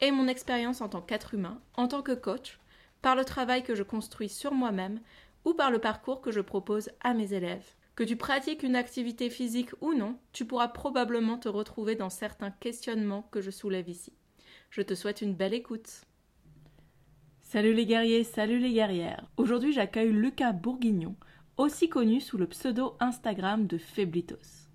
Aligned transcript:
et 0.00 0.10
mon 0.10 0.28
expérience 0.28 0.80
en 0.80 0.88
tant 0.88 1.00
qu'être 1.00 1.34
humain, 1.34 1.60
en 1.74 1.88
tant 1.88 2.02
que 2.02 2.12
coach, 2.12 2.58
par 3.02 3.16
le 3.16 3.24
travail 3.24 3.62
que 3.62 3.74
je 3.74 3.82
construis 3.82 4.28
sur 4.28 4.52
moi-même 4.52 5.00
ou 5.44 5.54
par 5.54 5.70
le 5.70 5.78
parcours 5.78 6.20
que 6.20 6.32
je 6.32 6.40
propose 6.40 6.90
à 7.00 7.14
mes 7.14 7.32
élèves. 7.32 7.66
Que 7.94 8.04
tu 8.04 8.16
pratiques 8.16 8.62
une 8.62 8.76
activité 8.76 9.30
physique 9.30 9.70
ou 9.80 9.94
non, 9.94 10.18
tu 10.32 10.44
pourras 10.44 10.68
probablement 10.68 11.38
te 11.38 11.48
retrouver 11.48 11.94
dans 11.94 12.10
certains 12.10 12.50
questionnements 12.50 13.26
que 13.30 13.40
je 13.40 13.50
soulève 13.50 13.88
ici. 13.88 14.12
Je 14.70 14.82
te 14.82 14.94
souhaite 14.94 15.22
une 15.22 15.34
belle 15.34 15.54
écoute. 15.54 16.02
Salut 17.40 17.72
les 17.72 17.86
guerriers, 17.86 18.24
salut 18.24 18.58
les 18.58 18.72
guerrières. 18.72 19.24
Aujourd'hui 19.36 19.72
j'accueille 19.72 20.12
Lucas 20.12 20.52
Bourguignon, 20.52 21.14
aussi 21.56 21.88
connu 21.88 22.20
sous 22.20 22.36
le 22.36 22.48
pseudo 22.48 22.96
Instagram 23.00 23.66
de 23.66 23.78
Feblitos. 23.78 24.65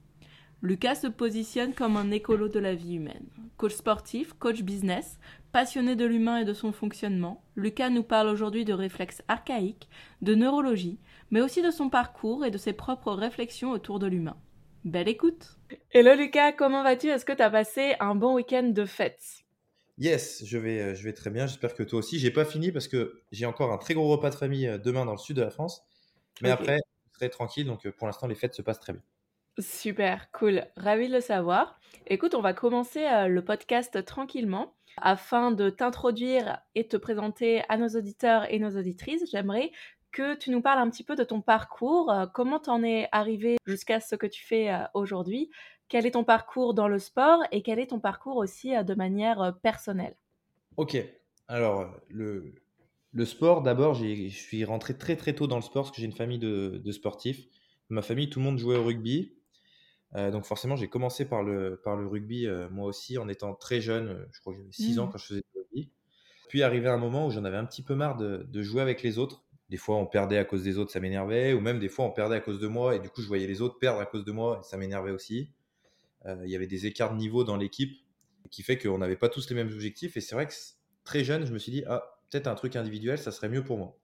Lucas 0.64 0.94
se 0.94 1.08
positionne 1.08 1.74
comme 1.74 1.98
un 1.98 2.12
écolo 2.12 2.48
de 2.48 2.60
la 2.60 2.76
vie 2.76 2.98
humaine. 2.98 3.26
Coach 3.58 3.74
sportif, 3.74 4.34
coach 4.34 4.62
business, 4.62 5.18
passionné 5.52 5.96
de 5.96 6.06
l'humain 6.06 6.38
et 6.38 6.46
de 6.46 6.54
son 6.54 6.72
fonctionnement, 6.72 7.44
Lucas 7.56 7.90
nous 7.90 8.04
parle 8.04 8.28
aujourd'hui 8.28 8.64
de 8.64 8.74
réflexes 8.74 9.24
archaïques, 9.28 9.90
de 10.22 10.36
neurologie, 10.36 11.00
mais 11.32 11.42
aussi 11.42 11.64
de 11.64 11.72
son 11.72 11.90
parcours 11.90 12.46
et 12.46 12.52
de 12.52 12.60
ses 12.60 12.74
propres 12.74 13.12
réflexions 13.12 13.72
autour 13.72 13.98
de 13.98 14.06
l'humain. 14.06 14.38
Belle 14.86 15.08
écoute 15.08 15.58
Hello 15.90 16.14
Lucas, 16.14 16.52
comment 16.52 16.84
vas-tu? 16.84 17.08
Est-ce 17.08 17.26
que 17.26 17.34
tu 17.34 17.42
as 17.42 17.50
passé 17.50 17.96
un 18.00 18.14
bon 18.14 18.36
week-end 18.36 18.70
de 18.70 18.86
fête? 18.86 19.24
Yes, 19.98 20.44
je 20.46 20.60
vais, 20.60 20.80
euh, 20.80 20.94
je 20.94 21.04
vais 21.04 21.14
très 21.14 21.32
bien, 21.32 21.48
j'espère 21.48 21.74
que 21.74 21.82
toi 21.82 21.98
aussi. 21.98 22.20
J'ai 22.20 22.32
pas 22.32 22.46
fini 22.46 22.72
parce 22.72 22.88
que 22.88 23.24
j'ai 23.32 23.48
encore 23.48 23.72
un 23.72 23.80
très 23.80 23.96
gros 23.96 24.10
repas 24.10 24.30
de 24.30 24.36
famille 24.36 24.68
euh, 24.68 24.78
demain 24.78 25.06
dans 25.06 25.14
le 25.14 25.18
sud 25.18 25.38
de 25.38 25.42
la 25.42 25.50
France. 25.50 25.84
Mais 26.44 26.52
après, 26.52 26.78
je 27.12 27.18
serai 27.18 27.30
tranquille, 27.32 27.66
donc 27.66 27.88
euh, 27.88 27.92
pour 27.92 28.06
l'instant 28.06 28.28
les 28.28 28.36
fêtes 28.36 28.54
se 28.54 28.62
passent 28.62 28.80
très 28.80 28.94
bien. 28.94 29.02
Super, 29.60 30.32
cool. 30.32 30.66
Ravi 30.78 31.08
de 31.08 31.14
le 31.14 31.22
savoir. 31.22 31.80
Écoute, 32.08 32.36
on 32.36 32.42
va 32.42 32.54
commencer 32.54 33.04
euh, 33.06 33.28
le 33.28 33.44
podcast 33.44 34.04
tranquillement. 34.06 34.76
Afin 34.98 35.52
de 35.52 35.70
t'introduire 35.70 36.60
et 36.76 36.88
te 36.88 36.98
présenter 36.98 37.62
à 37.70 37.78
nos 37.78 37.88
auditeurs 37.90 38.52
et 38.52 38.60
nos 38.60 38.78
auditrices, 38.78 39.30
j'aimerais 39.30 39.72
que 40.12 40.36
tu 40.36 40.52
nous 40.52 40.62
parles 40.62 40.80
un 40.80 40.90
petit 40.90 41.04
peu 41.04 41.16
de 41.16 41.24
ton 41.24 41.42
parcours, 41.42 42.12
euh, 42.12 42.26
comment 42.28 42.60
t'en 42.60 42.84
es 42.84 43.08
arrivé 43.12 43.58
jusqu'à 43.66 44.02
ce 44.02 44.16
que 44.16 44.28
tu 44.28 44.44
fais 44.44 44.70
euh, 44.70 44.84
aujourd'hui, 44.94 45.50
quel 45.88 46.06
est 46.06 46.12
ton 46.12 46.26
parcours 46.26 46.74
dans 46.74 46.88
le 46.88 47.00
sport 47.00 47.42
et 47.52 47.62
quel 47.62 47.80
est 47.80 47.88
ton 47.88 48.00
parcours 48.00 48.38
aussi 48.38 48.72
de 48.72 48.94
manière 48.94 49.58
personnelle? 49.62 50.16
Ok, 50.78 50.98
alors 51.48 51.94
le, 52.10 52.54
sport, 53.26 53.62
d'abord, 53.62 53.94
je 53.94 54.28
suis 54.30 54.64
rentré 54.64 54.98
très 54.98 55.18
très 55.18 55.34
tôt 55.34 55.48
dans 55.48 55.58
le 55.58 55.62
sport 55.62 55.84
parce 55.84 55.96
que 55.96 56.02
j'ai 56.02 56.08
une 56.08 56.16
famille 56.16 56.40
de 56.40 56.92
sportifs. 56.92 57.46
ma 57.90 58.02
famille, 58.02 58.30
tout 58.30 58.40
le 58.40 58.46
monde 58.46 58.58
jouait 58.58 58.78
au 58.78 58.84
rugby. 58.84 59.34
Euh, 60.16 60.32
donc 60.32 60.46
forcément, 60.46 60.76
j'ai 60.76 60.90
commencé 60.90 61.26
par 61.26 61.44
le, 61.44 61.80
par 61.84 61.96
le 61.96 62.06
rugby, 62.06 62.46
euh, 62.46 62.70
moi 62.70 62.88
aussi, 62.88 63.18
en 63.18 63.28
étant 63.30 63.54
très 63.54 63.82
jeune. 63.82 64.10
Euh, 64.10 64.26
je 64.32 64.42
crois 64.42 64.54
que 64.54 64.60
j'avais 64.60 64.72
6 64.72 65.00
ans 65.00 65.08
mmh. 65.08 65.12
quand 65.12 65.18
je 65.18 65.26
faisais 65.26 65.42
du 65.42 65.60
rugby. 65.60 65.92
Puis 66.50 66.64
arrivé 66.64 66.90
un 66.90 66.98
moment 66.98 67.28
où 67.28 67.32
j'en 67.32 67.46
avais 67.46 67.58
un 67.58 67.66
petit 67.66 67.82
peu 67.82 67.96
marre 67.96 68.18
de, 68.18 68.46
de, 68.50 68.62
jouer 68.62 68.82
avec 68.82 69.04
les 69.04 69.18
autres. 69.18 69.44
Des 69.70 69.78
fois, 69.78 69.96
on 69.96 70.06
perdait 70.06 70.38
à 70.38 70.44
cause 70.44 70.64
des 70.64 70.78
autres, 70.78 70.92
ça 70.92 71.00
m'énervait. 71.00 71.54
Ou 71.54 71.62
même 71.62 71.80
des 71.80 71.88
fois, 71.88 72.06
on 72.06 72.12
perdait 72.12 72.36
à 72.36 72.42
cause 72.42 72.60
de 72.60 72.68
moi. 72.68 72.96
Et 72.96 73.00
du 73.00 73.10
coup, 73.10 73.22
je 73.22 73.28
voyais 73.28 73.48
les 73.48 73.62
autres 73.62 73.80
perdre 73.80 74.02
à 74.02 74.06
cause 74.06 74.26
de 74.26 74.34
moi. 74.34 74.60
Et 74.62 74.68
ça 74.68 74.76
m'énervait 74.76 75.12
aussi. 75.12 75.54
Il 76.26 76.50
y 76.50 76.56
avait 76.56 76.68
des 76.68 76.86
écarts 76.86 77.14
de 77.14 77.18
niveau 77.18 77.44
dans 77.44 77.56
l'équipe 77.56 77.98
qui 78.52 78.64
fait 78.64 78.78
qu'on 78.78 78.98
n'avait 78.98 79.16
pas 79.16 79.30
tous 79.30 79.50
les 79.50 79.56
mêmes 79.56 79.70
objectifs. 79.70 80.18
Et 80.18 80.22
c'est 80.22 80.36
vrai 80.36 80.46
que 80.46 80.54
très 81.06 81.24
jeune, 81.24 81.46
je 81.46 81.54
me 81.54 81.58
suis 81.58 81.72
dit, 81.72 81.84
ah, 81.88 82.20
peut-être 82.30 82.48
un 82.48 82.56
truc 82.56 82.76
individuel, 82.76 83.18
ça 83.18 83.32
serait 83.32 83.50
mieux 83.50 83.64
pour 83.64 83.78
moi. 83.78 83.98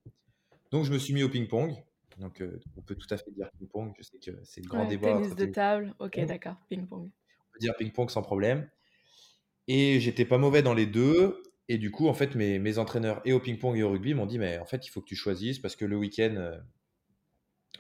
Donc, 0.72 0.86
je 0.86 0.94
me 0.94 0.98
suis 0.98 1.14
mis 1.14 1.24
au 1.24 1.30
ping-pong. 1.30 1.76
Donc, 2.18 2.42
euh, 2.42 2.60
on 2.76 2.82
peut 2.82 2.96
tout 2.96 3.08
à 3.12 3.18
fait 3.18 3.32
dire 3.32 3.50
ping-pong. 3.58 3.94
Je 3.98 4.04
sais 4.04 4.18
que 4.18 4.32
c'est 4.44 4.62
le 4.62 4.68
grand 4.68 4.86
débat. 4.86 5.14
Tennis 5.14 5.36
de 5.36 5.46
table, 5.46 5.94
ok, 6.00 6.20
d'accord, 6.26 6.56
ping-pong. 6.70 7.10
On 7.12 7.54
peut 7.54 7.60
dire 7.60 7.76
ping-pong 7.78 8.10
sans 8.10 8.24
problème. 8.24 8.70
Et 9.68 10.00
j'étais 10.00 10.26
pas 10.26 10.38
mauvais 10.38 10.64
dans 10.64 10.74
les 10.74 10.88
deux. 10.88 11.44
Et 11.70 11.78
du 11.78 11.92
coup, 11.92 12.08
en 12.08 12.14
fait, 12.14 12.34
mes, 12.36 12.60
mes 12.60 12.78
entraîneurs 12.78 13.22
et 13.26 13.34
au 13.34 13.40
ping-pong 13.40 13.78
et 13.78 13.84
au 13.84 13.92
rugby 13.92 14.14
m'ont 14.14 14.26
dit, 14.26 14.40
mais 14.40 14.58
en 14.58 14.66
fait, 14.66 14.88
il 14.88 14.90
faut 14.90 15.02
que 15.02 15.08
tu 15.08 15.16
choisisses 15.16 15.60
parce 15.60 15.76
que 15.76 15.86
le 15.86 15.98
week-end, 15.98 16.36
euh, 16.38 16.58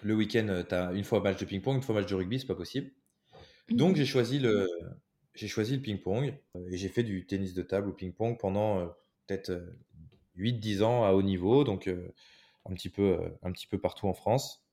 le 0.04 0.14
week-end, 0.14 0.64
tu 0.68 0.76
as 0.76 0.92
une 0.92 1.04
fois 1.04 1.22
match 1.22 1.40
de 1.40 1.46
ping-pong, 1.46 1.78
une 1.78 1.82
fois 1.82 1.96
match 1.96 2.10
de 2.10 2.16
rugby, 2.16 2.40
c'est 2.40 2.48
pas 2.48 2.56
possible. 2.56 2.92
Donc, 3.70 3.96
j'ai 3.96 4.06
choisi 4.06 4.40
le, 4.40 4.68
j'ai 5.34 5.48
choisi 5.48 5.76
le 5.76 5.82
ping-pong 5.82 6.38
et 6.70 6.78
j'ai 6.78 6.90
fait 6.90 7.04
du 7.04 7.26
tennis 7.26 7.54
de 7.54 7.64
table 7.64 7.90
au 7.90 7.94
ping-pong 7.94 8.38
pendant 8.38 8.88
peut-être 9.26 9.64
8-10 10.36 10.84
ans 10.84 11.04
à 11.06 11.14
haut 11.14 11.24
niveau. 11.24 11.64
Donc, 11.64 11.90
un 12.70 12.74
petit 12.74 12.90
peu, 12.90 13.14
euh, 13.14 13.30
un 13.44 13.52
petit 13.52 13.68
peu 13.68 13.78
partout 13.78 14.08
en 14.08 14.14
France. 14.14 14.64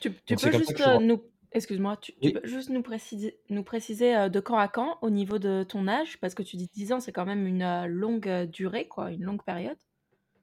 Tu, 0.00 0.10
peux 0.10 0.52
juste 0.52 0.80
euh, 0.80 0.98
nous, 0.98 1.22
excuse-moi, 1.52 1.96
tu, 1.96 2.12
peux 2.12 2.46
juste 2.46 2.70
nous 2.70 2.82
préciser, 2.82 3.38
nous 3.48 3.62
préciser 3.62 4.14
euh, 4.16 4.28
de 4.28 4.40
quand 4.40 4.56
à 4.56 4.68
quand 4.68 4.98
au 5.02 5.10
niveau 5.10 5.38
de 5.38 5.64
ton 5.66 5.88
âge, 5.88 6.18
parce 6.20 6.34
que 6.34 6.42
tu 6.42 6.56
dis 6.56 6.68
10 6.72 6.92
ans, 6.92 7.00
c'est 7.00 7.12
quand 7.12 7.24
même 7.24 7.46
une 7.46 7.86
longue 7.86 8.44
durée, 8.50 8.86
quoi, 8.86 9.10
une 9.10 9.24
longue 9.24 9.42
période. 9.42 9.78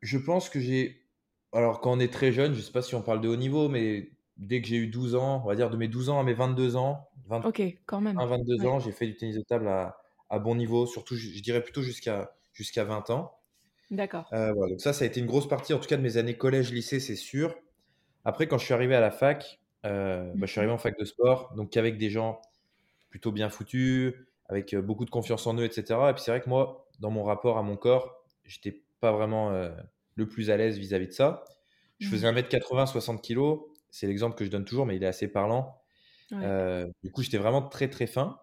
Je 0.01 0.17
pense 0.17 0.49
que 0.49 0.59
j'ai, 0.59 1.05
alors 1.53 1.81
quand 1.81 1.91
on 1.91 1.99
est 1.99 2.11
très 2.11 2.31
jeune, 2.31 2.53
je 2.53 2.61
sais 2.61 2.71
pas 2.71 2.81
si 2.81 2.95
on 2.95 3.01
parle 3.01 3.21
de 3.21 3.27
haut 3.27 3.35
niveau, 3.35 3.69
mais 3.69 4.11
dès 4.37 4.61
que 4.61 4.67
j'ai 4.67 4.77
eu 4.77 4.87
12 4.87 5.15
ans, 5.15 5.41
on 5.43 5.47
va 5.47 5.55
dire 5.55 5.69
de 5.69 5.77
mes 5.77 5.87
12 5.87 6.09
ans 6.09 6.19
à 6.19 6.23
mes 6.23 6.33
22 6.33 6.75
ans, 6.75 7.07
20, 7.27 7.45
ok, 7.45 7.61
quand 7.85 8.01
même. 8.01 8.17
22 8.17 8.65
ans, 8.65 8.79
j'ai 8.79 8.91
fait 8.91 9.05
du 9.05 9.15
tennis 9.15 9.35
de 9.35 9.43
table 9.43 9.67
à, 9.67 9.97
à 10.29 10.39
bon 10.39 10.55
niveau, 10.55 10.87
surtout, 10.87 11.15
je, 11.15 11.29
je 11.29 11.41
dirais 11.43 11.61
plutôt 11.61 11.83
jusqu'à 11.83 12.35
jusqu'à 12.53 12.83
20 12.83 13.11
ans. 13.11 13.40
D'accord. 13.91 14.29
Euh, 14.31 14.53
voilà, 14.53 14.71
donc 14.71 14.81
ça, 14.81 14.93
ça 14.93 15.03
a 15.03 15.07
été 15.07 15.19
une 15.19 15.25
grosse 15.25 15.49
partie, 15.49 15.73
en 15.73 15.79
tout 15.79 15.87
cas 15.87 15.97
de 15.97 16.01
mes 16.01 16.15
années 16.15 16.37
collège-lycée, 16.37 17.01
c'est 17.01 17.17
sûr. 17.17 17.53
Après, 18.23 18.47
quand 18.47 18.57
je 18.57 18.63
suis 18.63 18.73
arrivé 18.73 18.95
à 18.95 19.01
la 19.01 19.11
fac, 19.11 19.59
euh, 19.85 20.31
bah, 20.35 20.45
je 20.45 20.51
suis 20.51 20.59
arrivé 20.59 20.71
en 20.71 20.77
fac 20.77 20.97
de 20.97 21.03
sport, 21.03 21.53
donc 21.55 21.75
avec 21.75 21.97
des 21.97 22.09
gens 22.09 22.41
plutôt 23.09 23.33
bien 23.33 23.49
foutus, 23.49 24.13
avec 24.47 24.73
euh, 24.73 24.81
beaucoup 24.81 25.03
de 25.03 25.09
confiance 25.09 25.45
en 25.45 25.57
eux, 25.57 25.65
etc. 25.65 26.09
Et 26.09 26.13
puis 26.13 26.23
c'est 26.23 26.31
vrai 26.31 26.39
que 26.39 26.47
moi, 26.47 26.87
dans 26.99 27.11
mon 27.11 27.23
rapport 27.23 27.57
à 27.57 27.63
mon 27.63 27.75
corps, 27.75 28.23
j'étais 28.45 28.81
pas 29.01 29.11
vraiment 29.11 29.51
le 30.15 30.27
plus 30.27 30.51
à 30.51 30.57
l'aise 30.57 30.77
vis-à-vis 30.77 31.07
de 31.07 31.11
ça. 31.11 31.43
Je 31.97 32.07
faisais 32.07 32.27
1m80, 32.27 32.85
60 32.85 33.25
kg, 33.27 33.57
c'est 33.89 34.05
l'exemple 34.05 34.35
que 34.35 34.45
je 34.45 34.51
donne 34.51 34.63
toujours, 34.63 34.85
mais 34.85 34.95
il 34.95 35.03
est 35.03 35.07
assez 35.07 35.27
parlant. 35.27 35.81
du 36.31 37.11
coup, 37.11 37.23
j'étais 37.23 37.39
vraiment 37.39 37.63
très 37.63 37.89
très 37.89 38.05
fin. 38.05 38.39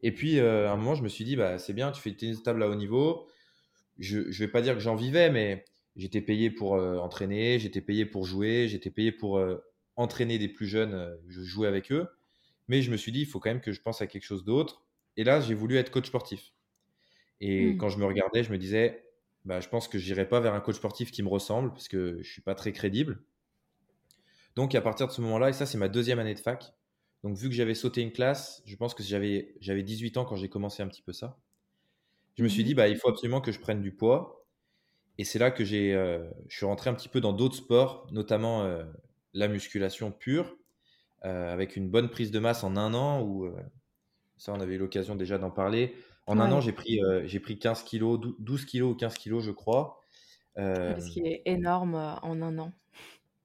Et 0.00 0.12
puis, 0.12 0.40
à 0.40 0.72
un 0.72 0.76
moment, 0.76 0.94
je 0.94 1.02
me 1.02 1.08
suis 1.08 1.24
dit, 1.24 1.36
bah, 1.36 1.58
c'est 1.58 1.74
bien, 1.74 1.92
tu 1.92 2.00
fais 2.00 2.10
du 2.10 2.16
tennis 2.16 2.38
de 2.38 2.42
table 2.42 2.62
à 2.62 2.68
haut 2.68 2.74
niveau, 2.74 3.28
je 3.98 4.18
ne 4.18 4.32
vais 4.32 4.48
pas 4.48 4.62
dire 4.62 4.74
que 4.74 4.80
j'en 4.80 4.96
vivais, 4.96 5.30
mais 5.30 5.64
j'étais 5.96 6.20
payé 6.20 6.50
pour 6.50 6.76
euh, 6.76 6.98
entraîner, 6.98 7.58
j'étais 7.58 7.80
payé 7.80 8.06
pour 8.06 8.24
jouer, 8.24 8.68
j'étais 8.68 8.90
payé 8.90 9.12
pour 9.12 9.38
euh, 9.38 9.58
entraîner 9.96 10.38
des 10.38 10.48
plus 10.48 10.66
jeunes, 10.66 10.94
euh, 10.94 11.16
je 11.28 11.42
jouais 11.42 11.68
avec 11.68 11.92
eux. 11.92 12.08
Mais 12.68 12.82
je 12.82 12.90
me 12.90 12.96
suis 12.96 13.12
dit, 13.12 13.20
il 13.20 13.26
faut 13.26 13.40
quand 13.40 13.50
même 13.50 13.60
que 13.60 13.72
je 13.72 13.80
pense 13.80 14.00
à 14.00 14.06
quelque 14.06 14.24
chose 14.24 14.44
d'autre. 14.44 14.82
Et 15.16 15.24
là, 15.24 15.40
j'ai 15.40 15.54
voulu 15.54 15.76
être 15.76 15.90
coach 15.90 16.06
sportif. 16.06 16.52
Et 17.40 17.66
mmh. 17.66 17.78
quand 17.78 17.90
je 17.90 17.98
me 17.98 18.06
regardais, 18.06 18.42
je 18.42 18.50
me 18.50 18.58
disais, 18.58 19.04
bah, 19.44 19.60
je 19.60 19.68
pense 19.68 19.86
que 19.86 19.98
je 19.98 20.06
n'irai 20.06 20.26
pas 20.28 20.40
vers 20.40 20.54
un 20.54 20.60
coach 20.60 20.76
sportif 20.76 21.10
qui 21.10 21.22
me 21.22 21.28
ressemble, 21.28 21.70
parce 21.72 21.88
que 21.88 22.14
je 22.14 22.18
ne 22.18 22.22
suis 22.22 22.42
pas 22.42 22.54
très 22.54 22.72
crédible. 22.72 23.22
Donc, 24.56 24.74
à 24.74 24.80
partir 24.80 25.06
de 25.06 25.12
ce 25.12 25.20
moment-là, 25.20 25.50
et 25.50 25.52
ça, 25.52 25.66
c'est 25.66 25.78
ma 25.78 25.88
deuxième 25.88 26.18
année 26.18 26.34
de 26.34 26.38
fac. 26.38 26.72
Donc, 27.22 27.36
vu 27.36 27.48
que 27.48 27.54
j'avais 27.54 27.74
sauté 27.74 28.00
une 28.00 28.12
classe, 28.12 28.62
je 28.66 28.76
pense 28.76 28.94
que 28.94 29.02
j'avais 29.02 29.82
18 29.82 30.16
ans 30.16 30.24
quand 30.24 30.36
j'ai 30.36 30.48
commencé 30.48 30.82
un 30.82 30.88
petit 30.88 31.02
peu 31.02 31.12
ça 31.12 31.38
je 32.36 32.42
me 32.42 32.48
suis 32.48 32.62
mmh 32.62 32.66
dit, 32.66 32.74
bah, 32.74 32.88
il 32.88 32.96
faut 32.96 33.08
absolument 33.08 33.40
que 33.40 33.52
je 33.52 33.60
prenne 33.60 33.80
du 33.80 33.92
poids. 33.92 34.44
Et 35.18 35.24
c'est 35.24 35.38
là 35.38 35.50
que 35.50 35.64
j'ai, 35.64 35.94
euh, 35.94 36.28
je 36.48 36.56
suis 36.56 36.66
rentré 36.66 36.90
un 36.90 36.94
petit 36.94 37.08
peu 37.08 37.20
dans 37.20 37.32
d'autres 37.32 37.56
sports, 37.56 38.06
notamment 38.10 38.64
euh, 38.64 38.84
la 39.32 39.46
musculation 39.46 40.10
pure, 40.10 40.56
euh, 41.24 41.52
avec 41.52 41.76
une 41.76 41.88
bonne 41.88 42.10
prise 42.10 42.30
de 42.32 42.38
masse 42.40 42.64
en 42.64 42.76
un 42.76 42.94
an, 42.94 43.22
où 43.22 43.48
ça, 44.36 44.52
on 44.52 44.60
avait 44.60 44.74
eu 44.74 44.78
l'occasion 44.78 45.14
déjà 45.14 45.38
d'en 45.38 45.50
parler. 45.50 45.94
En 46.26 46.40
un 46.40 46.50
an, 46.50 46.60
j'ai 46.60 46.72
pris, 46.72 47.00
j'ai 47.24 47.38
pris 47.38 47.58
15 47.58 47.84
kilos, 47.84 48.18
12 48.38 48.64
kilos 48.64 48.92
ou 48.92 48.96
15 48.96 49.14
kilos, 49.14 49.44
je 49.44 49.52
crois. 49.52 50.00
ce 50.56 51.10
qui 51.10 51.20
est 51.20 51.42
énorme 51.44 51.94
en 51.94 52.42
un 52.42 52.58
an. 52.58 52.72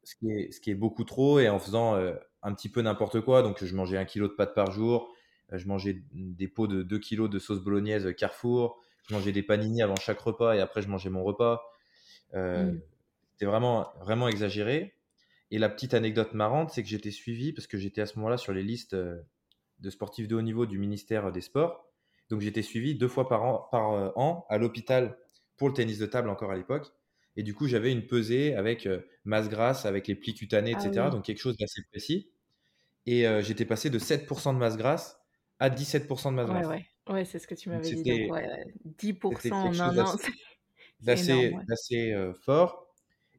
Ce 0.04 0.16
qui 0.16 0.32
est, 0.32 0.52
ce 0.52 0.60
qui 0.60 0.72
est 0.72 0.76
beaucoup 0.76 1.04
trop, 1.04 1.40
et 1.40 1.50
en 1.50 1.60
faisant 1.60 1.96
un 2.42 2.54
petit 2.54 2.70
peu 2.70 2.82
n'importe 2.82 3.22
quoi. 3.22 3.44
Donc, 3.44 3.64
je 3.64 3.76
mangeais 3.76 3.98
un 3.98 4.06
kilo 4.06 4.28
de 4.28 4.34
pâtes 4.34 4.56
par 4.56 4.72
jour, 4.72 5.14
je 5.58 5.68
mangeais 5.68 6.04
des 6.14 6.48
pots 6.48 6.68
de 6.68 6.84
2 6.84 7.00
kilos 7.00 7.30
de 7.30 7.40
sauce 7.40 7.60
bolognaise 7.60 8.14
Carrefour. 8.16 8.82
Je 9.08 9.16
mangeais 9.16 9.32
des 9.32 9.42
panini 9.42 9.82
avant 9.82 9.96
chaque 9.96 10.20
repas 10.20 10.54
et 10.56 10.60
après 10.60 10.82
je 10.82 10.88
mangeais 10.88 11.10
mon 11.10 11.24
repas. 11.24 11.64
Euh, 12.36 12.72
mm. 12.72 12.82
C'était 13.32 13.46
vraiment, 13.46 13.92
vraiment 14.02 14.28
exagéré. 14.28 14.94
Et 15.52 15.58
la 15.58 15.70
petite 15.70 15.96
anecdote 15.96 16.34
marrante, 16.34 16.70
c'est 16.70 16.84
que 16.84 16.90
j'étais 16.90 17.10
suivi 17.10 17.54
parce 17.54 17.66
que 17.66 17.78
j'étais 17.78 18.02
à 18.02 18.06
ce 18.06 18.18
moment-là 18.18 18.38
sur 18.38 18.54
les 18.54 18.62
listes 18.62 18.94
euh, 18.94 19.20
de 19.80 19.90
sportifs 19.90 20.28
de 20.28 20.36
haut 20.36 20.42
niveau 20.42 20.68
du 20.68 20.78
ministère 20.78 21.32
des 21.32 21.42
Sports. 21.42 21.90
Donc 22.30 22.42
j'étais 22.42 22.62
suivi 22.62 22.94
deux 22.94 23.08
fois 23.08 23.28
par 23.28 23.44
an, 23.44 23.68
par 23.72 24.16
an 24.18 24.46
à 24.50 24.60
l'hôpital 24.60 25.18
pour 25.58 25.70
le 25.70 25.74
tennis 25.74 25.98
de 25.98 26.06
table 26.06 26.30
encore 26.30 26.52
à 26.52 26.56
l'époque. 26.56 26.86
Et 27.36 27.42
du 27.42 27.56
coup, 27.56 27.68
j'avais 27.68 27.92
une 27.92 28.06
pesée 28.06 28.54
avec 28.54 28.88
masse 29.24 29.50
grasse, 29.50 29.86
avec 29.86 30.08
les 30.08 30.14
plis 30.14 30.36
cutanés, 30.36 30.76
Ah 30.76 30.86
etc. 30.86 31.06
oui. 31.06 31.12
Donc 31.12 31.24
quelque 31.26 31.40
chose 31.40 31.58
d'assez 31.58 31.82
précis. 31.90 32.30
Et 33.08 33.26
j'étais 33.42 33.66
passé 33.66 33.90
de 33.90 33.98
7% 33.98 34.54
de 34.54 34.60
masse 34.60 34.78
grasse 34.78 35.19
à 35.60 35.70
17% 35.70 36.32
de 36.32 36.38
masse 36.38 36.50
Ouais, 36.50 36.66
ouais. 36.66 36.86
Ouais, 37.08 37.26
c'est 37.26 37.40
ce 37.40 37.48
que 37.48 37.56
tu 37.56 37.70
m'avais 37.70 37.92
dit. 37.92 38.04
Donc, 38.06 38.22
c'était 38.22 38.30
ouais, 38.30 38.48
c'était 39.30 39.56
10% 39.56 39.58
quelque 39.58 39.78
en 39.78 39.80
un 39.80 39.98
an, 40.00 40.18
d'assez 41.02 41.34
heu, 42.14 42.34
fort. 42.34 42.94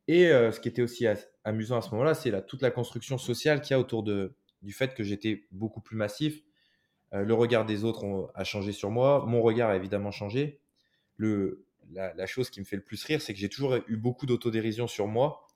Et 0.08 0.26
heu, 0.28 0.52
ce 0.52 0.60
qui 0.60 0.68
était 0.68 0.82
aussi 0.82 1.06
amusant 1.44 1.78
à 1.78 1.82
ce 1.82 1.90
moment-là, 1.92 2.14
c'est 2.14 2.46
toute 2.46 2.62
la 2.62 2.70
construction 2.70 3.18
sociale 3.18 3.62
qu'il 3.62 3.72
y 3.72 3.74
a 3.74 3.80
autour 3.80 4.02
de 4.04 4.36
du 4.62 4.72
fait 4.74 4.94
que 4.94 5.04
j'étais 5.04 5.48
beaucoup 5.52 5.80
plus 5.82 5.96
massif. 5.96 6.42
Heu, 7.14 7.24
le 7.24 7.34
regard 7.34 7.66
des 7.66 7.84
autres 7.84 8.04
ont 8.04 8.28
a 8.36 8.44
changé 8.44 8.72
sur 8.72 8.90
moi. 8.90 9.24
Mon 9.26 9.42
regard 9.42 9.70
a 9.70 9.76
évidemment 9.76 10.12
changé. 10.12 10.60
Le 11.16 11.66
la 11.92 12.14
la 12.14 12.26
chose 12.26 12.50
qui 12.50 12.60
me 12.60 12.66
fait 12.66 12.76
le 12.76 12.84
plus 12.84 13.04
rire, 13.04 13.22
c'est 13.22 13.34
que 13.34 13.40
j'ai 13.40 13.50
toujours 13.50 13.76
eu 13.88 13.96
beaucoup 13.98 14.26
d'autodérision 14.26 14.88
sur 14.88 15.08
moi, 15.08 15.48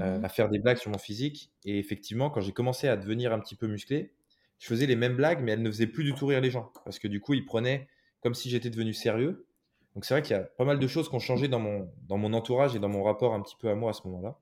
heu, 0.00 0.04
Mmh 0.04 0.24
à 0.24 0.28
faire 0.28 0.48
des 0.50 0.58
blagues 0.58 0.78
sur 0.78 0.90
mon 0.90 0.98
physique. 0.98 1.52
Et 1.64 1.78
effectivement, 1.78 2.30
quand 2.30 2.40
j'ai 2.40 2.52
commencé 2.52 2.88
à 2.88 2.96
devenir 2.96 3.32
un 3.32 3.40
petit 3.40 3.56
peu 3.56 3.66
musclé, 3.68 4.14
je 4.62 4.68
faisais 4.68 4.86
les 4.86 4.94
mêmes 4.94 5.16
blagues, 5.16 5.42
mais 5.42 5.50
elles 5.52 5.62
ne 5.62 5.70
faisaient 5.70 5.88
plus 5.88 6.04
du 6.04 6.14
tout 6.14 6.26
rire 6.26 6.40
les 6.40 6.52
gens. 6.52 6.72
Parce 6.84 7.00
que 7.00 7.08
du 7.08 7.20
coup, 7.20 7.34
ils 7.34 7.44
prenaient 7.44 7.88
comme 8.20 8.32
si 8.34 8.48
j'étais 8.48 8.70
devenu 8.70 8.94
sérieux. 8.94 9.48
Donc 9.96 10.04
c'est 10.04 10.14
vrai 10.14 10.22
qu'il 10.22 10.36
y 10.36 10.38
a 10.38 10.44
pas 10.44 10.64
mal 10.64 10.78
de 10.78 10.86
choses 10.86 11.08
qui 11.08 11.14
ont 11.16 11.18
changé 11.18 11.48
dans 11.48 11.58
mon 11.58 11.92
dans 12.08 12.16
mon 12.16 12.32
entourage 12.32 12.76
et 12.76 12.78
dans 12.78 12.88
mon 12.88 13.02
rapport 13.02 13.34
un 13.34 13.42
petit 13.42 13.56
peu 13.58 13.68
à 13.68 13.74
moi 13.74 13.90
à 13.90 13.92
ce 13.92 14.06
moment-là. 14.06 14.38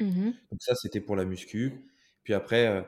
Mmh 0.00 0.32
Donc 0.50 0.60
ça, 0.62 0.74
c'était 0.74 1.00
pour 1.00 1.16
la 1.16 1.24
muscu. 1.24 1.86
Puis 2.24 2.34
après, 2.34 2.66
heu, 2.68 2.84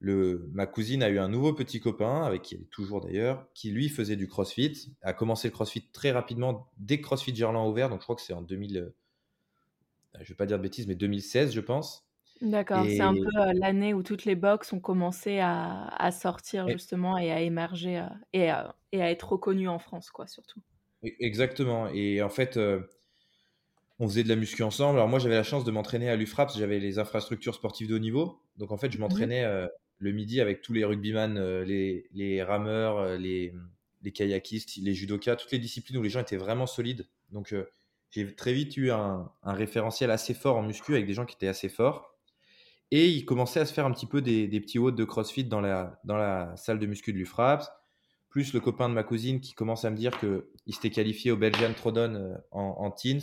le 0.00 0.50
ma 0.52 0.66
cousine 0.66 1.02
a 1.02 1.08
eu 1.10 1.18
un 1.18 1.28
nouveau 1.28 1.54
petit 1.54 1.80
copain, 1.80 2.22
avec 2.24 2.42
qui 2.42 2.54
elle 2.56 2.62
est 2.62 2.70
toujours 2.70 3.00
d'ailleurs, 3.00 3.48
qui 3.54 3.70
lui 3.70 3.88
faisait 3.88 4.16
du 4.16 4.28
crossfit, 4.28 4.94
a 5.02 5.12
commencé 5.14 5.48
le 5.48 5.52
crossfit 5.52 5.88
très 5.92 6.10
rapidement 6.12 6.70
dès 6.78 6.98
que 6.98 7.04
CrossFit 7.04 7.34
Gerland 7.34 7.66
a 7.66 7.68
ouvert, 7.70 7.88
donc 7.90 8.00
je 8.00 8.04
crois 8.04 8.16
que 8.16 8.22
c'est 8.22 8.34
en 8.34 8.42
2000, 8.42 8.78
heu, 8.78 8.94
je 10.20 10.28
vais 10.28 10.34
pas 10.34 10.46
dire 10.46 10.58
de 10.58 10.62
bêtises, 10.62 10.86
mais 10.86 10.94
2016, 10.94 11.52
je 11.52 11.60
pense. 11.60 12.03
D'accord, 12.44 12.90
c'est 12.90 13.02
un 13.02 13.14
peu, 13.16 13.30
Et 13.30 13.40
heu, 13.40 13.52
l'année 13.60 13.92
où 13.94 14.02
toutes 14.04 14.24
les 14.26 14.34
box 14.36 14.72
ont 14.72 14.78
commencé 14.80 15.38
à 15.40 15.86
à 15.88 16.10
sortir 16.12 16.68
et 16.68 16.70
justement 16.70 17.16
et 17.18 17.32
à 17.32 17.40
émerger, 17.40 17.98
heu 18.00 18.08
et 18.34 18.50
à 18.50 18.76
et 18.92 19.02
à 19.02 19.10
être 19.10 19.32
reconnues 19.32 19.68
en 19.68 19.78
France, 19.80 20.10
quoi, 20.10 20.26
surtout. 20.28 20.60
e 21.04 21.08
exactement 21.20 21.88
et 21.88 22.20
en 22.22 22.28
fait, 22.30 22.56
heu, 22.56 22.88
on 23.98 24.08
faisait 24.08 24.24
de 24.24 24.28
la 24.28 24.36
muscu 24.36 24.62
ensemble. 24.62 24.98
Alors 24.98 25.08
moi, 25.08 25.18
j'avais 25.18 25.36
la 25.36 25.42
chance 25.44 25.64
de 25.64 25.70
m'entraîner 25.70 26.08
à 26.08 26.16
l'UFRAPS, 26.16 26.58
j'avais 26.58 26.80
les 26.80 26.98
infrastructures 26.98 27.54
sportives 27.54 27.88
de 27.88 27.94
haut 27.94 27.98
niveau. 28.00 28.40
Donc 28.56 28.72
en 28.72 28.76
fait, 28.76 28.90
je 28.90 28.98
Mmh 29.06 29.28
m'entraînais, 29.28 29.44
le 29.98 30.12
midi 30.12 30.40
avec 30.40 30.62
tous 30.62 30.72
les 30.72 30.84
rugbyman, 30.84 31.62
les 31.62 32.08
les 32.12 32.42
rameurs, 32.42 33.16
les, 33.18 33.54
les 34.02 34.12
kayakistes, 34.12 34.76
les 34.76 34.94
judokas, 34.94 35.36
toutes 35.36 35.52
les 35.52 35.58
disciplines 35.60 35.98
où 35.98 36.02
les 36.02 36.10
gens 36.10 36.20
étaient 36.20 36.36
vraiment 36.36 36.66
solides. 36.66 37.06
Donc 37.30 37.54
j'ai 38.10 38.34
très 38.34 38.52
vite 38.52 38.76
eu 38.76 38.90
un 38.90 39.30
un 39.42 39.52
référentiel 39.52 40.10
assez 40.10 40.34
fort 40.34 40.56
en 40.56 40.62
muscu 40.62 40.92
avec 40.94 41.06
des 41.06 41.14
gens 41.14 41.24
qui 41.26 41.36
étaient 41.36 41.48
assez 41.48 41.68
forts 41.68 42.13
et 42.96 43.08
il 43.08 43.24
commençait 43.26 43.60
à 43.60 43.66
se 43.66 43.72
faire 43.74 43.86
un 43.86 43.92
petit 43.92 44.06
peu 44.06 44.22
des 44.22 44.48
des 44.48 44.60
petits 44.60 44.78
WOD 44.78 44.96
de 44.96 45.04
CrossFit 45.04 45.44
dans 45.44 45.60
la 45.60 46.00
dans 46.04 46.16
la 46.16 46.56
salle 46.56 46.78
de 46.78 46.86
muscu 46.86 47.12
de 47.12 47.18
l'UFRAPS, 47.18 47.70
plus 48.30 48.52
le 48.54 48.60
copain 48.60 48.88
de 48.88 48.94
ma 48.94 49.04
cousine 49.04 49.40
qui 49.40 49.54
commence 49.54 49.84
à 49.84 49.90
me 49.90 49.96
dire 49.96 50.18
qu'il 50.18 50.74
s'était 50.74 50.90
qualifié 50.90 51.30
au 51.32 51.36
Belgian 51.36 51.72
Throwdown, 51.74 52.16
heu, 52.16 52.34
en 52.52 52.62
en 52.78 52.90
teens, 52.90 53.20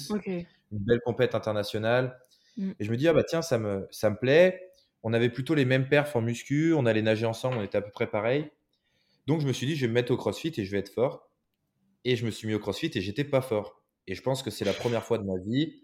une 0.72 0.80
belle 0.80 1.02
compète 1.06 1.36
internationale 1.36 2.20
Mmh. 2.58 2.76
et 2.80 2.86
je 2.86 2.92
me 2.92 2.98
dis: 2.98 3.08
«Ah 3.10 3.14
bah 3.14 3.24
tiens, 3.24 3.42
ça 3.44 3.60
me 3.60 3.88
ça 3.92 4.10
me 4.12 4.18
plaît». 4.18 4.72
On 5.04 5.14
avait 5.14 5.30
plutôt 5.30 5.56
les 5.56 5.66
mêmes 5.66 5.90
perfs 5.90 6.16
en 6.18 6.22
muscu, 6.22 6.74
on 6.76 6.86
allait 6.88 7.02
nager 7.04 7.26
ensemble, 7.28 7.58
on 7.60 7.64
était 7.64 7.78
à 7.80 7.82
peu 7.84 7.92
près 7.92 8.10
pareil. 8.12 8.52
Donc 9.28 9.42
je 9.42 9.48
me 9.48 9.54
suis 9.54 9.68
dit: 9.68 9.76
«Je 9.78 9.82
vais 9.84 9.90
me 9.90 9.94
mettre 9.96 10.12
au 10.14 10.18
CrossFit 10.18 10.54
et 10.58 10.66
je 10.66 10.72
vais 10.72 10.80
être 10.80 10.90
fort» 10.94 11.30
et 12.06 12.16
je 12.16 12.26
me 12.26 12.32
suis 12.32 12.48
mis 12.48 12.54
au 12.56 12.60
CrossFit 12.60 12.92
et 12.96 13.02
j'étais 13.02 13.24
pas 13.26 13.42
fort 13.42 13.84
et 14.08 14.16
je 14.16 14.22
pense 14.24 14.44
que 14.44 14.52
c'est 14.52 14.66
la 14.66 14.74
première 14.74 15.06
fois 15.06 15.18
de 15.20 15.24
ma 15.24 15.38
vie, 15.46 15.84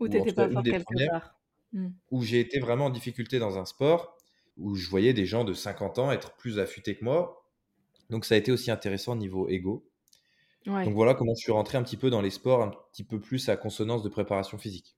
Ou 0.00 0.08
tu 0.08 0.16
ou 0.16 0.20
en 0.20 0.26
étais 0.26 0.32
tout 0.32 0.36
cas 0.36 0.48
pas 0.48 0.62
fort 0.62 0.66
quelque 0.68 0.94
part. 1.04 1.33
Mmh. 1.74 1.94
où 2.10 2.22
j'ai 2.22 2.40
été 2.40 2.60
vraiment 2.60 2.86
en 2.86 2.90
difficulté 2.90 3.38
dans 3.38 3.58
un 3.58 3.64
sport, 3.66 4.16
où 4.56 4.74
je 4.76 4.88
voyais 4.88 5.14
des 5.14 5.26
gens 5.26 5.44
de 5.44 5.54
50 5.54 5.98
ans 5.98 6.12
être 6.12 6.36
plus 6.36 6.58
affûtés 6.58 6.96
que 6.96 7.04
moi. 7.04 7.46
Donc 8.10 8.24
ça 8.26 8.36
a 8.36 8.38
été 8.38 8.52
aussi 8.52 8.70
intéressant 8.72 9.16
niveau 9.16 9.48
ego. 9.48 9.90
Donc 10.84 10.94
Ouais. 10.94 10.94
voilà 10.94 11.14
comment 11.14 11.34
je 11.34 11.42
suis 11.42 11.52
rentré 11.52 11.78
un 11.78 11.82
petit 11.82 11.96
peu 11.98 12.10
dans 12.10 12.22
les 12.22 12.30
sports 12.30 12.62
un 12.62 12.70
petit 12.92 13.04
peu 13.04 13.20
plus 13.20 13.48
à 13.48 13.56
consonance 13.56 14.02
de 14.04 14.08
préparation 14.08 14.56
physique. 14.58 14.96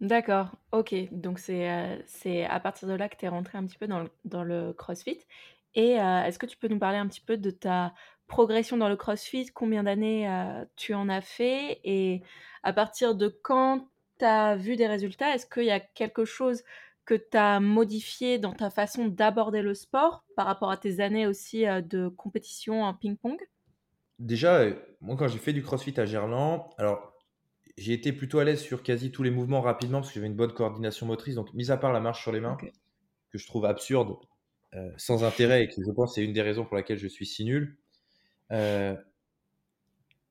D'accord, 0.00 0.56
OK. 0.72 0.94
Donc 1.10 1.38
c'est, 1.38 2.02
c'est 2.06 2.44
à 2.44 2.60
partir 2.60 2.86
de 2.86 2.92
là 2.94 3.08
que 3.08 3.16
tu 3.16 3.24
es 3.24 3.28
rentré 3.28 3.56
un 3.56 3.66
petit 3.66 3.78
peu 3.78 3.86
dans 3.86 4.00
le 4.00 4.10
dans 4.26 4.44
le 4.44 4.74
CrossFit 4.74 5.18
et 5.74 5.96
heu, 5.98 6.00
est-ce 6.26 6.38
que 6.38 6.44
tu 6.46 6.56
peux 6.58 6.68
nous 6.68 6.78
parler 6.78 6.98
un 6.98 7.06
petit 7.08 7.20
peu 7.22 7.38
de 7.38 7.50
ta 7.50 7.94
progression 8.26 8.76
dans 8.76 8.88
le 8.90 8.96
CrossFit? 8.96 9.46
Combien 9.54 9.84
d'années, 9.84 10.28
heu, 10.28 10.68
tu 10.76 10.92
en 10.92 11.08
as 11.08 11.22
fait? 11.22 11.80
Et 11.84 12.22
à 12.62 12.72
partir 12.74 13.14
de 13.14 13.28
quand 13.28 13.88
tu 14.18 14.24
as 14.24 14.56
vu 14.56 14.76
des 14.76 14.86
résultats? 14.86 15.34
Est-ce 15.34 15.46
qu'il 15.46 15.64
y 15.64 15.70
a 15.70 15.80
quelque 15.80 16.24
chose 16.24 16.62
que 17.04 17.14
tu 17.14 17.36
as 17.36 17.60
modifié 17.60 18.38
dans 18.38 18.52
ta 18.54 18.70
façon 18.70 19.06
d'aborder 19.08 19.62
le 19.62 19.74
sport 19.74 20.24
par 20.36 20.46
rapport 20.46 20.70
à 20.70 20.76
tes 20.76 21.00
années 21.00 21.26
aussi, 21.26 21.66
heu, 21.66 21.82
de 21.82 22.08
compétition 22.08 22.82
en 22.84 22.94
ping-pong? 22.94 23.38
Déjà, 24.18 24.64
heu, 24.64 24.82
moi 25.00 25.16
quand 25.16 25.28
j'ai 25.28 25.38
fait 25.38 25.52
du 25.52 25.62
CrossFit 25.62 25.98
à 26.00 26.06
Gerland, 26.06 26.70
alors 26.78 27.12
j'ai 27.78 27.92
été 27.94 28.12
plutôt 28.12 28.38
à 28.40 28.44
l'aise 28.44 28.60
sur 28.60 28.82
quasi 28.82 29.12
tous 29.12 29.22
les 29.24 29.30
mouvements 29.30 29.60
rapidement 29.62 30.00
parce 30.00 30.10
que 30.10 30.16
j'avais 30.16 30.28
une 30.28 30.36
bonne 30.36 30.52
coordination 30.54 31.06
motrice. 31.06 31.34
Donc 31.36 31.52
mis 31.54 31.70
à 31.70 31.76
part 31.78 31.92
la 31.92 32.00
marche 32.00 32.22
sur 32.22 32.32
les 32.32 32.40
mains, 32.40 32.64
que 33.32 33.38
je 33.38 33.46
trouve 33.46 33.66
absurde, 33.66 34.16
heu, 34.76 34.92
sans 34.98 35.24
intérêt 35.24 35.64
et 35.64 35.68
que 35.68 35.74
je 35.86 35.92
pense 35.92 36.14
c'est 36.16 36.24
une 36.24 36.32
des 36.34 36.42
raisons 36.42 36.64
pour 36.66 36.76
laquelle 36.76 36.98
je 36.98 37.08
suis 37.08 37.26
si 37.26 37.44
nul. 37.44 37.78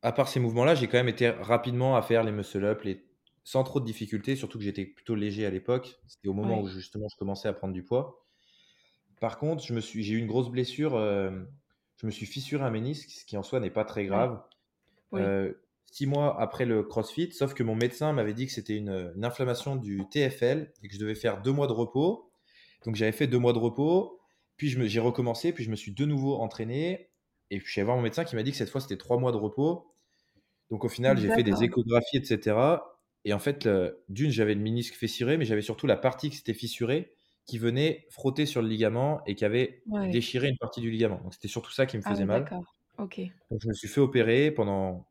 À 0.01 0.13
part 0.13 0.29
ces 0.29 0.39
mouvements-là, 0.39 0.73
j'ai 0.73 0.87
quand 0.87 0.95
même 0.97 1.09
été 1.09 1.29
rapidement 1.29 1.97
à 1.97 2.01
faire 2.01 2.23
les 2.23 2.31
muscle 2.31 2.63
up, 2.63 2.83
les 2.83 3.05
sans 3.45 3.63
trop 3.65 3.79
de 3.81 3.85
difficultés, 3.85 4.35
surtout 4.37 4.59
que 4.59 4.65
j'étais 4.65 4.85
plutôt 4.87 5.15
léger 5.15 5.47
à 5.47 5.51
l'époque. 5.51 6.01
C'était 6.07 6.29
au 6.29 6.33
moment 6.33 6.61
où 6.61 6.67
justement 6.69 7.07
je 7.11 7.17
commençais 7.17 7.49
à 7.49 7.53
prendre 7.53 7.73
du 7.75 7.83
poids. 7.85 8.25
Par 9.19 9.37
contre, 9.37 9.63
je 9.63 9.73
me 9.73 9.81
suis 9.81 10.03
j'ai 10.03 10.15
eu 10.15 10.17
une 10.19 10.27
grosse 10.27 10.49
blessure, 10.49 10.99
hem, 10.99 11.47
je 11.97 12.05
me 12.05 12.11
suis 12.11 12.25
fissuré 12.25 12.63
un 12.63 12.69
ménisque, 12.69 13.09
ce 13.11 13.25
qui 13.25 13.37
en 13.37 13.43
soi 13.43 13.59
n'est 13.59 13.71
pas 13.71 13.85
très 13.85 14.05
grave, 14.05 14.41
Oui. 15.11 15.21
heu, 15.21 15.61
6 15.91 16.07
mois 16.07 16.39
après 16.41 16.65
le 16.65 16.83
CrossFit, 16.83 17.31
sauf 17.33 17.53
que 17.53 17.63
mon 17.63 17.75
médecin 17.75 18.13
m'avait 18.13 18.33
dit 18.33 18.47
que 18.47 18.53
c'était 18.53 18.77
une, 18.77 19.13
une 19.15 19.25
inflammation 19.25 19.75
du 19.77 20.01
TFL 20.09 20.73
et 20.83 20.87
que 20.89 20.95
je 20.95 20.99
devais 20.99 21.15
faire 21.15 21.41
2 21.41 21.51
mois 21.53 21.67
de 21.67 21.73
repos. 21.73 22.31
Donc 22.85 22.95
j'avais 22.95 23.11
fait 23.13 23.27
2 23.27 23.39
mois 23.39 23.53
de 23.53 23.59
repos, 23.59 24.19
puis 24.57 24.69
je 24.69 24.79
me 24.79 24.87
j'ai 24.87 24.99
recommencé, 25.01 25.53
puis 25.53 25.63
je 25.63 25.71
me 25.71 25.75
suis 25.77 25.93
de 25.93 26.05
nouveau 26.05 26.37
entraîné 26.37 27.11
et 27.51 27.59
puis 27.59 27.67
je 27.67 27.71
suis 27.73 27.81
allé 27.81 27.85
voir 27.87 27.97
mon 27.97 28.03
médecin 28.03 28.25
qui 28.25 28.35
m'a 28.35 28.43
dit 28.43 28.51
que 28.51 28.57
cette 28.57 28.69
fois 28.69 28.81
c'était 28.81 28.97
3 28.97 29.17
mois 29.19 29.31
de 29.31 29.37
repos 29.37 29.91
donc 30.71 30.83
au 30.83 30.89
final, 30.89 31.17
j'ai 31.17 31.29
fait 31.31 31.43
des 31.43 31.63
échographies, 31.63 32.17
et 32.17 32.23
cetera 32.25 32.94
et 33.25 33.33
en 33.33 33.39
fait, 33.39 33.67
d'une, 34.09 34.31
j'avais 34.31 34.55
le 34.55 34.61
ménisque 34.61 34.95
fissuré, 34.95 35.37
mais 35.37 35.45
j'avais 35.45 35.61
surtout 35.63 35.87
la 35.87 35.97
partie 35.97 36.29
qui 36.31 36.37
s'était 36.37 36.53
fissurée, 36.53 37.13
qui 37.45 37.57
venait 37.59 38.07
frotter 38.11 38.45
sur 38.45 38.61
le 38.61 38.67
ligament 38.69 39.23
et 39.25 39.35
qui 39.35 39.45
avait 39.45 39.83
Ouais. 39.85 40.19
déchiré 40.19 40.49
une 40.49 40.57
partie 40.57 40.81
du 40.81 40.91
ligament. 40.91 41.21
Donc 41.23 41.33
c'était 41.33 41.47
surtout 41.49 41.71
ça 41.71 41.85
qui 41.87 41.97
me 41.97 42.03
Ah 42.03 42.15
faisait 42.15 42.25
oui, 42.25 42.25
mal. 42.25 42.49
d'accord. 42.49 42.73
OK. 42.97 43.19
Donc 43.51 43.61
je 43.63 43.67
me 43.69 43.73
suis 43.73 43.87
fait 43.87 44.01
opérer 44.01 44.51
pendant 44.51 45.07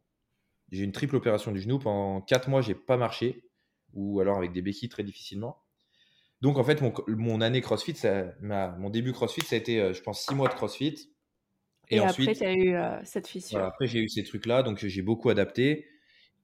j'ai 0.73 0.83
eu 0.83 0.85
une 0.85 0.93
triple 0.93 1.17
opération 1.17 1.53
du 1.53 1.61
genou. 1.61 1.79
Pendant 1.81 2.21
4 2.23 2.49
mois, 2.51 2.63
j'ai 2.63 2.75
pas 2.77 2.97
marché 2.99 3.45
ou 3.95 4.21
alors 4.21 4.39
avec 4.39 4.53
des 4.53 4.63
béquilles 4.63 4.89
très 4.91 5.05
difficilement. 5.05 5.63
Donc 6.43 6.59
en 6.59 6.65
fait, 6.65 6.83
mon 6.83 6.93
mon 7.09 7.41
année 7.43 7.61
CrossFit, 7.63 7.97
ça 7.97 8.35
ma 8.41 8.71
mon 8.79 8.91
début 8.91 9.13
CrossFit, 9.13 9.43
ça 9.43 9.57
a 9.57 9.59
été, 9.59 9.81
heu, 9.81 9.93
je 9.95 10.03
pense 10.03 10.23
6 10.23 10.35
mois 10.35 10.49
de 10.49 10.55
CrossFit 10.55 11.11
et 11.91 11.99
Et 11.99 12.05
après, 12.05 12.35
ensuite, 12.35 12.37
tu 12.37 12.45
as 12.45 12.53
eu, 12.55 12.75
heu, 12.77 13.01
cette 13.05 13.27
voilà, 13.51 13.67
fissure. 13.67 13.69
après 13.69 13.87
j'ai 13.87 14.01
eu 14.01 14.09
ces 14.09 14.25
trucs-là, 14.25 14.63
donc 14.63 14.79
j'ai 14.85 15.03
beaucoup 15.03 15.29
adapté 15.31 15.87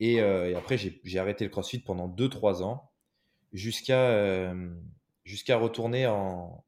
Et, 0.01 0.21
heu, 0.21 0.47
et 0.51 0.55
après, 0.57 0.79
j'ai 0.79 1.19
arrêté 1.19 1.45
le 1.45 1.51
CrossFit 1.51 1.81
pendant 1.81 2.09
2-3 2.09 2.63
ans, 2.63 2.93
jusqu'à, 3.53 4.13
hem, 4.51 4.83
jusqu'à 5.25 5.57
retourner 5.59 6.07
en 6.09 6.65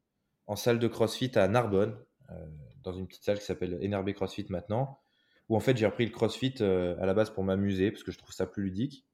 en 0.48 0.56
salle 0.56 0.78
de 0.80 0.88
CrossFit 0.88 1.32
à 1.38 1.48
Narbonne, 1.48 2.04
heu, 2.30 2.34
dans 2.82 2.92
une 2.94 3.06
petite 3.08 3.24
salle 3.24 3.38
qui 3.38 3.44
s'appelle 3.46 3.78
NRB 3.82 4.12
CrossFit 4.14 4.46
maintenant, 4.50 5.00
où 5.48 5.56
en 5.56 5.60
fait, 5.60 5.76
j'ai 5.76 5.86
repris 5.86 6.06
le 6.06 6.12
CrossFit, 6.12 6.62
à 6.62 7.06
la 7.06 7.14
base 7.14 7.30
pour 7.30 7.44
m'amuser, 7.44 7.92
parce 7.92 8.04
que 8.04 8.12
je 8.12 8.18
trouve 8.18 8.32
ça 8.34 8.46
plus 8.46 8.64
ludique. 8.64 9.06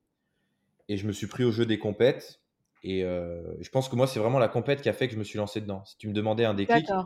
Et 0.89 0.97
je 0.97 1.07
me 1.07 1.13
suis 1.13 1.27
pris 1.27 1.45
au 1.45 1.51
jeu 1.53 1.67
des 1.67 1.79
compètes 1.79 2.43
et 2.83 3.03
je 3.03 3.69
pense 3.71 3.89
que 3.89 3.97
moi, 3.97 4.07
c'est 4.07 4.21
vraiment 4.21 4.39
la 4.39 4.49
compète 4.49 4.83
qui 4.83 4.89
a 4.89 4.93
fait 4.93 5.09
que 5.09 5.15
je 5.15 5.19
me 5.19 5.25
suis 5.25 5.39
lancé 5.39 5.61
dedans. 5.61 5.85
Si 5.85 5.97
tu 5.99 6.09
me 6.09 6.13
demandais 6.15 6.45
un 6.45 6.55
déclic, 6.55 7.01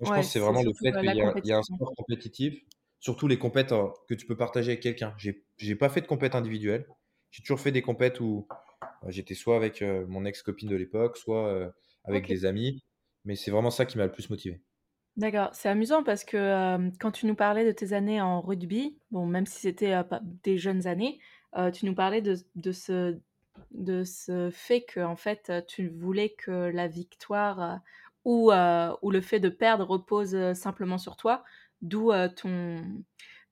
moi, 0.00 0.06
je 0.06 0.12
Ouais, 0.12 0.12
pense 0.12 0.26
que 0.28 0.32
c'est 0.32 0.40
vraiment 0.40 0.62
le 0.62 0.72
fait 0.82 0.96
qu'il 0.98 1.12
y 1.12 1.20
a 1.20 1.34
il 1.42 1.48
y 1.48 1.52
a 1.52 1.58
un 1.58 1.62
sport 1.62 1.92
compétitif, 1.96 2.60
surtout 3.04 3.28
les 3.28 3.38
compètes, 3.38 3.72
heu, 3.72 3.88
que 4.08 4.14
tu 4.14 4.26
peux 4.26 4.36
partager 4.36 4.72
avec 4.72 4.82
quelqu'un. 4.82 5.14
J'ai 5.18 5.46
j'ai 5.58 5.76
pas 5.76 5.90
fait 5.90 6.00
de 6.02 6.06
compète 6.08 6.34
individuelle. 6.36 6.86
J'ai 7.32 7.42
toujours 7.44 7.60
fait 7.60 7.72
des 7.72 7.82
compètes 7.82 8.20
où, 8.20 8.48
heu, 9.06 9.10
j'étais 9.10 9.34
soit 9.36 9.56
avec, 9.56 9.82
heu, 9.82 10.06
mon 10.08 10.24
ex-copine 10.26 10.68
de 10.70 10.76
l'époque, 10.76 11.16
soit, 11.18 11.52
heu, 11.54 11.72
avec 12.04 12.26
des 12.28 12.46
amis, 12.46 12.82
mais 13.26 13.36
c'est 13.36 13.50
vraiment 13.52 13.70
ça 13.72 13.86
qui 13.86 13.98
m'a 13.98 14.06
le 14.06 14.12
plus 14.12 14.30
motivé. 14.30 14.62
D'accord. 15.16 15.50
C'est 15.54 15.68
amusant 15.68 16.02
parce 16.02 16.24
que, 16.24 16.90
quand 16.98 17.12
tu 17.12 17.26
nous 17.26 17.36
parlais 17.36 17.64
de 17.64 17.70
tes 17.70 17.92
années 17.92 18.20
en 18.20 18.40
rugby, 18.40 18.98
bon, 19.12 19.26
même 19.26 19.46
si 19.46 19.60
c'était, 19.60 19.94
des 20.42 20.58
jeunes 20.58 20.86
années, 20.88 21.20
tu 21.72 21.86
nous 21.86 21.94
parlais 21.94 22.20
de 22.20 22.34
de 22.56 22.72
ce 22.72 23.20
de 23.70 24.02
ce 24.02 24.50
fait 24.52 24.84
qu'en 24.92 25.14
fait, 25.14 25.48
heu, 25.50 25.62
tu 25.66 25.88
voulais 25.88 26.30
que 26.30 26.50
la 26.50 26.88
victoire, 26.88 27.78
ou, 28.24 28.50
le 28.50 29.20
fait 29.20 29.38
de 29.38 29.48
perdre 29.50 29.84
repose, 29.86 30.36
simplement 30.54 30.98
sur 30.98 31.16
toi. 31.16 31.44
D'où, 31.84 32.10
ton 32.36 32.82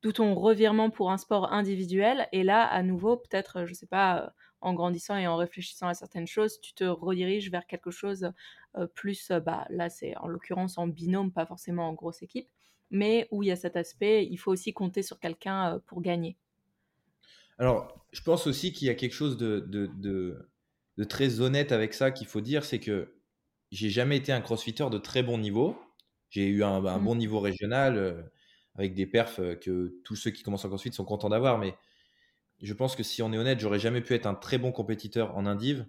d'où 0.01 0.11
ton 0.11 0.35
revirement 0.35 0.89
pour 0.89 1.11
un 1.11 1.17
sport 1.17 1.53
individuel. 1.53 2.27
Et 2.33 2.43
là, 2.43 2.65
à 2.65 2.83
nouveau, 2.83 3.15
peut-être, 3.15 3.65
je 3.65 3.73
sais 3.73 3.87
pas, 3.87 4.33
en 4.59 4.73
grandissant 4.73 5.15
et 5.15 5.27
en 5.27 5.37
réfléchissant 5.37 5.87
à 5.87 5.93
certaines 5.93 6.27
choses, 6.27 6.59
tu 6.59 6.73
te 6.73 6.83
rediriges 6.83 7.49
vers 7.49 7.65
quelque 7.65 7.91
chose 7.91 8.31
plus, 8.95 9.31
bah, 9.45 9.65
là, 9.69 9.89
c'est 9.89 10.17
en 10.17 10.27
l'occurrence 10.27 10.77
en 10.77 10.87
binôme, 10.87 11.31
pas 11.31 11.45
forcément 11.45 11.87
en 11.87 11.93
grosse 11.93 12.21
équipe, 12.21 12.49
mais 12.91 13.27
où 13.31 13.43
il 13.43 13.47
y 13.47 13.51
a 13.51 13.55
cet 13.55 13.75
aspect, 13.75 14.27
il 14.29 14.37
faut 14.37 14.51
aussi 14.51 14.73
compter 14.73 15.03
sur 15.03 15.19
quelqu'un 15.19 15.79
pour 15.87 16.01
gagner. 16.01 16.37
Alors, 17.57 18.05
je 18.11 18.21
pense 18.21 18.47
aussi 18.47 18.73
qu'il 18.73 18.87
y 18.87 18.91
a 18.91 18.95
quelque 18.95 19.13
chose 19.13 19.37
de, 19.37 19.59
de, 19.59 19.89
de, 20.97 21.03
très 21.03 21.39
honnête 21.39 21.71
avec 21.71 21.93
ça 21.93 22.11
qu'il 22.11 22.27
faut 22.27 22.41
dire, 22.41 22.65
c'est 22.65 22.79
que 22.79 23.15
j'ai 23.71 23.89
jamais 23.89 24.17
été 24.17 24.31
un 24.31 24.41
crossfitter 24.41 24.89
de 24.89 24.97
très 24.97 25.23
bon 25.23 25.37
niveau. 25.37 25.75
J'ai 26.33 26.47
eu 26.47 26.63
un, 26.63 26.83
un 26.83 26.97
mmh. 26.97 27.03
bon 27.03 27.15
niveau 27.15 27.39
régional 27.39 28.25
avec 28.75 28.95
des 28.95 29.05
perfs 29.05 29.39
que 29.61 29.99
tous 30.03 30.15
ceux 30.15 30.31
qui 30.31 30.41
commencent 30.41 30.65
en 30.65 30.69
crossfit 30.69 30.91
sont 30.91 31.05
contents 31.05 31.29
d'avoir, 31.29 31.59
mais 31.59 31.75
je 32.63 32.73
pense 32.73 32.95
que 32.95 33.03
si 33.03 33.21
on 33.21 33.31
est 33.33 33.37
honnête, 33.37 33.59
j'aurais 33.59 33.79
jamais 33.79 34.01
pu 34.01 34.13
être 34.13 34.25
un 34.25 34.35
très 34.35 34.57
bon 34.57 34.71
compétiteur 34.71 35.35
en 35.37 35.45
indiv, 35.45 35.85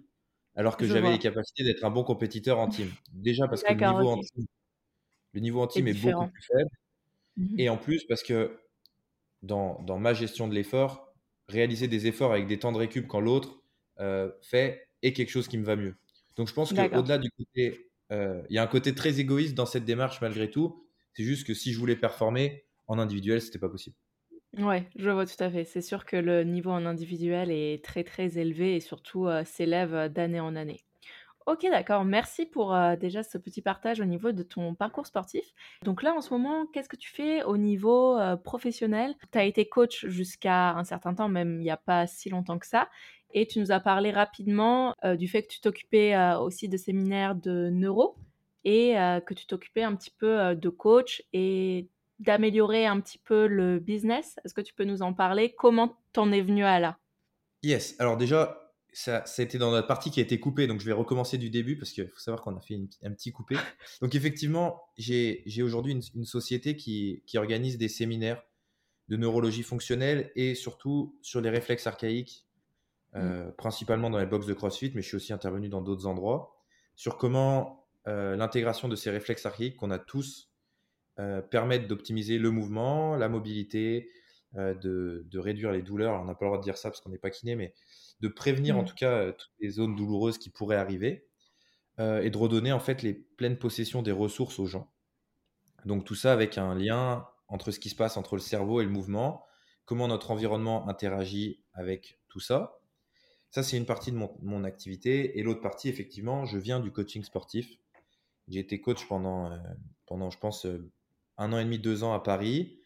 alors 0.55 0.77
que 0.77 0.85
j'avais 0.85 1.11
les 1.11 1.19
capacités 1.19 1.63
d'être 1.63 1.83
un 1.83 1.89
bon 1.89 2.03
compétiteur 2.03 2.59
en 2.59 2.67
team. 2.67 2.91
Déjà 3.13 3.47
parce 3.47 3.63
que 3.63 3.73
le 3.73 3.79
niveau, 3.79 4.09
en 4.09 4.19
team, 4.19 4.45
le 5.33 5.39
niveau 5.39 5.61
en 5.61 5.67
team 5.67 5.87
est, 5.87 5.93
beaucoup 5.93 6.27
plus 6.27 6.43
faible. 6.43 6.69
Mmh 7.37 7.59
Et 7.59 7.69
en 7.69 7.77
plus 7.77 8.03
parce 8.05 8.23
que 8.23 8.59
dans, 9.41 9.81
dans 9.83 9.97
ma 9.99 10.13
gestion 10.13 10.47
de 10.47 10.53
l'effort, 10.53 11.13
réaliser 11.47 11.87
des 11.87 12.07
efforts 12.07 12.31
avec 12.31 12.47
des 12.47 12.59
temps 12.59 12.71
de 12.71 12.77
récup 12.77 13.07
quand 13.07 13.19
l'autre 13.19 13.61
euh, 13.99 14.31
fait 14.41 14.89
est 15.01 15.13
quelque 15.13 15.29
chose 15.29 15.47
qui 15.47 15.57
me 15.57 15.65
va 15.65 15.75
mieux. 15.75 15.95
Donc 16.35 16.49
je 16.49 16.53
pense 16.53 16.73
qu'au-delà 16.73 17.17
du 17.17 17.29
côté, 17.31 17.69
euh, 17.69 17.91
il 18.11 18.45
y 18.49 18.57
a 18.57 18.63
un 18.63 18.67
côté 18.67 18.93
très 18.93 19.19
égoïste 19.19 19.55
dans 19.55 19.65
cette 19.65 19.85
démarche 19.85 20.21
malgré 20.21 20.49
tout. 20.49 20.87
C'est 21.13 21.23
juste 21.23 21.47
que 21.47 21.53
si 21.53 21.71
je 21.73 21.79
voulais 21.79 21.95
performer 21.95 22.65
en 22.87 22.99
individuel, 22.99 23.41
c'était 23.41 23.59
pas 23.59 23.69
possible. 23.69 23.95
Ouais, 24.57 24.87
je 24.95 25.09
vois 25.09 25.25
tout 25.25 25.43
à 25.43 25.49
fait. 25.49 25.65
C'est 25.65 25.81
sûr 25.81 26.05
que 26.05 26.15
le 26.15 26.43
niveau 26.43 26.71
en 26.71 26.85
individuel 26.85 27.51
est 27.51 27.83
très 27.83 28.03
très 28.05 28.37
élevé 28.37 28.75
et 28.75 28.79
surtout 28.79 29.27
euh, 29.27 29.43
s'élève 29.43 30.09
d'année 30.09 30.39
en 30.39 30.55
année. 30.55 30.85
Ok, 31.45 31.61
d'accord. 31.69 32.05
Merci 32.05 32.47
pour 32.47 32.73
euh, 32.73 32.95
déjà 32.95 33.21
ce 33.21 33.37
petit 33.37 33.61
partage 33.61 33.99
au 33.99 34.05
niveau 34.05 34.31
de 34.31 34.41
ton 34.41 34.73
parcours 34.73 35.05
sportif. 35.05 35.45
Donc 35.83 36.01
là, 36.01 36.13
en 36.15 36.21
ce 36.21 36.33
moment, 36.33 36.65
qu'est-ce 36.67 36.89
que 36.89 36.95
tu 36.95 37.11
fais 37.11 37.43
au 37.43 37.57
niveau 37.57 38.17
euh, 38.17 38.35
professionnel? 38.35 39.13
Tu 39.31 39.37
as 39.37 39.43
été 39.43 39.67
coach 39.69 40.07
jusqu'à 40.07 40.71
un 40.71 40.83
certain 40.83 41.13
temps, 41.13 41.29
même 41.29 41.59
il 41.59 41.63
n'y 41.63 41.69
a 41.69 41.77
pas 41.77 42.07
si 42.07 42.29
longtemps 42.29 42.57
que 42.57 42.65
ça. 42.65 42.89
Et 43.35 43.45
tu 43.45 43.59
nous 43.59 43.71
as 43.71 43.79
parlé 43.79 44.11
rapidement 44.11 44.95
du 45.17 45.27
fait 45.27 45.43
que 45.43 45.49
tu 45.49 45.59
t'occupais 45.59 46.15
aussi 46.39 46.69
de 46.69 46.77
séminaires 46.77 47.35
de 47.35 47.69
neuro 47.69 48.15
et 48.63 48.93
que 49.27 49.33
tu 49.33 49.45
t'occupais 49.45 49.83
un 49.83 49.93
petit 49.95 50.09
peu 50.09 50.55
de 50.55 50.69
coach 50.69 51.21
et 51.33 51.89
d'améliorer 52.19 52.85
un 52.85 52.99
petit 53.01 53.17
peu 53.17 53.47
le 53.47 53.79
business. 53.79 54.35
Est-ce 54.43 54.53
que 54.53 54.61
tu 54.61 54.73
peux 54.73 54.85
nous 54.85 55.01
en 55.01 55.13
parler? 55.13 55.53
Comment 55.57 55.97
t'en 56.13 56.31
es 56.31 56.41
venu 56.41 56.63
à 56.63 56.79
là? 56.79 56.97
Yes. 57.61 57.95
Alors 57.99 58.17
déjà, 58.17 58.73
ça, 58.93 59.25
ça, 59.25 59.41
a 59.41 59.45
été 59.45 59.57
dans 59.57 59.71
notre 59.71 59.87
partie 59.87 60.11
qui 60.11 60.21
a 60.21 60.23
été 60.23 60.39
coupée, 60.39 60.67
donc 60.67 60.79
je 60.79 60.85
vais 60.85 60.93
recommencer 60.93 61.37
du 61.37 61.49
début 61.49 61.77
parce 61.77 61.91
qu'il 61.91 62.07
faut 62.07 62.19
savoir 62.19 62.41
qu'on 62.41 62.55
a 62.55 62.61
fait 62.61 62.79
un 63.03 63.11
petit 63.11 63.31
coupé. 63.31 63.55
Donc 64.01 64.15
effectivement, 64.15 64.81
j'ai 64.97 65.43
aujourd'hui 65.61 65.91
une, 65.91 66.25
société 66.25 66.77
qui, 66.77 67.21
qui, 67.25 67.37
organise 67.37 67.77
des 67.77 67.89
séminaires 67.89 68.41
de 69.09 69.17
neurologie 69.17 69.63
fonctionnelle 69.63 70.31
et 70.35 70.55
surtout 70.55 71.17
sur 71.21 71.41
les 71.41 71.49
réflexes 71.49 71.87
archaïques, 71.87 72.44
euh, 73.15 73.47
mmh. 73.47 73.55
principalement 73.55 74.09
dans 74.09 74.19
les 74.19 74.25
box 74.25 74.45
de 74.45 74.53
CrossFit, 74.53 74.91
mais 74.95 75.01
je 75.01 75.07
suis 75.07 75.17
aussi 75.17 75.33
intervenu 75.33 75.69
dans 75.69 75.81
d'autres 75.81 76.05
endroits, 76.07 76.55
sur 76.95 77.17
comment 77.17 77.87
euh, 78.07 78.35
l'intégration 78.35 78.87
de 78.87 78.95
ces 78.95 79.09
réflexes 79.09 79.45
archaïques 79.45 79.77
qu'on 79.77 79.91
a 79.91 79.99
tous 79.99 80.51
euh, 81.17 81.41
permettent 81.41 81.87
d'optimiser 81.87 82.37
le 82.37 82.51
mouvement, 82.51 83.15
la 83.15 83.29
mobilité, 83.29 84.09
euh, 84.57 84.73
de, 84.73 85.39
réduire 85.39 85.71
les 85.71 85.81
douleurs. 85.81 86.19
on 86.21 86.25
n'a 86.25 86.35
pas 86.35 86.43
le 86.43 86.49
droit 86.49 86.57
de 86.57 86.63
dire 86.63 86.77
ça 86.77 86.89
parce 86.89 86.99
qu'on 86.99 87.09
n'est 87.09 87.17
pas 87.17 87.29
kiné, 87.29 87.55
mais 87.55 87.73
de 88.19 88.27
prévenir 88.27 88.77
en 88.77 88.81
mmh. 88.81 88.85
tout 88.85 88.95
cas 88.95 89.11
euh, 89.11 89.31
toutes 89.31 89.53
les 89.61 89.69
zones 89.69 89.95
douloureuses 89.95 90.37
qui 90.37 90.49
pourraient 90.49 90.75
arriver 90.75 91.27
et 91.97 92.29
de 92.29 92.37
redonner 92.37 92.73
en 92.73 92.81
fait 92.81 93.03
les 93.03 93.13
pleines 93.13 93.57
possessions 93.57 94.01
des 94.01 94.11
ressources 94.11 94.59
aux 94.59 94.65
gens. 94.65 94.91
Donc 95.85 96.03
tout 96.03 96.13
ça 96.13 96.33
avec 96.33 96.57
un 96.57 96.75
lien 96.75 97.25
entre 97.47 97.71
ce 97.71 97.79
qui 97.79 97.87
se 97.87 97.95
passe 97.95 98.17
entre 98.17 98.35
le 98.35 98.41
cerveau 98.41 98.81
et 98.81 98.83
le 98.83 98.89
mouvement, 98.89 99.45
comment 99.85 100.09
notre 100.09 100.31
environnement 100.31 100.89
interagit 100.89 101.63
avec 101.73 102.19
tout 102.27 102.41
ça. 102.41 102.79
Ça, 103.55 103.63
c'est 103.63 103.77
une 103.77 103.85
partie 103.85 104.11
de 104.11 104.17
mon, 104.17 104.35
mon 104.41 104.65
activité. 104.65 105.39
Et 105.39 105.41
l'autre 105.41 105.61
partie, 105.61 105.87
effectivement, 105.87 106.43
je 106.43 106.57
viens 106.57 106.81
du 106.81 106.91
coaching 106.91 107.23
sportif. 107.23 107.77
J'ai 108.49 108.59
été 108.59 108.81
coach 108.81 109.07
pendant, 109.07 109.57
pendant 110.07 110.29
je 110.29 110.37
pense, 110.37 110.67
un 111.37 111.53
an 111.53 111.59
et 111.59 111.63
demi, 111.63 111.79
deux 111.79 112.03
ans 112.03 112.11
à 112.11 112.19
Paris. 112.19 112.81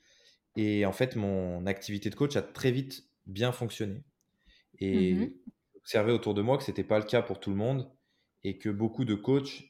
Et 0.56 0.86
en 0.86 0.92
fait, 0.92 1.16
mon 1.16 1.66
activité 1.66 2.12
de 2.12 2.16
coach 2.16 2.36
a 2.36 2.44
très 2.44 2.70
vite 2.70 3.10
bien 3.26 3.52
fonctionné. 3.52 4.04
Et 4.78 5.16
mmh 5.16 5.34
observé 5.78 6.12
autour 6.12 6.36
de 6.36 6.44
moi 6.44 6.58
que 6.60 6.64
ce 6.64 6.70
n'était 6.70 6.84
pas 6.84 7.00
le 7.00 7.06
cas 7.06 7.24
pour 7.24 7.40
tout 7.40 7.50
le 7.50 7.56
monde 7.56 7.90
et 8.44 8.60
que 8.60 8.70
beaucoup 8.70 9.06
de 9.06 9.16
coachs, 9.16 9.64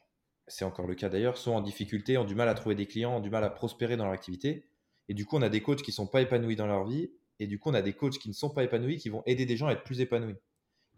c'est 0.47 0.65
encore 0.65 0.85
le 0.85 0.95
cas 0.95 1.07
d'ailleurs, 1.07 1.37
sont 1.37 1.51
en 1.51 1.61
difficulté, 1.61 2.17
ont 2.17 2.25
du 2.25 2.35
mal 2.35 2.49
à 2.49 2.55
trouver 2.55 2.75
des 2.75 2.87
clients, 2.87 3.15
ont 3.15 3.21
du 3.21 3.29
mal 3.29 3.45
à 3.45 3.49
prospérer 3.49 3.95
dans 3.95 4.03
leur 4.03 4.11
activité. 4.11 4.65
Et 5.07 5.13
du 5.13 5.25
coup, 5.25 5.37
on 5.37 5.41
a 5.41 5.47
des 5.47 5.61
coachs 5.61 5.81
qui 5.81 5.91
ne 5.91 5.95
sont 5.95 6.07
pas 6.07 6.21
épanouis 6.21 6.57
dans 6.57 6.67
leur 6.67 6.85
vie. 6.85 7.09
Et 7.39 7.47
du 7.47 7.57
coup, 7.57 7.69
on 7.69 7.73
a 7.73 7.81
des 7.81 7.93
coachs 7.93 8.17
qui 8.17 8.27
ne 8.27 8.33
sont 8.33 8.49
pas 8.49 8.65
épanouis, 8.65 8.97
qui 8.97 9.07
vont 9.07 9.23
aider 9.27 9.45
des 9.45 9.55
gens 9.55 9.67
à 9.67 9.71
être 9.71 9.85
plus 9.85 10.01
épanouis. 10.01 10.35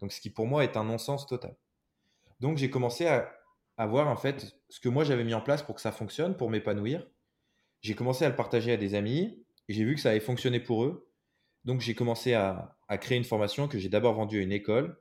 Donc, 0.02 0.12
ce 0.12 0.20
qui 0.20 0.28
pour 0.28 0.46
moi 0.46 0.64
est 0.64 0.76
un 0.76 0.84
non-sens 0.84 1.26
total. 1.26 1.56
Donc, 2.40 2.58
j'ai 2.58 2.68
commencé 2.68 3.06
à, 3.06 3.32
à 3.78 3.86
voir 3.86 4.08
en 4.08 4.16
fait 4.16 4.54
ce 4.68 4.80
que 4.80 4.90
moi 4.90 5.04
j'avais 5.04 5.24
mis 5.24 5.32
en 5.32 5.40
place 5.40 5.62
pour 5.62 5.74
que 5.74 5.80
ça 5.80 5.92
fonctionne, 5.92 6.36
pour 6.36 6.50
m'épanouir 6.50 7.06
j'ai 7.82 7.94
commencé 7.94 8.24
à 8.24 8.28
le 8.28 8.36
partager 8.36 8.72
à 8.72 8.76
des 8.76 8.94
amis 8.94 9.44
et 9.68 9.74
j'ai 9.74 9.84
vu 9.84 9.94
que 9.94 10.00
ça 10.00 10.10
avait 10.10 10.20
fonctionné 10.20 10.60
pour 10.60 10.84
eux. 10.84 11.10
Donc 11.64 11.80
j'ai 11.80 11.94
commencé 11.94 12.32
à, 12.32 12.76
créer 13.00 13.18
une 13.18 13.24
formation 13.24 13.68
que 13.68 13.78
j'ai 13.78 13.88
d'abord 13.88 14.14
vendue 14.14 14.38
à 14.38 14.42
une 14.42 14.52
école. 14.52 14.98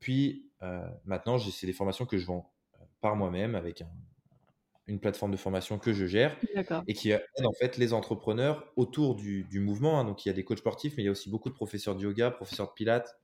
Puis 0.00 0.50
euh, 0.62 0.86
maintenant, 1.04 1.38
c'est 1.38 1.66
des 1.66 1.72
formations 1.72 2.06
que 2.06 2.18
je 2.18 2.26
vends 2.26 2.52
euh, 2.74 2.84
par 3.00 3.16
moi-même 3.16 3.54
avec 3.54 3.82
une 4.86 5.00
plateforme 5.00 5.32
de 5.32 5.36
formation 5.36 5.78
que 5.78 5.92
je 5.92 6.06
gère 6.06 6.36
et 6.86 6.94
qui 6.94 7.10
aide 7.10 7.24
en 7.44 7.52
fait 7.52 7.76
les 7.76 7.92
entrepreneurs 7.92 8.70
autour 8.76 9.16
du, 9.16 9.46
mouvement. 9.54 9.98
Hein. 9.98 10.04
Donc 10.04 10.24
il 10.24 10.28
y 10.28 10.30
a 10.30 10.34
des 10.34 10.44
coachs 10.44 10.58
sportifs, 10.58 10.94
mais 10.96 11.02
il 11.02 11.06
y 11.06 11.08
a 11.08 11.12
aussi 11.12 11.30
beaucoup 11.30 11.48
de 11.48 11.54
professeurs 11.54 11.96
de 11.96 12.02
yoga, 12.02 12.30
professeurs 12.30 12.68
de 12.68 12.72
pilates, 12.72 13.18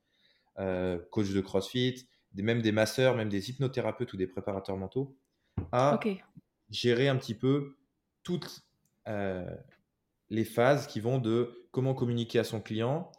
euh, 0.58 0.98
coachs 1.10 1.32
de 1.32 1.40
crossfit, 1.40 2.08
des, 2.32 2.42
même 2.42 2.62
des 2.62 2.72
masseurs, 2.72 3.16
même 3.16 3.28
des 3.28 3.50
hypnothérapeutes 3.50 4.12
ou 4.12 4.16
des 4.16 4.26
préparateurs 4.26 4.76
mentaux, 4.76 5.16
à 5.70 5.98
gérer 6.70 7.08
un 7.08 7.16
petit 7.16 7.34
peu 7.34 7.76
toutes 8.22 8.64
euh, 9.08 9.50
les 10.30 10.44
phases 10.44 10.86
qui 10.86 11.00
vont 11.00 11.18
de 11.18 11.66
comment 11.72 11.94
communiquer 11.94 12.38
à 12.38 12.44
son 12.44 12.60
client 12.60 13.10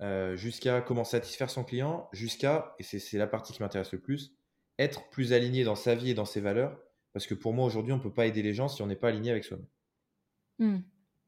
euh, 0.00 0.36
jusqu'à 0.36 0.80
comment 0.80 1.04
satisfaire 1.04 1.50
son 1.50 1.64
client, 1.64 2.08
jusqu'à, 2.12 2.74
et 2.78 2.82
c'est 2.82 3.18
la 3.18 3.26
partie 3.26 3.52
qui 3.52 3.62
m'intéresse 3.62 3.92
le 3.92 4.00
plus, 4.00 4.32
être 4.78 5.08
plus 5.10 5.32
aligné 5.32 5.64
dans 5.64 5.74
sa 5.74 5.94
vie 5.94 6.10
et 6.10 6.14
dans 6.14 6.24
ses 6.24 6.40
valeurs. 6.40 6.78
Parce 7.12 7.26
que 7.26 7.34
pour 7.34 7.52
moi, 7.52 7.64
aujourd'hui, 7.64 7.92
on 7.92 7.96
ne 7.96 8.02
peut 8.02 8.12
pas 8.12 8.26
aider 8.26 8.42
les 8.42 8.54
gens 8.54 8.68
si 8.68 8.80
on 8.82 8.86
n'est 8.86 8.96
pas 8.96 9.08
aligné 9.08 9.30
avec 9.30 9.44
soi-même. 9.44 9.66
Mmh. 10.58 10.78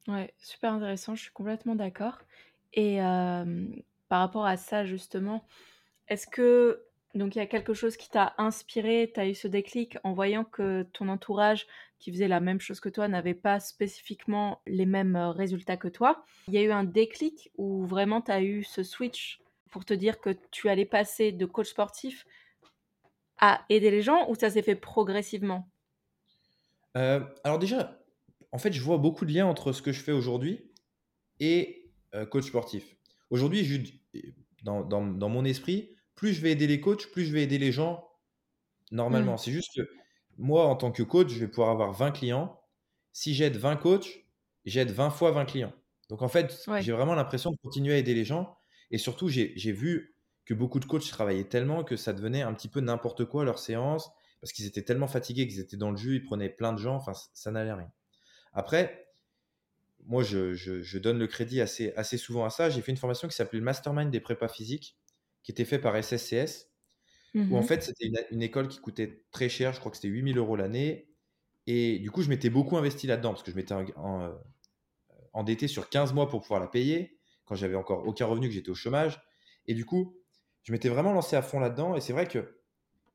Ouais, 0.09 0.33
super 0.39 0.73
intéressant, 0.73 1.15
je 1.15 1.23
suis 1.23 1.33
complètement 1.33 1.75
d'accord. 1.75 2.21
Et 2.73 3.03
euh, 3.03 3.67
par 4.11 4.21
rapport 4.21 4.45
à 4.45 4.59
ça, 4.59 4.85
justement, 4.85 5.47
est-ce 6.09 6.27
que 6.27 6.85
donc 7.15 7.35
il 7.35 7.39
y 7.39 7.43
a 7.43 7.47
quelque 7.47 7.75
chose 7.75 7.97
qui 7.97 8.11
t'a 8.11 8.35
inspiré, 8.39 9.11
tu 9.15 9.21
as 9.21 9.29
eu 9.29 9.35
ce 9.35 9.49
déclic 9.49 9.99
en 10.05 10.13
voyant 10.13 10.45
que 10.45 10.83
ton 10.93 11.09
entourage 11.09 11.67
qui 11.99 12.13
faisait 12.13 12.29
la 12.29 12.41
même 12.41 12.61
chose 12.61 12.81
que 12.81 12.89
toi 12.89 13.09
n'avait 13.09 13.35
pas 13.35 13.61
spécifiquement 13.61 14.63
les 14.67 14.87
mêmes 14.87 15.17
euh, 15.17 15.31
résultats 15.31 15.77
que 15.77 15.89
toi? 15.89 16.25
Il 16.49 16.55
y 16.55 16.59
a 16.59 16.63
eu 16.63 16.73
un 16.73 16.85
déclic 16.85 17.51
où 17.57 17.85
vraiment 17.85 18.21
tu 18.21 18.33
as 18.33 18.43
eu 18.43 18.65
ce 18.65 18.83
switch 18.83 19.41
pour 19.71 19.85
te 19.85 19.95
dire 19.95 20.21
que 20.21 20.31
tu 20.51 20.69
allais 20.69 20.85
passer 20.85 21.31
de 21.31 21.47
coach 21.47 21.71
sportif 21.71 22.27
à 23.39 23.65
aider 23.69 23.91
les 23.91 24.03
gens 24.03 24.29
ou 24.29 24.35
ça 24.35 24.51
s'est 24.51 24.63
fait 24.63 24.75
progressivement? 24.77 25.69
Euh, 26.97 27.21
Alors 27.45 27.61
déjà, 27.61 28.01
en 28.51 28.59
fait, 28.59 28.73
je 28.73 28.83
vois 28.83 28.99
beaucoup 28.99 29.25
de 29.25 29.33
liens 29.33 29.47
entre 29.47 29.73
ce 29.73 29.83
que 29.83 29.93
je 29.93 30.01
fais 30.03 30.13
aujourd'hui 30.13 30.73
et 31.39 31.93
euh, 32.15 32.27
coach 32.27 32.47
sportif. 32.47 32.97
Aujourd'hui, 33.31 33.65
dans, 34.63 34.85
dans, 34.85 35.07
dans 35.07 35.29
mon 35.29 35.45
esprit, 35.45 35.97
plus 36.15 36.35
je 36.35 36.41
vais 36.43 36.53
aider 36.53 36.67
les 36.67 36.81
coachs, 36.81 37.11
plus 37.11 37.25
je 37.25 37.33
vais 37.33 37.43
aider 37.43 37.59
les 37.59 37.73
gens 37.73 38.07
normalement. 38.91 39.35
Mmh. 39.35 39.39
C'est 39.39 39.53
juste 39.53 39.71
que 39.75 39.89
moi, 40.39 40.67
en 40.67 40.77
tant 40.77 40.91
que 40.91 41.03
coach, 41.03 41.29
je 41.29 41.39
vais 41.39 41.49
pouvoir 41.49 41.71
avoir 41.71 41.93
20 41.93 42.13
clients. 42.13 42.61
Si 43.13 43.35
j'aide 43.35 43.57
20 43.57 43.77
coachs, 43.77 44.25
j'aide 44.65 44.91
20 44.91 45.11
fois 45.11 45.33
20 45.33 45.45
clients. 45.45 45.73
Donc 46.09 46.23
en 46.23 46.29
fait, 46.29 46.67
j'ai 46.81 46.93
vraiment 46.93 47.15
l'impression 47.15 47.51
de 47.51 47.57
continuer 47.63 47.95
à 47.95 47.99
aider 47.99 48.15
les 48.15 48.25
gens. 48.25 48.57
Et 48.91 48.99
surtout, 48.99 49.29
j'ai 49.29 49.73
vu 49.73 50.17
que 50.45 50.55
beaucoup 50.55 50.81
de 50.81 50.85
coachs 50.85 51.09
travaillaient 51.09 51.45
tellement 51.45 51.85
que 51.85 51.97
ça 51.97 52.13
devenait 52.13 52.43
un 52.43 52.53
petit 52.55 52.69
peu 52.69 52.81
n'importe 52.81 53.25
quoi 53.25 53.45
leur 53.45 53.59
séance, 53.59 54.11
parce 54.41 54.53
qu'ils 54.53 54.67
étaient 54.67 54.83
tellement 54.83 55.07
fatigués 55.07 55.47
qu'ils 55.47 55.61
étaient 55.61 55.77
dans 55.77 55.93
le 55.93 55.97
jus, 55.97 56.17
ils 56.17 56.25
prenaient 56.25 56.49
plein 56.49 56.73
de 56.73 56.79
gens, 56.79 56.97
enfin, 56.97 57.13
ça 57.33 57.51
n'allait 57.53 57.73
rien. 57.73 57.93
Après, 58.53 59.10
moi, 60.07 60.23
je, 60.23 60.99
donne 60.99 61.19
le 61.19 61.27
crédit 61.27 61.61
assez, 61.61 61.93
assez 61.97 62.19
souvent 62.19 62.45
à 62.45 62.51
ça. 62.51 62.71
J'ai 62.71 62.81
fait 62.81 62.93
une 62.93 62.99
formation 62.99 63.29
qui 63.29 63.35
s'appelait 63.35 63.59
le 63.59 63.65
Mastermind 63.65 64.11
des 64.11 64.21
prépas 64.21 64.49
physiques 64.49 64.97
qui 65.43 65.53
était 65.53 65.65
fait 65.65 65.79
par 65.79 65.97
SSCS, 66.03 66.69
où 67.35 67.57
en 67.57 67.61
mmh 67.61 67.63
fait, 67.63 67.83
c'était 67.83 68.11
une, 68.31 68.43
école 68.43 68.69
qui 68.69 68.79
coûtait 68.79 69.25
très 69.31 69.49
cher, 69.49 69.73
je 69.73 69.79
crois 69.79 69.91
que 69.91 69.97
c'était 69.97 70.09
8000 70.09 70.37
euros 70.37 70.57
l'année. 70.57 71.09
Et 71.67 71.99
du 71.99 72.11
coup, 72.11 72.23
je 72.23 72.29
m'étais 72.29 72.51
beaucoup 72.51 72.77
investi 72.77 73.07
là-dedans, 73.07 73.31
parce 73.31 73.43
que 73.43 73.51
je 73.51 73.57
m'étais 73.57 73.75
euh, 73.75 74.33
endetté 75.33 75.69
sur 75.69 75.89
15 75.89 76.13
mois 76.13 76.29
pour 76.29 76.41
pouvoir 76.43 76.61
la 76.61 76.67
payer, 76.67 77.19
quand 77.45 77.55
j'avais 77.55 77.77
encore 77.77 78.07
aucun 78.07 78.27
revenu, 78.27 78.49
que 78.49 78.55
j'étais 78.55 78.71
au 78.71 78.75
chômage. 78.75 79.23
Et 79.67 79.75
du 79.75 79.85
coup, 79.85 80.17
je 80.65 80.73
m'étais 80.73 80.89
vraiment 80.89 81.13
lancé 81.13 81.37
à 81.37 81.43
fond 81.43 81.61
là-dedans. 81.61 81.95
Et 81.95 82.01
c'est 82.01 82.13
vrai 82.13 82.27
que 82.27 82.61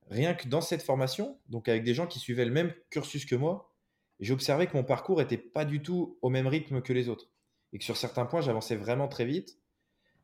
rien 0.09 0.33
que 0.33 0.47
dans 0.47 0.61
cette 0.61 0.81
formation, 0.81 1.39
donc 1.49 1.67
avec 1.67 1.83
des 1.83 1.93
gens 1.93 2.07
qui 2.07 2.19
suivaient 2.19 2.45
le 2.45 2.51
même 2.51 2.73
cursus 2.89 3.25
que 3.25 3.35
moi, 3.35 3.74
j'ai 4.19 4.33
observé 4.33 4.67
que 4.67 4.75
mon 4.75 4.83
parcours 4.83 5.19
n'était 5.19 5.37
pas 5.37 5.65
du 5.65 5.81
tout 5.81 6.17
au 6.21 6.29
même 6.29 6.47
rythme 6.47 6.81
que 6.81 6.93
les 6.93 7.09
autres. 7.09 7.29
Et 7.73 7.79
que 7.79 7.83
sur 7.83 7.97
certains 7.97 8.25
points, 8.25 8.41
j'avançais 8.41 8.75
vraiment 8.75 9.07
très 9.07 9.25
vite. 9.25 9.59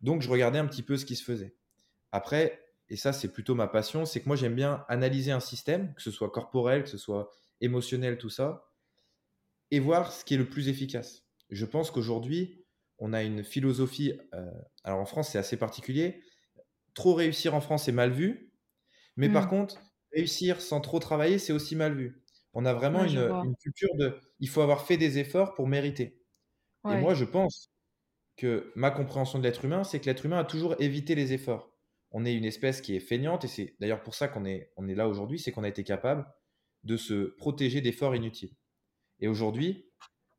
Donc, 0.02 0.22
je 0.22 0.30
regardais 0.30 0.60
un 0.60 0.66
petit 0.66 0.84
peu 0.84 0.98
ce 0.98 1.06
qui 1.06 1.16
se 1.16 1.24
faisait. 1.24 1.56
Après, 2.12 2.62
et 2.90 2.98
ça, 2.98 3.14
c'est 3.14 3.32
plutôt 3.32 3.56
ma 3.56 3.68
passion, 3.68 4.06
c'est 4.06 4.22
que 4.22 4.28
moi, 4.28 4.36
j'aime 4.36 4.56
bien 4.56 4.86
analyser 4.90 5.32
un 5.32 5.40
système, 5.40 5.94
que 5.94 6.02
ce 6.02 6.12
soit 6.12 6.30
corporel, 6.30 6.84
que 6.84 6.90
ce 6.90 6.98
soit 6.98 7.32
émotionnel, 7.62 8.18
tout 8.18 8.30
ça, 8.30 8.70
et 9.72 9.80
voir 9.80 10.12
ce 10.12 10.26
qui 10.26 10.34
est 10.34 10.38
le 10.38 10.50
plus 10.50 10.68
efficace. 10.68 11.24
Je 11.50 11.66
pense 11.66 11.92
qu'aujourd'hui, 11.92 12.66
on 12.98 13.14
a 13.14 13.24
une 13.24 13.44
philosophie, 13.44 14.14
euh, 14.34 14.52
alors 14.84 15.00
en 15.00 15.06
France, 15.06 15.30
c'est 15.30 15.38
assez 15.38 15.58
particulier. 15.58 16.22
Trop 16.94 17.14
réussir 17.14 17.56
en 17.56 17.62
France 17.62 17.88
est 17.88 17.94
mal 17.94 18.12
vu, 18.12 18.52
mais 19.16 19.30
par 19.30 19.46
mmh. 19.46 19.50
contre, 19.50 19.82
réussir 20.14 20.62
sans 20.62 20.82
trop 20.82 21.00
travailler, 21.00 21.40
c'est 21.40 21.54
aussi 21.54 21.76
mal 21.76 21.96
vu. 21.96 22.21
On 22.54 22.66
a 22.66 22.74
vraiment 22.74 23.04
une, 23.04 23.56
culture 23.56 23.96
de 23.96 24.18
il 24.40 24.50
faut 24.50 24.62
avoir 24.62 24.86
fait 24.86 24.98
des 24.98 25.20
efforts 25.20 25.54
pour 25.54 25.68
mériter. 25.68 26.20
Et 26.90 26.98
moi, 26.98 27.14
je 27.14 27.26
pense 27.26 27.72
que 28.38 28.72
ma 28.76 28.92
compréhension 28.92 29.40
de 29.40 29.44
l'être 29.44 29.64
humain, 29.66 29.84
c'est 29.84 30.00
que 30.00 30.06
l'être 30.06 30.26
humain 30.26 30.40
a 30.40 30.44
toujours 30.44 30.76
évité 30.80 31.16
les 31.16 31.34
efforts. 31.34 31.72
On 32.12 32.26
est 32.26 32.34
une 32.34 32.44
espèce 32.44 32.82
qui 32.82 32.96
est 32.96 33.00
feignante, 33.00 33.46
et 33.46 33.48
c'est 33.48 33.76
d'ailleurs 33.80 34.04
pour 34.04 34.16
ça 34.16 34.28
qu'on 34.28 34.46
est, 34.46 34.72
on 34.76 34.88
est 34.88 34.96
là 34.96 35.08
aujourd'hui, 35.08 35.40
c'est 35.40 35.52
qu'on 35.52 35.64
a 35.64 35.70
été 35.70 35.84
capable 35.84 36.28
de 36.84 36.98
se 36.98 37.36
protéger 37.38 37.82
d'efforts 37.82 38.16
inutiles. 38.16 38.54
Et 39.20 39.28
aujourd'hui, 39.28 39.86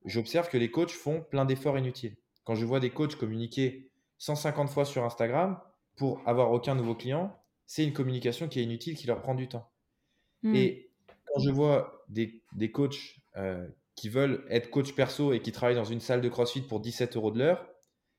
j'observe 0.05 0.49
que 0.49 0.59
les 0.59 0.71
coachs 0.71 0.91
font 0.91 1.23
plein 1.23 1.45
d'efforts 1.45 1.79
inutiles. 1.79 2.17
Quand 2.45 2.57
je 2.57 2.65
vois 2.67 2.81
des 2.81 2.91
coachs 2.91 3.15
communiquer 3.15 3.91
150 4.19 4.69
fois 4.69 4.85
sur 4.85 5.05
Instagram 5.05 5.61
pour 5.97 6.21
avoir 6.27 6.51
aucun 6.51 6.75
nouveau 6.75 6.95
client, 6.95 7.39
c'est 7.67 7.85
une 7.85 7.93
communication 7.93 8.49
qui 8.49 8.61
est 8.61 8.65
inutile, 8.65 8.97
qui 8.97 9.07
leur 9.07 9.23
prend 9.23 9.35
du 9.35 9.49
temps. 9.49 9.71
Hmm. 10.43 10.55
Et 10.55 10.92
quand 11.33 11.41
je 11.41 11.51
vois 11.51 12.05
des, 12.09 12.43
des 12.53 12.71
coachs 12.71 12.99
euh, 13.37 13.67
qui 13.97 14.09
veulent 14.09 14.45
être 14.51 14.71
coach 14.71 14.95
perso 14.95 15.33
et 15.33 15.41
qui 15.41 15.53
travaillent 15.53 15.77
dans 15.77 15.85
une 15.85 16.01
salle 16.01 16.21
de 16.21 16.29
CrossFit 16.29 16.63
pour 16.63 16.81
17 16.81 17.17
euros 17.17 17.31
de 17.31 17.39
l'heure, 17.39 17.67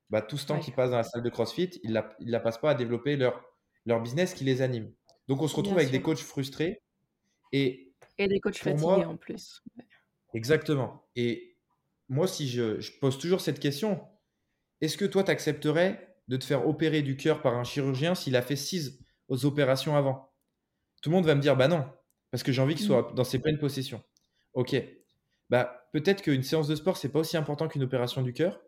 bah, 0.10 0.22
tout 0.22 0.38
ce 0.38 0.46
temps 0.46 0.60
qu'ils 0.60 0.74
passent 0.74 0.92
dans 0.92 0.98
la 0.98 1.04
salle 1.04 1.24
de 1.24 1.30
CrossFit, 1.30 1.80
ils 1.84 1.90
ne 1.90 1.96
la, 1.96 2.16
la, 2.20 2.40
passent 2.40 2.60
pas 2.60 2.72
à 2.72 2.76
développer 2.76 3.16
leur, 3.16 3.44
leur 3.86 4.02
business 4.02 4.34
qui 4.34 4.44
les 4.44 4.62
anime. 4.62 4.94
Donc 5.28 5.42
on 5.42 5.48
se 5.48 5.56
retrouve 5.56 5.78
avec 5.78 5.92
des 5.92 6.02
coachs 6.02 6.20
frustrés. 6.20 6.82
Et, 7.52 7.94
et 8.18 8.28
des 8.28 8.40
coachs 8.40 8.58
fatigués 8.58 9.06
en 9.06 9.18
plus. 9.18 9.64
Exactement. 10.34 11.08
Et 11.16 11.58
moi, 12.10 12.28
si 12.28 12.48
je, 12.48 12.80
je 12.80 12.92
pose 13.00 13.18
toujours 13.18 13.42
cette 13.42 13.60
question, 13.60 14.02
est-ce 14.82 14.98
que 14.98 15.06
toi, 15.06 15.24
tu 15.24 15.32
accepterais 15.32 16.18
de 16.28 16.38
te 16.38 16.44
faire 16.44 16.68
opérer 16.68 17.02
du 17.02 17.16
cœur 17.16 17.42
par 17.42 17.56
un 17.56 17.64
chirurgien 17.64 18.16
s'il 18.16 18.36
a 18.36 18.42
fait 18.42 18.56
six 18.56 19.00
opérations 19.30 19.96
avant? 19.96 20.32
Tout 21.02 21.10
le 21.10 21.16
monde 21.16 21.26
va 21.26 21.36
me 21.36 21.42
dire, 21.42 21.56
bah 21.56 21.68
non, 21.68 21.86
parce 22.34 22.42
que 22.42 22.52
j'ai 22.52 22.64
envie 22.64 22.74
qu'il 22.74 22.88
soit 22.88 23.12
mmh. 23.12 23.14
dans 23.14 23.24
ses 23.24 23.38
pleines 23.38 23.60
possessions. 23.60 24.02
Ok, 24.56 24.76
bah 25.52 25.88
peut-être 25.94 26.24
qu'une 26.24 26.42
séance 26.42 26.68
de 26.68 26.74
sport, 26.74 26.98
c'est 26.98 27.10
pas 27.10 27.20
aussi 27.20 27.38
important 27.38 27.68
qu'une 27.68 27.84
opération 27.84 28.24
du 28.24 28.34
cœur. 28.34 28.60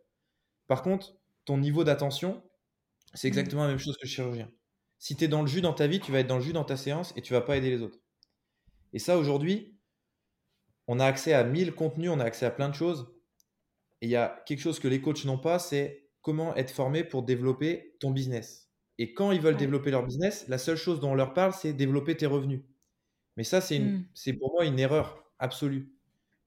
Par 0.67 0.84
contre, 0.84 1.17
ton 1.45 1.57
niveau 1.57 1.84
d'attention, 1.84 2.43
c'est 3.15 3.27
mmh. 3.27 3.29
exactement 3.29 3.63
la 3.63 3.69
même 3.69 3.79
chose 3.79 3.98
que 3.98 4.03
le 4.03 4.07
chirurgien. 4.07 4.51
Si 5.00 5.15
tu 5.15 5.24
es 5.24 5.27
dans 5.27 5.41
le 5.41 5.48
jus 5.48 5.62
dans 5.62 5.74
ta 5.74 5.88
vie, 5.88 6.00
tu 6.00 6.12
vas 6.12 6.19
être 6.19 6.27
dans 6.27 6.36
le 6.36 6.43
jus 6.43 6.53
dans 6.53 6.63
ta 6.63 6.77
séance 6.77 7.12
et 7.15 7.24
tu 7.24 7.34
vas 7.34 7.41
pas 7.41 7.57
aider 7.57 7.72
les 7.72 7.81
autres. 7.81 7.98
Et 8.93 9.00
ça, 9.00 9.17
aujourd'hui, 9.17 9.79
on 10.86 11.00
a 11.00 11.05
accès 11.05 11.34
à 11.34 11.43
1000 11.43 11.73
contenus, 11.73 12.12
on 12.12 12.19
a 12.19 12.23
accès 12.23 12.45
à 12.45 12.51
plein 12.51 12.69
de 12.69 12.75
choses. 12.75 13.15
Et 14.01 14.06
il 14.06 14.12
y 14.12 14.15
a 14.15 14.43
quelque 14.45 14.62
chose 14.62 14.78
que 14.78 14.88
les 14.88 15.01
coachs 15.01 15.25
n'ont 15.25 15.39
pas, 15.39 15.58
c'est 15.58 16.08
comment 16.21 16.56
être 16.56 16.69
formé 16.69 17.04
pour 17.04 17.23
développer 17.23 17.95
ton 17.99 18.12
business. 18.12 18.69
Et 18.99 19.15
quand 19.15 19.32
ils 19.32 19.41
veulent 19.41 19.58
développer 19.58 19.89
leur 19.89 20.06
business, 20.06 20.47
la 20.49 20.60
seule 20.60 20.78
chose 20.78 20.99
dont 20.99 21.13
on 21.13 21.15
leur 21.15 21.34
parle, 21.34 21.54
c'est 21.54 21.73
développer 21.73 22.15
tes 22.15 22.28
revenus. 22.28 22.62
Mais 23.38 23.43
ça, 23.43 23.62
c'est 23.62 23.80
mmh. 23.80 24.38
pour 24.39 24.54
moi 24.54 24.65
une 24.65 24.80
erreur 24.80 25.24
absolue. 25.39 25.91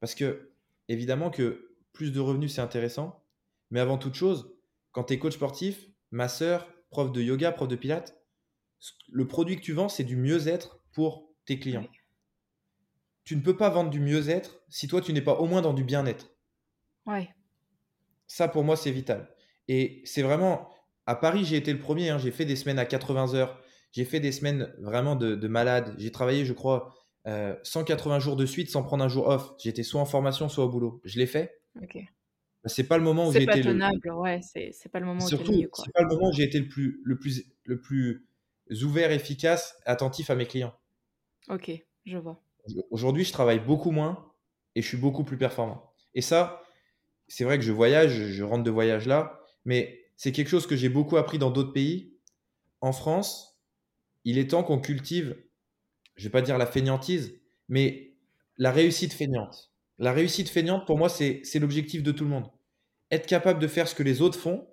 Parce 0.00 0.14
que, 0.14 0.52
évidemment, 0.88 1.30
que 1.30 1.74
plus 1.92 2.12
de 2.12 2.20
revenus, 2.20 2.54
c'est 2.54 2.60
intéressant. 2.60 3.24
Mais 3.70 3.80
avant 3.80 3.98
toute 3.98 4.14
chose, 4.14 4.54
quand 4.92 5.04
tu 5.04 5.14
es 5.14 5.18
coach 5.18 5.34
sportif, 5.34 5.88
masseur, 6.10 6.66
prof 6.90 7.12
de 7.12 7.20
yoga, 7.20 7.52
prof 7.52 7.68
de 7.68 7.76
pilates, 7.76 8.18
le 9.10 9.26
produit 9.26 9.56
que 9.56 9.62
tu 9.62 9.72
vends, 9.72 9.88
c'est 9.88 10.04
du 10.04 10.16
mieux-être 10.16 10.80
pour 10.92 11.28
tes 11.44 11.58
clients. 11.58 11.86
Tu 13.24 13.36
ne 13.36 13.42
peux 13.42 13.56
pas 13.56 13.68
vendre 13.68 13.90
du 13.90 14.00
mieux-être 14.00 14.62
si 14.68 14.88
toi, 14.88 15.00
tu 15.00 15.12
n'es 15.12 15.20
pas 15.20 15.34
au 15.34 15.46
moins 15.46 15.60
dans 15.60 15.74
du 15.74 15.84
bien-être. 15.84 16.30
Ouais. 17.06 17.28
Ça, 18.26 18.48
pour 18.48 18.64
moi, 18.64 18.76
c'est 18.76 18.90
vital. 18.90 19.28
Et 19.66 20.02
c'est 20.04 20.22
vraiment. 20.22 20.70
À 21.06 21.14
Paris, 21.14 21.44
j'ai 21.44 21.56
été 21.56 21.72
le 21.72 21.78
premier. 21.78 22.10
Hein. 22.10 22.18
j'ai 22.18 22.30
fait 22.30 22.44
des 22.44 22.56
semaines 22.56 22.78
à 22.78 22.86
80 22.86 23.34
heures. 23.34 23.60
J'ai 23.92 24.04
fait 24.04 24.20
des 24.20 24.32
semaines 24.32 24.72
vraiment 24.78 25.16
de, 25.16 25.34
de 25.34 25.48
malade. 25.48 25.94
J'ai 25.98 26.10
travaillé, 26.10 26.44
je 26.44 26.52
crois, 26.52 26.94
180 27.62 28.16
euh, 28.16 28.20
jours 28.20 28.36
de 28.36 28.46
suite 28.46 28.70
sans 28.70 28.82
prendre 28.82 29.04
un 29.04 29.08
jour 29.08 29.28
off. 29.28 29.52
J'étais 29.58 29.82
soit 29.82 30.00
en 30.00 30.06
formation, 30.06 30.48
soit 30.48 30.64
au 30.64 30.68
boulot. 30.68 31.00
Je 31.04 31.18
l'ai 31.18 31.26
fait. 31.26 31.60
Ok. 31.82 31.98
C'est 32.64 32.84
pas 32.84 32.98
le 32.98 33.04
moment 33.04 33.28
où 33.28 33.32
j'ai 33.32 33.44
été. 33.44 33.62
le... 33.62 34.14
ouais, 34.14 34.40
c'est 34.42 34.88
pas 34.90 35.00
le 35.00 35.06
moment 35.06 35.20
Surtout, 35.20 35.52
c'est 35.52 35.92
pas 35.92 36.02
le 36.02 36.08
moment 36.08 36.28
où 36.28 36.32
j'ai 36.32 36.42
été 36.42 36.58
le 36.58 36.68
plus, 36.68 37.00
le 37.04 37.18
plus, 37.18 37.44
le 37.64 37.80
plus 37.80 38.26
ouvert, 38.82 39.12
efficace, 39.12 39.76
attentif 39.86 40.30
à 40.30 40.34
mes 40.34 40.46
clients. 40.46 40.74
Ok, 41.48 41.70
je 42.04 42.18
vois. 42.18 42.42
Aujourd'hui, 42.90 43.24
je 43.24 43.32
travaille 43.32 43.60
beaucoup 43.60 43.90
moins 43.90 44.32
et 44.74 44.82
je 44.82 44.86
suis 44.86 44.98
beaucoup 44.98 45.24
plus 45.24 45.38
performant. 45.38 45.94
Et 46.14 46.20
ça, 46.20 46.62
c'est 47.28 47.44
vrai 47.44 47.58
que 47.58 47.64
je 47.64 47.72
voyage, 47.72 48.10
je 48.10 48.42
rentre 48.42 48.64
de 48.64 48.70
voyage 48.70 49.06
là, 49.06 49.40
mais 49.64 50.04
c'est 50.16 50.32
quelque 50.32 50.48
chose 50.48 50.66
que 50.66 50.76
j'ai 50.76 50.88
beaucoup 50.88 51.16
appris 51.16 51.38
dans 51.38 51.50
d'autres 51.50 51.72
pays. 51.72 52.14
En 52.80 52.92
France, 52.92 53.57
il 54.24 54.38
est 54.38 54.50
temps 54.50 54.62
qu'on 54.62 54.78
cultive 54.78 55.36
je 56.18 56.24
vais 56.24 56.30
pas 56.30 56.42
dire 56.42 56.58
la 56.58 56.66
fainéantise, 56.66 57.40
mais 57.68 58.12
la 58.58 58.72
réussite 58.72 59.14
feignante. 59.14 59.72
La 59.98 60.12
réussite 60.12 60.48
feignante, 60.48 60.86
pour 60.86 60.98
moi, 60.98 61.08
c'est 61.08 61.42
l'objectif 61.58 62.02
de 62.02 62.12
tout 62.12 62.24
le 62.24 62.30
monde. 62.30 62.50
Être 63.10 63.26
capable 63.26 63.60
de 63.60 63.68
faire 63.68 63.88
ce 63.88 63.94
que 63.94 64.02
les 64.02 64.20
autres 64.20 64.38
font 64.38 64.68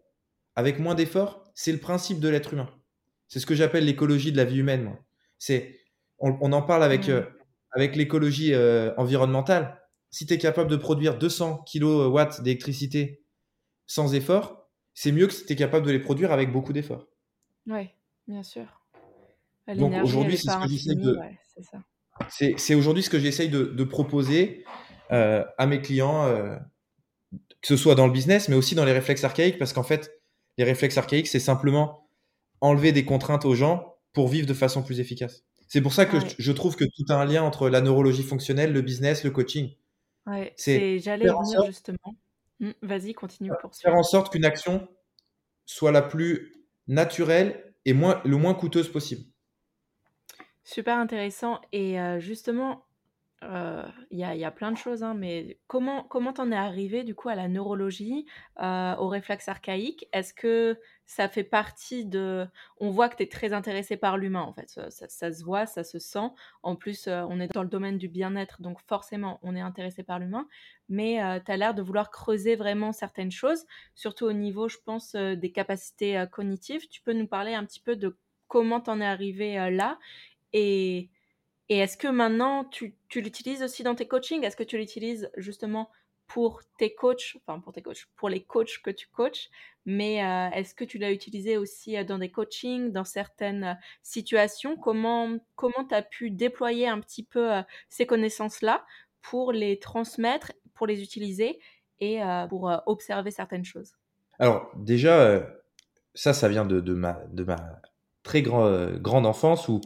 avec 0.56 0.80
moins 0.80 0.96
d'efforts, 0.96 1.44
c'est 1.54 1.72
le 1.72 1.78
principe 1.78 2.20
de 2.20 2.30
l'être 2.30 2.54
humain. 2.54 2.70
C'est 3.28 3.40
ce 3.40 3.46
que 3.46 3.56
j'appelle 3.56 3.86
l'écologie 3.86 4.32
de 4.32 4.38
la 4.38 4.46
vie 4.46 4.58
humaine. 4.58 4.98
C'est, 5.38 5.80
on, 6.20 6.52
en 6.52 6.62
parle 6.62 6.84
avec, 6.84 7.10
euh, 7.10 7.24
avec 7.72 7.96
l'écologie 7.96 8.54
euh, 8.54 8.94
environnementale. 8.98 9.80
Si 10.12 10.26
tu 10.26 10.34
es 10.34 10.38
capable 10.38 10.70
de 10.70 10.78
produire 10.78 11.18
200 11.18 11.66
kW 11.72 12.20
d'électricité 12.42 13.24
sans 13.86 14.16
effort, 14.16 14.70
c'est 14.94 15.12
mieux 15.12 15.28
que 15.28 15.34
si 15.34 15.46
tu 15.46 15.54
es 15.54 15.56
capable 15.56 15.86
de 15.86 15.92
les 15.92 16.00
produire 16.00 16.32
avec 16.32 16.52
beaucoup 16.52 16.74
d'efforts. 16.74 17.08
Oui, 17.68 17.90
bien 18.28 18.44
sûr. 18.44 18.85
Donc 19.74 19.94
aujourd'hui, 20.04 20.38
c'est 20.38 20.52
ce 20.52 20.58
que 20.58 20.70
j'essaie 20.70 20.96
de. 20.96 21.20
c'est 22.58 22.76
aujourd'hui 22.76 23.04
ce 23.04 23.10
que 23.10 23.20
j'essaye 23.20 23.50
de, 23.50 23.84
proposer 23.84 24.64
euh, 25.12 25.44
à 25.58 25.66
mes 25.66 25.82
clients, 25.82 26.26
euh, 26.26 26.56
que 27.32 27.68
ce 27.68 27.78
soit 27.78 27.96
dans 27.96 28.08
le 28.08 28.14
business, 28.14 28.50
mais 28.50 28.56
aussi 28.56 28.76
dans 28.76 28.86
les 28.86 28.94
réflexes 28.94 29.24
archaïques, 29.24 29.58
parce 29.58 29.74
qu'en 29.74 29.84
fait, 29.84 30.12
les 30.58 30.64
réflexes 30.64 30.98
archaïques, 30.98 31.28
c'est 31.28 31.40
simplement 31.40 32.08
enlever 32.62 32.92
des 32.92 33.06
contraintes 33.06 33.46
aux 33.46 33.56
gens 33.56 33.96
pour 34.14 34.28
vivre 34.28 34.48
de 34.48 34.54
façon 34.54 34.84
plus 34.84 35.00
efficace. 35.00 35.44
C'est 35.68 35.82
pour 35.82 35.94
ça 35.94 36.06
que 36.06 36.18
je, 36.38 36.52
trouve 36.52 36.76
que 36.76 36.86
tout 36.86 37.06
a 37.10 37.16
un 37.16 37.26
lien 37.26 37.44
entre 37.44 37.70
la 37.70 37.82
neurologie 37.82 38.24
fonctionnelle, 38.24 38.72
le 38.72 38.82
business, 38.82 39.24
le 39.24 39.32
coaching. 39.32 39.74
Ouais, 40.28 40.54
c'est 40.56 41.00
j'allais 41.00 41.26
venir 41.26 41.66
justement. 41.66 42.16
Mmh, 42.60 42.72
vas-y, 42.82 43.14
continue 43.14 43.52
pour 43.62 43.76
Faire 43.76 43.96
en 43.96 44.04
sorte 44.04 44.32
qu'une 44.32 44.46
action 44.46 44.88
soit 45.66 45.92
la 45.92 46.02
plus 46.02 46.54
naturelle 46.88 47.74
et 47.86 47.94
moins, 47.94 48.22
le 48.24 48.38
moins 48.38 48.54
coûteuse 48.54 48.90
possible. 48.90 49.24
Super 50.66 50.98
intéressant. 50.98 51.62
Et 51.72 51.98
justement, 52.18 52.86
il 53.44 54.18
y 54.18 54.24
a, 54.24 54.52
plein 54.52 54.72
de 54.72 54.78
choses, 54.78 55.04
hein, 55.04 55.14
mais 55.14 55.60
comment 55.68 56.04
comment 56.04 56.34
t'en 56.34 56.52
es 56.52 56.56
arrivé 56.56 57.04
du 57.04 57.14
coup 57.14 57.30
à 57.30 57.36
la 57.36 57.48
neurologie, 57.48 58.26
au 58.60 59.08
réflexe 59.08 59.48
archaïque? 59.48 60.08
Est-ce 60.12 60.34
que 60.34 60.80
ça 61.06 61.30
fait 61.30 61.44
partie 61.44 62.04
de... 62.04 62.48
On 62.80 62.90
voit 62.90 63.10
que 63.10 63.18
tu 63.18 63.22
es 63.24 63.28
très 63.28 63.54
intéressé 63.54 63.96
par 63.96 64.18
l'humain, 64.18 64.42
en 64.42 64.54
fait. 64.54 64.68
Ça, 64.70 64.90
ça- 64.90 65.32
se 65.32 65.44
voit, 65.44 65.68
ça 65.68 65.84
se 65.84 66.00
sent. 66.00 66.32
En 66.64 66.76
plus, 66.76 67.08
on 67.08 67.40
est 67.40 67.54
dans 67.54 67.62
le 67.62 67.70
domaine 67.70 68.00
du 68.00 68.08
bien-être, 68.08 68.64
donc 68.64 68.80
forcément, 68.88 69.40
on 69.44 69.56
est 69.56 69.62
intéressé 69.62 70.02
par 70.02 70.18
l'humain. 70.18 70.48
Mais 70.90 71.20
tu 71.46 71.52
as 71.52 71.58
l'air 71.58 71.76
de 71.76 71.84
vouloir 71.84 72.10
creuser 72.10 72.56
vraiment 72.56 72.92
certaines 72.92 73.32
choses, 73.32 73.66
surtout 73.94 74.26
au 74.26 74.34
niveau, 74.34 74.68
je 74.68 74.78
pense, 74.84 75.16
des 75.16 75.52
capacités 75.52 76.26
cognitives. 76.32 76.88
Tu 76.90 77.04
peux 77.04 77.14
nous 77.14 77.28
parler 77.28 77.54
un 77.54 77.66
petit 77.66 77.82
peu 77.82 77.96
de 77.96 78.18
comment 78.48 78.80
t'en 78.80 79.02
es 79.02 79.06
arrivé 79.06 79.70
là 79.72 80.00
et, 80.54 81.10
est-ce 81.70 81.98
que 81.98 82.08
maintenant, 82.08 82.66
tu, 82.66 82.96
l'utilises 83.16 83.64
aussi 83.64 83.84
dans 83.84 83.96
tes 83.96 84.08
coachings? 84.08 84.44
Est-ce 84.44 84.56
que 84.56 84.64
tu 84.64 84.78
l'utilises 84.78 85.32
justement 85.36 85.90
pour 86.28 86.62
tes 86.78 86.94
coachs, 86.94 87.38
enfin 87.38 87.60
pour 87.60 87.74
tes 87.74 87.82
coachs, 87.82 88.06
pour 88.16 88.30
les 88.30 88.44
coachs 88.44 88.82
que 88.84 88.90
tu 88.90 89.08
coaches, 89.08 89.50
mais 89.86 90.24
euh, 90.24 90.50
est-ce 90.52 90.74
que 90.74 90.84
tu 90.84 90.98
l'as 90.98 91.12
utilisé 91.12 91.58
aussi 91.58 91.98
euh, 91.98 92.04
dans 92.04 92.18
des 92.18 92.32
coachings, 92.32 92.92
dans 92.92 93.04
certaines 93.04 93.64
euh, 93.64 93.74
situations? 94.02 94.76
Comment 94.76 95.38
comment 95.56 95.86
tu 95.88 95.94
as 95.94 96.02
pu 96.02 96.32
déployer 96.32 96.88
un 96.88 97.00
petit 97.00 97.24
peu 97.24 97.52
ces 97.90 98.06
connaissances-là 98.06 98.86
pour 99.22 99.52
les 99.52 99.80
transmettre, 99.80 100.52
pour 100.74 100.88
les 100.88 101.02
utiliser 101.02 101.60
et 102.00 102.20
pour 102.50 102.72
observer 102.88 103.32
certaines 103.32 103.64
choses? 103.64 103.94
Alors 104.40 104.72
déjà, 104.76 105.48
ça, 106.14 106.34
ça 106.34 106.50
vient 106.50 106.66
de, 106.66 106.82
de, 106.82 106.94
ma, 106.94 107.14
de 107.32 107.44
ma 107.44 107.82
très 108.24 108.42
grand, 108.42 108.92
grande 108.98 109.26
enfance 109.26 109.70
où 109.70 109.80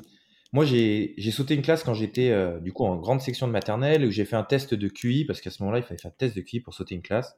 moi, 0.52 0.66
j'ai 0.66 1.32
sauté 1.32 1.54
une 1.54 1.62
classe 1.62 1.84
quand 1.84 1.94
j'étais 1.94 2.34
du 2.62 2.74
coup 2.74 2.86
en 2.86 2.96
grande 2.96 3.22
section 3.22 3.48
de 3.48 3.52
maternelle 3.52 4.06
où 4.06 4.12
j'ai 4.12 4.26
fait 4.26 4.36
un 4.36 4.44
test 4.44 4.74
de 4.74 4.88
QI 4.88 5.26
parce 5.26 5.42
qu'à 5.42 5.52
ce 5.52 5.62
moment-là, 5.64 5.80
il 5.80 5.84
fallait 5.84 6.00
faire 6.00 6.12
un 6.12 6.16
test 6.18 6.36
de 6.36 6.42
QI 6.42 6.60
pour 6.60 6.74
sauter 6.74 6.96
une 6.96 7.02
classe. 7.02 7.38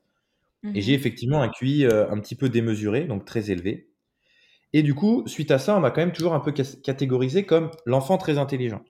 Et 0.76 0.82
j'ai 0.82 0.94
mmh 0.94 0.96
effectivement 0.96 1.42
un 1.42 1.50
QI 1.50 1.86
un 1.86 2.20
petit 2.20 2.36
peu 2.36 2.48
démesuré, 2.48 3.06
donc 3.06 3.26
très 3.26 3.52
élevé. 3.52 3.90
Et 4.74 4.84
du 4.84 4.94
coup, 4.94 5.24
suite 5.26 5.52
à 5.52 5.60
ça, 5.60 5.76
on 5.76 5.80
m'a 5.80 5.92
quand 5.92 6.02
même 6.02 6.14
toujours 6.14 6.34
un 6.34 6.40
peu 6.40 6.52
catégorisé 6.52 7.46
comme 7.46 7.72
l'enfant 7.86 8.18
très 8.18 8.38
intelligent. 8.38 8.84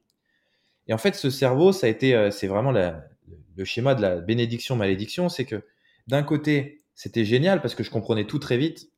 Et 0.87 0.93
en 0.93 0.97
fait, 0.97 1.15
ce 1.15 1.29
cerveau, 1.29 1.71
ça 1.71 1.87
a 1.87 1.89
été, 1.89 2.29
c'est 2.31 2.47
vraiment 2.47 2.71
le 2.71 3.65
schéma 3.65 3.95
de 3.95 4.01
la 4.01 4.19
bénédiction-malédiction, 4.19 5.29
c'est 5.29 5.45
que 5.45 5.63
d'un 6.07 6.23
côté, 6.23 6.81
c'était 6.95 7.25
génial 7.25 7.61
parce 7.61 7.75
que 7.75 7.83
je 7.83 7.89
comprenais 7.89 8.25
tout 8.25 8.39
très 8.39 8.57
vite, 8.57 8.89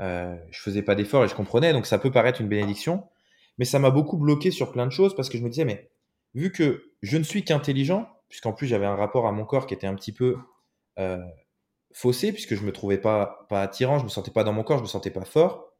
euh, 0.00 0.36
je 0.50 0.60
faisais 0.60 0.82
pas 0.82 0.94
d'efforts 0.94 1.24
et 1.24 1.28
je 1.28 1.34
comprenais, 1.34 1.72
donc 1.72 1.86
ça 1.86 1.98
peut 1.98 2.10
paraître 2.10 2.40
une 2.40 2.48
bénédiction, 2.48 3.04
mais 3.60 3.66
ça 3.66 3.78
m'a 3.78 3.90
beaucoup 3.90 4.16
bloqué 4.16 4.50
sur 4.50 4.72
plein 4.72 4.86
de 4.86 4.90
choses 4.90 5.14
parce 5.14 5.28
que 5.28 5.36
je 5.36 5.44
me 5.44 5.50
disais, 5.50 5.66
mais 5.66 5.90
vu 6.34 6.50
que 6.50 6.94
je 7.02 7.18
ne 7.18 7.22
suis 7.22 7.44
qu'intelligent, 7.44 8.08
puisqu'en 8.30 8.54
plus 8.54 8.66
j'avais 8.66 8.86
un 8.86 8.96
rapport 8.96 9.26
à 9.26 9.32
mon 9.32 9.44
corps 9.44 9.66
qui 9.66 9.74
était 9.74 9.86
un 9.86 9.94
petit 9.94 10.12
peu 10.12 10.38
euh, 10.98 11.18
faussé, 11.92 12.32
puisque 12.32 12.54
je 12.54 12.62
me 12.64 12.72
trouvais 12.72 12.96
pas, 12.96 13.44
pas 13.50 13.60
attirant, 13.60 13.98
je 13.98 14.04
me 14.04 14.08
sentais 14.08 14.30
pas 14.30 14.44
dans 14.44 14.54
mon 14.54 14.62
corps, 14.62 14.78
je 14.78 14.84
me 14.84 14.88
sentais 14.88 15.10
pas 15.10 15.26
fort, 15.26 15.74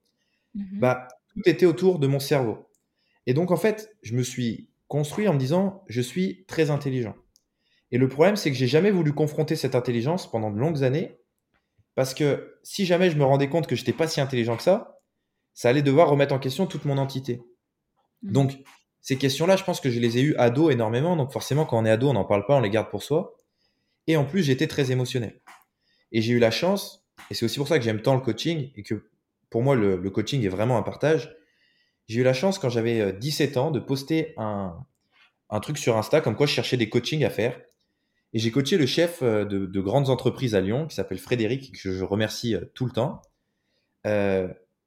mmh 0.54 0.78
bah 0.78 1.08
tout 1.28 1.40
était 1.46 1.64
autour 1.64 1.98
de 1.98 2.06
mon 2.06 2.18
cerveau. 2.18 2.68
Et 3.26 3.32
donc 3.32 3.50
en 3.50 3.56
fait, 3.56 3.96
je 4.02 4.14
me 4.14 4.22
suis 4.22 4.68
construit 4.86 5.26
en 5.26 5.32
me 5.32 5.38
disant, 5.38 5.82
je 5.88 6.02
suis 6.02 6.44
très 6.44 6.70
intelligent. 6.70 7.14
Et 7.92 7.98
le 7.98 8.08
problème, 8.08 8.36
c'est 8.36 8.50
que 8.50 8.56
j'ai 8.58 8.66
jamais 8.66 8.90
voulu 8.90 9.14
confronter 9.14 9.56
cette 9.56 9.74
intelligence 9.74 10.30
pendant 10.30 10.50
de 10.50 10.58
longues 10.58 10.84
années 10.84 11.16
parce 11.94 12.12
que 12.12 12.58
si 12.62 12.84
jamais 12.84 13.08
je 13.10 13.16
me 13.16 13.24
rendais 13.24 13.48
compte 13.48 13.66
que 13.66 13.74
je 13.74 13.80
n'étais 13.80 13.94
pas 13.94 14.06
si 14.06 14.20
intelligent 14.20 14.58
que 14.58 14.62
ça, 14.62 15.00
ça 15.54 15.70
allait 15.70 15.82
devoir 15.82 16.10
remettre 16.10 16.34
en 16.34 16.38
question 16.38 16.66
toute 16.66 16.84
mon 16.84 16.98
entité. 16.98 17.40
Mmh. 18.22 18.32
Donc, 18.32 18.58
ces 19.00 19.16
questions-là, 19.16 19.56
je 19.56 19.64
pense 19.64 19.80
que 19.80 19.90
je 19.90 19.98
les 19.98 20.18
ai 20.18 20.22
eues 20.22 20.34
ado 20.36 20.70
énormément. 20.70 21.16
Donc, 21.16 21.32
forcément, 21.32 21.64
quand 21.64 21.78
on 21.78 21.84
est 21.84 21.90
ado, 21.90 22.08
on 22.08 22.12
n'en 22.12 22.24
parle 22.24 22.44
pas, 22.46 22.56
on 22.56 22.60
les 22.60 22.70
garde 22.70 22.90
pour 22.90 23.02
soi. 23.02 23.36
Et 24.06 24.16
en 24.16 24.24
plus, 24.24 24.42
j'étais 24.42 24.66
très 24.66 24.90
émotionnel. 24.90 25.40
Et 26.12 26.22
j'ai 26.22 26.32
eu 26.32 26.38
la 26.38 26.50
chance, 26.50 27.06
et 27.30 27.34
c'est 27.34 27.44
aussi 27.44 27.58
pour 27.58 27.68
ça 27.68 27.78
que 27.78 27.84
j'aime 27.84 28.02
tant 28.02 28.14
le 28.14 28.20
coaching, 28.20 28.70
et 28.76 28.82
que 28.82 29.08
pour 29.48 29.62
moi, 29.62 29.74
le, 29.74 29.98
coaching 30.10 30.44
est 30.44 30.48
vraiment 30.48 30.76
un 30.76 30.82
partage. 30.82 31.36
J'ai 32.08 32.20
eu 32.20 32.24
la 32.24 32.32
chance, 32.32 32.58
quand 32.58 32.68
j'avais 32.68 33.12
17 33.12 33.56
euh, 33.56 33.60
ans, 33.60 33.70
de 33.70 33.80
poster 33.80 34.34
un, 34.36 34.76
truc 35.62 35.78
sur 35.78 35.96
Insta, 35.96 36.20
comme 36.20 36.36
quoi 36.36 36.46
je 36.46 36.52
cherchais 36.52 36.76
des 36.76 36.88
coachings 36.88 37.24
à 37.24 37.30
faire. 37.30 37.60
Et 38.32 38.38
j'ai 38.38 38.52
coaché 38.52 38.78
le 38.78 38.86
chef 38.86 39.22
euh, 39.22 39.44
de, 39.44 39.80
grandes 39.80 40.08
entreprises 40.08 40.54
à 40.54 40.60
Lyon, 40.60 40.86
qui 40.86 40.94
s'appelle 40.94 41.18
Frédéric, 41.18 41.72
que 41.72 41.92
je 41.92 42.04
remercie 42.04 42.54
euh, 42.54 42.64
tout 42.74 42.86
le 42.86 42.92
temps. 42.92 43.22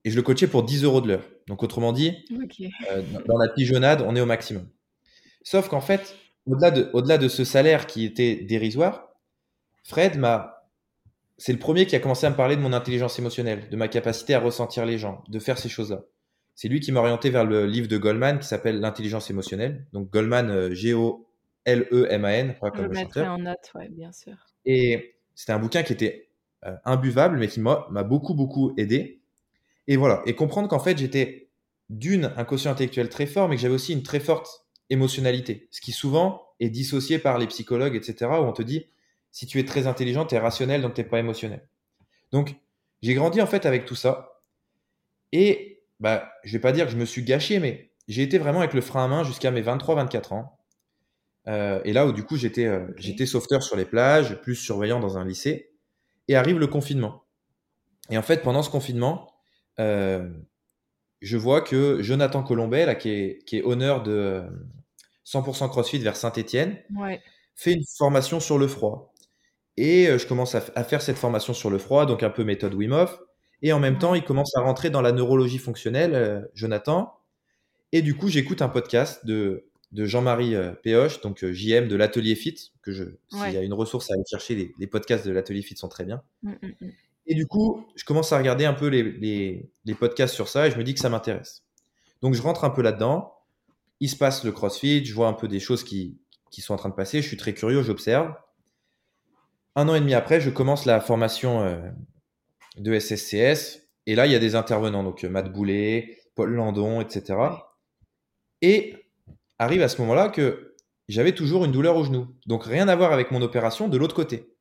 Et 0.05 0.11
je 0.11 0.15
le 0.15 0.21
coachais 0.21 0.47
pour 0.47 0.63
10 0.63 0.83
euros 0.83 1.01
de 1.01 1.07
l'heure. 1.07 1.23
Donc, 1.47 1.63
autrement 1.63 1.93
dit, 1.93 2.25
dans 3.27 3.37
la 3.37 3.49
pigeonnade, 3.49 4.03
on 4.05 4.15
est 4.15 4.21
au 4.21 4.25
maximum. 4.25 4.67
Sauf 5.43 5.67
qu'en 5.69 5.81
fait, 5.81 6.15
au-delà 6.45 7.17
de, 7.17 7.27
ce 7.27 7.43
salaire 7.43 7.87
qui 7.87 8.05
était 8.05 8.35
dérisoire, 8.35 9.09
Fred 9.83 10.17
m'a. 10.17 10.69
C'est 11.37 11.51
le 11.51 11.59
premier 11.59 11.87
qui 11.87 11.95
a 11.95 11.99
commencé 11.99 12.25
à 12.25 12.29
me 12.29 12.35
parler 12.35 12.55
de 12.55 12.61
mon 12.61 12.73
intelligence 12.73 13.17
émotionnelle, 13.19 13.67
de 13.69 13.75
ma 13.75 13.87
capacité 13.87 14.33
à 14.35 14.39
ressentir 14.39 14.85
les 14.85 14.97
gens, 14.97 15.23
de 15.27 15.39
faire 15.39 15.57
ces 15.57 15.67
choses-là. 15.67 16.03
C'est 16.55 16.67
lui 16.67 16.79
qui 16.79 16.91
m'a 16.91 16.99
orienté 16.99 17.31
vers 17.31 17.43
le 17.43 17.65
livre 17.65 17.87
de 17.87 17.97
Goldman 17.97 18.39
qui 18.39 18.47
s'appelle 18.47 18.79
L'intelligence 18.79 19.31
émotionnelle. 19.31 19.87
Donc 19.91 20.11
Goldman, 20.11 20.71
G-O 20.73 21.27
L-E-M-A-N, 21.65 22.55
comme 22.59 22.85
le 22.85 22.93
chanteur. 22.93 23.31
en 23.31 23.37
note, 23.37 23.71
ouais, 23.75 23.89
bien 23.89 24.11
sûr. 24.11 24.33
Et 24.65 25.15
c'était 25.35 25.53
un 25.53 25.59
bouquin 25.59 25.83
qui 25.83 25.93
était 25.93 26.29
euh, 26.65 26.75
imbuvable, 26.85 27.37
mais 27.37 27.47
qui 27.47 27.59
m'a 27.59 28.03
beaucoup, 28.03 28.33
beaucoup 28.33 28.73
aidé. 28.77 29.21
Et 29.87 29.97
voilà. 29.97 30.21
Et 30.25 30.35
comprendre 30.35 30.67
qu'en 30.67 30.79
fait, 30.79 30.97
j'étais 30.97 31.49
d'une, 31.89 32.33
un 32.37 32.45
quotient 32.45 32.71
intellectuel 32.71 33.09
très 33.09 33.25
fort, 33.25 33.49
mais 33.49 33.55
que 33.55 33.61
j'avais 33.61 33.73
aussi 33.73 33.93
une 33.93 34.03
très 34.03 34.19
forte 34.19 34.65
émotionnalité. 34.89 35.67
Ce 35.71 35.81
qui 35.81 35.91
souvent 35.91 36.41
est 36.59 36.69
dissocié 36.69 37.19
par 37.19 37.37
les 37.37 37.47
psychologues, 37.47 37.95
etc., 37.95 38.31
où 38.31 38.43
on 38.43 38.53
te 38.53 38.61
dit, 38.61 38.87
si 39.31 39.47
tu 39.47 39.59
es 39.59 39.65
très 39.65 39.87
intelligent, 39.87 40.25
tu 40.25 40.35
es 40.35 40.39
rationnel, 40.39 40.81
donc 40.81 40.93
tu 40.93 41.01
n'es 41.01 41.07
pas 41.07 41.19
émotionnel. 41.19 41.67
Donc, 42.31 42.55
j'ai 43.01 43.13
grandi 43.13 43.41
en 43.41 43.47
fait 43.47 43.65
avec 43.65 43.85
tout 43.85 43.95
ça. 43.95 44.41
Et 45.31 45.83
bah, 45.99 46.31
je 46.43 46.53
vais 46.53 46.59
pas 46.59 46.71
dire 46.71 46.85
que 46.85 46.91
je 46.91 46.97
me 46.97 47.05
suis 47.05 47.23
gâché, 47.23 47.59
mais 47.59 47.91
j'ai 48.07 48.21
été 48.21 48.37
vraiment 48.37 48.59
avec 48.59 48.73
le 48.73 48.81
frein 48.81 49.05
à 49.05 49.07
main 49.07 49.23
jusqu'à 49.23 49.51
mes 49.51 49.61
23-24 49.61 50.33
ans. 50.33 50.59
Euh, 51.47 51.81
et 51.83 51.91
là 51.91 52.07
où 52.07 52.13
du 52.13 52.23
coup 52.23 52.37
j'étais 52.37 52.65
euh, 52.65 52.87
j'étais 52.95 53.25
sauveteur 53.25 53.61
sur 53.63 53.75
les 53.75 53.83
plages, 53.83 54.39
plus 54.41 54.55
surveillant 54.55 55.01
dans 55.01 55.17
un 55.17 55.25
lycée. 55.25 55.71
Et 56.29 56.35
arrive 56.35 56.59
le 56.59 56.67
confinement. 56.67 57.25
Et 58.09 58.17
en 58.17 58.21
fait, 58.21 58.41
pendant 58.43 58.63
ce 58.63 58.69
confinement, 58.69 59.32
euh, 59.79 60.29
je 61.21 61.37
vois 61.37 61.61
que 61.61 62.01
Jonathan 62.01 62.43
Colombet, 62.43 62.85
là, 62.85 62.95
qui 62.95 63.09
est, 63.09 63.45
qui 63.45 63.57
est 63.57 63.63
honneur 63.63 64.03
de 64.03 64.43
100% 65.25 65.69
CrossFit 65.69 65.99
vers 65.99 66.15
Saint-Etienne, 66.15 66.77
fait 67.55 67.73
une 67.73 67.83
formation 67.97 68.39
sur 68.39 68.57
le 68.57 68.67
froid. 68.67 69.13
Et 69.77 70.05
je 70.05 70.27
commence 70.27 70.53
à, 70.55 70.61
faire 70.83 71.01
cette 71.01 71.17
formation 71.17 71.53
sur 71.53 71.69
le 71.69 71.79
froid, 71.79 72.05
donc 72.05 72.21
un 72.23 72.29
peu 72.29 72.43
méthode 72.43 72.73
Wim 72.73 72.91
Hof. 72.91 73.19
Et 73.61 73.73
en 73.73 73.79
même 73.79 73.97
temps, 73.97 74.13
il 74.13 74.23
commence 74.23 74.55
à 74.55 74.61
rentrer 74.61 74.89
dans 74.89 75.01
la 75.01 75.11
neurologie 75.11 75.57
fonctionnelle, 75.57 76.49
Jonathan. 76.53 77.13
Et 77.91 78.01
du 78.01 78.15
coup, 78.15 78.27
j'écoute 78.27 78.61
un 78.61 78.69
podcast 78.69 79.25
de 79.25 79.65
de 79.93 80.05
Jean-Marie 80.05 80.55
euh, 80.55 80.73
Péoche, 80.73 81.21
donc 81.21 81.43
euh, 81.43 81.53
JM 81.53 81.87
de 81.87 81.95
l'Atelier 81.95 82.35
Fit, 82.35 82.71
que 82.81 82.91
je, 82.91 83.03
s'il 83.29 83.53
y 83.53 83.57
a 83.57 83.61
une 83.61 83.73
ressource 83.73 84.09
à 84.09 84.15
aller 84.15 84.23
chercher, 84.29 84.73
les, 84.77 84.87
podcasts 84.87 85.25
de 85.25 85.31
l'Atelier 85.31 85.61
Fit 85.61 85.77
sont 85.77 85.87
très 85.87 86.03
bien. 86.03 86.23
Mmh, 86.41 86.49
mmh, 86.49 86.67
mmh. 86.81 86.89
Et 87.25 87.35
du 87.35 87.47
coup, 87.47 87.85
je 87.95 88.03
commence 88.03 88.33
à 88.33 88.37
regarder 88.37 88.65
un 88.65 88.73
peu 88.73 88.87
les, 88.87 89.71
podcasts 89.97 90.33
sur 90.33 90.49
ça 90.49 90.67
et 90.67 90.71
je 90.71 90.77
me 90.77 90.83
dis 90.83 90.93
que 90.93 90.99
ça 90.99 91.09
m'intéresse. 91.09 91.63
Donc 92.21 92.33
je 92.33 92.41
rentre 92.41 92.63
un 92.63 92.69
peu 92.69 92.81
là-dedans. 92.81 93.33
Il 93.99 94.09
se 94.09 94.15
passe 94.15 94.43
le 94.43 94.51
CrossFit, 94.51 95.05
je 95.05 95.13
vois 95.13 95.27
un 95.27 95.33
peu 95.33 95.47
des 95.47 95.59
choses 95.59 95.83
qui, 95.83 96.19
sont 96.51 96.73
en 96.73 96.77
train 96.77 96.89
de 96.89 96.95
passer. 96.95 97.21
Je 97.21 97.27
suis 97.27 97.37
très 97.37 97.53
curieux, 97.53 97.81
j'observe. 97.81 98.33
Un 99.75 99.89
an 99.89 99.95
et 99.95 99.99
demi 99.99 100.13
après, 100.13 100.41
je 100.41 100.49
commence 100.49 100.85
la 100.85 100.99
formation 100.99 101.61
euh, 101.61 101.81
de 102.77 102.99
SSCS. 102.99 103.89
Et 104.05 104.15
là, 104.15 104.25
il 104.25 104.31
y 104.31 104.35
a 104.35 104.39
des 104.39 104.55
intervenants, 104.55 105.03
donc 105.03 105.23
Matt 105.23 105.51
Boulet, 105.51 106.17
Paul 106.35 106.53
Landon, 106.53 106.99
etc. 107.01 107.39
Et 108.61 108.95
arrive 109.57 109.81
à 109.81 109.87
ce 109.87 110.01
moment-là 110.01 110.29
que 110.29 110.75
j'avais 111.07 111.33
toujours 111.33 111.65
une 111.65 111.71
douleur 111.71 111.95
au 111.95 112.03
genou. 112.03 112.27
Donc 112.45 112.65
rien 112.65 112.87
à 112.87 112.95
voir 112.95 113.13
avec 113.13 113.31
mon 113.31 113.41
opération 113.41 113.87
de 113.87 113.97
l'autre 113.97 114.15
côté. 114.15 114.53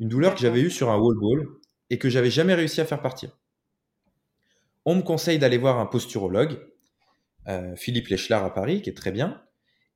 Une 0.00 0.08
douleur 0.08 0.34
que 0.34 0.40
j'avais 0.40 0.60
eue 0.60 0.70
sur 0.70 0.90
un 0.90 0.98
wall 0.98 1.16
ball 1.18 1.46
et 1.90 1.98
que 1.98 2.08
j'avais 2.08 2.30
jamais 2.30 2.54
réussi 2.54 2.80
à 2.80 2.84
faire 2.84 3.02
partir. 3.02 3.38
On 4.84 4.94
me 4.96 5.02
conseille 5.02 5.38
d'aller 5.38 5.58
voir 5.58 5.78
un 5.78 5.86
posturologue, 5.86 6.58
euh, 7.48 7.74
Philippe 7.76 8.08
Lechlar 8.08 8.44
à 8.44 8.52
Paris, 8.52 8.82
qui 8.82 8.90
est 8.90 8.96
très 8.96 9.12
bien. 9.12 9.42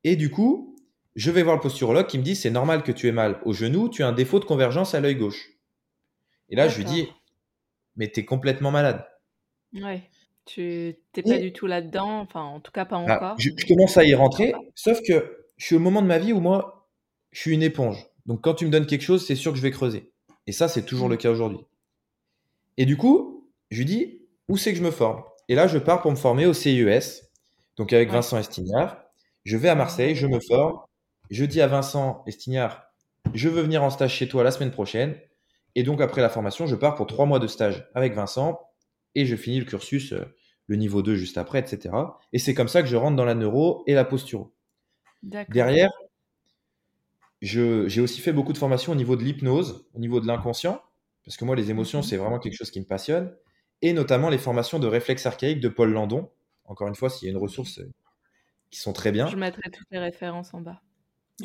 Et 0.04 0.16
du 0.16 0.30
coup, 0.30 0.76
je 1.14 1.30
vais 1.30 1.42
voir 1.42 1.56
le 1.56 1.60
posturologue 1.60 2.06
qui 2.06 2.18
me 2.18 2.22
dit 2.22 2.36
c'est 2.36 2.50
normal 2.50 2.82
que 2.82 2.92
tu 2.92 3.08
aies 3.08 3.12
mal 3.12 3.40
au 3.44 3.52
genou, 3.52 3.88
tu 3.88 4.02
as 4.02 4.08
un 4.08 4.12
défaut 4.12 4.38
de 4.38 4.44
convergence 4.44 4.94
à 4.94 5.00
l'œil 5.00 5.16
gauche. 5.16 5.50
Et 6.48 6.56
là, 6.56 6.68
je 6.68 6.78
lui 6.78 6.84
dis 6.84 7.08
mais 7.96 8.10
tu 8.10 8.20
es 8.20 8.24
complètement 8.24 8.70
malade. 8.70 9.04
Ouais. 9.74 10.08
Tu 10.46 10.96
n'es 11.14 11.22
pas 11.22 11.38
du 11.38 11.52
tout 11.52 11.66
là-dedans, 11.66 12.20
enfin 12.20 12.40
en 12.40 12.60
tout 12.60 12.72
cas 12.72 12.86
pas 12.86 13.04
bah, 13.04 13.16
encore. 13.16 13.38
je, 13.38 13.50
commence 13.66 13.98
à 13.98 14.04
y 14.04 14.14
rentrer, 14.14 14.54
sauf 14.74 15.02
que 15.02 15.44
je 15.58 15.66
suis 15.66 15.76
au 15.76 15.78
moment 15.78 16.00
de 16.00 16.06
ma 16.06 16.18
vie 16.18 16.32
où 16.32 16.40
moi, 16.40 16.88
je 17.32 17.40
suis 17.40 17.52
une 17.52 17.62
éponge. 17.62 18.06
Donc 18.24 18.42
quand 18.42 18.54
tu 18.54 18.64
me 18.64 18.70
donnes 18.70 18.86
quelque 18.86 19.02
chose, 19.02 19.26
c'est 19.26 19.34
sûr 19.34 19.52
que 19.52 19.58
je 19.58 19.62
vais 19.62 19.70
creuser. 19.70 20.10
Et 20.46 20.52
ça, 20.52 20.68
c'est 20.68 20.86
toujours 20.86 21.10
le 21.10 21.16
mmh. 21.16 21.18
cas 21.18 21.30
aujourd'hui. 21.30 21.58
Et 22.78 22.86
du 22.86 22.96
coup, 22.96 23.50
je 23.70 23.78
lui 23.78 23.84
dis, 23.84 24.22
où 24.48 24.56
c'est 24.56 24.72
que 24.72 24.78
je 24.78 24.84
me 24.84 24.92
forme? 24.92 25.22
Et 25.48 25.54
là, 25.54 25.66
je 25.66 25.78
pars 25.78 26.00
pour 26.00 26.12
me 26.12 26.16
former 26.16 26.46
au 26.46 26.54
CIES, 26.54 27.24
donc 27.76 27.92
avec 27.92 28.10
Vincent 28.10 28.38
Estignard. 28.38 29.02
Je 29.44 29.56
vais 29.56 29.68
à 29.68 29.74
Marseille, 29.74 30.14
je 30.14 30.26
me 30.26 30.38
forme. 30.40 30.78
Je 31.28 31.44
dis 31.44 31.60
à 31.60 31.66
Vincent 31.66 32.22
Estignard, 32.26 32.84
je 33.34 33.48
veux 33.48 33.62
venir 33.62 33.82
en 33.82 33.90
stage 33.90 34.14
chez 34.14 34.28
toi 34.28 34.44
la 34.44 34.52
semaine 34.52 34.70
prochaine. 34.70 35.16
Et 35.74 35.82
donc, 35.82 36.00
après 36.00 36.22
la 36.22 36.28
formation, 36.28 36.66
je 36.66 36.76
pars 36.76 36.94
pour 36.94 37.06
trois 37.06 37.26
mois 37.26 37.40
de 37.40 37.48
stage 37.48 37.88
avec 37.94 38.14
Vincent 38.14 38.60
et 39.14 39.26
je 39.26 39.36
finis 39.36 39.58
le 39.58 39.64
cursus 39.64 40.12
euh, 40.12 40.24
le 40.68 40.76
niveau 40.76 41.02
2 41.02 41.16
juste 41.16 41.36
après, 41.36 41.58
etc. 41.58 41.94
Et 42.32 42.38
c'est 42.38 42.54
comme 42.54 42.68
ça 42.68 42.82
que 42.82 42.88
je 42.88 42.96
rentre 42.96 43.16
dans 43.16 43.24
la 43.24 43.34
neuro 43.34 43.82
et 43.86 43.94
la 43.94 44.04
posture. 44.04 44.50
Derrière, 45.22 45.90
j'ai 47.42 48.00
aussi 48.00 48.20
fait 48.20 48.32
beaucoup 48.32 48.52
de 48.52 48.58
formations 48.58 48.92
au 48.92 48.96
niveau 48.96 49.16
de 49.16 49.24
l'hypnose, 49.24 49.88
au 49.94 49.98
niveau 49.98 50.20
de 50.20 50.26
l'inconscient, 50.26 50.80
parce 51.28 51.36
que 51.36 51.44
moi, 51.44 51.54
les 51.54 51.70
émotions, 51.70 51.98
mhm. 51.98 52.04
c'est 52.04 52.16
vraiment 52.16 52.38
quelque 52.38 52.56
chose 52.56 52.70
qui 52.70 52.80
me 52.80 52.86
passionne, 52.86 53.36
et 53.82 53.92
notamment 53.92 54.30
les 54.30 54.38
formations 54.38 54.78
de 54.78 54.86
réflexe 54.86 55.26
archaïque 55.26 55.60
de 55.60 55.68
Paul 55.68 55.92
Landon. 55.92 56.30
Encore 56.64 56.88
une 56.88 56.94
fois, 56.94 57.10
s'il 57.10 57.26
y 57.26 57.30
a 57.30 57.32
une 57.32 57.38
ressource 57.38 57.80
euh, 57.80 57.92
qui 58.70 58.80
sont 58.80 58.94
très 58.94 59.12
bien. 59.12 59.26
Je 59.26 59.36
mettrai 59.36 59.70
toutes 59.70 59.90
les 59.90 59.98
références 59.98 60.54
en 60.54 60.62
bas. 60.62 60.80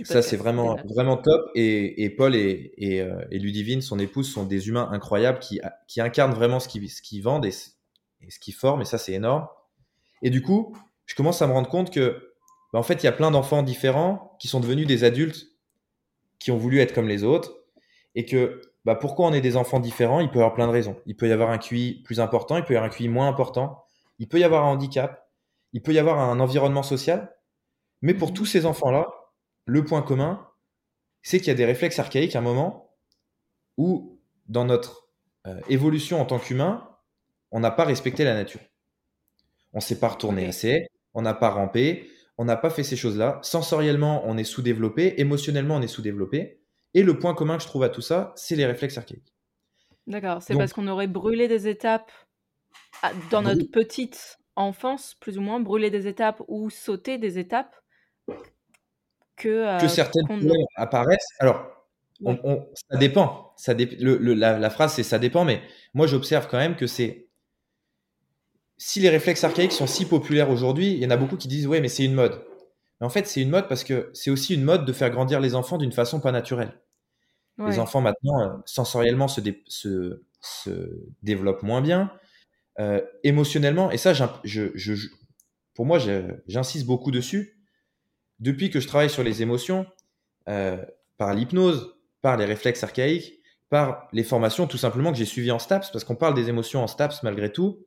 Ça, 0.05 0.21
c'est 0.21 0.37
vraiment, 0.37 0.77
vraiment 0.85 1.17
top. 1.17 1.51
Et, 1.53 2.09
Paul 2.17 2.33
et, 2.33 2.71
euh, 3.01 3.25
et, 3.29 3.39
Ludivine, 3.39 3.81
son 3.81 3.99
épouse, 3.99 4.31
sont 4.31 4.45
des 4.45 4.69
humains 4.69 4.87
incroyables 4.89 5.39
qui, 5.39 5.59
qui 5.89 5.99
incarnent 5.99 6.33
vraiment 6.33 6.61
ce 6.61 6.69
qu'ils 6.69 7.21
vendent 7.21 7.45
et, 7.45 7.53
et 8.21 8.31
ce 8.31 8.39
qu'ils 8.39 8.53
forment, 8.53 8.81
et 8.81 8.85
ça, 8.85 8.97
c'est 8.97 9.13
énorme. 9.13 9.47
Et 10.21 10.29
du 10.29 10.41
coup, 10.41 10.77
je 11.07 11.15
commence 11.15 11.41
à 11.41 11.47
me 11.47 11.51
rendre 11.51 11.69
compte 11.69 11.91
que, 11.91 12.31
bah, 12.71 12.79
en 12.79 12.83
fait, 12.83 13.03
il 13.03 13.05
y 13.05 13.09
a 13.09 13.11
plein 13.11 13.31
d'enfants 13.31 13.63
différents 13.63 14.37
qui 14.39 14.47
sont 14.47 14.61
devenus 14.61 14.87
des 14.87 15.03
adultes 15.03 15.47
qui 16.39 16.51
ont 16.51 16.57
voulu 16.57 16.79
être 16.79 16.93
comme 16.93 17.09
les 17.09 17.25
autres, 17.25 17.53
et 18.15 18.23
que 18.23 18.61
bah, 18.85 18.95
pourquoi 18.95 19.27
on 19.27 19.33
est 19.33 19.41
des 19.41 19.55
enfants 19.55 19.79
différents? 19.79 20.19
Il 20.19 20.29
peut 20.29 20.39
y 20.39 20.41
avoir 20.41 20.53
plein 20.53 20.67
de 20.67 20.71
raisons. 20.71 20.97
Il 21.05 21.15
peut 21.15 21.27
y 21.27 21.31
avoir 21.31 21.49
un 21.49 21.57
QI 21.57 22.01
plus 22.03 22.19
important, 22.19 22.57
il 22.57 22.63
peut 22.63 22.73
y 22.73 22.77
avoir 22.77 22.91
un 22.91 22.93
QI 22.93 23.07
moins 23.07 23.27
important, 23.27 23.85
il 24.19 24.27
peut 24.27 24.39
y 24.39 24.43
avoir 24.43 24.65
un 24.65 24.71
handicap, 24.71 25.29
il 25.71 25.81
peut 25.81 25.93
y 25.93 25.99
avoir 25.99 26.19
un 26.19 26.39
environnement 26.39 26.83
social. 26.83 27.35
Mais 28.01 28.13
pour 28.13 28.29
mhm. 28.29 28.35
tous 28.35 28.45
ces 28.45 28.65
enfants-là, 28.65 29.07
le 29.65 29.83
point 29.85 30.01
commun, 30.01 30.47
c'est 31.21 31.39
qu'il 31.39 31.47
y 31.47 31.51
a 31.51 31.55
des 31.55 31.65
réflexes 31.65 31.99
archaïques 31.99 32.35
à 32.35 32.39
un 32.39 32.43
moment 32.43 32.91
où, 33.77 34.19
dans 34.47 34.65
notre 34.65 35.07
euh, 35.47 35.59
évolution 35.69 36.21
en 36.21 36.25
tant 36.25 36.39
qu'humain, 36.39 36.89
on 37.51 37.59
n'a 37.59 37.71
pas 37.71 37.85
respecté 37.85 38.23
la 38.23 38.33
nature. 38.33 38.61
On 39.71 39.77
ne 39.77 39.81
s'est 39.81 39.99
pas 39.99 40.09
retourné 40.09 40.45
assez, 40.45 40.87
on 41.13 41.21
n'a 41.21 41.33
pas 41.33 41.49
rampé, 41.49 42.09
on 42.37 42.45
n'a 42.45 42.57
pas 42.57 42.69
fait 42.69 42.83
ces 42.83 42.95
choses-là. 42.95 43.39
Sensoriellement, 43.41 44.23
on 44.25 44.37
est 44.37 44.43
sous-développé, 44.43 45.19
émotionnellement, 45.21 45.75
on 45.75 45.81
est 45.81 45.87
sous-développé. 45.87 46.62
Et 46.93 47.03
le 47.03 47.17
point 47.17 47.33
commun 47.33 47.57
que 47.57 47.63
je 47.63 47.67
trouve 47.67 47.83
à 47.83 47.89
tout 47.89 48.01
ça, 48.01 48.33
c'est 48.35 48.55
les 48.55 48.65
réflexes 48.65 48.97
archaïques. 48.97 49.33
D'accord, 50.05 50.41
c'est 50.41 50.55
parce 50.55 50.73
qu'on 50.73 50.87
aurait 50.87 51.07
brûlé 51.07 51.47
des 51.47 51.67
étapes 51.67 52.11
dans 53.31 53.41
notre 53.41 53.69
petite 53.71 54.37
enfance, 54.55 55.15
plus 55.19 55.37
ou 55.37 55.41
moins, 55.41 55.59
brûler 55.59 55.89
des 55.89 56.07
étapes 56.07 56.41
ou 56.47 56.69
sauter 56.69 57.17
des 57.17 57.39
étapes 57.39 57.75
que, 59.35 59.49
euh, 59.49 59.77
que 59.79 59.87
certaines 59.87 60.27
apparaissent. 60.75 61.27
Alors, 61.39 61.65
ça 62.21 62.97
dépend. 62.97 63.53
Ça 63.57 63.73
la, 63.73 64.69
phrase, 64.69 64.93
c'est 64.93 65.03
ça 65.03 65.19
dépend, 65.19 65.45
mais 65.45 65.61
moi, 65.93 66.07
j'observe 66.07 66.47
quand 66.47 66.57
même 66.57 66.75
que 66.75 66.87
c'est. 66.87 67.27
Si 68.77 68.99
les 68.99 69.09
réflexes 69.09 69.43
archaïques 69.43 69.71
sont 69.71 69.87
si 69.87 70.05
populaires 70.05 70.49
aujourd'hui, 70.49 70.91
il 70.91 70.99
y 70.99 71.05
en 71.05 71.11
a 71.11 71.17
beaucoup 71.17 71.37
qui 71.37 71.47
disent 71.47 71.67
Ouais, 71.67 71.79
mais 71.79 71.87
c'est 71.87 72.03
une 72.03 72.13
mode. 72.13 72.43
En 73.03 73.09
fait, 73.09 73.27
c'est 73.27 73.41
une 73.41 73.49
mode 73.49 73.67
parce 73.67 73.83
que 73.83 74.09
c'est 74.13 74.31
aussi 74.31 74.55
une 74.55 74.63
mode 74.63 74.85
de 74.85 74.93
faire 74.93 75.09
grandir 75.09 75.39
les 75.39 75.55
enfants 75.55 75.77
d'une 75.77 75.91
façon 75.91 76.19
pas 76.19 76.31
naturelle. 76.31 76.79
Les 77.59 77.77
enfants, 77.77 78.01
maintenant, 78.01 78.41
euh, 78.41 78.49
sensoriellement, 78.65 79.27
se, 79.27 79.41
se, 80.41 81.03
développent 81.21 81.61
moins 81.61 81.81
bien. 81.81 82.11
Euh, 82.79 83.01
émotionnellement, 83.23 83.91
et 83.91 83.97
ça, 83.97 84.13
je, 84.43 84.71
je, 84.73 84.93
pour 85.75 85.85
moi, 85.85 85.99
j'insiste 86.47 86.87
beaucoup 86.87 87.11
dessus. 87.11 87.59
Depuis 88.39 88.71
que 88.71 88.79
je 88.79 88.87
travaille 88.87 89.11
sur 89.11 89.23
les 89.23 89.43
émotions, 89.43 89.85
euh, 90.49 90.83
par 91.17 91.35
l'hypnose, 91.35 91.95
par 92.21 92.37
les 92.37 92.45
réflexes 92.45 92.83
archaïques, 92.83 93.39
par 93.69 94.07
les 94.11 94.23
formations 94.23 94.65
tout 94.65 94.77
simplement 94.77 95.11
que 95.11 95.17
j'ai 95.19 95.25
suivies 95.25 95.51
en 95.51 95.59
STAPS, 95.59 95.91
parce 95.91 96.03
qu'on 96.03 96.15
parle 96.15 96.33
des 96.33 96.49
émotions 96.49 96.83
en 96.83 96.87
STAPS 96.87 97.21
malgré 97.21 97.51
tout, 97.51 97.85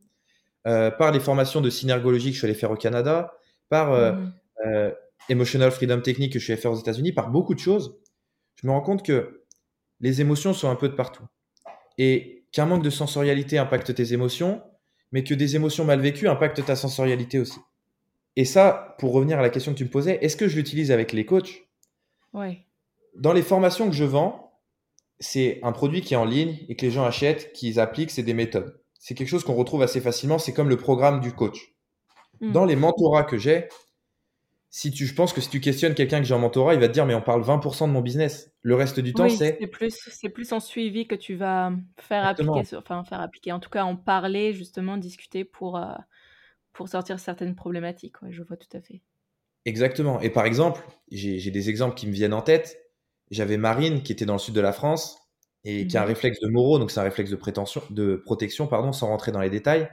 euh, 0.68 0.92
par 0.92 1.10
les 1.10 1.20
formations 1.20 1.60
de 1.60 1.70
synergologie 1.70 2.28
que 2.28 2.34
je 2.34 2.38
suis 2.38 2.46
allé 2.46 2.54
faire 2.54 2.70
au 2.70 2.76
Canada, 2.76 3.34
par 3.68 3.90
mmh. 3.90 4.32
Emotional 5.28 5.70
Freedom 5.70 6.00
Technique 6.00 6.32
que 6.32 6.38
je 6.38 6.44
suis 6.44 6.52
allé 6.52 6.60
faire 6.60 6.72
aux 6.72 6.80
États-Unis, 6.80 7.12
par 7.12 7.30
beaucoup 7.30 7.54
de 7.54 7.58
choses, 7.58 7.98
je 8.56 8.66
me 8.66 8.72
rends 8.72 8.80
compte 8.80 9.04
que 9.04 9.44
les 10.00 10.20
émotions 10.20 10.52
sont 10.52 10.70
un 10.70 10.76
peu 10.76 10.88
de 10.88 10.94
partout. 10.94 11.24
Et 11.98 12.44
qu'un 12.52 12.66
manque 12.66 12.82
de 12.82 12.90
sensorialité 12.90 13.58
impacte 13.58 13.94
tes 13.94 14.12
émotions, 14.12 14.62
mais 15.12 15.24
que 15.24 15.34
des 15.34 15.56
émotions 15.56 15.84
mal 15.84 16.00
vécues 16.00 16.28
impactent 16.28 16.64
ta 16.64 16.76
sensorialité 16.76 17.38
aussi. 17.38 17.58
Et 18.36 18.44
ça, 18.44 18.96
pour 18.98 19.12
revenir 19.12 19.38
à 19.38 19.42
la 19.42 19.50
question 19.50 19.72
que 19.72 19.78
tu 19.78 19.84
me 19.84 19.90
posais, 19.90 20.18
est-ce 20.20 20.36
que 20.36 20.48
je 20.48 20.56
l'utilise 20.56 20.90
avec 20.90 21.12
les 21.12 21.24
coachs? 21.24 21.66
Oui. 22.34 22.58
Dans 23.14 23.32
les 23.32 23.42
formations 23.42 23.88
que 23.88 23.94
je 23.94 24.04
vends, 24.04 24.60
c'est 25.18 25.58
un 25.62 25.72
produit 25.72 26.02
qui 26.02 26.14
est 26.14 26.18
en 26.18 26.26
ligne 26.26 26.58
et 26.68 26.76
que 26.76 26.84
les 26.84 26.92
gens 26.92 27.04
achètent, 27.04 27.52
qu'ils 27.52 27.80
appliquent, 27.80 28.10
c'est 28.10 28.22
des 28.22 28.34
méthodes. 28.34 28.78
C'est 28.98 29.14
quelque 29.14 29.28
chose 29.28 29.44
qu'on 29.44 29.54
retrouve 29.54 29.82
assez 29.82 30.00
facilement, 30.00 30.38
c'est 30.38 30.52
comme 30.52 30.68
le 30.68 30.76
programme 30.76 31.20
du 31.20 31.32
coach. 31.32 31.74
Hmm. 32.40 32.52
Dans 32.52 32.66
les 32.66 32.76
mentorats 32.76 33.24
que 33.24 33.38
j'ai, 33.38 33.68
si 34.70 34.90
tu, 34.90 35.06
je 35.06 35.14
pense 35.14 35.32
que 35.32 35.40
si 35.40 35.48
tu 35.48 35.60
questionnes 35.60 35.94
quelqu'un 35.94 36.18
que 36.18 36.24
j'ai 36.24 36.34
en 36.34 36.38
mentorat, 36.38 36.74
il 36.74 36.80
va 36.80 36.88
te 36.88 36.92
dire 36.92 37.06
mais 37.06 37.14
on 37.14 37.22
parle 37.22 37.42
20% 37.42 37.86
de 37.86 37.92
mon 37.92 38.00
business. 38.00 38.52
Le 38.62 38.74
reste 38.74 39.00
du 39.00 39.12
temps, 39.12 39.28
c'est 39.28 39.56
c'est 39.60 39.66
plus 39.66 39.94
c'est 40.10 40.28
plus 40.28 40.52
en 40.52 40.60
suivi 40.60 41.06
que 41.06 41.14
tu 41.14 41.34
vas 41.34 41.72
faire 41.98 42.26
appliquer, 42.26 42.76
enfin 42.76 43.04
faire 43.04 43.20
appliquer, 43.20 43.52
en 43.52 43.60
tout 43.60 43.70
cas 43.70 43.84
en 43.84 43.96
parler 43.96 44.52
justement, 44.52 44.96
discuter 44.96 45.44
pour 45.44 45.76
euh, 45.76 45.94
pour 46.72 46.88
sortir 46.88 47.18
certaines 47.18 47.54
problématiques. 47.54 48.16
je 48.28 48.42
vois 48.42 48.56
tout 48.56 48.76
à 48.76 48.80
fait. 48.80 49.02
Exactement. 49.64 50.20
Et 50.20 50.30
par 50.30 50.46
exemple, 50.46 50.80
j'ai 51.10 51.50
des 51.50 51.70
exemples 51.70 51.96
qui 51.96 52.06
me 52.06 52.12
viennent 52.12 52.34
en 52.34 52.42
tête. 52.42 52.78
J'avais 53.30 53.56
Marine 53.56 54.02
qui 54.02 54.12
était 54.12 54.26
dans 54.26 54.34
le 54.34 54.38
sud 54.38 54.54
de 54.54 54.60
la 54.60 54.72
France 54.72 55.18
et 55.64 55.88
qui 55.88 55.96
a 55.96 56.02
un 56.02 56.04
mmh 56.04 56.08
réflexe 56.08 56.40
de 56.40 56.48
Moreau, 56.48 56.78
donc 56.78 56.92
c'est 56.92 57.00
un 57.00 57.02
réflexe 57.02 57.30
de, 57.30 57.36
prétention, 57.36 57.82
de 57.90 58.14
protection, 58.14 58.68
pardon, 58.68 58.92
sans 58.92 59.08
rentrer 59.08 59.32
dans 59.32 59.40
les 59.40 59.50
détails. 59.50 59.88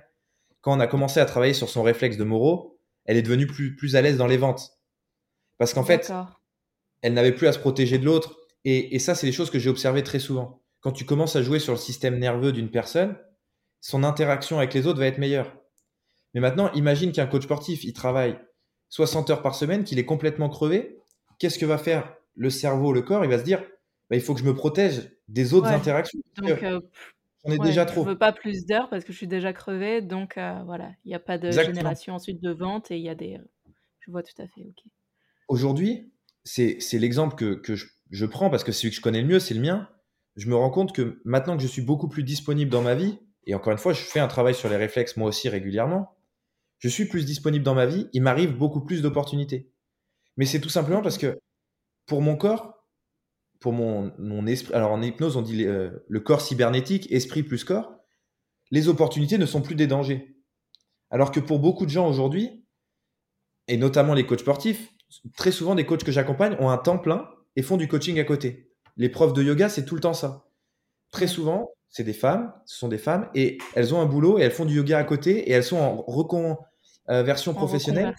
Quand 0.61 0.77
on 0.77 0.79
a 0.79 0.85
commencé 0.85 1.19
à 1.19 1.25
travailler 1.25 1.53
sur 1.53 1.67
son 1.67 1.81
réflexe 1.81 2.15
de 2.15 2.23
Moreau, 2.23 2.72
elle 3.05 3.17
est 3.17 3.21
devenue 3.21 3.47
plus, 3.47 3.75
plus 3.75 3.95
à 3.95 4.01
l'aise 4.01 4.17
dans 4.17 4.27
les 4.27 4.37
ventes. 4.37 4.79
Parce 5.57 5.73
qu'en 5.73 5.83
fait, 5.83 6.11
elle 7.01 7.13
n'avait 7.13 7.33
plus 7.33 7.47
à 7.47 7.53
se 7.53 7.59
protéger 7.59 7.97
de 7.97 8.05
l'autre. 8.05 8.37
Et, 8.65 8.97
ça, 8.99 9.13
c'est 9.13 9.27
des 9.27 9.33
choses 9.33 9.49
que 9.49 9.59
j'ai 9.59 9.69
observées 9.69 10.03
très 10.03 10.19
souvent. 10.19 10.61
Quand 10.79 10.91
tu 10.91 11.05
commences 11.05 11.35
à 11.35 11.41
jouer 11.41 11.59
sur 11.59 11.73
le 11.73 11.79
système 11.79 12.17
nerveux 12.17 12.51
d'une 12.51 12.71
personne, 12.71 13.17
son 13.81 14.03
interaction 14.03 14.57
avec 14.57 14.73
les 14.73 14.87
autres 14.87 14.99
va 14.99 15.07
être 15.07 15.17
meilleure. 15.17 15.53
Mais 16.33 16.41
maintenant, 16.41 16.71
imagine 16.73 17.11
qu'un 17.11 17.27
coach 17.27 17.43
sportif, 17.43 17.83
il 17.83 17.93
travaille 17.93 18.39
60 18.89 19.29
heures 19.29 19.41
par 19.41 19.55
semaine, 19.55 19.83
qu'il 19.83 19.99
est 19.99 20.05
complètement 20.05 20.49
crevé. 20.49 20.97
Qu'est-ce 21.39 21.59
que 21.59 21.65
va 21.65 21.77
faire 21.77 22.15
le 22.35 22.49
cerveau, 22.49 22.93
le 22.93 23.01
corps? 23.01 23.25
Il 23.25 23.29
va 23.29 23.37
se 23.37 23.43
dire, 23.43 23.61
bah, 24.09 24.15
il 24.15 24.21
faut 24.21 24.33
que 24.33 24.39
je 24.39 24.45
me 24.45 24.55
protège 24.55 25.11
des 25.27 25.53
autres 25.53 25.67
interactions. 25.67 26.19
Donc, 26.37 26.63
euh, 26.63 26.79
on 27.43 27.51
est 27.51 27.59
déjà 27.59 27.85
trop. 27.85 28.03
Je 28.03 28.09
veux 28.09 28.17
pas 28.17 28.31
plus 28.31 28.65
d'heures 28.65 28.89
parce 28.89 29.03
que 29.03 29.11
je 29.11 29.17
suis 29.17 29.27
déjà 29.27 29.53
crevé, 29.53 30.01
donc 30.01 30.37
euh, 30.37 30.61
voilà, 30.65 30.91
il 31.05 31.09
n'y 31.09 31.15
a 31.15 31.19
pas 31.19 31.37
de 31.37 31.51
génération 31.51 32.15
ensuite 32.15 32.41
de 32.41 32.51
vente 32.51 32.91
et 32.91 32.97
il 32.97 33.03
y 33.03 33.09
a 33.09 33.15
des. 33.15 33.39
Je 33.99 34.11
vois 34.11 34.23
tout 34.23 34.41
à 34.41 34.47
fait, 34.47 34.61
ok. 34.61 34.91
Aujourd'hui, 35.47 36.11
c'est 36.43 36.79
l'exemple 36.93 37.35
que, 37.35 37.55
que 37.55 37.75
je, 37.75 37.87
je, 38.11 38.25
prends 38.25 38.49
parce 38.49 38.63
que 38.63 38.71
celui 38.71 38.89
que 38.89 38.95
je 38.95 39.01
connais 39.01 39.21
le 39.21 39.27
mieux, 39.27 39.39
c'est 39.39 39.53
le 39.53 39.61
mien. 39.61 39.89
Je 40.35 40.49
me 40.49 40.55
rends 40.55 40.71
compte 40.71 40.93
que 40.93 41.21
maintenant 41.25 41.55
que 41.55 41.63
je 41.63 41.67
suis 41.67 41.81
beaucoup 41.81 42.07
plus 42.07 42.23
disponible 42.23 42.71
dans 42.71 42.81
ma 42.81 42.95
vie, 42.95 43.19
et 43.45 43.55
encore 43.55 43.71
une 43.71 43.77
fois, 43.77 43.93
je 43.93 44.01
fais 44.01 44.19
un 44.19 44.27
travail 44.27 44.55
sur 44.55 44.69
les 44.69 44.77
réflexes 44.77 45.17
moi 45.17 45.27
aussi 45.27 45.49
régulièrement, 45.49 46.15
je 46.79 46.89
suis 46.89 47.05
plus 47.05 47.25
disponible 47.25 47.63
dans 47.63 47.75
ma 47.75 47.85
vie, 47.85 48.09
il 48.13 48.21
m'arrive 48.21 48.57
beaucoup 48.57 48.81
plus 48.81 49.01
d'opportunités. 49.01 49.71
Mais 50.37 50.45
c'est 50.45 50.59
tout 50.59 50.69
simplement 50.69 51.01
parce 51.01 51.17
que 51.17 51.39
pour 52.05 52.21
mon 52.21 52.35
corps, 52.35 52.72
pour 53.63 53.71
mon, 53.71 54.11
mon 54.19 54.45
esprit. 54.45 54.73
Alors 54.73 54.91
en 54.91 55.01
hypnose, 55.01 55.37
on 55.37 55.41
dit 55.41 55.63
euh, 55.63 55.89
le 56.09 56.19
corps 56.19 56.41
cybernétique, 56.41 57.09
esprit 57.13 57.43
plus 57.43 57.63
corps. 57.63 57.95
Les 58.71 58.89
opportunités 58.89 59.37
ne 59.37 59.45
sont 59.45 59.61
plus 59.61 59.75
des 59.75 59.87
dangers. 59.87 60.35
Alors 61.09 61.31
que 61.31 61.39
pour 61.39 61.59
beaucoup 61.59 61.85
de 61.85 61.89
gens 61.89 62.05
aujourd'hui, 62.09 62.65
et 63.69 63.77
notamment 63.77 64.15
les 64.15 64.25
coachs 64.25 64.41
sportifs, 64.41 64.91
très 65.37 65.53
souvent 65.53 65.75
des 65.75 65.85
coachs 65.85 66.03
que 66.03 66.11
j'accompagne 66.11 66.57
ont 66.59 66.71
un 66.71 66.77
temps 66.77 66.97
plein 66.97 67.29
et 67.55 67.61
font 67.61 67.77
du 67.77 67.87
coaching 67.87 68.19
à 68.19 68.25
côté. 68.25 68.69
Les 68.97 69.07
profs 69.07 69.31
de 69.31 69.41
yoga, 69.41 69.69
c'est 69.69 69.85
tout 69.85 69.95
le 69.95 70.01
temps 70.01 70.13
ça. 70.13 70.49
Très 71.11 71.27
souvent, 71.27 71.71
c'est 71.87 72.03
des 72.03 72.11
femmes, 72.11 72.51
ce 72.65 72.77
sont 72.77 72.89
des 72.89 72.97
femmes, 72.97 73.29
et 73.33 73.59
elles 73.75 73.95
ont 73.95 74.01
un 74.01 74.05
boulot 74.05 74.39
et 74.39 74.41
elles 74.41 74.51
font 74.51 74.65
du 74.65 74.75
yoga 74.75 74.97
à 74.97 75.05
côté 75.05 75.49
et 75.49 75.51
elles 75.51 75.63
sont 75.63 75.77
en 75.77 76.01
reconversion 76.01 77.51
euh, 77.53 77.55
professionnelle. 77.55 78.13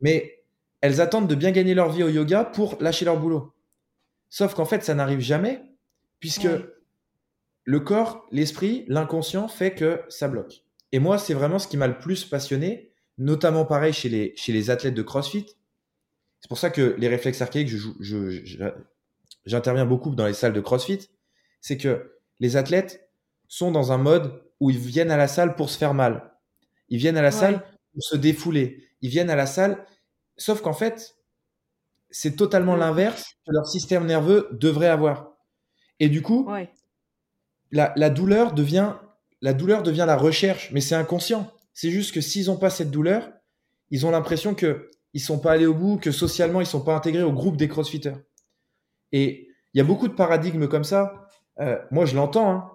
Mais 0.00 0.44
elles 0.82 1.00
attendent 1.00 1.26
de 1.26 1.34
bien 1.34 1.50
gagner 1.50 1.74
leur 1.74 1.90
vie 1.90 2.04
au 2.04 2.08
yoga 2.08 2.44
pour 2.44 2.76
lâcher 2.80 3.04
leur 3.06 3.18
boulot. 3.18 3.55
Sauf 4.36 4.52
qu'en 4.52 4.66
fait, 4.66 4.84
ça 4.84 4.94
n'arrive 4.94 5.20
jamais, 5.20 5.62
puisque 6.20 6.46
le 7.64 7.80
corps, 7.80 8.26
l'esprit, 8.30 8.84
l'inconscient 8.86 9.48
fait 9.48 9.74
que 9.74 10.02
ça 10.10 10.28
bloque. 10.28 10.62
Et 10.92 10.98
moi, 10.98 11.16
c'est 11.16 11.32
vraiment 11.32 11.58
ce 11.58 11.66
qui 11.66 11.78
m'a 11.78 11.86
le 11.86 11.98
plus 11.98 12.26
passionné, 12.26 12.92
notamment 13.16 13.64
pareil 13.64 13.94
chez 13.94 14.10
les, 14.10 14.34
chez 14.36 14.52
les 14.52 14.68
athlètes 14.68 14.92
de 14.92 15.00
CrossFit. 15.00 15.46
C'est 16.40 16.48
pour 16.48 16.58
ça 16.58 16.68
que 16.68 16.96
les 16.98 17.08
réflexes 17.08 17.40
archaïques, 17.40 17.70
j'interviens 19.46 19.86
beaucoup 19.86 20.14
dans 20.14 20.26
les 20.26 20.34
salles 20.34 20.52
de 20.52 20.60
CrossFit. 20.60 21.08
C'est 21.62 21.78
que 21.78 22.18
les 22.38 22.58
athlètes 22.58 23.08
sont 23.48 23.70
dans 23.70 23.90
un 23.90 23.98
mode 23.98 24.42
où 24.60 24.68
ils 24.68 24.76
viennent 24.76 25.12
à 25.12 25.16
la 25.16 25.28
salle 25.28 25.56
pour 25.56 25.70
se 25.70 25.78
faire 25.78 25.94
mal. 25.94 26.34
Ils 26.90 26.98
viennent 26.98 27.16
à 27.16 27.22
la 27.22 27.32
salle 27.32 27.64
pour 27.94 28.02
se 28.02 28.18
défouler. 28.18 28.84
Ils 29.00 29.08
viennent 29.08 29.30
à 29.30 29.36
la 29.36 29.46
salle, 29.46 29.86
sauf 30.36 30.60
qu'en 30.60 30.74
fait, 30.74 31.15
c'est 32.18 32.34
totalement 32.34 32.76
l'inverse 32.76 33.34
que 33.46 33.52
leur 33.52 33.66
système 33.66 34.06
nerveux 34.06 34.48
devrait 34.52 34.88
avoir. 34.88 35.36
Et 36.00 36.08
du 36.08 36.22
coup, 36.22 36.48
la, 37.70 38.08
douleur 38.08 38.54
devient, 38.54 38.94
la 39.42 39.52
douleur 39.52 39.82
devient 39.82 40.04
la 40.06 40.16
recherche, 40.16 40.70
mais 40.72 40.80
c'est 40.80 40.94
inconscient. 40.94 41.52
C'est 41.74 41.90
juste 41.90 42.14
que 42.14 42.22
s'ils 42.22 42.46
n'ont 42.46 42.56
pas 42.56 42.70
cette 42.70 42.90
douleur, 42.90 43.28
ils 43.90 44.06
ont 44.06 44.10
l'impression 44.10 44.54
que 44.54 44.90
ils 45.12 45.20
sont 45.20 45.38
pas 45.38 45.52
allés 45.52 45.66
au 45.66 45.74
bout, 45.74 45.98
que 45.98 46.10
socialement 46.10 46.62
ils 46.62 46.66
sont 46.66 46.80
pas 46.80 46.96
intégrés 46.96 47.22
au 47.22 47.32
groupe 47.32 47.58
des 47.58 47.68
crossfitters. 47.68 48.16
Et 49.12 49.50
il 49.74 49.78
y 49.78 49.82
a 49.82 49.84
beaucoup 49.84 50.08
de 50.08 50.14
paradigmes 50.14 50.68
comme 50.68 50.84
ça. 50.84 51.28
Euh, 51.60 51.78
moi, 51.90 52.06
je 52.06 52.16
l'entends. 52.16 52.50
Hein. 52.50 52.72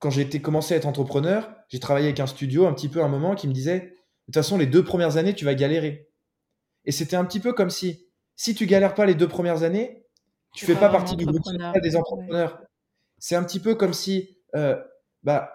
Quand 0.00 0.10
j'ai 0.10 0.20
été 0.20 0.42
commencé 0.42 0.74
à 0.74 0.76
être 0.76 0.86
entrepreneur, 0.86 1.50
j'ai 1.68 1.80
travaillé 1.80 2.08
avec 2.08 2.20
un 2.20 2.26
studio 2.26 2.66
un 2.66 2.74
petit 2.74 2.90
peu 2.90 3.02
un 3.02 3.08
moment 3.08 3.34
qui 3.34 3.48
me 3.48 3.54
disait 3.54 3.80
de 3.80 3.86
toute 4.26 4.34
façon, 4.34 4.58
les 4.58 4.66
deux 4.66 4.84
premières 4.84 5.16
années, 5.16 5.34
tu 5.34 5.46
vas 5.46 5.54
galérer. 5.54 6.10
Et 6.84 6.92
c'était 6.92 7.16
un 7.16 7.24
petit 7.24 7.40
peu 7.40 7.54
comme 7.54 7.70
si 7.70 8.09
si 8.40 8.54
tu 8.54 8.64
galères 8.64 8.94
pas 8.94 9.04
les 9.04 9.14
deux 9.14 9.28
premières 9.28 9.64
années, 9.64 10.02
tu 10.54 10.64
fais 10.64 10.74
pas 10.74 10.88
partie 10.88 11.14
du 11.14 11.26
groupe 11.26 11.42
des 11.82 11.94
entrepreneurs. 11.94 12.62
C'est 13.18 13.36
un 13.36 13.44
petit 13.44 13.60
peu 13.60 13.74
comme 13.74 13.92
si, 13.92 14.38
euh, 14.56 14.82
bah, 15.22 15.52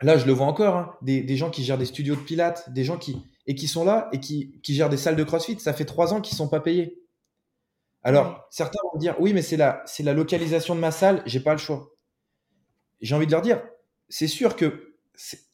là, 0.00 0.16
je 0.16 0.24
le 0.24 0.32
vois 0.32 0.46
encore, 0.46 0.76
hein, 0.76 0.94
des, 1.02 1.36
gens 1.36 1.50
qui 1.50 1.62
gèrent 1.62 1.76
des 1.76 1.84
studios 1.84 2.16
de 2.16 2.20
pilates, 2.20 2.72
des 2.72 2.84
gens 2.84 2.96
qui 2.96 3.22
et 3.46 3.54
qui 3.54 3.68
sont 3.68 3.84
là 3.84 4.08
et 4.12 4.20
qui, 4.20 4.58
gèrent 4.64 4.88
des 4.88 4.96
salles 4.96 5.16
de 5.16 5.24
CrossFit. 5.24 5.60
Ça 5.60 5.74
fait 5.74 5.84
trois 5.84 6.14
ans 6.14 6.22
qu'ils 6.22 6.38
sont 6.38 6.48
pas 6.48 6.60
payés. 6.60 7.02
Alors, 8.02 8.48
certains 8.50 8.78
vont 8.90 8.98
dire, 8.98 9.14
oui, 9.20 9.34
mais 9.34 9.42
c'est 9.42 9.58
la, 9.58 9.82
c'est 9.84 10.02
la 10.02 10.14
localisation 10.14 10.74
de 10.74 10.80
ma 10.80 10.92
salle, 10.92 11.22
j'ai 11.26 11.40
pas 11.40 11.52
le 11.52 11.58
choix. 11.58 11.90
j'ai 13.02 13.14
envie 13.14 13.26
de 13.26 13.32
leur 13.32 13.42
dire, 13.42 13.62
c'est 14.08 14.26
sûr 14.26 14.56
que 14.56 14.94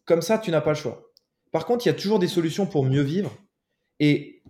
comme 0.04 0.22
ça, 0.22 0.38
tu 0.38 0.52
n'as 0.52 0.60
pas 0.60 0.70
le 0.70 0.76
choix. 0.76 1.10
Par 1.50 1.66
contre, 1.66 1.84
il 1.86 1.88
y 1.88 1.92
a 1.92 1.94
toujours 1.94 2.20
des 2.20 2.28
solutions 2.28 2.66
pour 2.66 2.84
mieux 2.84 3.02
vivre. 3.02 3.36
Et 3.98 4.42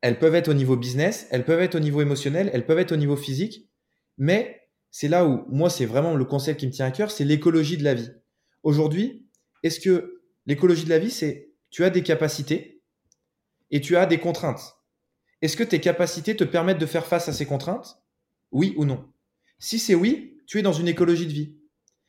elles 0.00 0.18
peuvent 0.18 0.34
être 0.34 0.48
au 0.48 0.54
niveau 0.54 0.76
business, 0.76 1.26
elles 1.30 1.44
peuvent 1.44 1.60
être 1.60 1.74
au 1.74 1.80
niveau 1.80 2.00
émotionnel, 2.00 2.50
elles 2.52 2.66
peuvent 2.66 2.78
être 2.78 2.92
au 2.92 2.96
niveau 2.96 3.16
physique. 3.16 3.68
Mais 4.18 4.68
c'est 4.90 5.08
là 5.08 5.26
où, 5.26 5.44
moi, 5.48 5.70
c'est 5.70 5.86
vraiment 5.86 6.14
le 6.14 6.24
concept 6.24 6.60
qui 6.60 6.66
me 6.66 6.72
tient 6.72 6.86
à 6.86 6.90
cœur, 6.90 7.10
c'est 7.10 7.24
l'écologie 7.24 7.76
de 7.76 7.84
la 7.84 7.94
vie. 7.94 8.10
Aujourd'hui, 8.62 9.26
est-ce 9.62 9.80
que 9.80 10.22
l'écologie 10.46 10.84
de 10.84 10.90
la 10.90 10.98
vie, 10.98 11.10
c'est 11.10 11.52
tu 11.70 11.84
as 11.84 11.90
des 11.90 12.02
capacités 12.02 12.82
et 13.70 13.80
tu 13.80 13.96
as 13.96 14.06
des 14.06 14.18
contraintes? 14.18 14.76
Est-ce 15.42 15.56
que 15.56 15.64
tes 15.64 15.80
capacités 15.80 16.36
te 16.36 16.44
permettent 16.44 16.78
de 16.78 16.86
faire 16.86 17.06
face 17.06 17.28
à 17.28 17.32
ces 17.32 17.46
contraintes? 17.46 18.02
Oui 18.52 18.74
ou 18.76 18.84
non? 18.84 19.08
Si 19.58 19.78
c'est 19.78 19.94
oui, 19.94 20.38
tu 20.46 20.58
es 20.58 20.62
dans 20.62 20.72
une 20.72 20.88
écologie 20.88 21.26
de 21.26 21.32
vie. 21.32 21.56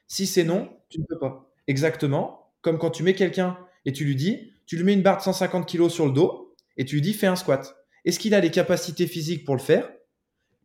Si 0.08 0.26
c'est 0.26 0.44
non, 0.44 0.70
tu 0.90 1.00
ne 1.00 1.06
peux 1.06 1.20
pas. 1.20 1.50
Exactement 1.68 2.42
comme 2.62 2.78
quand 2.78 2.92
tu 2.92 3.04
mets 3.04 3.16
quelqu'un 3.16 3.58
et 3.86 3.92
tu 3.92 4.06
lui 4.06 4.16
dis, 4.16 4.54
tu 4.66 4.78
lui 4.78 4.84
mets 4.84 4.94
une 4.94 5.02
barre 5.02 5.18
de 5.18 5.24
150 5.24 5.70
kg 5.70 5.90
sur 5.90 6.06
le 6.06 6.12
dos 6.12 6.56
et 6.78 6.86
tu 6.86 6.96
lui 6.96 7.02
dis 7.02 7.14
fais 7.14 7.28
un 7.28 7.36
squat. 7.36 7.76
Est-ce 8.06 8.20
qu'il 8.20 8.34
a 8.34 8.40
les 8.40 8.52
capacités 8.52 9.08
physiques 9.08 9.46
pour 9.46 9.56
le 9.56 9.62
faire? 9.62 9.92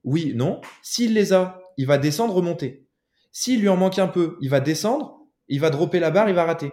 Oui, 0.04 0.32
non. 0.34 0.60
S'il 0.82 1.14
les 1.14 1.32
a, 1.32 1.60
il 1.76 1.86
va 1.86 1.98
descendre, 1.98 2.34
remonter. 2.34 2.86
S'il 3.32 3.60
lui 3.60 3.68
en 3.68 3.76
manque 3.76 3.98
un 3.98 4.08
peu, 4.08 4.38
il 4.40 4.48
va 4.48 4.60
descendre, 4.60 5.20
il 5.48 5.60
va 5.60 5.70
dropper 5.70 5.98
la 5.98 6.10
barre, 6.10 6.28
il 6.28 6.34
va 6.34 6.44
rater. 6.44 6.70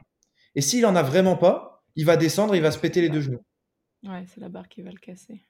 Et 0.56 0.62
s'il 0.62 0.86
en 0.86 0.96
a 0.96 1.04
vraiment 1.04 1.36
pas, 1.36 1.84
il 1.96 2.06
va 2.06 2.16
descendre, 2.16 2.56
il 2.56 2.62
va 2.62 2.72
se 2.72 2.80
péter 2.80 3.02
les 3.02 3.10
deux 3.10 3.22
genoux. 3.22 3.44
Ouais, 4.04 4.26
c'est 4.28 4.40
la 4.40 4.50
barre 4.50 4.70
qui 4.70 4.82
va 4.82 4.92
le 4.92 4.98
casser. 4.98 5.46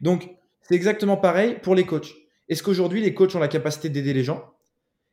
Donc, 0.00 0.28
c'est 0.62 0.74
exactement 0.74 1.16
pareil 1.16 1.58
pour 1.62 1.74
les 1.74 1.86
coachs. 1.86 2.14
Est-ce 2.48 2.62
qu'aujourd'hui, 2.62 3.00
les 3.00 3.14
coachs 3.14 3.34
ont 3.34 3.40
la 3.40 3.48
capacité 3.48 3.88
d'aider 3.88 4.14
les 4.14 4.24
gens? 4.24 4.54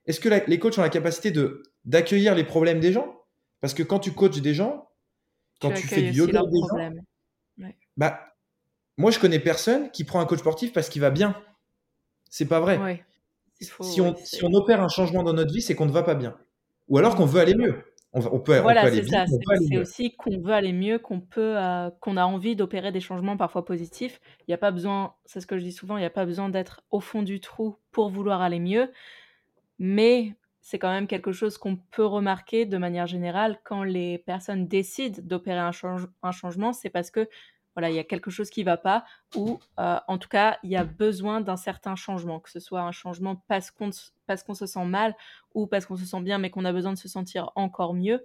Est-ce 0.06 0.20
que 0.20 0.30
les 0.30 0.60
coachs 0.60 0.78
ont 0.78 0.82
la 0.84 0.90
capacité 0.90 1.32
de 1.32 1.64
d'accueillir 1.84 2.36
les 2.36 2.44
problèmes 2.44 2.80
des 2.80 2.92
gens? 2.92 3.24
Parce 3.62 3.74
que 3.74 3.84
quand 3.84 4.00
tu 4.00 4.12
coaches 4.12 4.42
des 4.42 4.54
gens, 4.54 4.90
quand 5.60 5.72
tu, 5.72 5.88
fais 5.88 6.12
du 6.12 6.18
yoga 6.18 6.42
des 6.44 6.60
gens, 6.60 7.72
bah, 7.98 8.35
moi, 8.98 9.12
je 9.12 9.20
connais 9.20 9.40
personne 9.40 9.92
qui 9.92 10.04
prend 10.04 10.20
un 10.20 10.26
coach 10.26 10.40
sportif 10.40 10.74
parce 10.74 10.90
qu'il 10.90 11.02
va 11.02 11.10
bien. 11.10 11.36
C'est 12.30 12.48
pas 12.48 12.60
vrai. 12.60 13.04
si, 13.60 14.02
on, 14.02 14.16
si 14.18 14.44
on 14.44 14.54
opère 14.54 14.82
un 14.82 14.88
changement 14.88 15.24
dans 15.24 15.34
notre 15.34 15.54
vie, 15.54 15.62
c'est 15.62 15.76
qu'on 15.76 15.86
ne 15.86 15.92
va 15.92 16.04
pas 16.04 16.16
bien. 16.16 16.38
Ou 16.88 16.98
alors 16.98 17.16
qu'on 17.16 17.26
veut 17.26 17.42
aller 17.42 17.56
mieux. 17.56 17.84
On, 18.18 18.40
peut, 18.40 18.58
voilà, 18.60 18.84
aller 18.84 19.02
bien. 19.02 19.26
C'est 19.68 19.78
aussi 19.78 20.16
qu'on 20.16 20.40
veut 20.40 20.54
aller 20.54 20.72
mieux, 20.72 21.00
qu'on 21.00 21.20
peut, 21.20 21.58
euh, 21.58 21.90
qu'on 22.00 22.16
a 22.16 22.24
envie 22.24 22.56
d'opérer 22.56 22.94
des 22.94 23.02
changements 23.02 23.36
parfois 23.36 23.66
positifs. 23.66 24.22
Il 24.42 24.46
n'y 24.52 24.54
a 24.54 24.58
pas 24.58 24.72
besoin, 24.72 25.16
c'est 25.26 25.42
ce 25.42 25.48
que 25.48 25.58
je 25.58 25.64
dis 25.64 25.74
souvent, 25.74 25.98
il 25.98 26.00
n'y 26.00 26.06
a 26.06 26.10
pas 26.10 26.26
besoin 26.26 26.48
d'être 26.48 26.82
au 26.92 27.02
fond 27.02 27.24
du 27.24 27.42
trou 27.42 27.76
pour 27.92 28.10
vouloir 28.10 28.42
aller 28.42 28.62
mieux. 28.62 28.90
Mais 29.80 30.34
c'est 30.62 30.80
quand 30.80 30.92
même 30.92 31.08
quelque 31.08 31.34
chose 31.34 31.58
qu'on 31.58 31.76
peut 31.76 32.06
remarquer 32.06 32.66
de 32.66 32.78
manière 32.78 33.06
générale 33.06 33.60
quand 33.66 33.84
les 33.84 34.20
personnes 34.20 34.66
décident 34.66 35.22
d'opérer 35.22 35.60
un, 35.60 35.72
un 36.24 36.32
changement, 36.32 36.72
c'est 36.72 36.90
parce 36.90 37.12
que 37.12 37.28
voilà, 37.76 37.90
il 37.90 37.96
y 37.96 38.00
a 38.00 38.04
quelque 38.04 38.32
chose 38.32 38.50
qui 38.50 38.62
ne 38.62 38.66
va 38.66 38.78
pas, 38.78 39.06
ou 39.36 39.60
euh, 39.80 39.98
en 40.08 40.18
tout 40.18 40.30
cas, 40.30 40.58
il 40.64 40.72
y 40.72 40.78
a 40.78 40.86
besoin 40.86 41.42
d'un 41.42 41.58
certain 41.58 41.96
changement, 41.96 42.40
que 42.40 42.50
ce 42.50 42.60
soit 42.60 42.82
un 42.82 42.94
changement 42.94 43.44
parce 43.48 43.70
qu'on, 43.70 43.90
parce 44.26 44.44
qu'on 44.44 44.54
se 44.54 44.66
sent 44.66 44.86
mal, 44.86 45.16
ou 45.54 45.68
parce 45.68 45.86
qu'on 45.86 45.98
se 45.98 46.06
sent 46.06 46.22
bien, 46.22 46.38
mais 46.38 46.50
qu'on 46.50 46.66
a 46.66 46.72
besoin 46.72 46.94
de 46.94 46.98
se 46.98 47.10
sentir 47.10 47.52
encore 47.56 47.94
mieux 47.94 48.24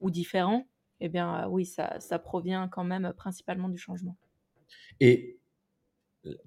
ou 0.00 0.10
différent, 0.10 0.66
eh 1.00 1.08
bien 1.08 1.44
euh, 1.44 1.48
oui, 1.48 1.64
ça, 1.64 1.98
ça 2.00 2.18
provient 2.18 2.68
quand 2.68 2.84
même 2.84 3.12
principalement 3.16 3.68
du 3.68 3.78
changement. 3.78 4.16
Et 5.00 5.38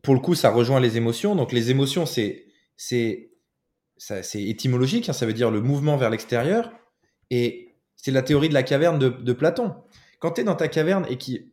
pour 0.03 0.13
le 0.13 0.19
coup, 0.19 0.35
ça 0.35 0.51
rejoint 0.51 0.79
les 0.79 0.97
émotions. 0.97 1.35
Donc 1.35 1.51
les 1.51 1.71
émotions, 1.71 2.05
c'est, 2.05 2.45
c'est, 2.77 3.31
c'est 3.97 4.43
étymologique, 4.43 5.09
hein, 5.09 5.13
ça 5.13 5.25
veut 5.25 5.33
dire 5.33 5.51
le 5.51 5.61
mouvement 5.61 5.97
vers 5.97 6.09
l'extérieur, 6.09 6.71
et 7.31 7.75
c'est 7.95 8.11
la 8.11 8.21
théorie 8.21 8.49
de 8.49 8.53
la 8.53 8.63
caverne 8.63 8.99
de, 8.99 9.09
de 9.09 9.33
Platon. 9.33 9.73
Quand 10.19 10.31
tu 10.33 10.41
es 10.41 10.43
dans 10.43 10.55
ta 10.55 10.67
caverne 10.67 11.05
et 11.09 11.17
qui 11.17 11.51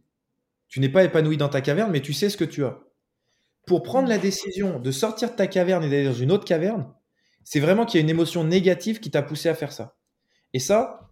tu 0.73 0.81
n'es 0.81 0.89
pas 0.89 1.05
épanoui 1.05 1.37
dans 1.37 1.51
ta 1.51 1.61
caverne, 1.61 1.93
mais 1.93 2.01
tu 2.01 2.15
sais 2.15 2.31
ce 2.31 2.39
que 2.39 2.47
tu 2.47 2.65
as. 2.65 2.81
Pour 3.67 3.83
prendre 3.83 4.09
la 4.09 4.17
décision 4.17 4.81
de 4.81 4.91
sortir 4.91 5.31
de 5.31 5.37
ta 5.37 5.47
caverne 5.47 5.85
et 5.85 5.91
d'aller 5.91 6.07
dans 6.07 6.15
une 6.15 6.33
autre 6.33 6.47
caverne, 6.47 6.91
c'est 7.45 7.61
vraiment 7.61 7.85
qu'il 7.85 7.99
y 7.99 8.01
a 8.01 8.05
une 8.05 8.09
émotion 8.09 8.43
négative 8.43 8.99
qui 8.99 9.11
t'a 9.11 9.21
poussé 9.21 9.51
à 9.51 9.55
faire 9.55 9.71
ça. 9.71 9.99
Et 10.55 10.59
ça, 10.59 11.11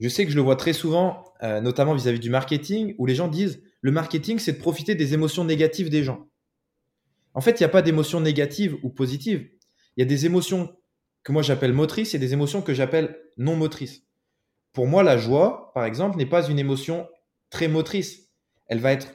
je 0.00 0.08
sais 0.08 0.24
que 0.24 0.32
je 0.32 0.36
le 0.36 0.42
vois 0.42 0.56
très 0.56 0.72
souvent, 0.72 1.22
euh, 1.44 1.60
notamment 1.60 1.94
vis-à-vis 1.94 2.18
du 2.18 2.30
marketing, 2.30 2.96
où 2.98 3.06
les 3.06 3.14
gens 3.14 3.28
disent 3.28 3.62
le 3.80 3.92
marketing, 3.92 4.40
c'est 4.40 4.54
de 4.54 4.58
profiter 4.58 4.96
des 4.96 5.14
émotions 5.14 5.44
négatives 5.44 5.88
des 5.88 6.02
gens. 6.02 6.26
En 7.32 7.40
fait, 7.40 7.60
il 7.60 7.62
n'y 7.62 7.66
a 7.66 7.68
pas 7.68 7.82
d'émotions 7.82 8.20
négatives 8.20 8.76
ou 8.82 8.90
positives. 8.90 9.48
Il 9.96 10.00
y 10.00 10.02
a 10.02 10.06
des 10.06 10.26
émotions 10.26 10.74
que 11.22 11.30
moi 11.30 11.42
j'appelle 11.42 11.72
motrices 11.72 12.16
et 12.16 12.18
des 12.18 12.32
émotions 12.32 12.60
que 12.60 12.74
j'appelle 12.74 13.16
non 13.36 13.54
motrices. 13.54 14.02
Pour 14.72 14.88
moi, 14.88 15.04
la 15.04 15.16
joie, 15.16 15.70
par 15.74 15.84
exemple, 15.84 16.16
n'est 16.16 16.26
pas 16.26 16.48
une 16.48 16.58
émotion 16.58 17.06
très 17.50 17.68
motrice 17.68 18.25
elle 18.68 18.80
va 18.80 18.92
être. 18.92 19.14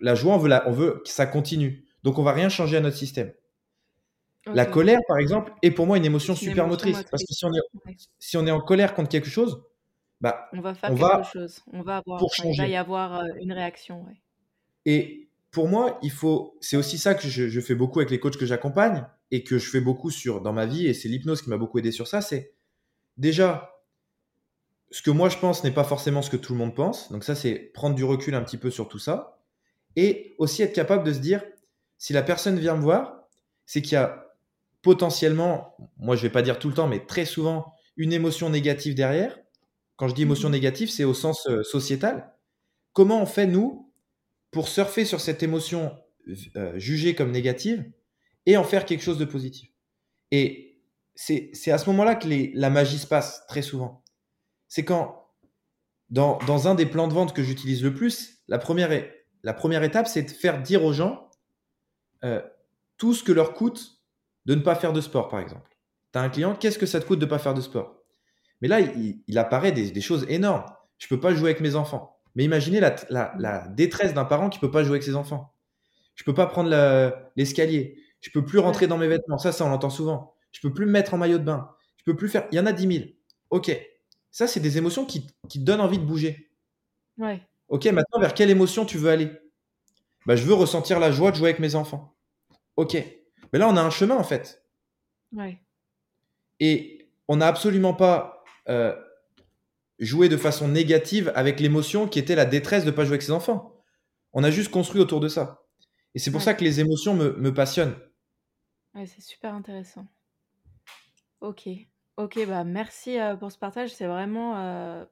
La 0.00 0.14
joie, 0.14 0.34
on 0.34 0.38
veut, 0.38 0.50
on 0.66 0.72
veut 0.72 1.02
que 1.04 1.10
ça 1.10 1.26
continue. 1.26 1.86
Donc, 2.02 2.18
on 2.18 2.22
va 2.22 2.32
rien 2.32 2.48
changer 2.48 2.76
à 2.76 2.80
notre 2.80 2.96
système. 2.96 3.32
La 4.46 4.66
colère, 4.66 5.00
par 5.08 5.18
exemple, 5.18 5.52
est 5.62 5.70
pour 5.70 5.86
moi 5.86 5.96
une 5.96 6.04
émotion 6.04 6.34
super 6.34 6.66
motrice. 6.66 7.02
Parce 7.10 7.24
que 7.24 7.32
si 7.32 7.44
on, 7.44 7.52
est, 7.54 7.96
si 8.18 8.36
on 8.36 8.46
est 8.46 8.50
en 8.50 8.60
colère 8.60 8.94
contre 8.94 9.08
quelque 9.08 9.30
chose, 9.30 9.62
bah, 10.20 10.48
on 10.52 10.60
va 10.60 10.74
faire 10.74 10.90
quelque 10.90 11.32
chose. 11.32 11.62
On 11.72 11.82
va 11.82 11.98
avoir, 11.98 12.22
il 12.44 12.58
va 12.58 12.68
y 12.68 12.76
avoir 12.76 13.20
euh, 13.20 13.28
une 13.40 13.52
réaction. 13.52 14.06
Et 14.84 15.28
pour 15.50 15.68
moi, 15.68 15.98
il 16.02 16.10
faut. 16.10 16.58
C'est 16.60 16.76
aussi 16.76 16.98
ça 16.98 17.14
que 17.14 17.26
je, 17.26 17.48
je, 17.48 17.60
fais 17.60 17.74
beaucoup 17.74 18.00
avec 18.00 18.10
les 18.10 18.20
coachs 18.20 18.36
que 18.36 18.46
j'accompagne 18.46 19.06
et 19.30 19.44
que 19.44 19.58
je 19.58 19.70
fais 19.70 19.80
beaucoup 19.80 20.10
sur 20.10 20.42
dans 20.42 20.52
ma 20.52 20.66
vie. 20.66 20.86
Et 20.86 20.94
c'est 20.94 21.08
l'hypnose 21.08 21.40
qui 21.40 21.48
m'a 21.48 21.56
beaucoup 21.56 21.78
aidé 21.78 21.90
sur 21.90 22.06
ça. 22.06 22.20
C'est 22.20 22.54
déjà 23.16 23.73
ce 24.94 25.02
que 25.02 25.10
moi 25.10 25.28
je 25.28 25.36
pense 25.38 25.64
n'est 25.64 25.72
pas 25.72 25.82
forcément 25.82 26.22
ce 26.22 26.30
que 26.30 26.36
tout 26.36 26.52
le 26.52 26.58
monde 26.60 26.72
pense. 26.72 27.10
Donc 27.10 27.24
ça, 27.24 27.34
c'est 27.34 27.56
prendre 27.74 27.96
du 27.96 28.04
recul 28.04 28.36
un 28.36 28.44
petit 28.44 28.58
peu 28.58 28.70
sur 28.70 28.86
tout 28.86 29.00
ça. 29.00 29.40
Et 29.96 30.36
aussi 30.38 30.62
être 30.62 30.72
capable 30.72 31.02
de 31.02 31.12
se 31.12 31.18
dire, 31.18 31.42
si 31.98 32.12
la 32.12 32.22
personne 32.22 32.60
vient 32.60 32.76
me 32.76 32.80
voir, 32.80 33.24
c'est 33.66 33.82
qu'il 33.82 33.94
y 33.94 33.96
a 33.96 34.32
potentiellement, 34.82 35.76
moi 35.96 36.14
je 36.14 36.22
vais 36.22 36.30
pas 36.30 36.42
dire 36.42 36.60
tout 36.60 36.68
le 36.68 36.74
temps, 36.74 36.86
mais 36.86 37.04
très 37.04 37.24
souvent, 37.24 37.74
une 37.96 38.12
émotion 38.12 38.50
négative 38.50 38.94
derrière. 38.94 39.36
Quand 39.96 40.06
je 40.06 40.14
dis 40.14 40.22
émotion 40.22 40.48
mmh. 40.48 40.52
négative, 40.52 40.90
c'est 40.90 41.02
au 41.02 41.14
sens 41.14 41.44
euh, 41.48 41.64
sociétal. 41.64 42.32
Comment 42.92 43.20
on 43.20 43.26
fait, 43.26 43.48
nous, 43.48 43.92
pour 44.52 44.68
surfer 44.68 45.04
sur 45.04 45.20
cette 45.20 45.42
émotion 45.42 45.98
euh, 46.54 46.78
jugée 46.78 47.16
comme 47.16 47.32
négative 47.32 47.84
et 48.46 48.56
en 48.56 48.62
faire 48.62 48.84
quelque 48.84 49.02
chose 49.02 49.18
de 49.18 49.24
positif? 49.24 49.70
Et 50.30 50.78
c'est 51.16 51.72
à 51.72 51.78
ce 51.78 51.90
moment-là 51.90 52.14
que 52.14 52.28
la 52.54 52.70
magie 52.70 52.98
se 52.98 53.08
passe 53.08 53.44
très 53.48 53.62
souvent 53.62 54.03
c'est 54.74 54.84
quand, 54.84 55.30
dans, 56.10 56.66
un 56.66 56.74
des 56.74 56.86
plans 56.86 57.06
de 57.06 57.14
vente 57.14 57.32
que 57.32 57.44
j'utilise 57.44 57.80
le 57.84 57.94
plus, 57.94 58.40
la 58.48 58.58
première, 58.58 58.90
étape, 58.90 60.08
c'est 60.08 60.24
de 60.24 60.30
faire 60.32 60.60
dire 60.62 60.82
aux 60.82 60.92
gens 60.92 61.30
euh, 62.24 62.42
tout 62.96 63.14
ce 63.14 63.22
que 63.22 63.30
leur 63.30 63.54
coûte 63.54 64.02
de 64.46 64.56
ne 64.56 64.60
pas 64.60 64.74
faire 64.74 64.92
de 64.92 65.00
sport, 65.00 65.28
par 65.28 65.38
exemple. 65.38 65.70
Tu 66.12 66.18
as 66.18 66.22
un 66.22 66.28
client, 66.28 66.56
qu'est-ce 66.56 66.80
que 66.80 66.86
ça 66.86 67.00
te 67.00 67.06
coûte 67.06 67.20
de 67.20 67.24
ne 67.24 67.30
pas 67.30 67.38
faire 67.38 67.54
de 67.54 67.60
sport? 67.60 68.02
Mais 68.62 68.66
là, 68.66 68.80
il, 68.80 69.38
apparaît 69.38 69.70
des, 69.70 70.00
choses 70.00 70.26
énormes. 70.28 70.64
Je 70.98 71.06
ne 71.06 71.08
peux 71.10 71.20
pas 71.20 71.32
jouer 71.32 71.50
avec 71.50 71.60
mes 71.60 71.76
enfants. 71.76 72.18
Mais 72.34 72.42
imaginez 72.42 72.80
la, 72.80 73.68
détresse 73.68 74.12
d'un 74.12 74.24
parent 74.24 74.50
qui 74.50 74.58
ne 74.58 74.60
peut 74.60 74.72
pas 74.72 74.82
jouer 74.82 74.94
avec 74.94 75.04
ses 75.04 75.14
enfants. 75.14 75.54
Je 76.16 76.24
ne 76.24 76.26
peux 76.26 76.34
pas 76.34 76.48
prendre 76.48 76.68
l'escalier. 77.36 78.02
Je 78.20 78.30
ne 78.30 78.32
peux 78.32 78.44
plus 78.44 78.58
rentrer 78.58 78.88
dans 78.88 78.98
mes 78.98 79.06
vêtements. 79.06 79.38
Ça, 79.38 79.52
ça, 79.52 79.64
on 79.64 79.68
l'entend 79.68 79.90
souvent. 79.90 80.34
Je 80.50 80.58
ne 80.58 80.68
peux 80.68 80.74
plus 80.74 80.86
me 80.86 80.90
mettre 80.90 81.14
en 81.14 81.18
maillot 81.18 81.38
de 81.38 81.44
bain. 81.44 81.70
Je 81.98 82.02
peux 82.02 82.16
plus 82.16 82.28
faire. 82.28 82.48
Il 82.50 82.56
y 82.56 82.58
en 82.58 82.66
a 82.66 82.72
10 82.72 82.92
000. 82.92 83.04
Ok. 83.50 83.70
Ça, 84.34 84.48
c'est 84.48 84.58
des 84.58 84.78
émotions 84.78 85.06
qui, 85.06 85.28
te 85.28 85.58
donnent 85.58 85.80
envie 85.80 86.00
de 86.00 86.04
bouger. 86.04 86.50
Ouais. 87.18 87.40
Ok, 87.68 87.84
maintenant, 87.86 88.18
vers 88.18 88.34
quelle 88.34 88.50
émotion 88.50 88.84
tu 88.84 88.98
veux 88.98 89.08
aller? 89.08 89.30
Bah, 90.26 90.34
Je 90.34 90.42
veux 90.42 90.54
ressentir 90.54 90.98
la 90.98 91.12
joie 91.12 91.30
de 91.30 91.36
jouer 91.36 91.50
avec 91.50 91.60
mes 91.60 91.76
enfants. 91.76 92.16
Ok. 92.74 92.94
Mais 93.52 93.60
là, 93.60 93.68
on 93.68 93.76
a 93.76 93.80
un 93.80 93.90
chemin, 93.90 94.16
en 94.16 94.24
fait. 94.24 94.66
Ouais. 95.30 95.62
Et 96.58 97.08
on 97.28 97.36
n'a 97.36 97.46
absolument 97.46 97.94
pas 97.94 98.42
euh, 98.68 99.00
joué 100.00 100.28
de 100.28 100.36
façon 100.36 100.66
négative 100.66 101.30
avec 101.36 101.60
l'émotion 101.60 102.08
qui 102.08 102.18
était 102.18 102.34
la 102.34 102.44
détresse 102.44 102.82
de 102.82 102.90
ne 102.90 102.96
pas 102.96 103.04
jouer 103.04 103.12
avec 103.12 103.22
ses 103.22 103.30
enfants. 103.30 103.84
On 104.32 104.42
a 104.42 104.50
juste 104.50 104.72
construit 104.72 105.00
autour 105.00 105.20
de 105.20 105.28
ça. 105.28 105.62
Et 106.16 106.18
c'est 106.18 106.32
pour 106.32 106.42
ça 106.42 106.54
que 106.54 106.64
les 106.64 106.80
émotions 106.80 107.14
me, 107.14 107.36
me 107.36 107.54
passionnent. 107.54 107.96
Ouais, 108.96 109.06
c'est 109.06 109.22
super 109.22 109.54
intéressant. 109.54 110.08
Ok. 111.40 111.68
OK, 112.16 112.38
bah, 112.46 112.62
merci, 112.62 113.16
pour 113.40 113.50
ce 113.50 113.58
partage. 113.58 113.92
C'est 113.92 114.06
vraiment, 114.06 114.52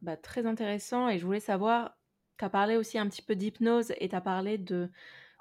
bah, 0.03 0.17
très 0.17 0.47
intéressant 0.47 1.09
et 1.09 1.19
je 1.19 1.27
voulais 1.27 1.41
savoir, 1.41 1.97
tu 2.39 2.45
as 2.45 2.51
parlé 2.51 2.77
aussi 2.77 2.97
un 2.99 3.09
petit 3.09 3.23
peu 3.23 3.35
d'hypnose 3.35 3.93
et 3.99 4.09
tu 4.09 4.15
as 4.15 4.21
parlé 4.21 4.57
de 4.59 4.91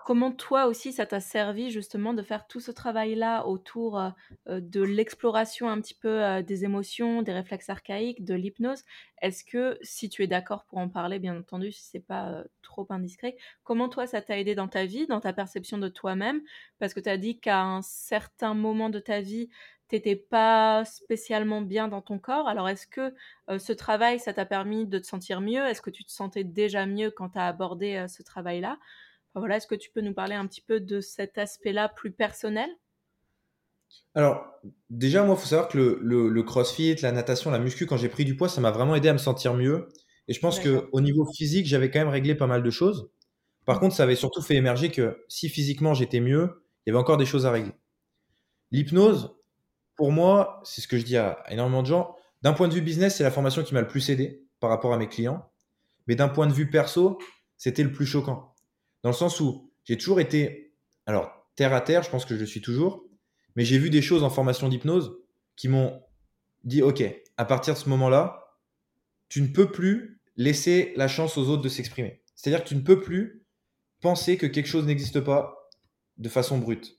comment 0.03 0.31
toi 0.31 0.65
aussi 0.65 0.91
ça 0.93 1.05
t'a 1.05 1.19
servi 1.19 1.69
justement 1.69 2.15
de 2.15 2.23
faire 2.23 2.47
tout 2.47 2.59
ce 2.59 2.71
travail-là 2.71 3.45
autour, 3.45 4.01
de 4.47 4.81
l'exploration 4.81 5.69
un 5.69 5.79
petit 5.79 5.93
peu, 5.93 6.41
des 6.41 6.65
émotions, 6.65 7.21
des 7.21 7.31
réflexes 7.33 7.69
archaïques, 7.69 8.25
de 8.25 8.33
l'hypnose. 8.33 8.83
Est-ce 9.21 9.43
que, 9.43 9.77
si 9.83 10.09
tu 10.09 10.23
es 10.23 10.27
d'accord 10.27 10.65
pour 10.65 10.79
en 10.79 10.89
parler, 10.89 11.19
bien 11.19 11.37
entendu, 11.37 11.71
si 11.71 11.83
c'est 11.83 11.99
pas, 11.99 12.43
trop 12.63 12.87
indiscret, 12.89 13.37
comment 13.63 13.89
toi 13.89 14.07
ça 14.07 14.21
t'a 14.23 14.39
aidé 14.39 14.55
dans 14.55 14.67
ta 14.67 14.85
vie, 14.85 15.05
dans 15.05 15.19
ta 15.19 15.33
perception 15.33 15.77
de 15.77 15.89
toi-même? 15.89 16.41
Parce 16.79 16.95
que 16.95 16.99
tu 16.99 17.09
as 17.09 17.17
dit 17.17 17.39
qu'à 17.39 17.61
un 17.61 17.83
certain 17.83 18.55
moment 18.55 18.89
de 18.89 18.99
ta 18.99 19.21
vie 19.21 19.49
t'étais 19.91 20.15
pas 20.15 20.83
spécialement 20.85 21.61
bien 21.61 21.87
dans 21.87 22.01
ton 22.01 22.17
corps. 22.19 22.47
Alors, 22.47 22.67
est-ce 22.67 22.87
que 22.87 23.13
ce 23.57 23.73
travail, 23.73 24.19
ça 24.19 24.33
t'a 24.33 24.45
permis 24.45 24.85
de 24.85 24.99
te 24.99 25.05
sentir 25.05 25.41
mieux? 25.41 25.65
Est-ce 25.67 25.81
que 25.81 25.89
tu 25.89 26.03
te 26.03 26.11
sentais 26.11 26.43
déjà 26.43 26.85
mieux 26.85 27.11
quand 27.11 27.29
tu 27.29 27.39
as 27.39 27.47
abordé 27.47 28.05
ce 28.07 28.23
travail-là? 28.23 28.77
Voilà, 29.35 29.57
Est-ce 29.57 29.67
que 29.67 29.75
tu 29.75 29.91
peux 29.91 30.01
nous 30.01 30.13
parler 30.13 30.35
un 30.35 30.45
petit 30.47 30.61
peu 30.61 30.79
de 30.79 30.99
cet 30.99 31.37
aspect-là 31.37 31.89
plus 31.89 32.11
personnel? 32.11 32.69
Alors, 34.13 34.45
déjà, 34.89 35.23
moi, 35.23 35.35
il 35.37 35.41
faut 35.41 35.47
savoir 35.47 35.69
que 35.69 35.99
le, 36.01 36.43
crossfit, 36.43 36.95
la 36.95 37.11
natation, 37.11 37.49
la 37.49 37.59
muscu, 37.59 37.85
quand 37.85 37.97
j'ai 37.97 38.09
pris 38.09 38.25
du 38.25 38.35
poids, 38.35 38.49
ça 38.49 38.61
m'a 38.61 38.71
vraiment 38.71 38.95
aidé 38.95 39.09
à 39.09 39.13
me 39.13 39.17
sentir 39.17 39.53
mieux. 39.53 39.87
Et 40.27 40.33
je 40.33 40.39
pense 40.39 40.59
qu'au 40.59 41.01
niveau 41.01 41.25
physique, 41.25 41.65
j'avais 41.65 41.89
quand 41.89 41.99
même 41.99 42.09
réglé 42.09 42.35
pas 42.35 42.47
mal 42.47 42.63
de 42.63 42.69
choses. 42.69 43.09
Par 43.65 43.77
mmh. 43.77 43.79
contre, 43.79 43.95
ça 43.95 44.03
avait 44.03 44.15
surtout 44.15 44.41
fait 44.41 44.55
émerger 44.55 44.91
que 44.91 45.23
si 45.27 45.49
physiquement 45.49 45.93
j'étais 45.93 46.19
mieux, 46.19 46.63
il 46.85 46.89
y 46.89 46.91
avait 46.91 46.99
encore 46.99 47.17
des 47.17 47.25
choses 47.25 47.45
à 47.45 47.51
régler. 47.51 47.73
L'hypnose, 48.71 49.35
pour 50.01 50.11
moi, 50.11 50.59
c'est 50.63 50.81
ce 50.81 50.87
que 50.87 50.97
je 50.97 51.03
dis 51.05 51.15
à 51.15 51.43
énormément 51.51 51.83
de 51.83 51.87
gens. 51.87 52.15
D'un 52.41 52.53
point 52.53 52.67
de 52.67 52.73
vue 52.73 52.81
business, 52.81 53.17
c'est 53.17 53.23
la 53.23 53.29
formation 53.29 53.61
qui 53.61 53.75
m'a 53.75 53.81
le 53.81 53.87
plus 53.87 54.09
aidé 54.09 54.43
par 54.59 54.71
rapport 54.71 54.95
à 54.95 54.97
mes 54.97 55.07
clients. 55.07 55.47
Mais 56.07 56.15
d'un 56.15 56.27
point 56.27 56.47
de 56.47 56.53
vue 56.53 56.71
perso, 56.71 57.19
c'était 57.55 57.83
le 57.83 57.91
plus 57.91 58.07
choquant. 58.07 58.55
Dans 59.03 59.11
le 59.11 59.15
sens 59.15 59.39
où 59.39 59.69
j'ai 59.85 59.99
toujours 59.99 60.19
été, 60.19 60.73
alors, 61.05 61.45
terre 61.55 61.71
à 61.71 61.81
terre, 61.81 62.01
je 62.01 62.09
pense 62.09 62.25
que 62.25 62.33
je 62.33 62.39
le 62.39 62.47
suis 62.47 62.61
toujours, 62.61 63.05
mais 63.55 63.63
j'ai 63.63 63.77
vu 63.77 63.91
des 63.91 64.01
choses 64.01 64.23
en 64.23 64.31
formation 64.31 64.69
d'hypnose 64.69 65.19
qui 65.55 65.67
m'ont 65.67 66.01
dit, 66.63 66.81
OK, 66.81 67.03
à 67.37 67.45
partir 67.45 67.75
de 67.75 67.79
ce 67.79 67.87
moment-là, 67.89 68.57
tu 69.29 69.43
ne 69.43 69.49
peux 69.49 69.69
plus 69.69 70.19
laisser 70.35 70.93
la 70.95 71.07
chance 71.07 71.37
aux 71.37 71.47
autres 71.47 71.61
de 71.61 71.69
s'exprimer. 71.69 72.23
C'est-à-dire 72.33 72.63
que 72.63 72.69
tu 72.69 72.75
ne 72.75 72.81
peux 72.81 73.01
plus 73.01 73.45
penser 73.99 74.37
que 74.37 74.47
quelque 74.47 74.67
chose 74.67 74.87
n'existe 74.87 75.19
pas 75.19 75.69
de 76.17 76.27
façon 76.27 76.57
brute. 76.57 76.97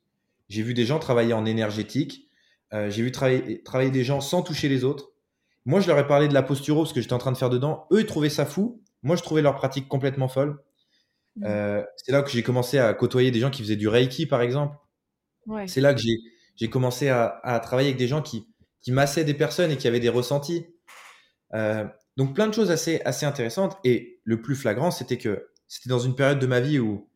J'ai 0.49 0.63
vu 0.63 0.73
des 0.73 0.87
gens 0.87 1.01
travailler 1.01 1.33
en 1.33 1.47
énergétique, 1.47 2.29
euh, 2.73 2.91
j'ai 2.91 3.03
vu 3.03 3.13
travailler, 3.13 3.63
travailler 3.63 3.91
des 3.91 4.05
gens 4.05 4.21
sans 4.21 4.43
toucher 4.43 4.69
les 4.69 4.85
autres. 4.85 5.13
Moi, 5.65 5.81
je 5.81 5.89
leur 5.89 5.99
ai 5.99 6.07
parlé 6.07 6.29
de 6.29 6.35
la 6.35 6.43
posturo 6.43 6.83
parce 6.83 6.93
que 6.93 7.01
j'étais 7.01 7.13
en 7.13 7.19
train 7.19 7.33
de 7.33 7.37
faire 7.37 7.51
dedans. 7.51 7.87
Eux, 7.93 8.01
ils 8.01 8.07
trouvaient 8.07 8.31
ça 8.31 8.47
fou. 8.47 8.83
Moi, 9.03 9.17
je 9.17 9.23
trouvais 9.23 9.43
leur 9.43 9.55
pratique 9.55 9.89
complètement 9.89 10.29
folle. 10.29 10.59
Mmh. 11.37 11.45
Euh, 11.47 11.83
c'est 11.97 12.13
là 12.13 12.23
que 12.23 12.31
j'ai 12.31 12.43
commencé 12.43 12.79
à 12.79 12.93
côtoyer 12.95 13.31
des 13.31 13.41
gens 13.41 13.51
qui 13.51 13.63
faisaient 13.63 13.77
du 13.77 13.89
Reiki, 13.89 14.27
par 14.27 14.43
exemple. 14.43 14.77
C'est 15.67 15.81
là 15.81 15.93
que 15.93 16.01
j'ai 16.57 16.71
commencé 16.71 17.09
à, 17.09 17.61
travailler 17.63 17.89
avec 17.89 17.99
des 17.99 18.07
gens 18.07 18.23
qui, 18.23 18.47
qui 18.81 18.93
massaient 18.93 19.25
des 19.25 19.35
personnes 19.35 19.71
et 19.71 19.77
qui 19.77 19.89
avaient 19.89 20.01
des 20.01 20.09
ressentis. 20.09 20.67
Euh, 21.55 21.85
donc 22.17 22.35
plein 22.35 22.47
de 22.47 22.55
choses 22.55 22.71
assez, 22.71 23.01
assez 23.05 23.27
intéressantes. 23.27 23.77
Et 23.85 24.21
le 24.25 24.41
plus 24.41 24.55
flagrant, 24.55 24.91
c'était 24.91 25.19
que 25.19 25.49
c'était 25.67 25.89
dans 25.89 25.99
une 25.99 26.15
période 26.15 26.39
de 26.39 26.47
ma 26.47 26.61
vie 26.61 26.79
où 26.79 27.09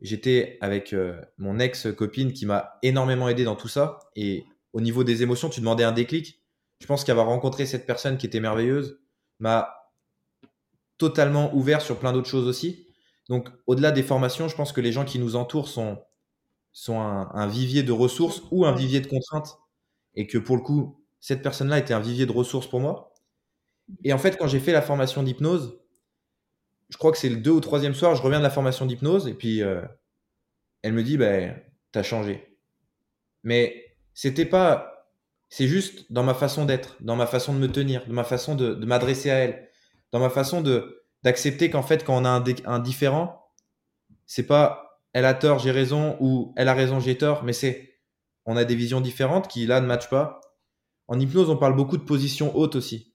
j'étais 0.00 0.58
avec 0.60 0.92
euh, 0.92 1.20
mon 1.38 1.58
ex-copine 1.58 2.32
qui 2.32 2.46
m'a 2.46 2.78
énormément 2.82 3.28
aidé 3.28 3.44
dans 3.44 3.56
tout 3.56 3.68
ça. 3.68 3.98
Et 4.14 4.44
au 4.76 4.82
niveau 4.82 5.04
des 5.04 5.22
émotions, 5.22 5.48
tu 5.48 5.60
demandais 5.60 5.84
un 5.84 5.92
déclic. 5.92 6.42
Je 6.80 6.86
pense 6.86 7.02
qu'avoir 7.02 7.28
rencontré 7.28 7.64
cette 7.64 7.86
personne 7.86 8.18
qui 8.18 8.26
était 8.26 8.40
merveilleuse 8.40 9.00
m'a 9.38 9.90
totalement 10.98 11.54
ouvert 11.54 11.80
sur 11.80 11.98
plein 11.98 12.12
d'autres 12.12 12.28
choses 12.28 12.46
aussi. 12.46 12.86
Donc 13.30 13.48
au-delà 13.66 13.90
des 13.90 14.02
formations, 14.02 14.48
je 14.48 14.54
pense 14.54 14.72
que 14.72 14.82
les 14.82 14.92
gens 14.92 15.06
qui 15.06 15.18
nous 15.18 15.34
entourent 15.34 15.68
sont 15.68 16.04
un, 16.88 17.46
vivier 17.46 17.84
de 17.84 17.92
ressources 17.92 18.42
ou 18.50 18.66
un 18.66 18.72
vivier 18.72 19.00
de 19.00 19.06
contraintes. 19.06 19.58
Et 20.14 20.26
que 20.26 20.36
pour 20.36 20.56
le 20.56 20.62
coup, 20.62 21.02
cette 21.20 21.42
personne-là 21.42 21.78
était 21.78 21.94
un 21.94 22.00
vivier 22.00 22.26
de 22.26 22.32
ressources 22.32 22.66
pour 22.66 22.80
moi. 22.80 23.14
Et 24.04 24.12
en 24.12 24.18
fait, 24.18 24.36
quand 24.36 24.46
j'ai 24.46 24.60
fait 24.60 24.72
la 24.72 24.82
formation 24.82 25.22
d'hypnose, 25.22 25.80
je 26.90 26.98
crois 26.98 27.12
que 27.12 27.18
c'est 27.18 27.30
le 27.30 27.36
deux 27.36 27.52
ou 27.52 27.60
troisième 27.60 27.94
soir, 27.94 28.14
je 28.14 28.20
reviens 28.20 28.40
de 28.40 28.44
la 28.44 28.50
formation 28.50 28.84
d'hypnose 28.84 29.26
et 29.26 29.34
puis 29.34 29.62
euh, 29.62 29.80
elle 30.82 30.92
me 30.92 31.02
dit, 31.02 31.16
ben, 31.16 31.58
t'as 31.92 32.02
changé. 32.02 32.58
Mais 33.42 33.85
c'était 34.16 34.46
pas, 34.46 35.12
c'est 35.50 35.68
juste 35.68 36.10
dans 36.10 36.22
ma 36.22 36.32
façon 36.32 36.64
d'être, 36.64 36.96
dans 37.00 37.16
ma 37.16 37.26
façon 37.26 37.52
de 37.52 37.58
me 37.58 37.70
tenir, 37.70 38.04
dans 38.06 38.14
ma 38.14 38.24
façon 38.24 38.54
de, 38.54 38.74
m'adresser 38.86 39.30
à 39.30 39.34
elle, 39.34 39.68
dans 40.10 40.18
ma 40.18 40.30
façon 40.30 40.62
de 40.62 41.04
d'accepter 41.22 41.70
qu'en 41.70 41.82
fait, 41.82 42.02
quand 42.02 42.16
on 42.16 42.24
a 42.24 42.30
un, 42.30 42.44
un 42.64 42.78
différent, 42.78 43.52
c'est 44.26 44.46
pas 44.46 45.02
elle 45.12 45.26
a 45.26 45.34
tort, 45.34 45.58
j'ai 45.58 45.70
raison, 45.70 46.16
ou 46.20 46.54
elle 46.56 46.68
a 46.68 46.74
raison, 46.74 46.98
j'ai 46.98 47.18
tort, 47.18 47.44
mais 47.44 47.52
c'est, 47.52 47.98
on 48.46 48.56
a 48.56 48.64
des 48.64 48.74
visions 48.74 49.02
différentes 49.02 49.48
qui 49.48 49.66
là 49.66 49.80
ne 49.80 49.86
matchent 49.86 50.08
pas. 50.08 50.40
En 51.08 51.20
hypnose, 51.20 51.50
on 51.50 51.58
parle 51.58 51.76
beaucoup 51.76 51.98
de 51.98 52.04
position 52.04 52.56
haute 52.56 52.74
aussi. 52.74 53.14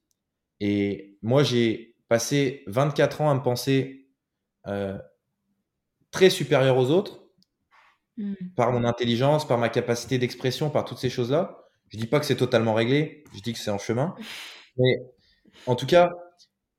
Et 0.59 1.17
moi, 1.23 1.41
j'ai 1.41 1.95
passé 2.09 2.63
24 2.67 3.21
ans 3.21 3.31
à 3.31 3.33
me 3.33 3.41
penser 3.41 4.07
euh, 4.67 4.99
très 6.11 6.29
supérieur 6.29 6.77
aux 6.77 6.91
autres, 6.91 7.20
hmm. 8.22 8.36
par 8.55 8.72
mon 8.72 8.84
intelligence, 8.84 9.47
par 9.47 9.57
ma 9.57 9.69
capacité 9.69 10.17
d'expression, 10.17 10.69
par 10.69 10.86
toutes 10.86 10.99
ces 10.99 11.09
choses-là. 11.09 11.57
Je 11.89 11.97
dis 11.97 12.07
pas 12.07 12.19
que 12.19 12.26
c'est 12.26 12.38
totalement 12.38 12.74
réglé, 12.74 13.24
je 13.36 13.41
dis 13.41 13.53
que 13.53 13.59
c'est 13.59 13.72
en 13.72 13.78
chemin. 13.78 14.15
Mais 14.78 14.99
en 15.67 15.76
tout 15.76 15.86
cas, 15.86 16.11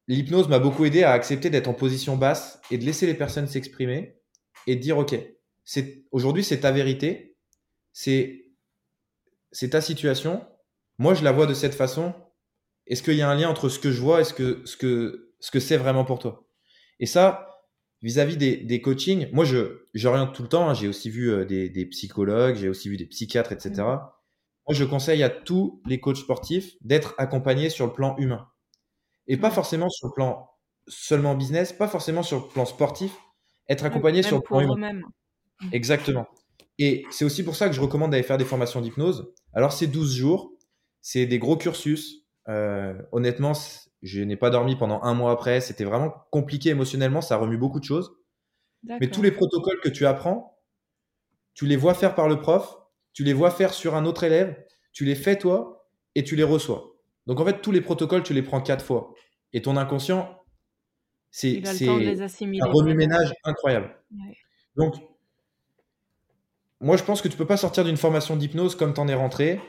l'hypnose 0.08 0.48
m'a 0.48 0.58
beaucoup 0.58 0.84
aidé 0.84 1.02
à 1.02 1.12
accepter 1.12 1.50
d'être 1.50 1.68
en 1.68 1.74
position 1.74 2.16
basse 2.16 2.60
et 2.70 2.78
de 2.78 2.84
laisser 2.84 3.06
les 3.06 3.14
personnes 3.14 3.46
s'exprimer 3.46 4.18
et 4.66 4.76
de 4.76 4.80
dire 4.80 4.98
ok, 4.98 5.16
c'est 5.64 6.04
aujourd'hui 6.12 6.44
c'est 6.44 6.60
ta 6.60 6.70
vérité, 6.70 7.36
c'est 7.92 8.46
c'est 9.50 9.70
ta 9.70 9.80
situation. 9.80 10.46
Moi 10.98 11.14
je 11.14 11.24
la 11.24 11.32
vois 11.32 11.46
de 11.46 11.54
cette 11.54 11.74
façon. 11.74 12.14
Est-ce 12.86 13.02
qu'il 13.02 13.14
y 13.14 13.22
a 13.22 13.28
un 13.28 13.34
lien 13.34 13.48
entre 13.48 13.68
ce 13.68 13.78
que 13.78 13.92
je 13.92 14.00
vois 14.00 14.20
et 14.20 14.24
ce 14.24 14.34
que 14.34 14.62
ce 14.64 14.76
que 14.76 15.34
ce 15.40 15.50
que 15.50 15.60
c'est 15.60 15.76
vraiment 15.76 16.04
pour 16.04 16.18
toi? 16.18 16.46
Et 16.98 17.06
ça, 17.06 17.51
vis-à-vis 18.02 18.36
des, 18.36 18.56
des, 18.56 18.80
coachings, 18.80 19.28
moi 19.32 19.44
je 19.44 19.86
j'oriente 19.94 20.34
tout 20.34 20.42
le 20.42 20.48
temps. 20.48 20.68
Hein. 20.68 20.74
j'ai 20.74 20.88
aussi 20.88 21.10
vu 21.10 21.30
euh, 21.30 21.44
des, 21.44 21.68
des 21.68 21.86
psychologues, 21.86 22.56
j'ai 22.56 22.68
aussi 22.68 22.88
vu 22.88 22.96
des 22.96 23.06
psychiatres, 23.06 23.52
etc. 23.52 23.70
Mmh. 23.70 23.82
Moi 23.82 24.70
je 24.70 24.84
conseille 24.84 25.22
à 25.22 25.30
tous 25.30 25.82
les 25.86 26.00
coachs 26.00 26.16
sportifs 26.16 26.74
d'être 26.82 27.14
accompagnés 27.18 27.70
sur 27.70 27.86
le 27.86 27.92
plan 27.92 28.16
humain 28.18 28.48
et 29.26 29.36
pas 29.36 29.50
forcément 29.50 29.88
sur 29.88 30.08
le 30.08 30.12
plan 30.12 30.48
seulement 30.88 31.34
business, 31.34 31.72
pas 31.72 31.88
forcément 31.88 32.22
sur 32.22 32.38
le 32.38 32.48
plan 32.48 32.64
sportif, 32.64 33.16
être 33.68 33.84
accompagné 33.84 34.22
sur 34.22 34.36
le 34.36 34.42
plan 34.42 34.60
humain. 34.60 34.94
Mmh. 34.94 35.68
Exactement. 35.72 36.26
Et 36.78 37.04
c'est 37.10 37.24
aussi 37.24 37.44
pour 37.44 37.56
ça 37.56 37.68
que 37.68 37.74
je 37.74 37.80
recommande 37.80 38.10
d'aller 38.10 38.22
faire 38.22 38.38
des 38.38 38.44
formations 38.44 38.80
d'hypnose. 38.80 39.32
Alors, 39.52 39.72
c'est 39.72 39.86
12 39.86 40.14
jours, 40.14 40.52
c'est 41.00 41.26
des 41.26 41.38
gros 41.38 41.56
cursus. 41.56 42.26
Euh, 42.48 42.94
honnêtement, 43.12 43.52
je 44.02 44.20
n'ai 44.20 44.36
pas 44.36 44.50
dormi 44.50 44.76
pendant 44.76 45.02
un 45.02 45.14
mois 45.14 45.32
après. 45.32 45.60
C'était 45.60 45.84
vraiment 45.84 46.10
compliqué 46.30 46.70
émotionnellement, 46.70 47.20
ça 47.20 47.36
remue 47.36 47.56
beaucoup 47.56 47.80
de 47.80 47.84
choses. 47.84 48.16
Mais 48.84 49.08
tous 49.08 49.22
les 49.22 49.30
protocoles 49.30 49.80
que 49.80 49.88
tu 49.88 50.06
apprends, 50.06 50.58
tu 51.54 51.66
les 51.66 51.76
vois 51.76 51.94
faire 51.94 52.14
par 52.14 52.28
le 52.28 52.40
prof, 52.40 52.78
tu 53.12 53.22
les 53.24 53.32
vois 53.32 53.50
faire 53.50 53.74
sur 53.74 53.94
un 53.94 54.04
autre 54.04 54.24
élève, 54.24 54.56
tu 54.92 55.04
les 55.04 55.14
fais 55.14 55.38
toi 55.38 55.86
et 56.14 56.24
tu 56.24 56.34
les 56.34 56.42
reçois. 56.42 56.96
Donc 57.26 57.40
en 57.40 57.44
fait, 57.44 57.60
tous 57.60 57.70
les 57.70 57.80
protocoles, 57.80 58.22
tu 58.22 58.34
les 58.34 58.42
prends 58.42 58.60
quatre 58.60 58.84
fois. 58.84 59.14
Et 59.52 59.62
ton 59.62 59.76
inconscient, 59.76 60.42
c'est 61.30 61.62
un 61.64 62.66
remue-ménage 62.66 63.34
incroyable. 63.44 63.96
Donc, 64.76 64.96
moi, 66.80 66.96
je 66.96 67.04
pense 67.04 67.22
que 67.22 67.28
tu 67.28 67.36
peux 67.36 67.46
pas 67.46 67.56
sortir 67.56 67.84
d'une 67.84 67.96
formation 67.96 68.36
d'hypnose 68.36 68.74
comme 68.74 68.92
tu 68.92 69.00
en 69.00 69.06
es 69.06 69.14
rentré. 69.14 69.60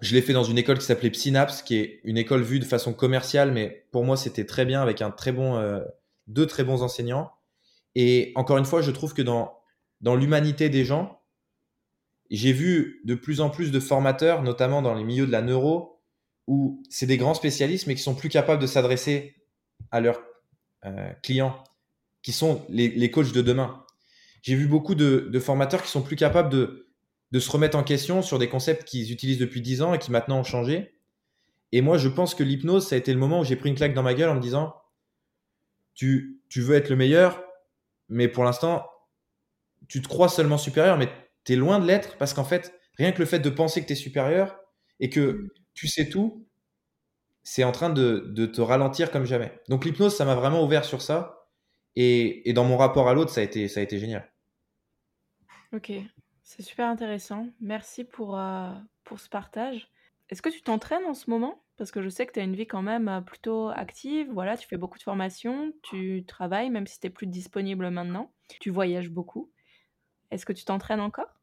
Je 0.00 0.14
l'ai 0.14 0.20
fait 0.20 0.32
dans 0.32 0.44
une 0.44 0.58
école 0.58 0.78
qui 0.78 0.84
s'appelait 0.84 1.10
Psynaps, 1.10 1.62
qui 1.62 1.76
est 1.76 2.00
une 2.04 2.18
école 2.18 2.42
vue 2.42 2.58
de 2.58 2.64
façon 2.64 2.92
commerciale, 2.92 3.52
mais 3.52 3.86
pour 3.92 4.04
moi, 4.04 4.16
c'était 4.16 4.44
très 4.44 4.66
bien 4.66 4.82
avec 4.82 5.00
un 5.00 5.10
très 5.10 5.32
bon, 5.32 5.56
euh, 5.56 5.80
deux 6.26 6.46
très 6.46 6.64
bons 6.64 6.82
enseignants. 6.82 7.32
Et 7.94 8.32
encore 8.34 8.58
une 8.58 8.66
fois, 8.66 8.82
je 8.82 8.90
trouve 8.90 9.14
que 9.14 9.22
dans, 9.22 9.58
dans 10.02 10.14
l'humanité 10.14 10.68
des 10.68 10.84
gens, 10.84 11.22
j'ai 12.30 12.52
vu 12.52 13.00
de 13.04 13.14
plus 13.14 13.40
en 13.40 13.50
plus 13.50 13.70
de 13.70 13.80
formateurs, 13.80 14.42
notamment 14.42 14.82
dans 14.82 14.94
les 14.94 15.04
milieux 15.04 15.26
de 15.26 15.32
la 15.32 15.42
neuro, 15.42 16.02
où 16.46 16.82
c'est 16.90 17.06
des 17.06 17.16
grands 17.16 17.34
spécialistes, 17.34 17.86
mais 17.86 17.94
qui 17.94 18.02
sont 18.02 18.14
plus 18.14 18.28
capables 18.28 18.60
de 18.60 18.66
s'adresser 18.66 19.34
à 19.90 20.00
leurs 20.00 20.20
euh, 20.84 21.12
clients, 21.22 21.62
qui 22.22 22.32
sont 22.32 22.64
les, 22.68 23.10
coachs 23.10 23.32
de 23.32 23.42
demain. 23.42 23.84
J'ai 24.42 24.54
vu 24.54 24.66
beaucoup 24.66 24.94
de, 24.94 25.38
formateurs 25.40 25.82
qui 25.82 25.90
sont 25.90 26.02
plus 26.02 26.16
capables 26.16 26.50
de, 26.50 26.85
de 27.32 27.40
se 27.40 27.50
remettre 27.50 27.76
en 27.76 27.82
question 27.82 28.22
sur 28.22 28.38
des 28.38 28.48
concepts 28.48 28.84
qu'ils 28.84 29.12
utilisent 29.12 29.38
depuis 29.38 29.60
10 29.60 29.82
ans 29.82 29.94
et 29.94 29.98
qui 29.98 30.10
maintenant 30.10 30.38
ont 30.38 30.44
changé. 30.44 30.94
Et 31.72 31.80
moi, 31.80 31.98
je 31.98 32.08
pense 32.08 32.34
que 32.34 32.42
l'hypnose, 32.42 32.86
ça 32.86 32.94
a 32.94 32.98
été 32.98 33.12
le 33.12 33.18
moment 33.18 33.40
où 33.40 33.44
j'ai 33.44 33.56
pris 33.56 33.68
une 33.68 33.74
claque 33.74 33.94
dans 33.94 34.02
ma 34.02 34.14
gueule 34.14 34.30
en 34.30 34.36
me 34.36 34.40
disant, 34.40 34.74
tu, 35.94 36.40
tu 36.48 36.60
veux 36.60 36.76
être 36.76 36.88
le 36.88 36.96
meilleur, 36.96 37.42
mais 38.08 38.28
pour 38.28 38.44
l'instant, 38.44 38.86
tu 39.88 40.00
te 40.00 40.08
crois 40.08 40.28
seulement 40.28 40.58
supérieur, 40.58 40.96
mais 40.96 41.08
tu 41.44 41.52
es 41.52 41.56
loin 41.56 41.78
de 41.78 41.86
l'être 41.86 42.16
parce 42.18 42.34
qu'en 42.34 42.44
fait, 42.44 42.78
rien 42.96 43.12
que 43.12 43.18
le 43.18 43.26
fait 43.26 43.38
de 43.38 43.50
penser 43.50 43.82
que 43.82 43.86
tu 43.86 43.92
es 43.92 43.96
supérieur 43.96 44.58
et 45.00 45.10
que 45.10 45.48
tu 45.74 45.88
sais 45.88 46.08
tout, 46.08 46.46
c'est 47.42 47.64
en 47.64 47.72
train 47.72 47.90
de, 47.90 48.46
te 48.46 48.60
ralentir 48.60 49.10
comme 49.10 49.24
jamais. 49.24 49.52
Donc 49.68 49.84
l'hypnose, 49.84 50.16
ça 50.16 50.24
m'a 50.24 50.34
vraiment 50.34 50.64
ouvert 50.64 50.84
sur 50.84 51.02
ça. 51.02 51.48
Et, 51.94 52.52
dans 52.52 52.64
mon 52.64 52.76
rapport 52.76 53.08
à 53.08 53.14
l'autre, 53.14 53.30
ça, 53.30 53.40
a 53.40 53.44
été, 53.44 53.68
ça 53.68 53.80
a 53.80 53.82
été 53.82 53.98
génial. 53.98 54.30
Ok, 55.72 55.92
c'est 56.46 56.62
super 56.62 56.86
intéressant. 56.86 57.48
Merci 57.60 58.04
pour, 58.04 58.38
euh, 58.38 58.70
pour 59.02 59.18
ce 59.18 59.28
partage. 59.28 59.90
Est-ce 60.30 60.40
que 60.40 60.48
tu 60.48 60.62
t'entraînes 60.62 61.04
en 61.04 61.12
ce 61.12 61.28
moment? 61.28 61.60
Parce 61.76 61.90
que 61.90 62.00
je 62.00 62.08
sais 62.08 62.24
que 62.24 62.32
tu 62.32 62.40
as 62.40 62.44
une 62.44 62.54
vie 62.54 62.68
quand 62.68 62.82
même 62.82 63.08
euh, 63.08 63.20
plutôt 63.20 63.68
active. 63.70 64.28
Voilà, 64.32 64.56
tu 64.56 64.66
fais 64.66 64.76
beaucoup 64.76 64.96
de 64.96 65.02
formations, 65.02 65.72
tu 65.82 66.24
travailles, 66.24 66.70
même 66.70 66.86
si 66.86 67.00
tu 67.00 67.06
n'es 67.06 67.10
plus 67.10 67.26
disponible 67.26 67.90
maintenant. 67.90 68.30
Tu 68.60 68.70
voyages 68.70 69.10
beaucoup. 69.10 69.50
Est-ce 70.30 70.46
que 70.46 70.52
tu 70.52 70.64
t'entraînes 70.64 71.00
encore? 71.00 71.34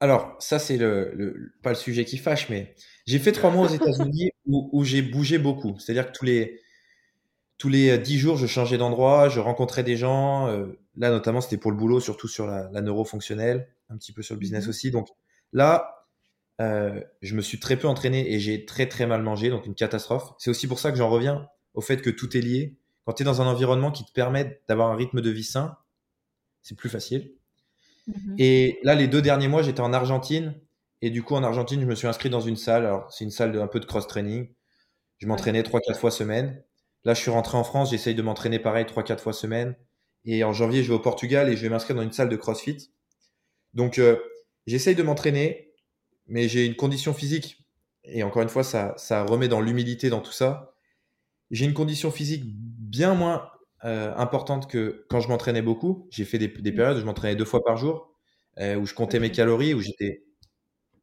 Alors, 0.00 0.34
ça, 0.40 0.58
c'est 0.58 0.78
le, 0.78 1.54
pas 1.62 1.70
le 1.70 1.76
sujet 1.76 2.04
qui 2.04 2.18
fâche, 2.18 2.48
mais 2.48 2.74
j'ai 3.06 3.20
fait 3.20 3.32
trois 3.32 3.52
mois 3.52 3.66
aux 3.66 3.72
États-Unis 3.72 4.32
où, 4.46 4.84
j'ai 4.84 5.00
bougé 5.00 5.38
beaucoup. 5.38 5.78
C'est-à-dire 5.78 6.10
que 6.10 6.18
tous 6.18 6.24
les, 6.24 6.60
tous 7.56 7.68
les 7.68 7.96
dix 7.98 8.18
jours, 8.18 8.36
je 8.36 8.48
changeais 8.48 8.78
d'endroit, 8.78 9.28
je 9.28 9.38
rencontrais 9.38 9.84
des 9.84 9.96
gens. 9.96 10.48
Euh, 10.48 10.76
là, 10.96 11.10
notamment, 11.10 11.40
c'était 11.40 11.58
pour 11.58 11.70
le 11.70 11.76
boulot, 11.76 12.00
surtout 12.00 12.28
sur 12.28 12.46
la, 12.46 12.68
la 12.72 12.80
neurofonctionnelle, 12.80 13.68
un 13.90 13.96
petit 13.96 14.12
peu 14.12 14.22
sur 14.22 14.34
le 14.34 14.40
business 14.40 14.64
mhm. 14.64 14.70
aussi. 14.70 14.90
Donc 14.90 15.08
là, 15.52 15.96
euh, 16.60 17.00
je 17.20 17.34
me 17.34 17.42
suis 17.42 17.60
très 17.60 17.76
peu 17.76 17.86
entraîné 17.88 18.32
et 18.32 18.40
j'ai 18.40 18.64
très 18.64 18.88
très 18.88 19.06
mal 19.06 19.22
mangé, 19.22 19.50
donc 19.50 19.66
une 19.66 19.74
catastrophe. 19.74 20.32
C'est 20.38 20.50
aussi 20.50 20.66
pour 20.66 20.78
ça 20.78 20.90
que 20.90 20.98
j'en 20.98 21.08
reviens 21.08 21.48
au 21.74 21.80
fait 21.80 22.00
que 22.00 22.10
tout 22.10 22.36
est 22.36 22.40
lié. 22.40 22.76
Quand 23.04 23.12
tu 23.12 23.22
es 23.22 23.24
dans 23.24 23.42
un 23.42 23.46
environnement 23.46 23.92
qui 23.92 24.04
te 24.04 24.12
permet 24.12 24.60
d'avoir 24.68 24.90
un 24.90 24.96
rythme 24.96 25.20
de 25.20 25.30
vie 25.30 25.44
sain, 25.44 25.76
c'est 26.62 26.76
plus 26.76 26.88
facile. 26.88 27.34
Mhm. 28.06 28.36
Et 28.38 28.78
là, 28.82 28.94
les 28.94 29.08
deux 29.08 29.22
derniers 29.22 29.48
mois, 29.48 29.62
j'étais 29.62 29.80
en 29.80 29.92
Argentine. 29.92 30.54
Et 31.02 31.10
du 31.10 31.22
coup, 31.22 31.34
en 31.34 31.42
Argentine, 31.42 31.80
je 31.80 31.86
me 31.86 31.94
suis 31.94 32.08
inscrit 32.08 32.30
dans 32.30 32.40
une 32.40 32.56
salle. 32.56 32.86
Alors, 32.86 33.12
c'est 33.12 33.24
une 33.24 33.30
salle 33.30 33.52
de 33.52 33.60
un 33.60 33.66
peu 33.66 33.80
de 33.80 33.84
cross-training. 33.84 34.48
Je 35.18 35.26
m'entraînais 35.26 35.62
3-4 35.62 35.98
fois 35.98 36.10
semaine. 36.10 36.62
Là, 37.04 37.14
je 37.14 37.20
suis 37.20 37.30
rentré 37.30 37.58
en 37.58 37.64
France. 37.64 37.90
J'essaye 37.90 38.14
de 38.14 38.22
m'entraîner 38.22 38.58
pareil 38.58 38.86
3-4 38.86 39.20
fois 39.20 39.32
semaine. 39.32 39.76
Et 40.26 40.42
en 40.44 40.52
janvier, 40.52 40.82
je 40.82 40.88
vais 40.88 40.94
au 40.94 41.00
Portugal 41.00 41.48
et 41.48 41.56
je 41.56 41.62
vais 41.62 41.68
m'inscrire 41.68 41.96
dans 41.96 42.02
une 42.02 42.12
salle 42.12 42.28
de 42.28 42.36
CrossFit. 42.36 42.90
Donc, 43.74 43.98
euh, 43.98 44.16
j'essaye 44.66 44.96
de 44.96 45.02
m'entraîner, 45.02 45.72
mais 46.26 46.48
j'ai 46.48 46.66
une 46.66 46.74
condition 46.74 47.14
physique. 47.14 47.64
Et 48.04 48.22
encore 48.22 48.42
une 48.42 48.48
fois, 48.48 48.64
ça, 48.64 48.94
ça 48.96 49.24
remet 49.24 49.48
dans 49.48 49.60
l'humilité 49.60 50.10
dans 50.10 50.20
tout 50.20 50.32
ça. 50.32 50.74
J'ai 51.50 51.64
une 51.64 51.74
condition 51.74 52.10
physique 52.10 52.42
bien 52.44 53.14
moins 53.14 53.48
euh, 53.84 54.12
importante 54.16 54.68
que 54.68 55.06
quand 55.08 55.20
je 55.20 55.28
m'entraînais 55.28 55.62
beaucoup. 55.62 56.08
J'ai 56.10 56.24
fait 56.24 56.38
des, 56.38 56.48
périodes 56.48 56.96
où 56.96 57.00
je 57.00 57.04
m'entraînais 57.04 57.36
deux 57.36 57.44
fois 57.44 57.62
par 57.62 57.76
jour, 57.76 58.12
euh, 58.58 58.76
où 58.76 58.86
je 58.86 58.94
comptais 58.94 59.20
mes 59.20 59.30
calories, 59.30 59.74
où 59.74 59.80
j'étais, 59.80 60.24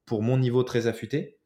pour 0.05 0.21
mon 0.21 0.37
niveau, 0.37 0.63
très 0.63 0.87
affûté. 0.87 1.39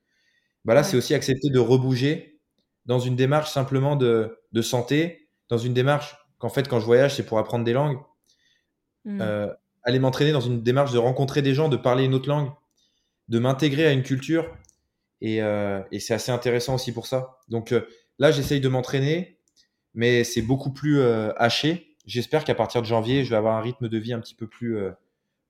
Bah 0.66 0.74
là, 0.74 0.84
c'est 0.84 0.98
aussi 0.98 1.14
accepter 1.14 1.50
de 1.50 1.60
rebouger 1.60 2.40
dans 2.86 3.00
une 3.00 3.16
démarche 3.16 3.52
simplement 3.52 3.96
de, 3.96 4.40
de 4.52 4.62
santé, 4.62 5.30
dans 5.50 5.58
une 5.58 5.74
démarche 5.74 6.16
qu'en 6.40 6.50
fait, 6.50 6.68
quand 6.68 6.80
je 6.80 6.86
voyage, 6.86 7.16
c'est 7.16 7.26
pour 7.26 7.40
apprendre 7.40 7.66
des 7.66 7.74
langues. 7.74 8.00
Mmh. 9.06 9.22
Euh, 9.22 9.54
aller 9.84 10.00
m'entraîner 10.00 10.32
dans 10.32 10.42
une 10.42 10.62
démarche 10.62 10.92
de 10.92 10.98
rencontrer 10.98 11.42
des 11.42 11.54
gens, 11.54 11.70
de 11.70 11.78
parler 11.78 12.04
une 12.04 12.14
autre 12.14 12.28
langue, 12.28 12.52
de 13.30 13.40
m'intégrer 13.40 13.88
à 13.88 13.92
une 13.92 14.04
culture. 14.04 14.54
Et, 15.22 15.38
et 15.38 16.00
c'est 16.00 16.14
assez 16.14 16.32
intéressant 16.32 16.76
aussi 16.76 16.92
pour 16.92 17.08
ça. 17.08 17.40
Donc 17.48 17.74
là, 18.20 18.32
j'essaye 18.32 18.62
de 18.62 18.70
m'entraîner 18.70 19.38
mais 19.98 20.24
c'est 20.24 20.44
beaucoup 20.44 20.72
plus 20.72 21.00
euh, 21.00 21.34
haché. 21.38 21.98
J'espère 22.06 22.46
qu'à 22.46 22.54
partir 22.54 22.82
de 22.82 22.88
janvier, 22.88 23.26
je 23.26 23.32
vais 23.32 23.36
avoir 23.36 23.58
un 23.58 23.62
rythme 23.62 23.90
de 23.90 23.98
vie 23.98 24.14
un 24.14 24.20
petit 24.20 24.36
peu 24.36 24.48
plus 24.48 24.78
euh, 24.78 24.92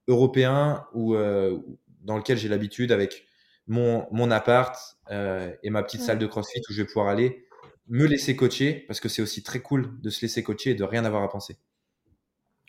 européen 0.08 0.88
ou 0.94 1.16
euh, 1.16 1.60
dans 2.02 2.18
lequel 2.18 2.38
j'ai 2.38 2.48
l'habitude 2.48 2.94
avec 2.94 3.28
mon, 3.68 4.08
mon 4.12 4.32
appart 4.32 4.98
et 5.12 5.70
ma 5.70 5.84
petite 5.84 6.02
salle 6.02 6.20
de 6.20 6.26
CrossFit 6.26 6.62
où 6.70 6.74
je 6.74 6.82
vais 6.82 6.88
pouvoir 6.88 7.08
aller 7.08 7.46
me 7.88 8.06
laisser 8.06 8.36
coacher 8.36 8.86
parce 8.88 9.00
que 9.00 9.10
c'est 9.10 9.22
aussi 9.22 9.44
très 9.44 9.62
cool 9.62 10.00
de 10.02 10.10
se 10.10 10.22
laisser 10.22 10.44
coacher 10.44 10.72
et 10.72 10.76
de 10.76 10.84
rien 10.84 11.06
avoir 11.06 11.24
à 11.24 11.30
penser. 11.30 11.58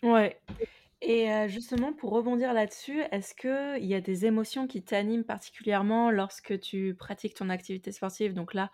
Ouais. 0.02 0.40
Et 1.00 1.28
justement, 1.46 1.92
pour 1.92 2.10
rebondir 2.10 2.52
là-dessus, 2.52 3.02
est-ce 3.12 3.32
qu'il 3.34 3.86
y 3.86 3.94
a 3.94 4.00
des 4.00 4.26
émotions 4.26 4.66
qui 4.66 4.82
t'animent 4.82 5.24
particulièrement 5.24 6.10
lorsque 6.10 6.58
tu 6.58 6.96
pratiques 6.98 7.34
ton 7.34 7.50
activité 7.50 7.92
sportive? 7.92 8.34
Donc 8.34 8.52
là, 8.52 8.72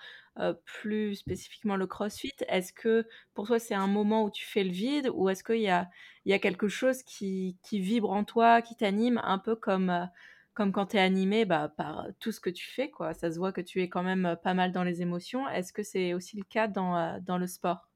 plus 0.64 1.16
spécifiquement 1.16 1.76
le 1.76 1.86
CrossFit. 1.86 2.32
Est-ce 2.48 2.72
que 2.72 3.06
pour 3.34 3.46
toi, 3.46 3.58
c'est 3.58 3.74
un 3.74 3.88
moment 3.88 4.24
où 4.24 4.30
tu 4.30 4.46
fais 4.46 4.64
le 4.64 4.70
vide 4.70 5.10
ou 5.12 5.28
est-ce 5.28 5.44
qu'il 5.44 5.60
y 5.60 5.68
a, 5.68 5.90
y 6.24 6.32
a 6.32 6.38
quelque 6.38 6.68
chose 6.68 7.02
qui, 7.02 7.58
qui 7.62 7.78
vibre 7.78 8.10
en 8.10 8.24
toi, 8.24 8.62
qui 8.62 8.74
t'anime, 8.74 9.20
un 9.22 9.38
peu 9.38 9.54
comme, 9.54 10.08
comme 10.54 10.72
quand 10.72 10.86
tu 10.86 10.96
es 10.96 11.00
animé 11.00 11.44
bah, 11.44 11.72
par 11.76 12.06
tout 12.20 12.32
ce 12.32 12.40
que 12.40 12.50
tu 12.50 12.70
fais, 12.70 12.90
quoi. 12.90 13.12
Ça 13.12 13.30
se 13.30 13.38
voit 13.38 13.52
que 13.52 13.60
tu 13.60 13.82
es 13.82 13.88
quand 13.88 14.02
même 14.02 14.36
pas 14.42 14.54
mal 14.54 14.72
dans 14.72 14.84
les 14.84 15.02
émotions. 15.02 15.48
Est-ce 15.48 15.72
que 15.72 15.82
c'est 15.82 16.14
aussi 16.14 16.36
le 16.36 16.44
cas 16.44 16.68
dans, 16.68 17.20
dans 17.20 17.38
le 17.38 17.46
sport? 17.46 17.90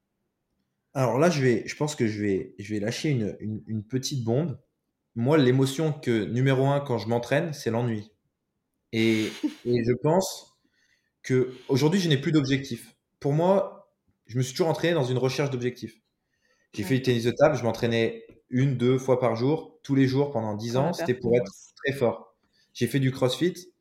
Alors 0.95 1.19
là, 1.19 1.31
je, 1.31 1.41
vais, 1.41 1.63
je 1.67 1.77
pense 1.77 1.95
que 1.95 2.07
je 2.07 2.21
vais, 2.21 2.55
je 2.59 2.75
vais 2.75 2.81
lâcher 2.81 3.11
une, 3.11 3.37
une, 3.67 3.85
petite 3.85 4.25
bombe. 4.25 4.59
Moi, 5.15 5.39
l'émotion 5.39 5.93
que 5.93 6.25
numéro 6.25 6.67
un 6.67 6.81
quand 6.81 6.99
je 6.99 7.09
m'entraîne, 7.09 7.53
c'est 7.53 7.71
l'ennui. 7.71 8.13
Et, 8.93 9.27
et, 9.65 9.85
je 9.85 9.93
pense 10.03 10.59
que 11.23 11.55
aujourd'hui, 11.69 12.01
je 12.01 12.09
n'ai 12.09 12.17
plus 12.17 12.33
d'objectif. 12.33 12.97
Pour 13.21 13.33
moi, 13.33 13.93
je 14.27 14.39
me 14.39 14.43
suis 14.43 14.53
toujours 14.55 14.69
entraîné 14.69 14.95
dans 14.95 15.05
une 15.05 15.19
recherche 15.19 15.51
d'objectifs. 15.51 16.01
J'ai 16.75 16.83
fait 16.83 16.97
du 16.97 17.03
tennis 17.03 17.25
de 17.25 17.31
table, 17.31 17.57
je 17.57 17.63
m'entraînais 17.63 18.27
une, 18.51 18.77
deux 18.77 18.99
fois 18.99 19.21
par 19.21 19.37
jour, 19.37 19.79
tous 19.83 19.95
les 19.95 20.07
jours 20.07 20.31
pendant 20.33 20.55
dix 20.55 20.77
ans. 20.77 20.93
C'était 20.93 21.15
pour 21.15 21.35
être 21.37 21.53
très 21.77 21.93
fort. 21.93 22.28
J'ai 22.79 22.87
fait 22.87 23.01
du 23.01 23.11
crossfit, 23.11 23.73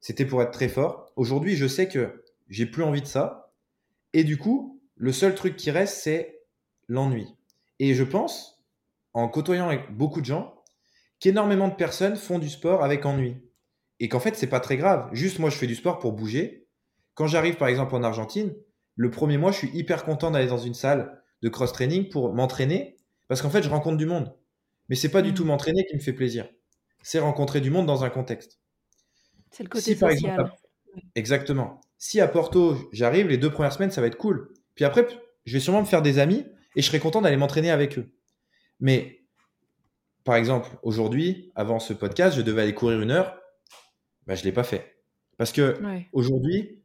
c'était 0.00 0.24
pour 0.24 0.40
être 0.40 0.50
très 0.50 0.70
fort. 0.70 1.12
Aujourd'hui, 1.14 1.56
je 1.56 1.66
sais 1.66 1.88
que 1.88 2.24
j'ai 2.48 2.64
plus 2.64 2.82
envie 2.82 3.02
de 3.02 3.06
ça. 3.06 3.52
Et 4.14 4.24
du 4.24 4.38
coup, 4.38 4.80
le 4.94 5.12
seul 5.12 5.34
truc 5.34 5.56
qui 5.56 5.70
reste, 5.70 5.98
c'est 5.98 6.40
l'ennui. 6.88 7.26
Et 7.80 7.92
je 7.92 8.02
pense, 8.02 8.64
en 9.12 9.28
côtoyant 9.28 9.68
avec 9.68 9.94
beaucoup 9.94 10.22
de 10.22 10.24
gens, 10.24 10.54
qu'énormément 11.20 11.68
de 11.68 11.74
personnes 11.74 12.16
font 12.16 12.38
du 12.38 12.48
sport 12.48 12.82
avec 12.82 13.04
ennui. 13.04 13.36
Et 14.00 14.08
qu'en 14.08 14.20
fait, 14.20 14.36
c'est 14.36 14.46
pas 14.46 14.60
très 14.60 14.78
grave. 14.78 15.10
Juste 15.12 15.38
moi, 15.38 15.50
je 15.50 15.56
fais 15.58 15.66
du 15.66 15.74
sport 15.74 15.98
pour 15.98 16.12
bouger. 16.12 16.66
Quand 17.12 17.26
j'arrive, 17.26 17.56
par 17.56 17.68
exemple, 17.68 17.94
en 17.94 18.02
Argentine, 18.02 18.54
le 18.94 19.10
premier 19.10 19.36
mois, 19.36 19.52
je 19.52 19.58
suis 19.58 19.76
hyper 19.76 20.02
content 20.02 20.30
d'aller 20.30 20.48
dans 20.48 20.56
une 20.56 20.72
salle 20.72 21.22
de 21.42 21.50
cross-training 21.50 22.08
pour 22.08 22.32
m'entraîner. 22.32 22.96
Parce 23.28 23.42
qu'en 23.42 23.50
fait, 23.50 23.62
je 23.62 23.68
rencontre 23.68 23.98
du 23.98 24.06
monde. 24.06 24.34
Mais 24.88 24.96
c'est 24.96 25.10
pas 25.10 25.20
du 25.20 25.34
tout 25.34 25.44
mmh. 25.44 25.48
m'entraîner 25.48 25.84
qui 25.84 25.94
me 25.94 26.00
fait 26.00 26.14
plaisir. 26.14 26.48
C'est 27.06 27.20
rencontrer 27.20 27.60
du 27.60 27.70
monde 27.70 27.86
dans 27.86 28.02
un 28.02 28.10
contexte. 28.10 28.58
C'est 29.52 29.62
le 29.62 29.68
côté 29.68 29.94
social. 29.94 30.52
exactement. 31.14 31.80
Si 31.98 32.20
à 32.20 32.26
Porto, 32.26 32.76
j'arrive, 32.90 33.28
les 33.28 33.38
deux 33.38 33.48
premières 33.48 33.72
semaines, 33.72 33.92
ça 33.92 34.00
va 34.00 34.08
être 34.08 34.16
cool. 34.16 34.52
Puis 34.74 34.84
après, 34.84 35.06
je 35.44 35.52
vais 35.52 35.60
sûrement 35.60 35.82
me 35.82 35.86
faire 35.86 36.02
des 36.02 36.18
amis 36.18 36.44
et 36.74 36.82
je 36.82 36.86
serais 36.88 36.98
content 36.98 37.22
d'aller 37.22 37.36
m'entraîner 37.36 37.70
avec 37.70 37.96
eux. 37.96 38.10
Mais, 38.80 39.20
par 40.24 40.34
exemple, 40.34 40.68
aujourd'hui, 40.82 41.52
avant 41.54 41.78
ce 41.78 41.92
podcast, 41.92 42.36
je 42.36 42.42
devais 42.42 42.62
aller 42.62 42.74
courir 42.74 43.00
une 43.00 43.12
heure. 43.12 43.38
Bah, 44.26 44.34
je 44.34 44.40
ne 44.40 44.46
l'ai 44.46 44.52
pas 44.52 44.64
fait. 44.64 44.96
Parce 45.38 45.52
que 45.52 45.78
aujourd'hui, 46.12 46.82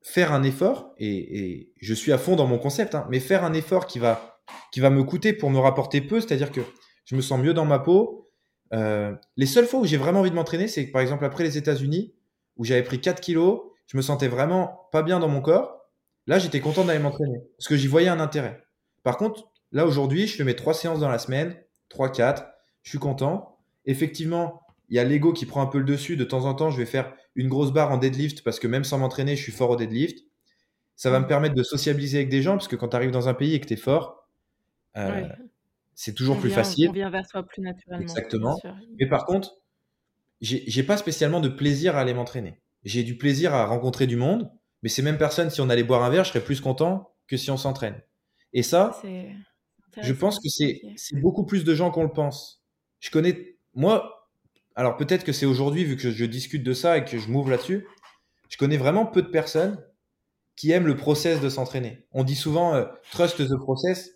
faire 0.00 0.32
un 0.32 0.44
effort, 0.44 0.94
et, 0.96 1.74
je 1.78 1.92
suis 1.92 2.12
à 2.12 2.16
fond 2.16 2.36
dans 2.36 2.46
mon 2.46 2.58
concept, 2.58 2.94
hein, 2.94 3.06
mais 3.10 3.20
faire 3.20 3.44
un 3.44 3.52
effort 3.52 3.86
qui 3.86 3.98
va, 3.98 4.40
qui 4.72 4.80
va 4.80 4.88
me 4.88 5.04
coûter 5.04 5.34
pour 5.34 5.50
me 5.50 5.58
rapporter 5.58 6.00
peu, 6.00 6.22
c'est-à-dire 6.22 6.52
que 6.52 6.62
je 7.04 7.16
me 7.16 7.20
sens 7.20 7.38
mieux 7.38 7.52
dans 7.52 7.66
ma 7.66 7.80
peau. 7.80 8.22
Euh, 8.72 9.14
les 9.36 9.46
seules 9.46 9.66
fois 9.66 9.80
où 9.80 9.84
j'ai 9.84 9.96
vraiment 9.96 10.20
envie 10.20 10.30
de 10.30 10.34
m'entraîner, 10.34 10.68
c'est 10.68 10.86
par 10.86 11.02
exemple 11.02 11.24
après 11.24 11.44
les 11.44 11.58
États-Unis, 11.58 12.14
où 12.56 12.64
j'avais 12.64 12.82
pris 12.82 13.00
4 13.00 13.20
kilos, 13.20 13.62
je 13.86 13.96
me 13.96 14.02
sentais 14.02 14.28
vraiment 14.28 14.88
pas 14.92 15.02
bien 15.02 15.20
dans 15.20 15.28
mon 15.28 15.40
corps. 15.40 15.86
Là, 16.26 16.38
j'étais 16.38 16.60
content 16.60 16.84
d'aller 16.84 17.00
m'entraîner 17.00 17.40
parce 17.58 17.68
que 17.68 17.76
j'y 17.76 17.88
voyais 17.88 18.08
un 18.08 18.20
intérêt. 18.20 18.62
Par 19.02 19.16
contre, 19.16 19.50
là 19.72 19.86
aujourd'hui, 19.86 20.26
je 20.26 20.36
fais 20.36 20.44
mes 20.44 20.56
trois 20.56 20.74
séances 20.74 21.00
dans 21.00 21.08
la 21.08 21.18
semaine, 21.18 21.56
3, 21.88 22.10
4, 22.10 22.46
je 22.82 22.90
suis 22.90 22.98
content. 22.98 23.58
Effectivement, 23.84 24.62
il 24.88 24.96
y 24.96 24.98
a 24.98 25.04
l'ego 25.04 25.32
qui 25.32 25.46
prend 25.46 25.62
un 25.62 25.66
peu 25.66 25.78
le 25.78 25.84
dessus. 25.84 26.16
De 26.16 26.24
temps 26.24 26.44
en 26.44 26.54
temps, 26.54 26.70
je 26.70 26.78
vais 26.78 26.86
faire 26.86 27.12
une 27.34 27.48
grosse 27.48 27.72
barre 27.72 27.90
en 27.90 27.96
deadlift 27.96 28.42
parce 28.42 28.60
que 28.60 28.66
même 28.66 28.84
sans 28.84 28.98
m'entraîner, 28.98 29.36
je 29.36 29.42
suis 29.42 29.52
fort 29.52 29.70
au 29.70 29.76
deadlift. 29.76 30.24
Ça 30.96 31.10
va 31.10 31.18
me 31.18 31.26
permettre 31.26 31.54
de 31.54 31.62
sociabiliser 31.62 32.18
avec 32.18 32.28
des 32.28 32.42
gens 32.42 32.52
parce 32.52 32.68
que 32.68 32.76
quand 32.76 32.88
tu 32.88 32.96
arrives 32.96 33.10
dans 33.10 33.28
un 33.28 33.34
pays 33.34 33.54
et 33.54 33.60
que 33.60 33.66
tu 33.66 33.74
es 33.74 33.76
fort, 33.76 34.28
euh, 34.96 35.26
c'est 36.04 36.14
toujours 36.14 36.36
plus 36.36 36.50
facile. 36.50 36.88
On 36.88 36.92
vient 36.92 37.10
vers 37.10 37.28
toi 37.28 37.44
plus 37.44 37.62
naturellement. 37.62 38.02
Exactement. 38.02 38.58
Mais 38.98 39.06
par 39.06 39.24
contre, 39.24 39.54
j'ai 40.40 40.82
pas 40.82 40.96
spécialement 40.96 41.38
de 41.38 41.48
plaisir 41.48 41.96
à 41.96 42.00
aller 42.00 42.12
m'entraîner. 42.12 42.60
J'ai 42.82 43.04
du 43.04 43.16
plaisir 43.16 43.54
à 43.54 43.66
rencontrer 43.66 44.08
du 44.08 44.16
monde, 44.16 44.50
mais 44.82 44.88
ces 44.88 45.00
mêmes 45.02 45.16
personnes, 45.16 45.48
si 45.50 45.60
on 45.60 45.70
allait 45.70 45.84
boire 45.84 46.02
un 46.02 46.10
verre, 46.10 46.24
je 46.24 46.30
serais 46.30 46.42
plus 46.42 46.60
content 46.60 47.14
que 47.28 47.36
si 47.36 47.52
on 47.52 47.56
s'entraîne. 47.56 48.02
Et 48.52 48.64
ça, 48.64 49.00
je 50.02 50.12
pense 50.12 50.40
que 50.40 50.48
c'est 50.48 50.80
beaucoup 51.20 51.46
plus 51.46 51.62
de 51.62 51.72
gens 51.72 51.92
qu'on 51.92 52.02
le 52.02 52.12
pense. 52.12 52.64
Je 52.98 53.10
connais, 53.12 53.56
moi, 53.74 54.28
alors 54.74 54.96
peut-être 54.96 55.22
que 55.22 55.32
c'est 55.32 55.46
aujourd'hui, 55.46 55.84
vu 55.84 55.96
que 55.96 56.10
je 56.10 56.24
discute 56.24 56.64
de 56.64 56.72
ça 56.72 56.98
et 56.98 57.04
que 57.04 57.16
je 57.16 57.28
m'ouvre 57.28 57.50
là-dessus, 57.50 57.86
je 58.48 58.56
connais 58.56 58.76
vraiment 58.76 59.06
peu 59.06 59.22
de 59.22 59.28
personnes 59.28 59.80
qui 60.56 60.72
aiment 60.72 60.88
le 60.88 60.96
process 60.96 61.40
de 61.40 61.48
s'entraîner. 61.48 62.08
On 62.10 62.24
dit 62.24 62.34
souvent 62.34 62.74
euh, 62.74 62.86
trust 63.12 63.46
the 63.46 63.56
process, 63.56 64.10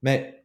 mais 0.00 0.43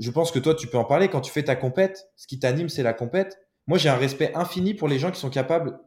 je 0.00 0.10
pense 0.10 0.32
que 0.32 0.38
toi, 0.38 0.54
tu 0.54 0.66
peux 0.66 0.78
en 0.78 0.84
parler. 0.84 1.08
Quand 1.08 1.20
tu 1.20 1.30
fais 1.30 1.42
ta 1.42 1.56
compète, 1.56 2.10
ce 2.16 2.26
qui 2.26 2.38
t'anime, 2.38 2.68
c'est 2.68 2.82
la 2.82 2.92
compète. 2.92 3.38
Moi, 3.66 3.78
j'ai 3.78 3.88
un 3.88 3.96
respect 3.96 4.32
infini 4.34 4.74
pour 4.74 4.88
les 4.88 4.98
gens 4.98 5.10
qui 5.10 5.20
sont 5.20 5.30
capables 5.30 5.78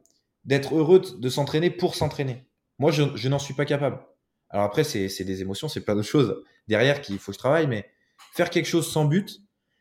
d'être 0.44 0.76
heureux 0.76 1.02
de 1.18 1.28
s'entraîner 1.28 1.70
pour 1.70 1.94
s'entraîner. 1.94 2.46
Moi, 2.78 2.90
je 2.90 3.28
n'en 3.28 3.38
suis 3.38 3.54
pas 3.54 3.64
capable. 3.64 4.00
Alors 4.50 4.66
après, 4.66 4.84
c'est 4.84 5.24
des 5.24 5.42
émotions, 5.42 5.68
c'est 5.68 5.80
plein 5.80 5.94
d'autres 5.94 6.08
choses 6.08 6.44
derrière 6.68 7.00
qu'il 7.00 7.18
faut 7.18 7.32
que 7.32 7.34
je 7.34 7.40
travaille, 7.40 7.66
mais 7.66 7.90
faire 8.32 8.50
quelque 8.50 8.66
chose 8.66 8.90
sans 8.90 9.04
but, 9.04 9.40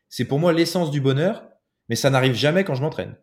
c'est 0.10 0.26
pour 0.26 0.40
moi 0.40 0.52
l'essence 0.54 0.90
du 0.90 1.00
bonheur, 1.00 1.48
mais 1.90 1.96
ça 1.96 2.10
n'arrive 2.10 2.34
jamais 2.34 2.64
quand 2.64 2.76
je 2.76 2.82
m'entraîne. 2.82 3.16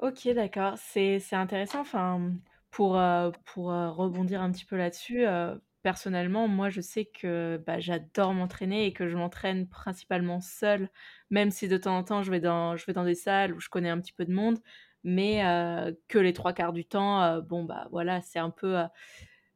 Ok, 0.00 0.28
d'accord. 0.34 0.74
C'est 0.76 1.20
intéressant. 1.32 1.80
Enfin, 1.80 2.32
pour, 2.70 2.98
euh, 2.98 3.30
euh, 3.58 3.90
rebondir 3.90 4.42
un 4.42 4.50
petit 4.50 4.64
peu 4.64 4.76
là-dessus, 4.76 5.26
euh, 5.26 5.54
personnellement, 5.84 6.48
moi, 6.48 6.70
je 6.70 6.80
sais 6.80 7.04
que 7.04 7.62
bah, 7.66 7.78
j'adore 7.78 8.32
m'entraîner 8.32 8.86
et 8.86 8.94
que 8.94 9.06
je 9.06 9.16
m'entraîne 9.18 9.68
principalement 9.68 10.40
seule, 10.40 10.88
même 11.30 11.50
si 11.50 11.68
de 11.68 11.76
temps 11.76 11.96
en 11.98 12.02
temps 12.02 12.22
je 12.22 12.30
vais 12.30 12.40
dans, 12.40 12.74
je 12.74 12.86
vais 12.86 12.94
dans 12.94 13.04
des 13.04 13.14
salles 13.14 13.52
où 13.52 13.60
je 13.60 13.68
connais 13.68 13.90
un 13.90 14.00
petit 14.00 14.14
peu 14.14 14.24
de 14.24 14.32
monde, 14.32 14.58
mais 15.04 15.44
euh, 15.44 15.92
que 16.08 16.18
les 16.18 16.32
trois 16.32 16.54
quarts 16.54 16.72
du 16.72 16.86
temps, 16.86 17.22
euh, 17.22 17.42
bon, 17.42 17.64
bah 17.64 17.86
voilà, 17.92 18.22
c'est 18.22 18.38
un 18.38 18.48
peu. 18.48 18.78
Euh, 18.78 18.86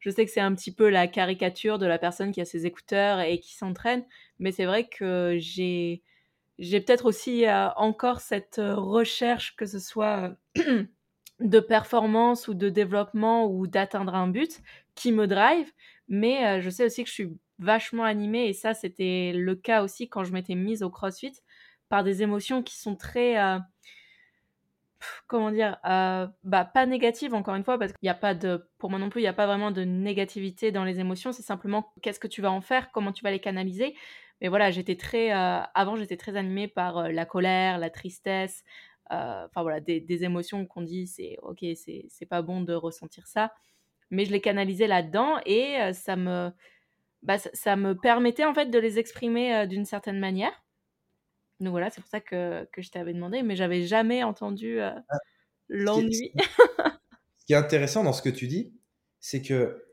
je 0.00 0.10
sais 0.10 0.26
que 0.26 0.30
c'est 0.30 0.40
un 0.40 0.54
petit 0.54 0.72
peu 0.72 0.90
la 0.90 1.08
caricature 1.08 1.78
de 1.78 1.86
la 1.86 1.98
personne 1.98 2.30
qui 2.30 2.42
a 2.42 2.44
ses 2.44 2.66
écouteurs 2.66 3.20
et 3.20 3.40
qui 3.40 3.56
s'entraîne, 3.56 4.04
mais 4.38 4.52
c'est 4.52 4.66
vrai 4.66 4.86
que 4.86 5.36
j'ai. 5.38 6.02
J'ai 6.58 6.80
peut-être 6.80 7.06
aussi 7.06 7.44
encore 7.76 8.20
cette 8.20 8.60
recherche, 8.60 9.54
que 9.56 9.64
ce 9.64 9.78
soit 9.78 10.36
de 11.40 11.60
performance 11.60 12.48
ou 12.48 12.54
de 12.54 12.68
développement 12.68 13.46
ou 13.46 13.66
d'atteindre 13.66 14.14
un 14.14 14.28
but, 14.28 14.60
qui 14.94 15.12
me 15.12 15.26
drive. 15.26 15.70
Mais 16.08 16.46
euh, 16.46 16.60
je 16.60 16.70
sais 16.70 16.84
aussi 16.84 17.04
que 17.04 17.08
je 17.08 17.14
suis 17.14 17.38
vachement 17.58 18.04
animée 18.04 18.48
et 18.48 18.52
ça, 18.52 18.74
c'était 18.74 19.32
le 19.34 19.54
cas 19.54 19.82
aussi 19.82 20.08
quand 20.08 20.24
je 20.24 20.32
m'étais 20.32 20.54
mise 20.54 20.82
au 20.82 20.90
CrossFit 20.90 21.34
par 21.88 22.04
des 22.04 22.22
émotions 22.22 22.62
qui 22.62 22.76
sont 22.76 22.96
très. 22.96 23.38
Euh, 23.38 23.58
comment 25.26 25.50
dire 25.50 25.78
euh, 25.84 26.26
bah, 26.42 26.64
Pas 26.64 26.86
négatives, 26.86 27.34
encore 27.34 27.54
une 27.54 27.64
fois, 27.64 27.78
parce 27.78 27.92
qu'il 27.92 28.06
n'y 28.06 28.10
a 28.10 28.14
pas 28.14 28.34
de. 28.34 28.68
Pour 28.78 28.90
moi 28.90 28.98
non 28.98 29.10
plus, 29.10 29.20
il 29.20 29.24
n'y 29.24 29.28
a 29.28 29.34
pas 29.34 29.46
vraiment 29.46 29.70
de 29.70 29.82
négativité 29.82 30.72
dans 30.72 30.84
les 30.84 30.98
émotions. 30.98 31.32
C'est 31.32 31.42
simplement 31.42 31.92
qu'est-ce 32.02 32.20
que 32.20 32.28
tu 32.28 32.42
vas 32.42 32.50
en 32.50 32.60
faire, 32.60 32.90
comment 32.90 33.12
tu 33.12 33.22
vas 33.22 33.30
les 33.30 33.40
canaliser. 33.40 33.94
Mais 34.40 34.48
voilà, 34.48 34.70
j'étais 34.70 34.96
très. 34.96 35.30
avant, 35.30 35.96
j'étais 35.96 36.16
très 36.16 36.36
animée 36.36 36.68
par 36.68 37.10
la 37.10 37.24
colère, 37.26 37.78
la 37.78 37.90
tristesse. 37.90 38.64
Enfin 39.10 39.62
voilà, 39.62 39.80
des, 39.80 40.00
des 40.00 40.24
émotions 40.24 40.66
qu'on 40.66 40.82
dit, 40.82 41.06
c'est 41.06 41.36
ok, 41.42 41.64
c'est 41.74 42.26
pas 42.28 42.42
bon 42.42 42.60
de 42.60 42.74
ressentir 42.74 43.26
ça 43.26 43.52
mais 44.10 44.24
je 44.24 44.32
les 44.32 44.40
canalisais 44.40 44.86
là-dedans 44.86 45.38
et 45.44 45.92
ça 45.92 46.16
me 46.16 46.50
bah, 47.22 47.38
ça, 47.38 47.76
me 47.76 47.94
permettait 47.94 48.44
en 48.44 48.54
fait 48.54 48.66
de 48.66 48.78
les 48.78 48.98
exprimer 48.98 49.66
d'une 49.66 49.84
certaine 49.84 50.18
manière. 50.18 50.52
Donc 51.60 51.70
voilà, 51.70 51.90
c'est 51.90 52.00
pour 52.00 52.10
ça 52.10 52.20
que, 52.20 52.66
que 52.72 52.80
je 52.80 52.90
t'avais 52.90 53.12
demandé, 53.12 53.42
mais 53.42 53.56
j'avais 53.56 53.82
jamais 53.82 54.22
entendu 54.22 54.80
ah, 54.80 55.02
l'ennui. 55.68 56.32
Ce 57.38 57.46
qui 57.46 57.52
est 57.52 57.56
intéressant 57.56 58.04
dans 58.04 58.12
ce 58.12 58.22
que 58.22 58.28
tu 58.28 58.46
dis, 58.46 58.72
c'est 59.18 59.42
que 59.42 59.84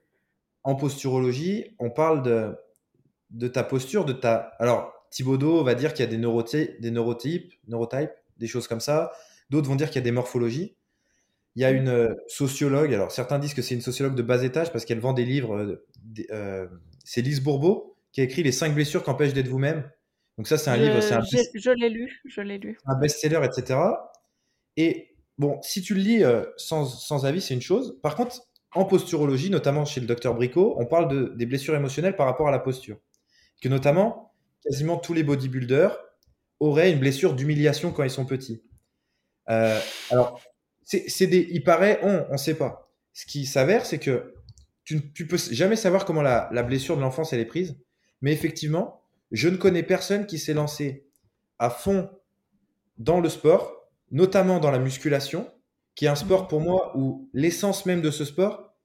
en 0.63 0.75
posturologie, 0.75 1.75
on 1.79 1.89
parle 1.89 2.21
de, 2.21 2.55
de 3.31 3.47
ta 3.47 3.63
posture, 3.63 4.05
de 4.05 4.13
ta. 4.13 4.51
Alors, 4.59 4.93
Thibaudot 5.09 5.63
va 5.63 5.73
dire 5.73 5.93
qu'il 5.93 6.05
y 6.05 6.07
a 6.07 6.11
des, 6.11 6.17
neurotypes, 6.17 6.79
des 6.79 6.91
neurotypes, 6.91 7.53
neurotypes, 7.67 8.11
des 8.37 8.47
choses 8.47 8.67
comme 8.67 8.79
ça. 8.79 9.11
D'autres 9.49 9.67
vont 9.67 9.75
dire 9.75 9.87
qu'il 9.89 9.97
y 9.97 10.03
a 10.03 10.03
des 10.03 10.11
morphologies. 10.11 10.75
Il 11.55 11.61
y 11.61 11.65
a 11.65 11.71
une 11.71 11.87
euh, 11.87 12.13
sociologue, 12.27 12.93
alors 12.93 13.11
certains 13.11 13.39
disent 13.39 13.53
que 13.53 13.61
c'est 13.61 13.75
une 13.75 13.81
sociologue 13.81 14.15
de 14.15 14.21
bas 14.21 14.43
étage 14.43 14.73
parce 14.73 14.83
qu'elle 14.83 14.99
vend 14.99 15.13
des 15.13 15.23
livres. 15.23 15.55
Euh, 15.55 15.85
euh, 16.31 16.67
c'est 17.05 17.21
Lise 17.21 17.41
Bourbeau 17.41 17.95
qui 18.11 18.21
a 18.21 18.23
écrit 18.25 18.43
Les 18.43 18.51
5 18.51 18.73
blessures 18.73 19.03
qui 19.03 19.09
empêchent 19.09 19.33
d'être 19.33 19.47
vous-même. 19.47 19.89
Donc 20.37 20.47
ça, 20.47 20.57
c'est 20.57 20.69
un 20.69 20.75
livre. 20.75 20.95
Un 20.95 21.21
je 21.21 21.71
l'ai 21.71 21.89
lu, 21.89 22.21
je 22.25 22.41
l'ai 22.41 22.57
lu. 22.57 22.77
Un 22.85 22.99
best-seller, 22.99 23.39
etc. 23.45 23.79
Et 24.75 25.15
bon, 25.37 25.61
si 25.61 25.81
tu 25.81 25.95
le 25.95 26.01
lis 26.01 26.23
sans, 26.57 26.85
sans, 26.85 27.25
avis, 27.25 27.39
c'est 27.39 27.53
une 27.53 27.61
chose. 27.61 27.97
Par 28.01 28.15
contre, 28.15 28.41
en 28.73 28.83
posturologie, 28.83 29.49
notamment 29.49 29.85
chez 29.85 30.01
le 30.01 30.07
docteur 30.07 30.35
Bricot, 30.35 30.75
on 30.77 30.85
parle 30.85 31.07
de, 31.07 31.33
des 31.35 31.45
blessures 31.45 31.75
émotionnelles 31.75 32.17
par 32.17 32.25
rapport 32.25 32.49
à 32.49 32.51
la 32.51 32.59
posture. 32.59 32.97
Que 33.61 33.69
notamment, 33.69 34.33
quasiment 34.63 34.97
tous 34.97 35.13
les 35.13 35.23
bodybuilders 35.23 35.97
auraient 36.59 36.91
une 36.91 36.99
blessure 36.99 37.33
d'humiliation 37.33 37.91
quand 37.91 38.03
ils 38.03 38.09
sont 38.09 38.25
petits. 38.25 38.63
alors, 39.47 40.41
c'est 40.83 41.27
des, 41.27 41.47
il 41.51 41.63
paraît, 41.63 41.99
on, 42.03 42.25
on 42.29 42.37
sait 42.37 42.55
pas. 42.55 42.91
Ce 43.13 43.25
qui 43.25 43.45
s'avère, 43.45 43.85
c'est 43.85 43.99
que 43.99 44.35
tu 44.85 44.95
ne 44.97 45.25
peux 45.25 45.37
jamais 45.37 45.75
savoir 45.75 46.05
comment 46.05 46.21
la, 46.21 46.63
blessure 46.63 46.95
de 46.95 47.01
l'enfance 47.01 47.33
elle 47.33 47.39
est 47.39 47.45
prise. 47.45 47.75
Mais 48.21 48.31
effectivement, 48.31 49.01
je 49.31 49.49
ne 49.49 49.57
connais 49.57 49.83
personne 49.83 50.27
qui 50.27 50.37
s'est 50.37 50.53
lancé 50.53 51.07
à 51.57 51.69
fond 51.69 52.09
dans 52.97 53.19
le 53.19 53.29
sport, 53.29 53.89
notamment 54.11 54.59
dans 54.59 54.71
la 54.71 54.79
musculation, 54.79 55.51
qui 55.95 56.05
est 56.05 56.09
un 56.09 56.15
sport 56.15 56.47
pour 56.47 56.61
moi 56.61 56.95
où 56.95 57.29
l'essence 57.33 57.85
même 57.85 58.01
de 58.01 58.11
ce 58.11 58.25
sport, 58.25 58.75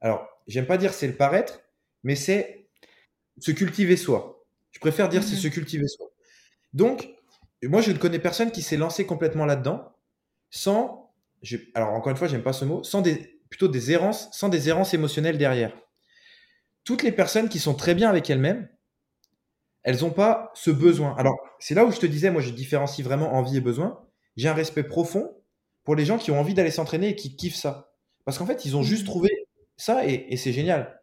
alors 0.00 0.26
j'aime 0.46 0.66
pas 0.66 0.78
dire 0.78 0.94
c'est 0.94 1.08
le 1.08 1.16
paraître, 1.16 1.60
mais 2.04 2.14
c'est 2.14 2.68
se 3.40 3.50
cultiver 3.50 3.96
soi. 3.96 4.46
Je 4.70 4.78
préfère 4.78 5.08
dire 5.08 5.22
c'est 5.22 5.34
mmh 5.34 5.38
se 5.38 5.48
cultiver 5.48 5.88
soi. 5.88 6.06
Donc, 6.72 7.08
moi 7.64 7.80
je 7.80 7.90
ne 7.90 7.98
connais 7.98 8.18
personne 8.18 8.50
qui 8.50 8.62
s'est 8.62 8.76
lancé 8.76 9.06
complètement 9.06 9.44
là-dedans 9.44 9.92
sans 10.50 11.08
alors 11.74 11.90
encore 11.90 12.10
une 12.10 12.16
fois, 12.16 12.28
j'aime 12.28 12.42
pas 12.42 12.52
ce 12.52 12.64
mot, 12.64 12.82
sans 12.82 13.00
des, 13.00 13.40
plutôt 13.50 13.68
des 13.68 13.92
errances, 13.92 14.28
sans 14.32 14.48
des 14.48 14.68
errances 14.68 14.94
émotionnelles 14.94 15.38
derrière. 15.38 15.72
Toutes 16.84 17.02
les 17.02 17.12
personnes 17.12 17.48
qui 17.48 17.58
sont 17.58 17.74
très 17.74 17.94
bien 17.94 18.08
avec 18.08 18.28
elles-mêmes, 18.30 18.68
elles 19.82 20.00
n'ont 20.00 20.10
pas 20.10 20.50
ce 20.54 20.70
besoin. 20.70 21.14
Alors, 21.16 21.36
c'est 21.60 21.74
là 21.74 21.84
où 21.84 21.92
je 21.92 21.98
te 21.98 22.06
disais, 22.06 22.30
moi, 22.30 22.42
je 22.42 22.50
différencie 22.50 23.04
vraiment 23.04 23.34
envie 23.34 23.56
et 23.56 23.60
besoin. 23.60 24.04
J'ai 24.36 24.48
un 24.48 24.54
respect 24.54 24.82
profond 24.82 25.36
pour 25.84 25.94
les 25.94 26.04
gens 26.04 26.18
qui 26.18 26.30
ont 26.30 26.40
envie 26.40 26.54
d'aller 26.54 26.70
s'entraîner 26.70 27.10
et 27.10 27.14
qui 27.16 27.36
kiffent 27.36 27.56
ça. 27.56 27.92
Parce 28.24 28.38
qu'en 28.38 28.46
fait, 28.46 28.64
ils 28.64 28.76
ont 28.76 28.82
juste 28.82 29.04
mmh. 29.04 29.06
trouvé 29.06 29.30
ça 29.76 30.06
et, 30.06 30.36
c'est 30.36 30.52
génial. 30.52 31.00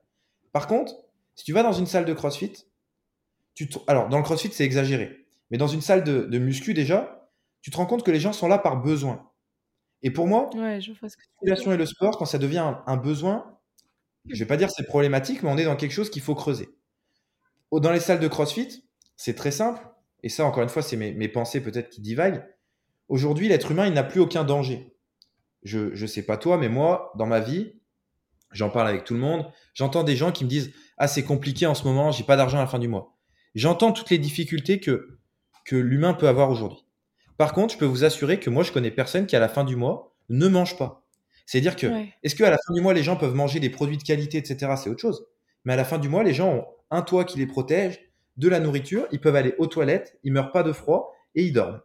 Par 0.52 0.68
contre, 0.68 0.94
si 1.36 1.44
tu 1.46 1.54
vas 1.54 1.64
dans 1.64 1.74
une 1.74 1.88
salle 1.88 2.06
de 2.06 2.14
CrossFit, 2.14 2.54
tu 3.54 3.70
alors 3.88 4.10
dans 4.10 4.18
le 4.18 4.24
CrossFit, 4.24 4.52
c'est 4.52 4.66
exagéré. 4.66 5.25
Mais 5.52 5.58
dans 5.58 5.68
une 5.68 5.82
salle 5.82 6.04
de, 6.04 6.22
de 6.22 6.40
muscu, 6.40 6.74
déjà, 6.74 7.30
tu 7.62 7.72
te 7.72 7.78
rends 7.78 7.86
compte 7.86 8.04
que 8.04 8.12
les 8.12 8.20
gens 8.20 8.34
sont 8.34 8.48
là 8.48 8.58
par 8.58 8.82
besoin. 8.82 9.30
Et 10.06 10.12
pour 10.12 10.28
moi, 10.28 10.52
ouais, 10.56 10.80
je 10.82 10.92
et 10.92 11.78
le 11.78 11.86
sport, 11.88 12.20
quand 12.20 12.26
ça 12.26 12.38
devient 12.38 12.76
un, 12.86 12.98
besoin, 12.98 13.58
je 14.30 14.38
vais 14.38 14.46
pas 14.46 14.56
dire 14.56 14.70
c'est 14.70 14.86
problématique, 14.86 15.42
mais 15.42 15.50
on 15.50 15.58
est 15.58 15.66
dans 15.66 15.76
quelque 15.76 15.94
chose 15.94 16.12
qu'il 16.12 16.22
faut 16.22 16.36
creuser. 16.36 16.70
Dans 17.72 17.92
les 17.92 18.00
salles 18.00 18.20
de 18.20 18.28
CrossFit, 18.28 18.86
c'est 19.18 19.34
très 19.34 19.50
simple, 19.50 19.82
et 20.22 20.30
ça, 20.30 20.46
encore 20.46 20.62
une 20.62 20.70
fois, 20.70 20.84
c'est 20.84 20.96
mes, 20.96 21.28
pensées 21.28 21.60
peut-être 21.60 21.90
qui 21.90 22.02
divaguent. 22.02 22.46
Aujourd'hui, 23.10 23.48
l'être 23.48 23.72
humain, 23.72 23.88
il 23.88 23.94
n'a 23.94 24.04
plus 24.04 24.20
aucun 24.22 24.44
danger. 24.44 24.96
Je 25.64 26.00
ne 26.00 26.08
sais 26.08 26.24
pas 26.24 26.38
toi, 26.38 26.58
mais 26.58 26.70
moi, 26.70 27.12
dans 27.18 27.26
ma 27.26 27.40
vie, 27.40 27.74
j'en 28.52 28.70
parle 28.70 28.88
avec 28.88 29.06
tout 29.06 29.16
le 29.16 29.20
monde, 29.20 29.52
j'entends 29.74 30.04
des 30.04 30.16
gens 30.16 30.32
qui 30.32 30.44
me 30.44 30.50
disent 30.50 30.72
Ah, 31.00 31.08
c'est 31.08 31.24
compliqué 31.24 31.66
en 31.66 31.74
ce 31.74 31.84
moment, 31.84 32.12
j'ai 32.12 32.24
pas 32.24 32.38
d'argent 32.38 32.60
à 32.60 32.62
la 32.62 32.68
fin 32.68 32.78
du 32.78 32.88
mois. 32.88 33.18
J'entends 33.56 33.92
toutes 33.92 34.12
les 34.12 34.20
difficultés 34.20 34.80
que, 34.80 35.15
que 35.66 35.76
l'humain 35.76 36.14
peut 36.14 36.28
avoir 36.28 36.50
aujourd'hui. 36.50 36.86
Par 37.38 37.54
contre, 37.54 37.74
je 37.74 37.80
peux 37.80 37.86
vous 37.86 38.06
assurer 38.06 38.40
que 38.40 38.50
moi, 38.50 38.64
je 38.64 38.72
connais 38.72 38.92
personne 38.92 39.28
qui, 39.28 39.36
à 39.36 39.40
la 39.40 39.50
fin 39.50 39.64
du 39.64 39.76
mois, 39.76 40.16
ne 40.30 40.48
mange 40.48 40.78
pas. 40.78 41.04
C'est-à-dire 41.46 41.76
que, 41.76 41.88
est-ce 42.24 42.36
qu'à 42.36 42.50
la 42.50 42.58
fin 42.58 42.74
du 42.74 42.82
mois, 42.82 42.94
les 42.94 43.04
gens 43.04 43.18
peuvent 43.18 43.36
manger 43.36 43.60
des 43.60 43.70
produits 43.70 43.98
de 43.98 44.04
qualité, 44.04 44.38
etc. 44.38 44.74
C'est 44.82 44.90
autre 44.90 45.02
chose. 45.02 45.28
Mais 45.66 45.74
à 45.74 45.76
la 45.76 45.84
fin 45.84 45.98
du 45.98 46.08
mois, 46.08 46.24
les 46.24 46.34
gens 46.34 46.54
ont 46.54 46.66
un 46.92 47.02
toit 47.02 47.26
qui 47.26 47.38
les 47.38 47.48
protège, 47.48 48.00
de 48.38 48.50
la 48.50 48.60
nourriture, 48.60 49.08
ils 49.12 49.22
peuvent 49.22 49.36
aller 49.36 49.56
aux 49.58 49.68
toilettes, 49.68 50.20
ils 50.24 50.34
meurent 50.34 50.52
pas 50.52 50.64
de 50.64 50.74
froid 50.74 51.14
et 51.36 51.44
ils 51.44 51.54
dorment. 51.54 51.82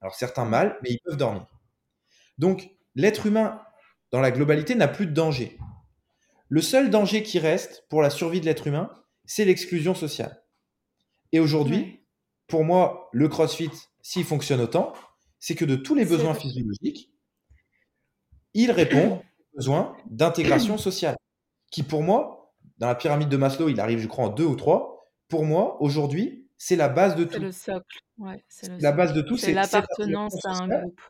Alors 0.00 0.14
certains 0.14 0.44
mal, 0.44 0.78
mais 0.82 0.90
ils 0.90 0.98
peuvent 0.98 1.16
dormir. 1.16 1.46
Donc, 2.38 2.70
l'être 2.94 3.26
humain, 3.26 3.60
dans 4.10 4.20
la 4.20 4.30
globalité, 4.30 4.74
n'a 4.74 4.88
plus 4.88 5.06
de 5.06 5.12
danger. 5.12 5.58
Le 6.48 6.60
seul 6.60 6.90
danger 6.90 7.22
qui 7.22 7.38
reste 7.38 7.86
pour 7.88 8.02
la 8.02 8.10
survie 8.10 8.40
de 8.40 8.46
l'être 8.46 8.66
humain, 8.66 8.90
c'est 9.24 9.44
l'exclusion 9.44 9.94
sociale. 9.94 10.42
Et 11.30 11.40
aujourd'hui, 11.40 12.01
pour 12.52 12.64
moi, 12.64 13.08
le 13.12 13.28
CrossFit, 13.28 13.70
s'il 14.02 14.24
fonctionne 14.24 14.60
autant, 14.60 14.92
c'est 15.38 15.54
que 15.54 15.64
de 15.64 15.74
tous 15.74 15.94
les 15.94 16.04
besoins 16.04 16.34
physiologiques, 16.34 17.10
il 18.52 18.70
répond 18.70 19.14
aux 19.14 19.56
besoins 19.56 19.96
d'intégration 20.10 20.76
sociale, 20.76 21.16
qui 21.70 21.82
pour 21.82 22.02
moi, 22.02 22.52
dans 22.76 22.88
la 22.88 22.94
pyramide 22.94 23.30
de 23.30 23.38
Maslow, 23.38 23.70
il 23.70 23.80
arrive, 23.80 24.00
je 24.00 24.06
crois, 24.06 24.26
en 24.26 24.28
deux 24.28 24.44
ou 24.44 24.54
trois. 24.54 25.08
Pour 25.28 25.46
moi, 25.46 25.80
aujourd'hui, 25.80 26.46
c'est 26.58 26.76
la 26.76 26.90
base 26.90 27.16
de 27.16 27.24
tout. 27.24 27.32
C'est 27.32 27.38
le 27.38 27.52
socle. 27.52 28.00
c'est 28.50 28.82
la 28.82 28.92
base 28.92 29.14
de 29.14 29.22
tout. 29.22 29.38
C'est 29.38 29.54
l'appartenance 29.54 30.44
à 30.44 30.62
un 30.62 30.68
groupe. 30.68 31.00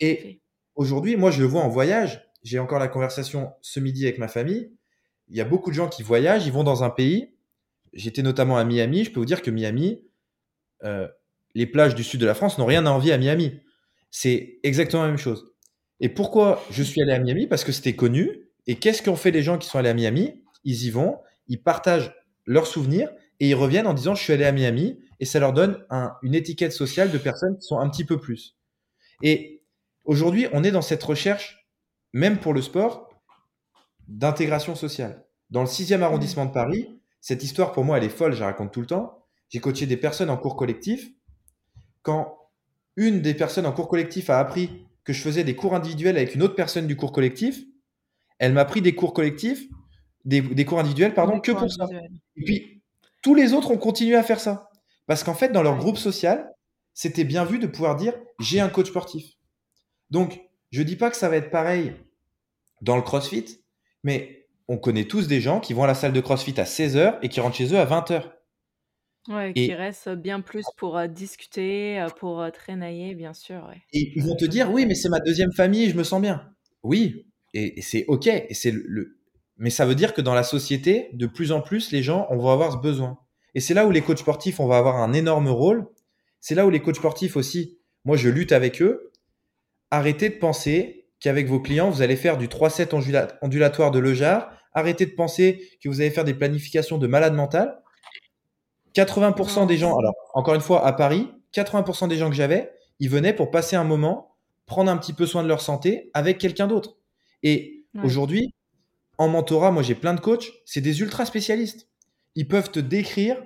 et 0.00 0.40
aujourd'hui, 0.76 1.16
moi, 1.16 1.32
je 1.32 1.40
le 1.40 1.48
vois 1.48 1.62
en 1.62 1.68
voyage. 1.68 2.24
J'ai 2.44 2.60
encore 2.60 2.78
la 2.78 2.86
conversation 2.86 3.50
ce 3.62 3.80
midi 3.80 4.04
avec 4.04 4.18
ma 4.18 4.28
famille. 4.28 4.70
Il 5.26 5.36
y 5.36 5.40
a 5.40 5.44
beaucoup 5.44 5.70
de 5.70 5.74
gens 5.74 5.88
qui 5.88 6.04
voyagent, 6.04 6.46
ils 6.46 6.52
vont 6.52 6.62
dans 6.62 6.84
un 6.84 6.90
pays. 6.90 7.34
J'étais 7.92 8.22
notamment 8.22 8.58
à 8.58 8.62
Miami. 8.62 9.02
Je 9.02 9.10
peux 9.10 9.18
vous 9.18 9.26
dire 9.26 9.42
que 9.42 9.50
Miami, 9.50 10.04
euh, 10.84 11.08
les 11.54 11.66
plages 11.66 11.94
du 11.94 12.04
sud 12.04 12.20
de 12.20 12.26
la 12.26 12.34
France 12.34 12.58
n'ont 12.58 12.66
rien 12.66 12.86
à 12.86 12.90
envier 12.90 13.12
à 13.12 13.18
Miami. 13.18 13.60
C'est 14.10 14.58
exactement 14.62 15.02
la 15.02 15.08
même 15.08 15.18
chose. 15.18 15.52
Et 16.00 16.08
pourquoi 16.08 16.64
je 16.70 16.82
suis 16.82 17.02
allé 17.02 17.12
à 17.12 17.18
Miami? 17.18 17.46
Parce 17.46 17.64
que 17.64 17.72
c'était 17.72 17.96
connu. 17.96 18.50
Et 18.66 18.76
qu'est-ce 18.76 19.02
qu'ont 19.02 19.16
fait 19.16 19.30
les 19.30 19.42
gens 19.42 19.58
qui 19.58 19.68
sont 19.68 19.78
allés 19.78 19.88
à 19.88 19.94
Miami? 19.94 20.42
Ils 20.64 20.84
y 20.84 20.90
vont, 20.90 21.18
ils 21.46 21.62
partagent 21.62 22.12
leurs 22.46 22.66
souvenirs 22.66 23.10
et 23.40 23.48
ils 23.48 23.54
reviennent 23.54 23.86
en 23.86 23.94
disant 23.94 24.14
je 24.14 24.22
suis 24.22 24.32
allé 24.32 24.44
à 24.44 24.52
Miami 24.52 24.98
et 25.20 25.24
ça 25.24 25.40
leur 25.40 25.52
donne 25.52 25.84
une 26.22 26.34
étiquette 26.34 26.72
sociale 26.72 27.10
de 27.10 27.18
personnes 27.18 27.58
qui 27.58 27.66
sont 27.66 27.78
un 27.78 27.88
petit 27.88 28.04
peu 28.04 28.20
plus. 28.20 28.56
Et 29.22 29.64
aujourd'hui, 30.04 30.46
on 30.52 30.62
est 30.64 30.70
dans 30.70 30.82
cette 30.82 31.02
recherche, 31.02 31.68
même 32.12 32.38
pour 32.38 32.54
le 32.54 32.62
sport, 32.62 33.08
d'intégration 34.06 34.74
sociale. 34.74 35.24
Dans 35.50 35.60
le 35.60 35.66
6e 35.66 36.02
arrondissement 36.02 36.46
de 36.46 36.52
Paris, 36.52 37.00
cette 37.20 37.42
histoire 37.42 37.72
pour 37.72 37.84
moi, 37.84 37.98
elle 37.98 38.04
est 38.04 38.08
folle, 38.08 38.32
je 38.32 38.40
la 38.40 38.46
raconte 38.46 38.72
tout 38.72 38.80
le 38.80 38.86
temps. 38.86 39.17
J'ai 39.48 39.60
coaché 39.60 39.86
des 39.86 39.96
personnes 39.96 40.30
en 40.30 40.36
cours 40.36 40.56
collectif 40.56 41.10
quand 42.02 42.36
une 42.96 43.22
des 43.22 43.34
personnes 43.34 43.66
en 43.66 43.72
cours 43.72 43.88
collectif 43.88 44.30
a 44.30 44.38
appris 44.38 44.86
que 45.04 45.12
je 45.12 45.22
faisais 45.22 45.44
des 45.44 45.56
cours 45.56 45.74
individuels 45.74 46.16
avec 46.16 46.34
une 46.34 46.42
autre 46.42 46.54
personne 46.54 46.86
du 46.86 46.96
cours 46.96 47.12
collectif, 47.12 47.62
elle 48.38 48.52
m'a 48.52 48.64
pris 48.64 48.82
des 48.82 48.94
cours 48.94 49.14
collectifs 49.14 49.68
des, 50.24 50.64
cours 50.64 50.78
individuels, 50.78 51.14
pardon, 51.14 51.40
que 51.40 51.52
pour 51.52 51.70
ça. 51.70 51.86
Et 52.36 52.44
puis, 52.44 52.82
tous 53.22 53.34
les 53.34 53.52
autres 53.54 53.70
ont 53.70 53.78
continué 53.78 54.14
à 54.14 54.22
faire 54.22 54.40
ça. 54.40 54.70
Parce 55.06 55.24
qu'en 55.24 55.34
fait, 55.34 55.50
dans 55.50 55.62
leur 55.62 55.78
groupe 55.78 55.96
social, 55.96 56.50
c'était 56.92 57.24
bien 57.24 57.44
vu 57.44 57.58
de 57.58 57.66
pouvoir 57.66 57.96
dire 57.96 58.14
j'ai 58.40 58.60
un 58.60 58.68
coach 58.68 58.88
sportif. 58.88 59.24
Donc, 60.10 60.40
je 60.70 60.82
dis 60.82 60.96
pas 60.96 61.10
que 61.10 61.16
ça 61.16 61.28
va 61.28 61.36
être 61.36 61.50
pareil 61.50 61.94
dans 62.82 62.96
le 62.96 63.02
CrossFit, 63.02 63.64
mais 64.04 64.46
on 64.68 64.76
connaît 64.76 65.04
tous 65.04 65.28
des 65.28 65.40
gens 65.40 65.60
qui 65.60 65.72
vont 65.72 65.84
à 65.84 65.86
la 65.86 65.94
salle 65.94 66.12
de 66.12 66.20
CrossFit 66.20 66.60
à 66.60 66.64
16h 66.64 67.18
et 67.22 67.28
qui 67.28 67.40
rentrent 67.40 67.56
chez 67.56 67.72
eux 67.72 67.78
à 67.78 67.86
20h. 67.86 68.30
Ouais, 69.28 69.52
qui 69.52 69.74
restent 69.74 70.08
bien 70.08 70.40
plus 70.40 70.64
pour 70.76 71.00
discuter, 71.08 72.04
pour 72.18 72.44
traîner, 72.52 73.14
bien 73.14 73.34
sûr. 73.34 73.70
Et 73.92 74.12
ils 74.16 74.22
vont 74.22 74.36
te 74.36 74.46
dire 74.46 74.70
oui, 74.70 74.86
mais 74.86 74.94
c'est 74.94 75.10
ma 75.10 75.20
deuxième 75.20 75.52
famille, 75.52 75.90
je 75.90 75.96
me 75.96 76.04
sens 76.04 76.22
bien. 76.22 76.50
Oui, 76.82 77.26
et, 77.54 77.80
c'est 77.82 78.04
ok, 78.08 78.26
et 78.26 78.54
c'est 78.54 78.70
le, 78.70 79.18
mais 79.58 79.70
ça 79.70 79.84
veut 79.84 79.94
dire 79.94 80.14
que 80.14 80.20
dans 80.20 80.34
la 80.34 80.44
société, 80.44 81.10
de 81.12 81.26
plus 81.26 81.52
en 81.52 81.60
plus, 81.60 81.92
les 81.92 82.02
gens 82.02 82.26
vont 82.30 82.48
avoir 82.48 82.72
ce 82.72 82.78
besoin. 82.78 83.18
Et 83.54 83.60
c'est 83.60 83.74
là 83.74 83.86
où 83.86 83.90
les 83.90 84.02
coachs 84.02 84.18
sportifs, 84.18 84.60
on 84.60 84.66
va 84.66 84.78
avoir 84.78 84.96
un 84.96 85.12
énorme 85.12 85.48
rôle. 85.48 85.86
C'est 86.40 86.54
là 86.54 86.64
où 86.64 86.70
les 86.70 86.80
coachs 86.80 86.96
sportifs 86.96 87.36
aussi, 87.36 87.78
moi 88.04 88.16
je 88.16 88.28
lutte 88.28 88.52
avec 88.52 88.80
eux. 88.80 89.10
Arrêtez 89.90 90.28
de 90.28 90.36
penser 90.36 91.08
qu'avec 91.18 91.48
vos 91.48 91.60
clients, 91.60 91.90
vous 91.90 92.02
allez 92.02 92.16
faire 92.16 92.38
du 92.38 92.46
3-7 92.46 93.38
ondulatoire 93.42 93.90
de 93.90 93.98
Lejar. 93.98 94.52
Arrêtez 94.72 95.06
de 95.06 95.12
penser 95.12 95.68
que 95.82 95.88
vous 95.88 96.00
allez 96.00 96.10
faire 96.10 96.24
des 96.24 96.34
planifications 96.34 96.98
de 96.98 97.06
malade 97.08 97.34
mental. 97.34 97.82
80% 98.98 99.66
des 99.66 99.76
gens, 99.76 99.96
alors 99.96 100.14
encore 100.34 100.54
une 100.54 100.60
fois, 100.60 100.84
à 100.84 100.92
Paris, 100.92 101.30
80% 101.54 102.08
des 102.08 102.16
gens 102.16 102.28
que 102.28 102.34
j'avais, 102.34 102.72
ils 102.98 103.08
venaient 103.08 103.32
pour 103.32 103.50
passer 103.50 103.76
un 103.76 103.84
moment, 103.84 104.34
prendre 104.66 104.90
un 104.90 104.96
petit 104.96 105.12
peu 105.12 105.24
soin 105.24 105.44
de 105.44 105.48
leur 105.48 105.60
santé 105.60 106.10
avec 106.14 106.38
quelqu'un 106.38 106.66
d'autre. 106.66 106.96
Et 107.44 107.84
aujourd'hui, 108.02 108.54
en 109.16 109.28
mentorat, 109.28 109.70
moi 109.70 109.82
j'ai 109.82 109.94
plein 109.94 110.14
de 110.14 110.20
coachs, 110.20 110.50
c'est 110.64 110.80
des 110.80 111.00
ultra 111.00 111.24
spécialistes. 111.24 111.88
Ils 112.34 112.48
peuvent 112.48 112.70
te 112.70 112.80
décrire 112.80 113.36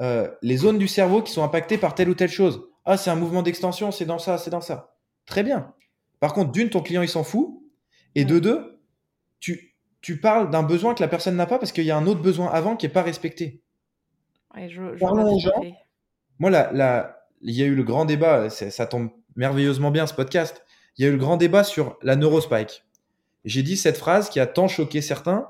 euh, 0.00 0.28
les 0.42 0.56
zones 0.56 0.78
du 0.78 0.88
cerveau 0.88 1.22
qui 1.22 1.32
sont 1.32 1.44
impactées 1.44 1.78
par 1.78 1.94
telle 1.94 2.08
ou 2.08 2.14
telle 2.14 2.30
chose. 2.30 2.62
Ah, 2.84 2.96
c'est 2.96 3.10
un 3.10 3.16
mouvement 3.16 3.42
d'extension, 3.42 3.92
c'est 3.92 4.06
dans 4.06 4.18
ça, 4.18 4.38
c'est 4.38 4.50
dans 4.50 4.60
ça. 4.60 4.96
Très 5.24 5.44
bien. 5.44 5.72
Par 6.18 6.32
contre, 6.32 6.50
d'une, 6.50 6.70
ton 6.70 6.80
client, 6.80 7.02
il 7.02 7.08
s'en 7.08 7.24
fout. 7.24 7.60
Et 8.14 8.24
de 8.24 8.38
deux, 8.38 8.80
tu, 9.40 9.76
tu 10.00 10.20
parles 10.20 10.50
d'un 10.50 10.62
besoin 10.62 10.94
que 10.94 11.02
la 11.02 11.08
personne 11.08 11.36
n'a 11.36 11.46
pas 11.46 11.58
parce 11.58 11.72
qu'il 11.72 11.84
y 11.84 11.90
a 11.90 11.96
un 11.96 12.06
autre 12.06 12.22
besoin 12.22 12.50
avant 12.50 12.76
qui 12.76 12.86
n'est 12.86 12.92
pas 12.92 13.02
respecté. 13.02 13.62
Parlons 14.98 15.34
aux 15.34 15.38
gens. 15.38 15.62
Moi, 16.38 16.50
là, 16.50 17.28
il 17.42 17.54
y 17.54 17.62
a 17.62 17.66
eu 17.66 17.74
le 17.74 17.82
grand 17.82 18.04
débat, 18.04 18.48
ça 18.50 18.86
tombe 18.86 19.10
merveilleusement 19.36 19.90
bien 19.90 20.06
ce 20.06 20.14
podcast. 20.14 20.64
Il 20.96 21.04
y 21.04 21.06
a 21.06 21.10
eu 21.10 21.12
le 21.12 21.18
grand 21.18 21.36
débat 21.36 21.62
sur 21.62 21.98
la 22.02 22.16
neurospike. 22.16 22.84
J'ai 23.44 23.62
dit 23.62 23.76
cette 23.76 23.98
phrase 23.98 24.30
qui 24.30 24.40
a 24.40 24.46
tant 24.46 24.66
choqué 24.66 25.02
certains. 25.02 25.48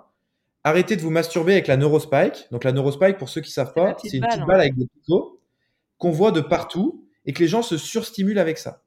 Arrêtez 0.64 0.96
de 0.96 1.02
vous 1.02 1.10
masturber 1.10 1.52
avec 1.52 1.68
la 1.68 1.76
neurospike. 1.76 2.48
Donc 2.50 2.64
la 2.64 2.72
neurospike, 2.72 3.16
pour 3.16 3.28
ceux 3.28 3.40
qui 3.40 3.52
savent 3.52 3.72
pas, 3.72 3.96
c'est 4.02 4.16
une 4.16 4.24
petite 4.24 4.44
balle, 4.44 4.60
avec 4.60 4.76
des 4.76 4.86
picots 4.86 5.40
qu'on 5.98 6.10
voit 6.10 6.32
de 6.32 6.40
partout 6.40 7.06
et 7.24 7.32
que 7.32 7.38
les 7.38 7.48
gens 7.48 7.62
se 7.62 7.78
surstimulent 7.78 8.40
avec 8.40 8.58
ça. 8.58 8.82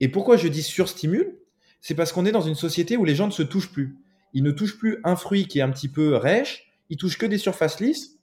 Et 0.00 0.08
pourquoi 0.08 0.36
je 0.36 0.48
dis 0.48 0.62
surstimule? 0.62 1.38
C'est 1.80 1.94
parce 1.94 2.12
qu'on 2.12 2.26
est 2.26 2.32
dans 2.32 2.40
une 2.40 2.56
société 2.56 2.96
où 2.96 3.04
les 3.04 3.14
gens 3.14 3.26
ne 3.26 3.32
se 3.32 3.42
touchent 3.44 3.72
plus. 3.72 3.96
Ils 4.32 4.42
ne 4.42 4.50
touchent 4.50 4.78
plus 4.78 4.98
un 5.04 5.14
fruit 5.14 5.46
qui 5.46 5.60
est 5.60 5.62
un 5.62 5.70
petit 5.70 5.88
peu 5.88 6.16
rêche, 6.16 6.72
ils 6.90 6.96
touchent 6.96 7.18
que 7.18 7.26
des 7.26 7.38
surfaces 7.38 7.78
lisses. 7.78 8.18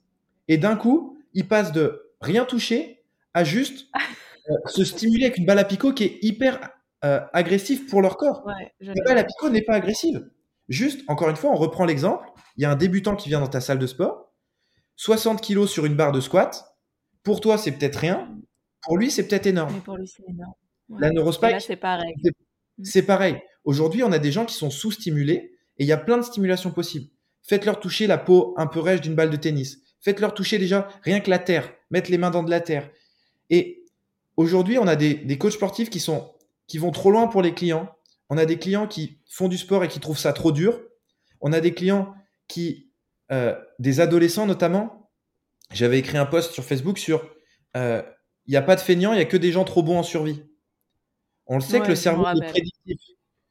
Et 0.48 0.58
d'un 0.58 0.76
coup, 0.76 1.18
ils 1.34 1.46
passent 1.46 1.72
de 1.72 2.14
rien 2.20 2.44
toucher 2.44 3.04
à 3.34 3.44
juste 3.44 3.86
euh, 4.50 4.54
se 4.66 4.84
stimuler 4.84 5.26
avec 5.26 5.38
une 5.38 5.46
balle 5.46 5.58
à 5.58 5.64
picot 5.64 5.92
qui 5.92 6.04
est 6.04 6.18
hyper 6.22 6.70
euh, 7.04 7.20
agressif 7.32 7.88
pour 7.88 8.02
leur 8.02 8.16
corps. 8.16 8.46
la 8.80 8.94
balle 9.04 9.18
à 9.18 9.24
picot 9.24 9.50
n'est 9.50 9.62
pas 9.62 9.74
agressive. 9.74 10.30
Juste, 10.68 11.02
encore 11.08 11.28
une 11.28 11.36
fois, 11.36 11.50
on 11.50 11.56
reprend 11.56 11.84
l'exemple. 11.84 12.28
Il 12.56 12.62
y 12.62 12.66
a 12.66 12.70
un 12.70 12.76
débutant 12.76 13.16
qui 13.16 13.28
vient 13.28 13.40
dans 13.40 13.48
ta 13.48 13.60
salle 13.60 13.78
de 13.78 13.86
sport, 13.86 14.32
60 14.96 15.40
kilos 15.40 15.70
sur 15.70 15.84
une 15.84 15.96
barre 15.96 16.12
de 16.12 16.20
squat. 16.20 16.76
Pour 17.22 17.40
toi, 17.40 17.58
c'est 17.58 17.72
peut-être 17.72 17.96
rien. 17.96 18.28
Pour 18.82 18.96
lui, 18.96 19.10
c'est 19.10 19.26
peut-être 19.26 19.46
énorme. 19.46 19.80
pour 19.82 19.96
lui, 19.96 20.08
c'est 20.08 20.22
énorme. 20.28 20.54
La 20.98 21.10
neurospike, 21.10 21.60
c'est 21.60 21.76
pareil. 21.76 22.14
C'est 22.82 23.02
pareil. 23.02 23.40
Aujourd'hui, 23.64 24.02
on 24.02 24.12
a 24.12 24.18
des 24.18 24.32
gens 24.32 24.44
qui 24.44 24.54
sont 24.54 24.70
sous-stimulés 24.70 25.56
et 25.78 25.84
il 25.84 25.86
y 25.86 25.92
a 25.92 25.96
plein 25.96 26.18
de 26.18 26.22
stimulations 26.22 26.70
possibles. 26.70 27.10
Faites-leur 27.42 27.80
toucher 27.80 28.06
la 28.06 28.18
peau 28.18 28.54
un 28.56 28.66
peu 28.66 28.80
rêche 28.80 29.00
d'une 29.00 29.14
balle 29.14 29.30
de 29.30 29.36
tennis. 29.36 29.78
Faites-leur 30.02 30.34
toucher 30.34 30.58
déjà 30.58 30.88
rien 31.02 31.20
que 31.20 31.30
la 31.30 31.38
terre. 31.38 31.72
Mettre 31.90 32.10
les 32.10 32.18
mains 32.18 32.30
dans 32.30 32.42
de 32.42 32.50
la 32.50 32.60
terre. 32.60 32.90
Et 33.48 33.84
aujourd'hui, 34.36 34.78
on 34.78 34.86
a 34.86 34.96
des, 34.96 35.14
des 35.14 35.38
coachs 35.38 35.52
sportifs 35.52 35.90
qui 35.90 36.00
sont 36.00 36.32
qui 36.66 36.78
vont 36.78 36.90
trop 36.90 37.10
loin 37.10 37.26
pour 37.26 37.42
les 37.42 37.54
clients. 37.54 37.94
On 38.30 38.38
a 38.38 38.46
des 38.46 38.58
clients 38.58 38.86
qui 38.86 39.18
font 39.28 39.48
du 39.48 39.58
sport 39.58 39.84
et 39.84 39.88
qui 39.88 40.00
trouvent 40.00 40.18
ça 40.18 40.32
trop 40.32 40.52
dur. 40.52 40.80
On 41.40 41.52
a 41.52 41.60
des 41.60 41.74
clients 41.74 42.14
qui, 42.48 42.90
euh, 43.30 43.54
des 43.78 44.00
adolescents 44.00 44.46
notamment, 44.46 45.10
j'avais 45.70 45.98
écrit 45.98 46.18
un 46.18 46.26
post 46.26 46.52
sur 46.52 46.64
Facebook 46.64 46.98
sur 46.98 47.28
euh, 47.76 48.02
il 48.46 48.52
n'y 48.52 48.56
a 48.56 48.62
pas 48.62 48.76
de 48.76 48.80
feignants, 48.80 49.12
il 49.12 49.16
n'y 49.16 49.22
a 49.22 49.26
que 49.26 49.36
des 49.36 49.52
gens 49.52 49.64
trop 49.64 49.82
bons 49.82 49.98
en 49.98 50.02
survie. 50.02 50.42
On 51.46 51.56
le 51.56 51.60
sait 51.60 51.80
que 51.80 51.88
le 51.88 51.94
cerveau 51.94 52.26
est 52.26 52.46
prédictif. 52.46 52.98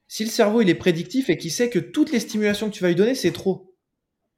Si 0.07 0.25
le 0.25 0.29
cerveau 0.29 0.61
il 0.61 0.69
est 0.69 0.75
prédictif 0.75 1.29
et 1.29 1.37
qu'il 1.37 1.51
sait 1.51 1.69
que 1.69 1.79
toutes 1.79 2.11
les 2.11 2.19
stimulations 2.19 2.69
que 2.69 2.73
tu 2.73 2.81
vas 2.81 2.89
lui 2.89 2.95
donner, 2.95 3.15
c'est 3.15 3.31
trop, 3.31 3.75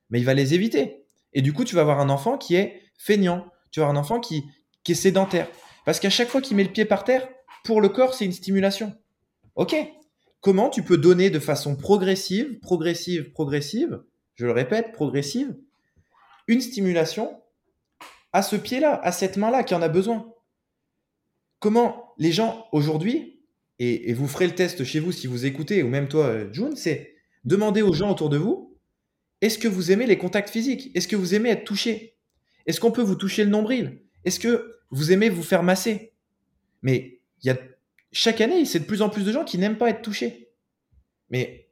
mais 0.09 0.19
il 0.19 0.25
va 0.25 0.33
les 0.33 0.53
éviter. 0.53 1.02
Et 1.33 1.41
du 1.41 1.53
coup, 1.53 1.63
tu 1.63 1.75
vas 1.75 1.81
avoir 1.81 1.99
un 1.99 2.09
enfant 2.09 2.37
qui 2.37 2.55
est 2.55 2.81
feignant. 2.97 3.45
Tu 3.71 3.79
vas 3.79 3.87
avoir 3.87 3.97
un 3.97 4.01
enfant 4.01 4.19
qui, 4.19 4.45
qui 4.83 4.93
est 4.93 4.95
sédentaire. 4.95 5.47
Parce 5.85 5.99
qu'à 5.99 6.09
chaque 6.09 6.29
fois 6.29 6.41
qu'il 6.41 6.55
met 6.55 6.63
le 6.63 6.71
pied 6.71 6.85
par 6.85 7.03
terre, 7.03 7.27
pour 7.63 7.81
le 7.81 7.89
corps, 7.89 8.13
c'est 8.13 8.25
une 8.25 8.31
stimulation. 8.31 8.93
Ok. 9.55 9.75
Comment 10.41 10.69
tu 10.69 10.83
peux 10.83 10.97
donner 10.97 11.29
de 11.29 11.39
façon 11.39 11.75
progressive, 11.75 12.59
progressive, 12.59 13.31
progressive, 13.31 14.03
je 14.35 14.45
le 14.45 14.51
répète, 14.51 14.91
progressive, 14.91 15.55
une 16.47 16.59
stimulation 16.59 17.39
à 18.33 18.41
ce 18.41 18.55
pied-là, 18.55 18.99
à 19.03 19.11
cette 19.11 19.37
main-là 19.37 19.63
qui 19.63 19.73
en 19.73 19.81
a 19.81 19.87
besoin? 19.87 20.33
Comment 21.59 22.13
les 22.17 22.33
gens 22.33 22.67
aujourd'hui, 22.73 23.39
et, 23.79 24.13
vous 24.13 24.27
ferez 24.27 24.47
le 24.47 24.55
test 24.55 24.83
chez 24.83 24.99
vous 24.99 25.11
si 25.11 25.27
vous 25.27 25.45
écoutez, 25.45 25.81
ou 25.81 25.87
même 25.87 26.09
toi, 26.09 26.51
June, 26.51 26.75
c'est 26.75 27.15
demander 27.45 27.81
aux 27.81 27.93
gens 27.93 28.11
autour 28.11 28.29
de 28.29 28.37
vous, 28.37 28.62
est-ce 29.43 29.57
que 29.57 29.67
vous 29.67 29.91
aimez 29.91 30.07
les 30.07 30.17
contacts 30.17 30.49
physiques? 30.49 30.89
Est-ce 30.95 31.07
que 31.09 31.17
vous 31.17 31.35
aimez 31.35 31.49
être 31.49 31.65
touché? 31.65 32.15
Est-ce 32.65 32.79
qu'on 32.79 32.93
peut 32.93 33.01
vous 33.01 33.15
toucher 33.15 33.43
le 33.43 33.49
nombril? 33.49 33.99
Est-ce 34.23 34.39
que 34.39 34.79
vous 34.89 35.11
aimez 35.11 35.27
vous 35.27 35.43
faire 35.43 35.63
masser? 35.63 36.13
Mais 36.81 37.19
y 37.43 37.49
a 37.49 37.57
chaque 38.13 38.39
année, 38.39 38.63
c'est 38.63 38.79
de 38.79 38.85
plus 38.85 39.01
en 39.01 39.09
plus 39.09 39.25
de 39.25 39.33
gens 39.33 39.43
qui 39.43 39.57
n'aiment 39.57 39.77
pas 39.77 39.89
être 39.89 40.01
touchés. 40.01 40.53
Mais 41.29 41.69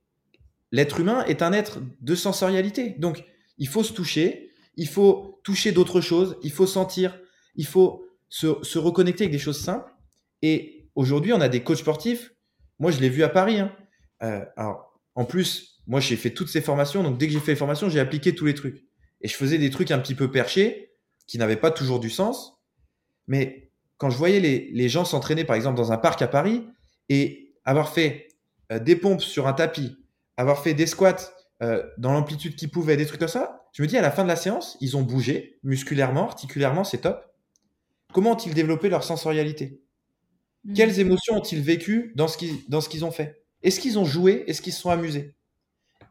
l'être 0.74 1.00
humain 1.00 1.24
est 1.26 1.42
un 1.42 1.54
être 1.54 1.80
de 2.02 2.14
sensorialité. 2.14 2.90
Donc, 3.00 3.24
il 3.58 3.70
faut 3.70 3.84
se 3.84 3.94
toucher, 3.94 4.52
il 4.76 4.90
faut 4.90 5.40
toucher 5.46 5.72
d'autres 5.72 6.02
choses, 6.02 6.38
il 6.44 6.52
faut 6.52 6.68
sentir, 6.68 7.18
il 7.56 7.66
faut 7.66 8.06
se, 8.28 8.78
reconnecter 8.78 9.24
avec 9.24 9.32
des 9.32 9.40
choses 9.40 9.62
simples. 9.62 9.94
Et 10.42 10.90
aujourd'hui, 10.96 11.32
on 11.32 11.40
a 11.40 11.48
des 11.48 11.64
coachs 11.64 11.78
sportifs. 11.78 12.34
Moi, 12.80 12.92
je 12.92 13.00
l'ai 13.00 13.10
vu 13.10 13.24
à 13.24 13.30
Paris. 13.30 13.62
Hein. 13.62 13.74
Euh, 14.24 14.44
alors, 14.58 15.00
en 15.16 15.24
plus, 15.24 15.81
moi, 15.92 16.00
j'ai 16.00 16.16
fait 16.16 16.30
toutes 16.30 16.48
ces 16.48 16.62
formations. 16.62 17.04
Donc, 17.04 17.18
dès 17.18 17.28
que 17.28 17.34
j'ai 17.34 17.42
fait 17.42 17.52
les 17.52 17.58
formations, 17.58 17.89
j'ai 17.89 18.00
appliqué 18.00 18.34
tous 18.34 18.46
les 18.46 18.54
trucs. 18.54 18.86
Et 19.20 19.28
je 19.28 19.36
faisais 19.36 19.58
des 19.58 19.70
trucs 19.70 19.92
un 19.92 20.00
petit 20.00 20.16
peu 20.16 20.32
perchés, 20.32 20.94
qui 21.28 21.38
n'avaient 21.38 21.58
pas 21.58 21.70
toujours 21.70 22.00
du 22.00 22.10
sens. 22.10 22.62
Mais 23.28 23.74
quand 23.98 24.10
je 24.10 24.18
voyais 24.18 24.39
les, 24.39 24.88
gens 24.88 25.04
s'entraîner, 25.04 25.44
par 25.44 25.58
exemple, 25.58 25.76
dans 25.76 25.92
un 25.92 25.98
parc 25.98 26.22
à 26.22 26.30
Paris 26.30 26.66
et 27.10 27.54
avoir 27.66 27.89
fait 27.89 28.30
euh, 28.72 28.80
des 28.80 28.96
pompes 28.96 29.20
sur 29.20 29.50
un 29.50 29.54
tapis, 29.54 29.98
avoir 30.38 30.64
fait 30.64 30.74
des 30.74 30.88
squats 30.88 31.34
euh, 31.62 31.84
dans 31.98 32.14
l'amplitude 32.14 32.56
qu'ils 32.56 32.72
pouvaient, 32.72 32.96
des 32.96 33.06
trucs 33.06 33.20
comme 33.20 33.28
ça, 33.28 33.68
je 33.74 33.82
me 33.82 33.88
dis 33.88 33.98
à 33.98 34.02
la 34.02 34.12
fin 34.12 34.24
de 34.24 34.30
la 34.30 34.38
séance, 34.38 34.78
ils 34.80 34.96
ont 34.96 35.02
bougé 35.02 35.60
musculairement, 35.62 36.24
articulairement, 36.24 36.86
c'est 36.86 37.00
top. 37.00 37.22
Comment 38.14 38.32
ont-ils 38.32 38.54
développé 38.54 38.88
leur 38.88 39.04
sensorialité? 39.04 39.82
Mmh. 40.64 40.74
Quelles 40.74 41.02
émotions 41.02 41.36
ont-ils 41.36 41.62
vécues 41.62 42.14
dans 42.16 42.30
ce 42.30 42.38
qu'ils 42.38 43.04
ont 43.04 43.12
fait? 43.12 43.44
Est-ce 43.62 43.82
qu'ils 43.82 44.00
ont 44.00 44.06
joué? 44.06 44.46
Est-ce 44.48 44.62
qu'ils 44.62 44.72
se 44.72 44.80
sont 44.80 44.89
amusés? 44.89 45.36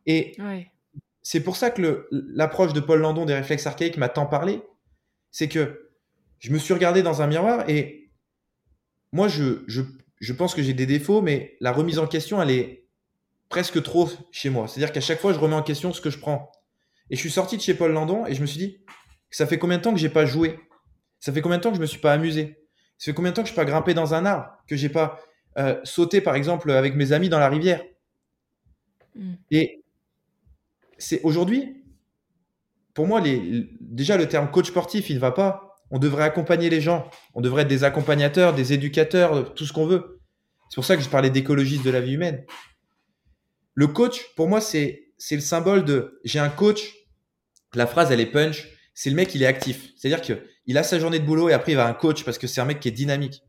Et 0.06 0.36
c'est 1.22 1.42
pour 1.42 1.56
ça 1.56 1.70
que 1.70 2.08
l'approche 2.10 2.72
de 2.72 2.80
Paul 2.80 3.00
Landon 3.00 3.24
des 3.24 3.34
réflexes 3.34 3.66
archaïques 3.66 3.96
m'a 3.96 4.08
tant 4.08 4.26
parlé. 4.26 4.62
C'est 5.30 5.48
que 5.48 5.90
je 6.38 6.50
me 6.52 6.58
suis 6.58 6.74
regardé 6.74 7.02
dans 7.02 7.22
un 7.22 7.26
miroir 7.26 7.68
et 7.68 8.10
moi, 9.12 9.28
je, 9.28 9.64
je, 9.66 10.32
pense 10.32 10.54
que 10.54 10.62
j'ai 10.62 10.72
des 10.72 10.86
défauts, 10.86 11.20
mais 11.20 11.56
la 11.60 11.72
remise 11.72 11.98
en 11.98 12.06
question, 12.06 12.40
elle 12.40 12.50
est 12.50 12.86
presque 13.48 13.82
trop 13.82 14.08
chez 14.30 14.50
moi. 14.50 14.68
C'est-à-dire 14.68 14.92
qu'à 14.92 15.00
chaque 15.00 15.20
fois, 15.20 15.32
je 15.32 15.38
remets 15.38 15.56
en 15.56 15.62
question 15.62 15.92
ce 15.92 16.00
que 16.00 16.10
je 16.10 16.18
prends. 16.18 16.50
Et 17.10 17.16
je 17.16 17.20
suis 17.20 17.30
sorti 17.30 17.56
de 17.56 17.62
chez 17.62 17.74
Paul 17.74 17.92
Landon 17.92 18.24
et 18.26 18.34
je 18.34 18.40
me 18.40 18.46
suis 18.46 18.58
dit, 18.58 18.78
ça 19.30 19.46
fait 19.46 19.58
combien 19.58 19.78
de 19.78 19.82
temps 19.82 19.92
que 19.92 19.98
j'ai 19.98 20.08
pas 20.08 20.26
joué? 20.26 20.58
Ça 21.18 21.32
fait 21.32 21.40
combien 21.40 21.58
de 21.58 21.62
temps 21.62 21.70
que 21.70 21.76
je 21.76 21.80
me 21.80 21.86
suis 21.86 22.00
pas 22.00 22.12
amusé? 22.12 22.56
Ça 22.98 23.06
fait 23.06 23.14
combien 23.14 23.32
de 23.32 23.36
temps 23.36 23.42
que 23.42 23.48
je 23.48 23.52
n'ai 23.52 23.56
pas 23.56 23.64
grimpé 23.64 23.94
dans 23.94 24.14
un 24.14 24.24
arbre 24.24 24.48
Que 24.68 24.76
j'ai 24.76 24.88
pas 24.88 25.20
euh, 25.58 25.80
sauté, 25.84 26.20
par 26.20 26.36
exemple, 26.36 26.70
avec 26.70 26.94
mes 26.94 27.12
amis 27.12 27.28
dans 27.28 27.40
la 27.40 27.48
rivière? 27.48 27.82
Mm. 29.16 29.34
Et 29.50 29.79
c'est 31.00 31.20
aujourd'hui, 31.22 31.82
pour 32.94 33.06
moi, 33.06 33.20
déjà 33.80 34.16
le 34.16 34.28
terme 34.28 34.50
coach 34.50 34.68
sportif, 34.68 35.10
il 35.10 35.16
ne 35.16 35.20
va 35.20 35.32
pas 35.32 35.70
on 35.90 35.98
devrait 35.98 36.24
accompagner 36.24 36.70
les 36.70 36.80
gens. 36.80 37.08
On 37.34 37.40
devrait 37.40 37.62
être 37.62 37.68
des 37.68 37.84
accompagnateurs, 37.84 38.54
des 38.54 38.72
éducateurs, 38.72 39.54
tout 39.54 39.66
ce 39.66 39.72
qu'on 39.72 39.86
veut. 39.86 40.20
C'est 40.68 40.76
pour 40.76 40.84
ça 40.84 40.96
que 40.96 41.02
je 41.02 41.08
parlais 41.08 41.30
d'écologiste 41.30 41.84
de 41.84 41.90
la 41.90 42.00
vie 42.00 42.12
humaine. 42.12 42.44
Le 43.74 43.88
coach, 43.88 44.34
pour 44.36 44.48
moi, 44.48 44.60
c'est, 44.60 45.12
c'est 45.18 45.34
le 45.34 45.40
symbole 45.40 45.84
de 45.84 46.20
j'ai 46.24 46.38
un 46.38 46.48
coach 46.48 46.94
la 47.74 47.86
phrase, 47.86 48.10
elle 48.10 48.20
est 48.20 48.26
punch. 48.26 48.68
C'est 48.94 49.10
le 49.10 49.16
mec, 49.16 49.34
il 49.34 49.42
est 49.42 49.46
actif. 49.46 49.92
C'est-à-dire 49.96 50.20
qu'il 50.20 50.78
a 50.78 50.82
sa 50.82 50.98
journée 50.98 51.18
de 51.18 51.24
boulot 51.24 51.48
et 51.48 51.52
après, 51.52 51.72
il 51.72 51.76
va 51.76 51.86
à 51.86 51.88
un 51.88 51.94
coach 51.94 52.24
parce 52.24 52.38
que 52.38 52.46
c'est 52.46 52.60
un 52.60 52.64
mec 52.64 52.80
qui 52.80 52.88
est 52.88 52.92
dynamique. 52.92 53.42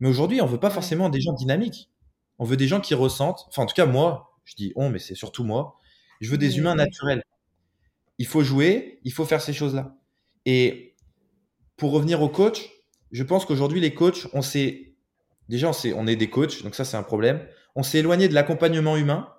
Mais 0.00 0.08
aujourd'hui, 0.08 0.40
on 0.40 0.46
veut 0.46 0.60
pas 0.60 0.70
forcément 0.70 1.08
des 1.08 1.20
gens 1.20 1.32
dynamiques. 1.32 1.90
On 2.38 2.44
veut 2.44 2.56
des 2.56 2.68
gens 2.68 2.80
qui 2.80 2.94
ressentent. 2.94 3.44
Enfin, 3.48 3.62
en 3.62 3.66
tout 3.66 3.74
cas, 3.74 3.86
moi, 3.86 4.38
je 4.44 4.54
dis 4.54 4.72
on, 4.76 4.90
mais 4.90 4.98
c'est 4.98 5.14
surtout 5.14 5.42
moi. 5.42 5.78
Je 6.20 6.30
veux 6.30 6.38
des 6.38 6.58
humains 6.58 6.74
naturels. 6.74 7.22
Il 8.18 8.26
faut 8.26 8.42
jouer, 8.42 9.00
il 9.04 9.12
faut 9.12 9.24
faire 9.24 9.40
ces 9.40 9.52
choses-là. 9.52 9.96
Et 10.46 10.94
pour 11.76 11.92
revenir 11.92 12.22
au 12.22 12.28
coach, 12.28 12.70
je 13.12 13.22
pense 13.22 13.44
qu'aujourd'hui, 13.44 13.80
les 13.80 13.94
coachs, 13.94 14.26
on 14.32 14.42
s'est. 14.42 14.94
Déjà, 15.48 15.70
on, 15.70 15.72
on 15.96 16.06
est 16.06 16.16
des 16.16 16.30
coachs, 16.30 16.62
donc 16.62 16.74
ça, 16.74 16.84
c'est 16.84 16.96
un 16.96 17.02
problème. 17.02 17.46
On 17.74 17.82
s'est 17.82 17.98
éloigné 17.98 18.28
de 18.28 18.34
l'accompagnement 18.34 18.96
humain 18.96 19.32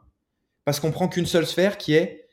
parce 0.64 0.80
qu'on 0.80 0.92
prend 0.92 1.08
qu'une 1.08 1.26
seule 1.26 1.46
sphère 1.46 1.78
qui 1.78 1.94
est 1.94 2.28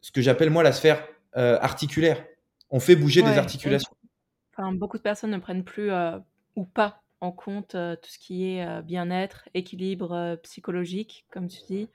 ce 0.00 0.10
que 0.10 0.20
j'appelle 0.20 0.50
moi 0.50 0.62
la 0.62 0.72
sphère 0.72 1.06
euh, 1.36 1.58
articulaire. 1.60 2.24
On 2.70 2.80
fait 2.80 2.96
bouger 2.96 3.22
des 3.22 3.38
articulations. 3.38 3.92
Enfin, 4.52 4.72
beaucoup 4.72 4.98
de 4.98 5.02
personnes 5.02 5.30
ne 5.30 5.38
prennent 5.38 5.64
plus 5.64 5.90
euh, 5.90 6.18
ou 6.56 6.64
pas 6.64 7.02
en 7.20 7.32
compte 7.32 7.74
euh, 7.74 7.96
tout 7.96 8.10
ce 8.10 8.18
qui 8.18 8.46
est 8.46 8.82
bien-être, 8.82 9.48
équilibre 9.54 10.38
psychologique, 10.42 11.26
comme 11.30 11.48
tu 11.48 11.58
dis, 11.68 11.88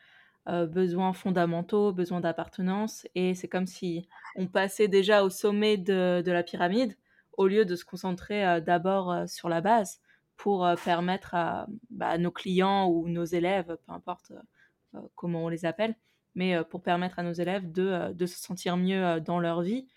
besoins 0.47 1.13
fondamentaux, 1.13 1.91
besoins 1.91 2.21
d'appartenance. 2.21 3.07
Et 3.15 3.35
c'est 3.35 3.47
comme 3.47 3.67
si 3.67 4.07
on 4.35 4.47
passait 4.47 4.87
déjà 4.87 5.23
au 5.23 5.29
sommet 5.29 5.77
de, 5.77 6.23
la 6.25 6.43
pyramide 6.43 6.95
au 7.33 7.47
lieu 7.47 7.65
de 7.65 7.75
se 7.75 7.85
concentrer 7.85 8.61
d'abord 8.61 9.29
sur 9.29 9.47
la 9.47 9.61
base 9.61 10.01
pour 10.37 10.67
permettre 10.83 11.35
bah, 11.89 12.07
à, 12.07 12.17
nos 12.17 12.31
clients 12.31 12.87
ou 12.87 13.07
nos 13.07 13.25
élèves, 13.25 13.77
peu 13.85 13.93
importe 13.93 14.31
comment 15.15 15.45
on 15.45 15.49
les 15.49 15.65
appelle, 15.65 15.95
mais 16.35 16.63
pour 16.63 16.81
permettre 16.81 17.19
à 17.19 17.23
nos 17.23 17.33
élèves 17.33 17.71
de, 17.71 18.11
de, 18.13 18.25
se 18.25 18.39
sentir 18.39 18.75
mieux 18.75 19.21
dans 19.21 19.39
leur 19.39 19.61
vie, 19.61 19.87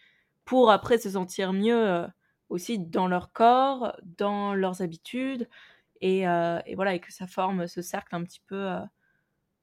pour 0.45 0.71
après 0.71 0.99
se 0.99 1.11
sentir 1.11 1.53
mieux 1.53 2.05
aussi 2.49 2.79
dans 2.79 3.09
leur 3.09 3.33
corps, 3.33 3.97
dans 4.03 4.55
leurs 4.55 4.83
habitudes, 4.83 5.49
et, 6.01 6.21
et, 6.21 6.75
voilà, 6.75 6.95
et 6.95 7.01
que 7.01 7.13
ça 7.13 7.27
forme 7.27 7.67
ce 7.67 7.81
cercle 7.81 8.15
un 8.15 8.23
petit 8.25 8.43
peu 8.47 8.77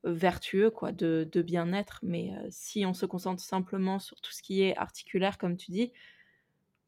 vertueux 0.04 0.70
quoi, 0.70 0.92
de, 0.92 1.28
de 1.32 1.42
bien-être. 1.42 2.00
Mais 2.04 2.32
si 2.50 2.86
on 2.86 2.94
se 2.94 3.06
concentre 3.06 3.42
simplement 3.42 4.00
sur 4.00 4.20
tout 4.22 4.32
ce 4.32 4.42
qui 4.42 4.64
est 4.64 4.76
articulaire, 4.78 5.38
comme 5.38 5.58
tu 5.58 5.72
dis, 5.72 5.92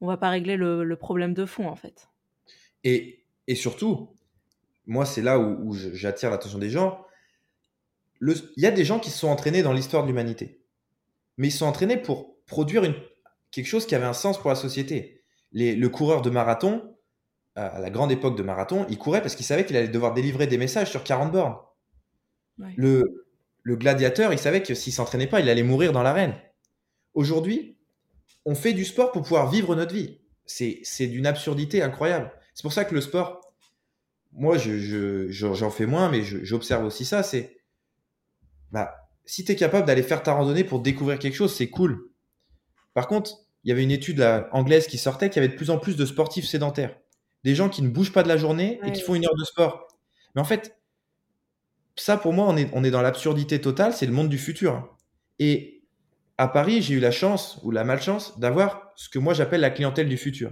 on 0.01 0.07
va 0.07 0.17
pas 0.17 0.29
régler 0.29 0.57
le, 0.57 0.83
le 0.83 0.95
problème 0.95 1.33
de 1.33 1.45
fond 1.45 1.67
en 1.67 1.75
fait. 1.75 2.09
Et, 2.83 3.23
et 3.47 3.55
surtout, 3.55 4.09
moi 4.87 5.05
c'est 5.05 5.21
là 5.21 5.39
où, 5.39 5.73
j'attire 5.73 6.29
l'attention 6.29 6.57
des 6.57 6.69
gens. 6.69 7.05
Il 8.21 8.35
y 8.57 8.65
a 8.65 8.71
des 8.71 8.85
gens 8.85 8.99
qui 8.99 9.09
se 9.09 9.17
sont 9.17 9.29
entraînés 9.29 9.63
dans 9.63 9.73
l'histoire 9.73 10.03
de 10.03 10.07
l'humanité, 10.07 10.61
mais 11.37 11.47
ils 11.47 11.51
sont 11.51 11.65
entraînés 11.65 11.97
pour 11.97 12.35
produire 12.45 12.83
une, 12.83 12.95
quelque 13.51 13.67
chose 13.67 13.85
qui 13.85 13.95
avait 13.95 14.05
un 14.05 14.13
sens 14.13 14.39
pour 14.39 14.49
la 14.49 14.55
société. 14.55 15.23
Les, 15.53 15.75
le 15.75 15.89
coureur 15.89 16.21
de 16.21 16.29
marathon, 16.29 16.95
à 17.55 17.79
la 17.79 17.89
grande 17.89 18.11
époque 18.11 18.37
de 18.37 18.43
marathon, 18.43 18.85
il 18.89 18.97
courait 18.97 19.21
parce 19.21 19.35
qu'il 19.35 19.45
savait 19.45 19.65
qu'il 19.65 19.75
allait 19.75 19.87
devoir 19.87 20.13
délivrer 20.13 20.47
des 20.47 20.57
messages 20.57 20.89
sur 20.89 21.03
40 21.03 21.31
bornes. 21.31 21.57
Le, 22.77 23.25
le 23.63 23.75
gladiateur, 23.75 24.33
il 24.33 24.39
savait 24.39 24.63
que 24.63 24.73
s'il 24.73 24.93
s'entraînait 24.93 25.27
pas, 25.27 25.39
il 25.39 25.49
allait 25.49 25.63
mourir 25.63 25.91
dans 25.91 26.03
l'arène. 26.03 26.35
Aujourd'hui, 27.13 27.77
on 28.45 28.55
fait 28.55 28.73
du 28.73 28.85
sport 28.85 29.11
pour 29.11 29.21
pouvoir 29.23 29.49
vivre 29.49 29.75
notre 29.75 29.93
vie. 29.93 30.19
C'est 30.45 31.07
d'une 31.07 31.25
absurdité 31.25 31.81
incroyable. 31.81 32.31
C'est 32.53 32.63
pour 32.63 32.73
ça 32.73 32.85
que 32.85 32.95
le 32.95 33.01
sport, 33.01 33.41
moi, 34.33 34.57
j'en 34.57 34.71
je, 34.71 35.27
je, 35.29 35.69
fais 35.69 35.85
moins, 35.85 36.09
mais 36.09 36.23
j'observe 36.23 36.85
aussi 36.85 37.05
ça. 37.05 37.23
C'est 37.23 37.57
bah, 38.71 39.09
si 39.25 39.45
tu 39.45 39.51
es 39.51 39.55
capable 39.55 39.85
d'aller 39.85 40.03
faire 40.03 40.23
ta 40.23 40.33
randonnée 40.33 40.63
pour 40.63 40.79
découvrir 40.79 41.19
quelque 41.19 41.35
chose, 41.35 41.53
c'est 41.53 41.69
cool. 41.69 42.09
Par 42.93 43.07
contre, 43.07 43.37
il 43.63 43.69
y 43.69 43.71
avait 43.71 43.83
une 43.83 43.91
étude 43.91 44.21
anglaise 44.51 44.87
qui 44.87 44.97
sortait 44.97 45.29
qui 45.29 45.39
avait 45.39 45.47
de 45.47 45.55
plus 45.55 45.69
en 45.69 45.77
plus 45.77 45.95
de 45.95 46.05
sportifs 46.05 46.47
sédentaires. 46.47 46.95
Des 47.43 47.55
gens 47.55 47.69
qui 47.69 47.81
ne 47.81 47.89
bougent 47.89 48.13
pas 48.13 48.23
de 48.23 48.27
la 48.27 48.37
journée 48.37 48.79
et 48.83 48.91
qui 48.91 49.01
font 49.01 49.15
une 49.15 49.25
heure 49.25 49.35
de 49.37 49.43
sport. 49.43 49.87
Mais 50.35 50.41
en 50.41 50.45
fait, 50.45 50.77
ça, 51.95 52.17
pour 52.17 52.33
moi, 52.33 52.47
on 52.47 52.83
est, 52.83 52.91
dans 52.91 53.01
l'absurdité 53.01 53.59
totale, 53.59 53.93
c'est 53.93 54.05
le 54.05 54.11
monde 54.11 54.29
du 54.29 54.37
futur. 54.37 54.95
Et 55.39 55.83
à 56.37 56.47
Paris, 56.47 56.81
j'ai 56.81 56.95
eu 56.95 56.99
la 56.99 57.11
chance 57.11 57.59
ou 57.63 57.71
la 57.71 57.83
malchance 57.83 58.39
d'avoir 58.39 58.91
ce 58.95 59.09
que 59.09 59.19
moi 59.19 59.33
j'appelle 59.33 59.61
la 59.61 59.69
clientèle 59.69 60.07
du 60.07 60.17
futur. 60.17 60.51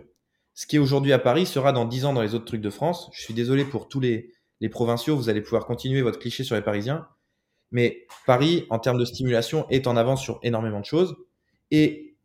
Ce 0.54 0.68
qui 0.68 0.76
est 0.76 0.80
aujourd'hui 0.80 1.14
à 1.14 1.20
Paris 1.20 1.46
sera 1.46 1.72
dans 1.72 1.86
10 1.86 2.06
ans 2.06 2.14
dans 2.14 2.22
les 2.22 2.36
autres 2.36 2.46
trucs 2.46 2.62
de 2.62 2.70
France. 2.70 3.10
Je 3.14 3.22
suis 3.22 3.34
désolé 3.34 3.64
pour 3.64 3.88
tous 3.88 4.00
les, 4.00 4.34
les 4.60 4.70
provinciaux, 4.70 5.16
vous 5.16 5.30
allez 5.30 5.42
pouvoir 5.42 5.66
continuer 5.66 6.02
votre 6.02 6.20
cliché 6.20 6.44
sur 6.44 6.56
les 6.56 6.62
Parisiens. 6.62 7.08
Mais 7.72 8.08
Paris, 8.26 8.66
en 8.70 8.80
termes 8.80 8.98
de 8.98 9.06
stimulation, 9.06 9.68
est 9.70 9.88
en 9.88 9.96
avance 9.96 10.22
sur 10.22 10.40
énormément 10.44 10.80
de 10.80 10.86
choses. 10.86 11.16
Et 11.72 12.18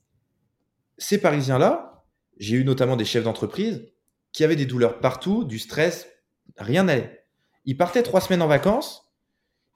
ces 0.98 1.20
Parisiens-là, 1.20 2.04
j'ai 2.38 2.56
eu 2.56 2.64
notamment 2.64 2.96
des 2.96 3.04
chefs 3.04 3.24
d'entreprise 3.24 3.86
qui 4.32 4.42
avaient 4.42 4.56
des 4.56 4.66
douleurs 4.66 4.98
partout, 5.00 5.44
du 5.44 5.58
stress, 5.58 6.08
rien 6.56 6.84
n'allait. 6.84 7.24
Ils 7.64 7.76
partaient 7.76 8.02
trois 8.02 8.20
semaines 8.20 8.42
en 8.42 8.48
vacances, 8.48 9.03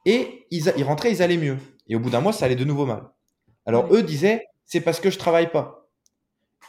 et 0.09 0.47
ils, 0.51 0.85
rentraient, 0.85 1.13
ils 1.13 1.23
allaient 1.23 1.37
mieux. 1.37 1.59
Et 1.87 1.95
au 1.95 2.01
bout 2.01 2.09
d'un 2.09 2.23
mois, 2.23 2.33
ça 2.33 2.47
allait 2.47 2.57
de 2.57 2.65
nouveau 2.65 2.87
mal. 2.87 3.03
Alors 3.67 3.93
eux 3.95 4.03
disaient, 4.03 4.47
c'est 4.65 4.81
parce 4.81 5.01
que 5.01 5.11
je 5.11 5.19
travaille 5.19 5.53
pas. 5.53 5.91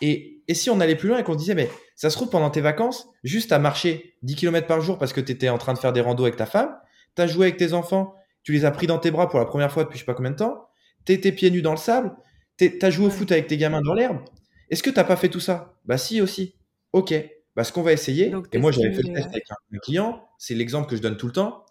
Et, 0.02 0.44
et 0.50 0.54
si 0.54 0.70
on 0.70 0.82
allait 0.82 0.98
plus 0.98 1.08
loin 1.08 1.20
et 1.20 1.24
qu'on 1.24 1.34
se 1.34 1.38
disait, 1.38 1.56
mais 1.56 1.70
ça 1.96 2.10
se 2.10 2.18
trouve 2.18 2.30
pendant 2.30 2.50
tes 2.50 2.60
vacances, 2.60 3.08
juste 3.24 3.54
à 3.54 3.60
marcher 3.60 4.18
10 4.24 4.36
km 4.36 4.68
par 4.68 4.82
jour 4.82 4.98
parce 4.98 5.14
que 5.14 5.22
tu 5.22 5.32
étais 5.32 5.48
en 5.48 5.58
train 5.58 5.74
de 5.74 5.80
faire 5.80 5.94
des 5.94 6.02
randos 6.02 6.26
avec 6.26 6.36
ta 6.36 6.46
femme, 6.46 6.76
tu 7.16 7.22
as 7.22 7.28
joué 7.28 7.46
avec 7.46 7.56
tes 7.56 7.72
enfants, 7.72 8.14
tu 8.44 8.52
les 8.52 8.66
as 8.66 8.72
pris 8.72 8.88
dans 8.88 9.00
tes 9.00 9.10
bras 9.10 9.30
pour 9.30 9.40
la 9.40 9.46
première 9.46 9.72
fois 9.72 9.86
depuis 9.86 9.98
je 9.98 10.02
sais 10.02 10.06
pas 10.06 10.16
combien 10.16 10.32
de 10.32 10.36
temps, 10.36 10.68
tu 11.06 11.14
étais 11.14 11.32
pieds 11.32 11.50
nus 11.50 11.62
dans 11.62 11.72
le 11.72 11.78
sable, 11.78 12.12
tu 12.58 12.78
as 12.82 12.90
joué 12.90 13.06
au 13.06 13.10
foot 13.10 13.32
avec 13.32 13.48
tes 13.48 13.56
gamins 13.56 13.82
dans 13.82 13.94
l'herbe. 13.94 14.20
Est-ce 14.70 14.84
que 14.84 14.90
tu 14.90 14.96
pas 14.96 15.16
fait 15.16 15.30
tout 15.30 15.40
ça? 15.40 15.80
Bah 15.86 15.98
si 15.98 16.22
aussi. 16.22 16.56
Ok. 16.92 17.14
Bah 17.56 17.64
ce 17.64 17.72
qu'on 17.72 17.84
va 17.84 17.94
essayer, 17.94 18.34
et 18.52 18.58
moi 18.58 18.72
j'avais 18.72 18.92
fait 18.92 19.02
le 19.02 19.14
test 19.14 19.28
avec 19.30 19.46
un 19.50 19.78
client, 19.80 20.28
c'est 20.38 20.56
l'exemple 20.56 20.90
que 20.90 20.96
je 20.98 21.02
donne 21.02 21.18
tout 21.18 21.28
le 21.28 21.34
temps, 21.34 21.66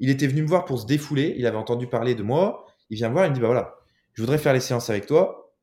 il 0.00 0.10
était 0.10 0.26
venu 0.26 0.42
me 0.42 0.48
voir 0.48 0.64
pour 0.64 0.80
se 0.80 0.86
défouler. 0.86 1.34
Il 1.38 1.46
avait 1.46 1.56
entendu 1.56 1.86
parler 1.86 2.14
de 2.14 2.22
moi. 2.22 2.66
Il 2.88 2.96
vient 2.96 3.08
me 3.08 3.14
voir. 3.14 3.26
Il 3.26 3.30
me 3.30 3.34
dit, 3.34 3.40
bah 3.40 3.46
voilà, 3.46 3.74
je 4.14 4.22
voudrais 4.22 4.38
faire 4.38 4.52
les 4.52 4.60
séances 4.60 4.90
avec 4.90 5.06
toi. 5.06 5.54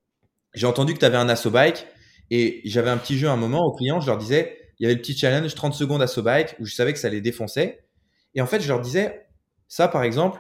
J'ai 0.54 0.68
entendu 0.68 0.94
que 0.94 1.00
tu 1.00 1.06
avais 1.06 1.18
un 1.18 1.28
asso 1.28 1.50
bike 1.50 1.86
et 2.30 2.62
j'avais 2.66 2.90
un 2.90 2.98
petit 2.98 3.18
jeu 3.18 3.28
à 3.28 3.32
un 3.32 3.38
moment 3.38 3.66
aux 3.66 3.76
clients. 3.76 4.00
Je 4.00 4.08
leur 4.08 4.18
disais, 4.18 4.58
il 4.80 4.84
y 4.84 4.86
avait 4.86 4.96
le 4.96 5.02
petit 5.02 5.18
challenge 5.18 5.54
30 5.54 5.74
secondes 5.74 6.02
asso 6.02 6.22
bike 6.22 6.56
où 6.60 6.66
je 6.66 6.74
savais 6.74 6.94
que 6.94 7.00
ça 7.00 7.10
les 7.10 7.20
défonçait. 7.20 7.84
Et 8.36 8.42
en 8.42 8.48
fait, 8.48 8.62
je 8.62 8.68
leur 8.68 8.80
disais, 8.80 9.28
ça 9.68 9.88
par 9.88 10.04
exemple, 10.04 10.40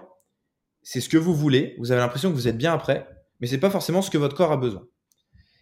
c'est 0.83 1.01
ce 1.01 1.09
que 1.09 1.17
vous 1.17 1.35
voulez. 1.35 1.75
Vous 1.79 1.91
avez 1.91 1.99
l'impression 1.99 2.29
que 2.29 2.35
vous 2.35 2.47
êtes 2.47 2.57
bien 2.57 2.73
après, 2.73 3.07
mais 3.39 3.47
c'est 3.47 3.57
pas 3.57 3.69
forcément 3.69 4.01
ce 4.01 4.11
que 4.11 4.17
votre 4.17 4.35
corps 4.35 4.51
a 4.51 4.57
besoin. 4.57 4.83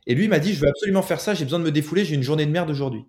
Et 0.07 0.13
lui 0.13 0.27
m'a 0.27 0.39
dit, 0.39 0.53
je 0.53 0.59
veux 0.59 0.67
absolument 0.67 1.01
faire 1.01 1.19
ça. 1.19 1.33
J'ai 1.33 1.45
besoin 1.45 1.59
de 1.59 1.63
me 1.63 1.71
défouler. 1.71 2.05
J'ai 2.05 2.15
une 2.15 2.21
journée 2.21 2.45
de 2.45 2.51
merde 2.51 2.69
aujourd'hui. 2.69 3.05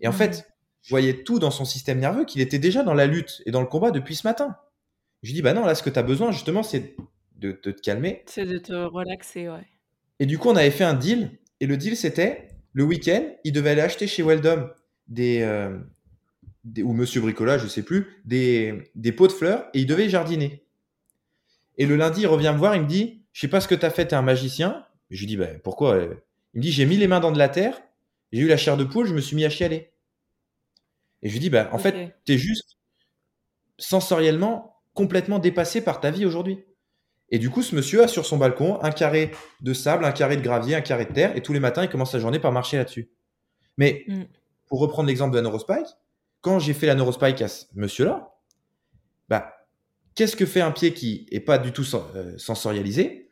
Et 0.00 0.08
en 0.08 0.10
mmh. 0.10 0.14
fait, 0.14 0.51
je 0.82 0.90
voyais 0.90 1.22
tout 1.22 1.38
dans 1.38 1.50
son 1.50 1.64
système 1.64 1.98
nerveux, 1.98 2.24
qu'il 2.24 2.40
était 2.40 2.58
déjà 2.58 2.82
dans 2.82 2.94
la 2.94 3.06
lutte 3.06 3.42
et 3.46 3.50
dans 3.50 3.60
le 3.60 3.66
combat 3.66 3.90
depuis 3.90 4.16
ce 4.16 4.26
matin. 4.26 4.56
Je 5.22 5.28
lui 5.28 5.34
dis, 5.34 5.42
bah 5.42 5.54
non, 5.54 5.64
là, 5.64 5.74
ce 5.74 5.82
que 5.82 5.90
tu 5.90 5.98
as 5.98 6.02
besoin, 6.02 6.32
justement, 6.32 6.62
c'est 6.62 6.96
de, 7.36 7.52
te 7.52 7.70
calmer. 7.70 8.22
C'est 8.26 8.44
de 8.44 8.58
te 8.58 8.72
relaxer, 8.72 9.48
ouais. 9.48 9.66
Et 10.18 10.26
du 10.26 10.38
coup, 10.38 10.48
on 10.48 10.56
avait 10.56 10.70
fait 10.70 10.84
un 10.84 10.94
deal. 10.94 11.30
Et 11.60 11.66
le 11.66 11.76
deal, 11.76 11.96
c'était, 11.96 12.48
le 12.72 12.82
week-end, 12.82 13.24
il 13.44 13.52
devait 13.52 13.70
aller 13.70 13.80
acheter 13.80 14.08
chez 14.08 14.24
Weldom 14.24 14.70
des, 15.06 15.42
euh, 15.42 15.78
ou 16.78 16.92
Monsieur 16.92 17.20
Bricola, 17.20 17.58
je 17.58 17.68
sais 17.68 17.82
plus, 17.82 18.20
des, 18.24 18.90
des 18.96 19.12
pots 19.12 19.28
de 19.28 19.32
fleurs 19.32 19.68
et 19.74 19.80
il 19.80 19.86
devait 19.86 20.08
jardiner. 20.08 20.64
Et 21.78 21.86
le 21.86 21.96
lundi, 21.96 22.22
il 22.22 22.26
revient 22.26 22.50
me 22.52 22.58
voir, 22.58 22.74
il 22.74 22.82
me 22.82 22.88
dit, 22.88 23.22
je 23.32 23.40
sais 23.40 23.48
pas 23.48 23.60
ce 23.60 23.68
que 23.68 23.74
tu 23.74 23.86
as 23.86 23.90
fait, 23.90 24.08
tu 24.08 24.14
es 24.14 24.18
un 24.18 24.22
magicien. 24.22 24.84
je 25.10 25.20
lui 25.20 25.26
dis, 25.26 25.36
bah, 25.36 25.46
pourquoi 25.62 25.98
Il 26.54 26.58
me 26.58 26.62
dit, 26.62 26.72
j'ai 26.72 26.86
mis 26.86 26.96
les 26.96 27.06
mains 27.06 27.20
dans 27.20 27.32
de 27.32 27.38
la 27.38 27.48
terre, 27.48 27.80
j'ai 28.32 28.42
eu 28.42 28.48
la 28.48 28.56
chair 28.56 28.76
de 28.76 28.84
poule, 28.84 29.06
je 29.06 29.14
me 29.14 29.20
suis 29.20 29.36
mis 29.36 29.44
à 29.44 29.50
chialer. 29.50 29.91
Et 31.22 31.28
je 31.28 31.32
lui 31.32 31.40
dis, 31.40 31.50
bah, 31.50 31.68
en 31.72 31.78
fait, 31.78 32.14
tu 32.24 32.32
es 32.32 32.38
juste 32.38 32.76
sensoriellement 33.78 34.82
complètement 34.94 35.38
dépassé 35.38 35.82
par 35.82 36.00
ta 36.00 36.10
vie 36.10 36.26
aujourd'hui. 36.26 36.64
Et 37.30 37.38
du 37.38 37.48
coup, 37.48 37.62
ce 37.62 37.74
monsieur 37.74 38.02
a 38.02 38.08
sur 38.08 38.26
son 38.26 38.36
balcon 38.36 38.78
un 38.82 38.90
carré 38.90 39.30
de 39.60 39.72
sable, 39.72 40.04
un 40.04 40.12
carré 40.12 40.36
de 40.36 40.42
gravier, 40.42 40.74
un 40.74 40.82
carré 40.82 41.06
de 41.06 41.12
terre, 41.12 41.36
et 41.36 41.40
tous 41.40 41.54
les 41.54 41.60
matins, 41.60 41.82
il 41.82 41.88
commence 41.88 42.12
sa 42.12 42.18
journée 42.18 42.38
par 42.38 42.52
marcher 42.52 42.76
là-dessus. 42.76 43.10
Mais 43.78 44.04
mm. 44.06 44.22
pour 44.68 44.80
reprendre 44.80 45.08
l'exemple 45.08 45.32
de 45.32 45.36
la 45.36 45.42
neurospike, 45.42 45.86
quand 46.42 46.58
j'ai 46.58 46.74
fait 46.74 46.86
la 46.86 46.94
neurospike 46.94 47.40
à 47.40 47.48
ce 47.48 47.64
monsieur-là, 47.74 48.34
bah, 49.28 49.54
qu'est-ce 50.14 50.36
que 50.36 50.44
fait 50.44 50.60
un 50.60 50.72
pied 50.72 50.92
qui 50.92 51.26
est 51.30 51.40
pas 51.40 51.56
du 51.56 51.72
tout 51.72 51.86
euh, 52.14 52.36
sensorialisé? 52.36 53.30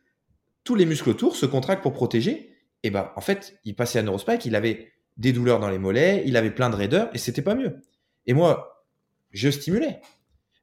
Tous 0.65 0.77
les 0.77 0.87
muscles 0.87 1.11
autour 1.11 1.37
se 1.37 1.45
contractent 1.45 1.83
pour 1.83 1.93
protéger. 1.93 2.57
Et 2.83 2.91
bah, 2.91 3.13
en 3.17 3.21
fait, 3.21 3.61
il 3.65 3.75
passait 3.75 3.99
à 3.99 4.03
neurospike, 4.03 4.47
il 4.47 4.57
avait 4.57 4.93
des 5.21 5.33
douleurs 5.35 5.61
dans 5.61 5.69
les 5.69 5.79
mollets, 5.79 6.25
il 6.27 6.37
avait 6.37 6.51
plein 6.51 6.71
de 6.71 6.75
raideurs 6.75 7.11
et 7.13 7.19
c'était 7.19 7.43
pas 7.43 7.55
mieux. 7.55 7.83
Et 8.27 8.33
moi, 8.33 8.87
je 9.33 9.51
stimulais. 9.51 10.01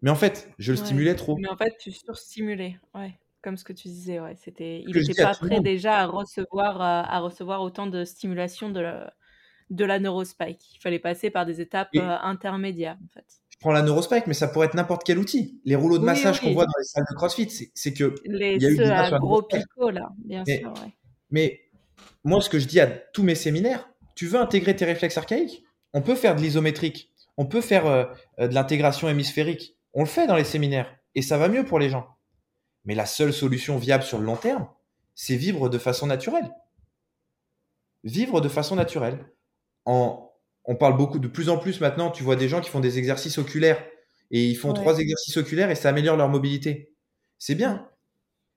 Mais 0.01 0.09
en 0.09 0.15
fait, 0.15 0.49
je 0.57 0.71
le 0.71 0.77
stimulais 0.77 1.15
trop. 1.15 1.37
Mais 1.37 1.47
en 1.47 1.55
fait, 1.55 1.75
tu 1.79 1.91
surstimulais, 1.91 2.79
ouais. 2.95 3.19
Comme 3.43 3.55
ce 3.55 3.63
que 3.63 3.71
tu 3.71 3.87
disais, 3.87 4.19
ouais. 4.19 4.35
C'était, 4.35 4.83
il 4.87 4.95
n'était 4.95 5.23
pas 5.23 5.35
prêt 5.35 5.61
déjà 5.61 5.99
à 5.99 6.05
recevoir, 6.07 6.81
euh, 6.81 7.03
à 7.07 7.19
recevoir 7.19 7.61
autant 7.61 7.85
de 7.85 8.03
stimulation 8.03 8.71
de 8.71 8.79
la, 8.79 9.13
de 9.69 9.85
la 9.85 9.99
neurospike. 9.99 10.75
Il 10.75 10.79
fallait 10.79 10.99
passer 10.99 11.29
par 11.29 11.45
des 11.45 11.61
étapes 11.61 11.89
euh, 11.95 12.17
intermédiaires, 12.21 12.97
en 13.03 13.13
fait. 13.13 13.25
Je 13.49 13.57
prends 13.59 13.71
la 13.71 13.83
neurospike, 13.83 14.25
mais 14.25 14.33
ça 14.33 14.47
pourrait 14.47 14.67
être 14.67 14.75
n'importe 14.75 15.03
quel 15.03 15.19
outil. 15.19 15.61
Les 15.65 15.75
rouleaux 15.75 15.99
de 15.99 16.03
massage 16.03 16.41
qu'on 16.41 16.53
voit 16.53 16.65
dans 16.65 16.77
les 16.79 16.85
salles 16.85 17.05
de 17.09 17.15
CrossFit, 17.15 17.71
c'est 17.73 17.93
que 17.93 18.15
les 18.25 18.55
il 18.55 18.61
y 18.61 18.65
a 18.65 18.69
eu 18.69 18.77
des 19.11 19.17
gros 19.19 19.43
picots 19.43 19.91
là, 19.91 20.09
bien 20.25 20.43
sûr. 20.45 20.73
Ouais. 20.83 20.93
Mais 21.29 21.61
moi, 22.23 22.41
ce 22.41 22.49
que 22.49 22.59
je 22.59 22.67
dis 22.67 22.79
à 22.79 22.87
tous 22.87 23.23
mes 23.23 23.35
séminaires, 23.35 23.89
tu 24.17 24.25
veux 24.25 24.39
intégrer 24.39 24.75
tes 24.75 24.83
réflexes 24.83 25.17
archaïques 25.17 25.63
On 25.93 26.01
peut 26.01 26.15
faire 26.15 26.35
de 26.35 26.41
l'isométrique, 26.41 27.13
on 27.37 27.45
peut 27.45 27.61
faire 27.61 27.85
euh, 27.85 28.05
de 28.39 28.53
l'intégration 28.53 29.07
hémisphérique. 29.07 29.77
On 29.93 30.01
le 30.01 30.07
fait 30.07 30.27
dans 30.27 30.35
les 30.35 30.43
séminaires 30.43 30.93
et 31.15 31.21
ça 31.21 31.37
va 31.37 31.47
mieux 31.47 31.63
pour 31.63 31.79
les 31.79 31.89
gens. 31.89 32.07
Mais 32.85 32.95
la 32.95 33.05
seule 33.05 33.31
solution 33.31 33.77
viable 33.77 34.03
sur 34.03 34.17
le 34.17 34.25
long 34.25 34.35
terme, 34.35 34.67
c'est 35.13 35.35
vivre 35.35 35.69
de 35.69 35.77
façon 35.77 36.07
naturelle. 36.07 36.49
Vivre 38.03 38.41
de 38.41 38.49
façon 38.49 38.75
naturelle. 38.75 39.23
En, 39.85 40.31
on 40.65 40.75
parle 40.75 40.97
beaucoup 40.97 41.19
de 41.19 41.27
plus 41.27 41.49
en 41.49 41.57
plus 41.57 41.79
maintenant, 41.79 42.09
tu 42.09 42.23
vois 42.23 42.35
des 42.35 42.49
gens 42.49 42.61
qui 42.61 42.69
font 42.69 42.79
des 42.79 42.97
exercices 42.97 43.37
oculaires 43.37 43.83
et 44.31 44.45
ils 44.45 44.55
font 44.55 44.73
trois 44.73 44.97
exercices 44.97 45.37
oculaires 45.37 45.69
et 45.69 45.75
ça 45.75 45.89
améliore 45.89 46.17
leur 46.17 46.29
mobilité. 46.29 46.91
C'est 47.37 47.55
bien. 47.55 47.87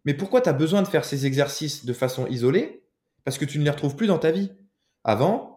Mais 0.06 0.14
pourquoi 0.14 0.40
tu 0.40 0.48
as 0.48 0.54
besoin 0.54 0.80
de 0.82 0.88
faire 0.88 1.04
ces 1.04 1.26
exercices 1.26 1.84
de 1.84 1.92
façon 1.92 2.26
isolée? 2.28 2.82
Parce 3.24 3.36
que 3.36 3.44
tu 3.44 3.58
ne 3.58 3.64
les 3.64 3.70
retrouves 3.70 3.96
plus 3.96 4.06
dans 4.06 4.18
ta 4.18 4.30
vie. 4.30 4.52
Avant, 5.04 5.49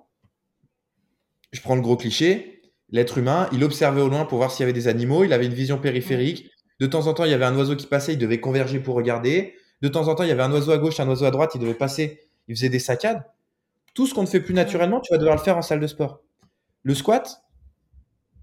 je 1.53 1.61
prends 1.61 1.75
le 1.75 1.81
gros 1.81 1.95
cliché, 1.95 2.61
l'être 2.89 3.17
humain, 3.17 3.47
il 3.53 3.63
observait 3.63 4.01
au 4.01 4.09
loin 4.09 4.25
pour 4.25 4.39
voir 4.39 4.51
s'il 4.51 4.61
y 4.61 4.63
avait 4.63 4.73
des 4.73 4.87
animaux, 4.87 5.23
il 5.23 5.31
avait 5.31 5.45
une 5.45 5.53
vision 5.53 5.77
périphérique. 5.77 6.49
De 6.79 6.87
temps 6.87 7.07
en 7.07 7.13
temps, 7.13 7.23
il 7.23 7.31
y 7.31 7.33
avait 7.33 7.45
un 7.45 7.55
oiseau 7.55 7.75
qui 7.75 7.85
passait, 7.85 8.13
il 8.13 8.17
devait 8.19 8.39
converger 8.39 8.79
pour 8.79 8.95
regarder. 8.95 9.53
De 9.81 9.87
temps 9.87 10.07
en 10.07 10.15
temps, 10.15 10.23
il 10.23 10.29
y 10.29 10.31
avait 10.31 10.43
un 10.43 10.51
oiseau 10.51 10.71
à 10.71 10.77
gauche, 10.77 10.99
un 10.99 11.07
oiseau 11.07 11.25
à 11.25 11.31
droite, 11.31 11.51
il 11.55 11.61
devait 11.61 11.75
passer, 11.75 12.19
il 12.47 12.55
faisait 12.55 12.69
des 12.69 12.79
saccades. 12.79 13.23
Tout 13.93 14.07
ce 14.07 14.15
qu'on 14.15 14.23
ne 14.23 14.27
fait 14.27 14.41
plus 14.41 14.55
naturellement, 14.55 14.99
tu 14.99 15.13
vas 15.13 15.19
devoir 15.19 15.35
le 15.37 15.41
faire 15.41 15.55
en 15.55 15.61
salle 15.61 15.79
de 15.79 15.87
sport. 15.87 16.21
Le 16.81 16.95
squat, 16.95 17.43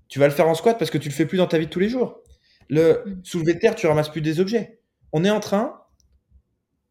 tu 0.09 0.21
vas 0.21 0.29
le 0.29 0.33
faire 0.33 0.49
en 0.49 0.55
squat 0.55 0.79
parce 0.79 0.91
que 0.91 0.99
tu 0.99 1.09
le 1.09 1.15
fais 1.15 1.27
plus 1.27 1.39
dans 1.39 1.49
ta 1.49 1.59
vie 1.59 1.67
de 1.67 1.71
tous 1.71 1.81
les 1.81 1.89
jours. 1.89 2.21
Le 2.69 3.03
mm. 3.05 3.21
soulevé 3.25 3.55
de 3.55 3.59
terre, 3.59 3.75
tu 3.75 3.89
ramasses 3.89 4.09
plus 4.09 4.23
des 4.23 4.39
objets. 4.39 4.81
On 5.13 5.25
est 5.25 5.31
en 5.31 5.41
train, 5.41 5.81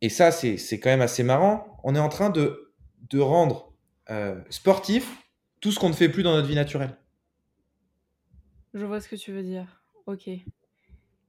et 0.02 0.10
ça 0.10 0.32
c'est 0.32 0.80
quand 0.80 0.90
même 0.90 1.02
assez 1.02 1.24
marrant, 1.24 1.80
on 1.86 1.96
est 1.96 2.00
en 2.00 2.10
train 2.10 2.30
de, 2.30 2.74
de 3.10 3.20
rendre 3.20 3.74
euh, 4.10 4.36
sportif 4.50 5.16
tout 5.60 5.72
ce 5.72 5.80
qu'on 5.80 5.90
ne 5.90 5.94
fait 5.94 6.10
plus 6.10 6.24
dans 6.24 6.34
notre 6.34 6.48
vie 6.48 6.56
naturelle. 6.56 6.96
Je 8.74 8.86
vois 8.86 9.02
ce 9.02 9.10
que 9.10 9.16
tu 9.16 9.32
veux 9.32 9.44
dire. 9.44 9.66
Ok. 10.06 10.30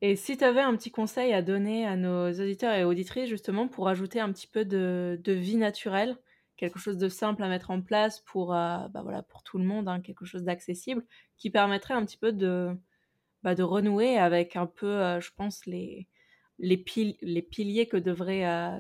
Et 0.03 0.16
si 0.16 0.37
tu 0.37 0.45
avais 0.45 0.61
un 0.61 0.74
petit 0.76 0.91
conseil 0.91 1.33
à 1.33 1.43
donner 1.43 1.87
à 1.87 1.97
nos 1.97 2.31
auditeurs 2.31 2.74
et 2.74 2.85
auditrices 2.85 3.28
justement 3.28 3.68
pour 3.68 3.89
ajouter 3.89 4.20
un 4.20 4.33
petit 4.33 4.47
peu 4.47 4.64
de, 4.64 5.20
de 5.22 5.33
vie 5.33 5.57
naturelle 5.57 6.16
quelque 6.61 6.78
chose 6.78 6.99
de 6.99 7.09
simple 7.09 7.43
à 7.43 7.49
mettre 7.49 7.70
en 7.70 7.81
place 7.81 8.20
pour, 8.20 8.55
euh, 8.55 8.87
bah 8.89 9.01
voilà, 9.03 9.22
pour 9.22 9.43
tout 9.43 9.57
le 9.57 9.64
monde, 9.64 9.89
hein, 9.89 10.03
quelque 10.03 10.26
chose 10.26 10.45
d'accessible, 10.45 11.03
qui 11.39 11.49
permettrait 11.49 11.95
un 11.95 12.05
petit 12.05 12.18
peu 12.18 12.33
de, 12.33 12.76
bah, 13.43 13.55
de 13.55 13.62
renouer 13.62 14.18
avec 14.18 14.57
un 14.57 14.66
peu, 14.66 14.87
euh, 14.87 15.20
je 15.20 15.31
pense, 15.35 15.64
les, 15.64 16.07
les, 16.59 16.76
piliers 16.76 17.89
que 17.89 17.97
devraient... 17.97 18.47
Euh, 18.47 18.78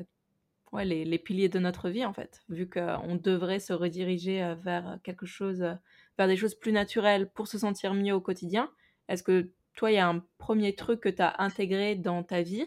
ouais, 0.72 0.84
les, 0.84 1.04
les, 1.04 1.18
piliers 1.18 1.48
de 1.48 1.58
notre 1.58 1.88
vie, 1.88 2.04
en 2.04 2.12
fait, 2.12 2.42
vu 2.48 2.68
qu'on 2.68 3.16
devrait 3.16 3.60
se 3.60 3.72
rediriger 3.72 4.54
vers 4.62 4.98
quelque 5.02 5.26
chose, 5.26 5.60
vers 6.18 6.26
des 6.26 6.36
choses 6.36 6.54
plus 6.54 6.72
naturelles 6.72 7.30
pour 7.30 7.48
se 7.48 7.58
sentir 7.58 7.94
mieux 7.94 8.14
au 8.14 8.20
quotidien. 8.20 8.70
Est-ce 9.08 9.22
que 9.22 9.50
toi, 9.74 9.90
il 9.90 9.94
y 9.94 9.98
a 9.98 10.08
un 10.08 10.24
premier 10.38 10.74
truc 10.74 11.00
que 11.00 11.08
tu 11.08 11.22
as 11.22 11.34
intégré 11.38 11.94
dans 11.94 12.22
ta 12.22 12.42
vie 12.42 12.66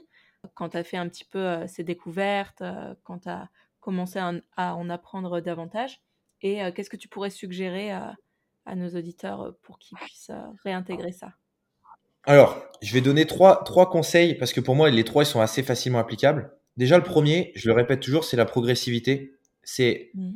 quand 0.55 0.69
tu 0.69 0.77
as 0.77 0.83
fait 0.83 0.97
un 0.97 1.07
petit 1.07 1.25
peu 1.25 1.65
ces 1.67 1.83
découvertes, 1.83 2.63
quand 3.03 3.19
tu 3.19 3.29
as 3.29 3.49
commencer 3.83 4.19
à, 4.55 4.75
en 4.75 4.89
apprendre 4.89 5.41
davantage? 5.41 6.01
Et 6.41 6.63
euh, 6.63 6.71
qu'est-ce 6.71 6.89
que 6.89 6.97
tu 6.97 7.07
pourrais 7.07 7.29
suggérer 7.29 7.91
à, 7.91 8.15
nos 8.75 8.89
auditeurs 8.89 9.41
euh, 9.41 9.51
pour 9.61 9.77
qu'ils 9.77 9.97
puissent 9.97 10.31
euh, 10.31 10.41
réintégrer 10.63 11.11
ça? 11.11 11.33
Alors, 12.25 12.63
je 12.81 12.93
vais 12.93 13.01
donner 13.01 13.25
trois, 13.25 13.63
trois 13.65 13.89
conseils 13.89 14.35
parce 14.35 14.53
que 14.53 14.61
pour 14.61 14.75
moi, 14.75 14.89
les 14.89 15.03
trois 15.03 15.23
ils 15.23 15.27
sont 15.27 15.41
assez 15.41 15.61
facilement 15.61 15.99
applicables. 15.99 16.51
Déjà, 16.77 16.97
le 16.97 17.03
premier, 17.03 17.51
je 17.55 17.67
le 17.67 17.73
répète 17.73 17.99
toujours, 17.99 18.23
c'est 18.23 18.37
la 18.37 18.45
progressivité. 18.45 19.35
C'est 19.63 20.11
mmh. 20.15 20.33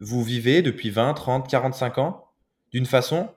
vous 0.00 0.22
vivez 0.22 0.62
depuis 0.62 0.90
20, 0.90 1.14
30, 1.14 1.48
45 1.48 1.98
ans 1.98 2.28
d'une 2.72 2.86
façon, 2.86 3.28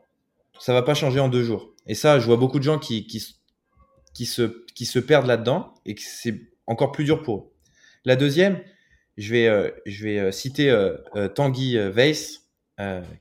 ça 0.59 0.73
va 0.73 0.81
pas 0.81 0.93
changer 0.93 1.19
en 1.19 1.29
deux 1.29 1.43
jours. 1.43 1.73
Et 1.87 1.95
ça, 1.95 2.19
je 2.19 2.25
vois 2.25 2.37
beaucoup 2.37 2.59
de 2.59 2.63
gens 2.63 2.79
qui, 2.79 3.05
qui, 3.07 3.35
qui, 4.13 4.25
se, 4.25 4.65
qui 4.73 4.85
se 4.85 4.99
perdent 4.99 5.27
là-dedans 5.27 5.73
et 5.85 5.95
que 5.95 6.01
c'est 6.01 6.41
encore 6.67 6.91
plus 6.91 7.03
dur 7.03 7.21
pour 7.21 7.37
eux. 7.37 7.51
La 8.05 8.15
deuxième, 8.15 8.61
je 9.17 9.31
vais, 9.31 9.47
euh, 9.47 9.69
je 9.85 10.03
vais 10.03 10.19
euh, 10.19 10.31
citer 10.31 10.69
euh, 10.69 11.27
Tanguy 11.29 11.77
Weiss, 11.77 12.41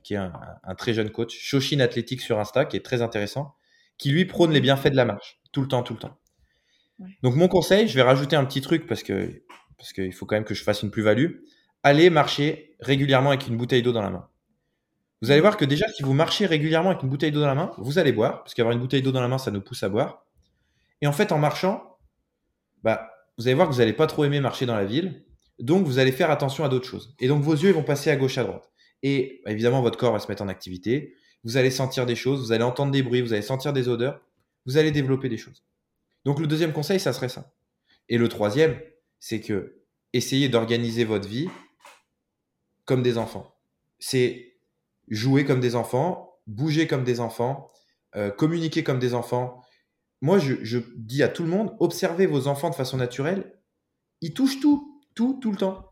qui 0.03 0.13
est 0.13 0.17
un, 0.17 0.75
très 0.77 0.93
jeune 0.93 1.09
coach, 1.09 1.33
Shoshin 1.37 1.79
Athlétique 1.79 2.21
sur 2.21 2.39
Insta, 2.39 2.65
qui 2.65 2.75
est 2.75 2.83
très 2.83 3.01
intéressant, 3.01 3.55
qui 3.97 4.11
lui 4.11 4.25
prône 4.25 4.51
les 4.51 4.59
bienfaits 4.59 4.89
de 4.89 4.97
la 4.97 5.05
marche, 5.05 5.39
tout 5.53 5.61
le 5.61 5.67
temps, 5.67 5.81
tout 5.81 5.93
le 5.93 5.99
temps. 5.99 6.17
Donc 7.23 7.35
mon 7.35 7.47
conseil, 7.47 7.87
je 7.87 7.95
vais 7.95 8.01
rajouter 8.01 8.35
un 8.35 8.45
petit 8.45 8.61
truc 8.61 8.87
parce 8.87 9.03
que 9.03 9.43
parce 9.77 9.93
qu'il 9.93 10.13
faut 10.13 10.25
quand 10.25 10.35
même 10.35 10.45
que 10.45 10.53
je 10.53 10.63
fasse 10.63 10.83
une 10.83 10.91
plus-value. 10.91 11.41
Allez 11.83 12.09
marcher 12.09 12.75
régulièrement 12.79 13.29
avec 13.29 13.47
une 13.47 13.57
bouteille 13.57 13.83
d'eau 13.83 13.91
dans 13.91 14.01
la 14.01 14.09
main. 14.09 14.27
Vous 15.21 15.31
allez 15.31 15.41
voir 15.41 15.57
que 15.57 15.65
déjà, 15.65 15.87
si 15.87 16.03
vous 16.03 16.13
marchez 16.13 16.45
régulièrement 16.45 16.91
avec 16.91 17.03
une 17.03 17.09
bouteille 17.09 17.31
d'eau 17.31 17.41
dans 17.41 17.47
la 17.47 17.55
main, 17.55 17.71
vous 17.77 17.99
allez 17.99 18.11
boire, 18.11 18.43
parce 18.43 18.53
qu'avoir 18.53 18.73
une 18.73 18.79
bouteille 18.81 19.01
d'eau 19.01 19.11
dans 19.11 19.21
la 19.21 19.27
main, 19.27 19.37
ça 19.37 19.51
nous 19.51 19.61
pousse 19.61 19.83
à 19.83 19.89
boire. 19.89 20.25
Et 21.01 21.07
en 21.07 21.11
fait, 21.11 21.31
en 21.31 21.37
marchant, 21.37 21.97
bah, 22.83 23.09
vous 23.37 23.47
allez 23.47 23.55
voir 23.55 23.67
que 23.67 23.73
vous 23.73 23.79
n'allez 23.79 23.93
pas 23.93 24.07
trop 24.07 24.23
aimer 24.25 24.39
marcher 24.39 24.65
dans 24.65 24.75
la 24.75 24.85
ville. 24.85 25.25
Donc, 25.59 25.85
vous 25.85 25.99
allez 25.99 26.11
faire 26.11 26.31
attention 26.31 26.63
à 26.63 26.69
d'autres 26.69 26.87
choses. 26.87 27.15
Et 27.19 27.27
donc, 27.27 27.41
vos 27.41 27.53
yeux 27.55 27.71
vont 27.71 27.83
passer 27.83 28.09
à 28.09 28.15
gauche, 28.15 28.37
à 28.37 28.43
droite. 28.43 28.69
Et 29.03 29.41
bah, 29.45 29.51
évidemment, 29.51 29.81
votre 29.81 29.97
corps 29.97 30.13
va 30.13 30.19
se 30.19 30.27
mettre 30.27 30.43
en 30.43 30.47
activité. 30.47 31.15
Vous 31.43 31.57
allez 31.57 31.71
sentir 31.71 32.05
des 32.05 32.15
choses, 32.15 32.41
vous 32.41 32.51
allez 32.51 32.63
entendre 32.63 32.91
des 32.91 33.03
bruits, 33.03 33.21
vous 33.21 33.33
allez 33.33 33.41
sentir 33.41 33.73
des 33.73 33.87
odeurs. 33.87 34.21
Vous 34.65 34.77
allez 34.77 34.91
développer 34.91 35.29
des 35.29 35.37
choses. 35.37 35.63
Donc, 36.25 36.39
le 36.39 36.47
deuxième 36.47 36.73
conseil, 36.73 36.99
ça 36.99 37.13
serait 37.13 37.29
ça. 37.29 37.53
Et 38.09 38.17
le 38.17 38.27
troisième, 38.27 38.79
c'est 39.19 39.41
que 39.41 39.81
essayez 40.13 40.49
d'organiser 40.49 41.05
votre 41.05 41.27
vie 41.27 41.49
comme 42.85 43.03
des 43.03 43.17
enfants. 43.17 43.55
C'est 43.99 44.57
jouer 45.07 45.45
comme 45.45 45.59
des 45.59 45.75
enfants, 45.75 46.39
bouger 46.47 46.87
comme 46.87 47.03
des 47.03 47.19
enfants, 47.19 47.67
euh, 48.15 48.29
communiquer 48.29 48.83
comme 48.83 48.99
des 48.99 49.13
enfants, 49.13 49.61
moi, 50.21 50.39
je, 50.39 50.79
dis 50.95 51.21
à 51.23 51.27
tout 51.27 51.43
le 51.43 51.49
monde, 51.49 51.75
observez 51.79 52.25
vos 52.25 52.47
enfants 52.47 52.69
de 52.69 52.75
façon 52.75 52.97
naturelle. 52.97 53.59
Ils 54.21 54.33
touchent 54.33 54.59
tout, 54.59 55.01
tout, 55.13 55.37
tout 55.39 55.51
le 55.51 55.57
temps. 55.57 55.91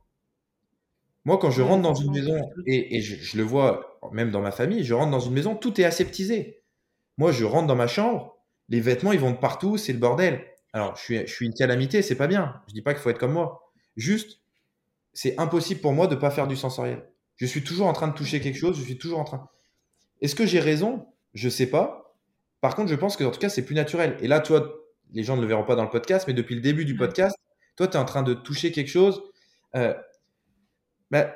Moi, 1.25 1.37
quand 1.37 1.51
je 1.51 1.61
rentre 1.61 1.83
dans 1.83 1.93
une 1.93 2.11
maison, 2.11 2.35
et, 2.65 2.99
je, 3.01 3.37
le 3.37 3.43
vois 3.43 3.99
même 4.11 4.31
dans 4.31 4.41
ma 4.41 4.51
famille, 4.51 4.83
je 4.83 4.93
rentre 4.93 5.11
dans 5.11 5.19
une 5.19 5.33
maison, 5.33 5.55
tout 5.55 5.79
est 5.79 5.83
aseptisé. 5.85 6.63
Moi, 7.17 7.31
je 7.31 7.45
rentre 7.45 7.67
dans 7.67 7.75
ma 7.75 7.87
chambre, 7.87 8.32
les 8.73 8.81
vêtements, 8.81 9.13
ils 9.13 9.19
vont 9.19 9.29
de 9.29 9.37
partout, 9.37 9.77
c'est 9.77 9.93
le 9.93 9.99
bordel. 9.99 10.43
Alors, 10.73 10.95
je 10.95 11.01
suis, 11.03 11.19
je 11.19 11.31
suis 11.31 11.45
une 11.45 11.53
calamité, 11.53 12.01
c'est 12.01 12.15
pas 12.15 12.25
bien. 12.25 12.59
Je 12.67 12.73
dis 12.73 12.81
pas 12.81 12.93
qu'il 12.93 13.03
faut 13.03 13.11
être 13.11 13.19
comme 13.19 13.33
moi. 13.33 13.71
Juste, 13.97 14.39
c'est 15.13 15.39
impossible 15.39 15.79
pour 15.79 15.93
moi 15.93 16.07
de 16.07 16.15
ne 16.15 16.19
pas 16.19 16.31
faire 16.31 16.47
du 16.47 16.55
sensoriel. 16.55 17.07
Je 17.35 17.45
suis 17.45 17.63
toujours 17.63 17.85
en 17.85 17.93
train 17.93 18.07
de 18.07 18.15
toucher 18.15 18.41
quelque 18.41 18.57
chose, 18.57 18.75
je 18.75 18.81
suis 18.81 18.97
toujours 18.97 19.19
en 19.19 19.25
train. 19.25 19.47
Est-ce 20.21 20.33
que 20.33 20.47
j'ai 20.47 20.59
raison? 20.59 21.05
Je 21.35 21.49
sais 21.49 21.67
pas. 21.67 22.17
Par 22.61 22.75
contre, 22.75 22.89
je 22.89 22.95
pense 22.95 23.15
que 23.15 23.23
en 23.23 23.29
tout 23.29 23.39
cas, 23.39 23.49
c'est 23.49 23.63
plus 23.63 23.75
naturel. 23.75 24.17
Et 24.21 24.27
là, 24.27 24.39
toi, 24.39 24.73
les 25.11 25.21
gens 25.23 25.35
ne 25.35 25.41
le 25.41 25.47
verront 25.47 25.65
pas 25.65 25.75
dans 25.75 25.83
le 25.83 25.91
podcast, 25.91 26.25
mais 26.27 26.33
depuis 26.33 26.55
le 26.55 26.61
début 26.61 26.85
du 26.85 26.95
podcast, 26.95 27.35
toi, 27.75 27.87
tu 27.87 27.93
es 27.93 27.99
en 27.99 28.05
train 28.05 28.23
de 28.23 28.33
toucher 28.33 28.71
quelque 28.71 28.89
chose. 28.89 29.21
Euh, 29.75 29.93
bah, 31.11 31.35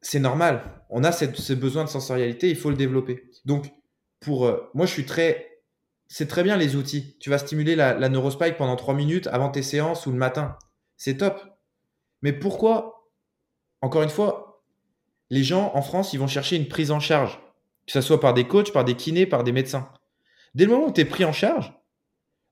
c'est 0.00 0.18
normal. 0.18 0.82
On 0.88 1.04
a 1.04 1.12
cette, 1.12 1.36
ce 1.36 1.52
besoin 1.52 1.84
de 1.84 1.90
sensorialité, 1.90 2.48
il 2.48 2.56
faut 2.56 2.70
le 2.70 2.76
développer. 2.76 3.30
Donc, 3.44 3.70
pour 4.18 4.46
euh, 4.46 4.70
moi, 4.72 4.86
je 4.86 4.92
suis 4.92 5.04
très. 5.04 5.49
C'est 6.12 6.26
très 6.26 6.42
bien 6.42 6.56
les 6.56 6.74
outils. 6.74 7.16
Tu 7.20 7.30
vas 7.30 7.38
stimuler 7.38 7.76
la, 7.76 7.94
la 7.94 8.08
neurospike 8.08 8.56
pendant 8.56 8.74
trois 8.74 8.94
minutes 8.94 9.28
avant 9.28 9.48
tes 9.48 9.62
séances 9.62 10.06
ou 10.06 10.10
le 10.10 10.16
matin. 10.16 10.58
C'est 10.96 11.18
top. 11.18 11.40
Mais 12.20 12.32
pourquoi, 12.32 13.08
encore 13.80 14.02
une 14.02 14.10
fois, 14.10 14.64
les 15.30 15.44
gens 15.44 15.70
en 15.74 15.82
France, 15.82 16.12
ils 16.12 16.18
vont 16.18 16.26
chercher 16.26 16.56
une 16.56 16.66
prise 16.66 16.90
en 16.90 16.98
charge, 16.98 17.40
que 17.86 17.92
ce 17.92 18.00
soit 18.00 18.18
par 18.18 18.34
des 18.34 18.48
coachs, 18.48 18.72
par 18.72 18.84
des 18.84 18.96
kinés, 18.96 19.24
par 19.24 19.44
des 19.44 19.52
médecins. 19.52 19.92
Dès 20.54 20.64
le 20.64 20.72
moment 20.72 20.88
où 20.88 20.92
tu 20.92 21.00
es 21.00 21.04
pris 21.04 21.24
en 21.24 21.32
charge, 21.32 21.72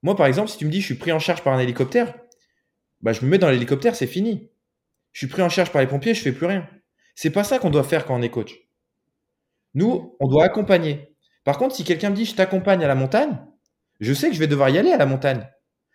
moi 0.03 0.15
par 0.15 0.27
exemple, 0.27 0.49
si 0.49 0.57
tu 0.57 0.65
me 0.65 0.71
dis 0.71 0.81
je 0.81 0.87
suis 0.87 0.95
pris 0.95 1.11
en 1.11 1.19
charge 1.19 1.43
par 1.43 1.53
un 1.53 1.59
hélicoptère, 1.59 2.15
bah, 3.01 3.13
je 3.13 3.25
me 3.25 3.31
mets 3.31 3.39
dans 3.39 3.51
l'hélicoptère, 3.51 3.97
c'est 3.97 4.07
fini. 4.07 4.53
Je 5.11 5.19
suis 5.19 5.27
pris 5.27 5.43
en 5.43 5.49
charge 5.49 5.73
par 5.73 5.83
les 5.83 5.89
pompiers, 5.89 6.15
je 6.15 6.23
fais 6.23 6.33
plus 6.33 6.47
rien. 6.47 6.69
C'est 7.17 7.31
pas 7.31 7.43
ça 7.43 7.59
qu'on 7.59 7.71
doit 7.71 7.83
faire 7.83 8.07
quand 8.07 8.17
on 8.17 8.23
est 8.23 8.31
coach. 8.31 8.55
Nous, 9.75 10.17
on 10.21 10.29
doit 10.29 10.45
accompagner. 10.45 11.17
Par 11.43 11.59
contre, 11.59 11.75
si 11.75 11.83
quelqu'un 11.83 12.11
me 12.11 12.15
dit 12.15 12.25
je 12.25 12.37
t'accompagne 12.37 12.85
à 12.85 12.89
la 12.89 12.95
montagne, 12.95 13.39
je 14.01 14.13
sais 14.13 14.29
que 14.29 14.35
je 14.35 14.41
vais 14.41 14.47
devoir 14.47 14.71
y 14.71 14.79
aller 14.79 14.93
à 14.93 14.97
la 14.97 15.07
montagne. 15.07 15.49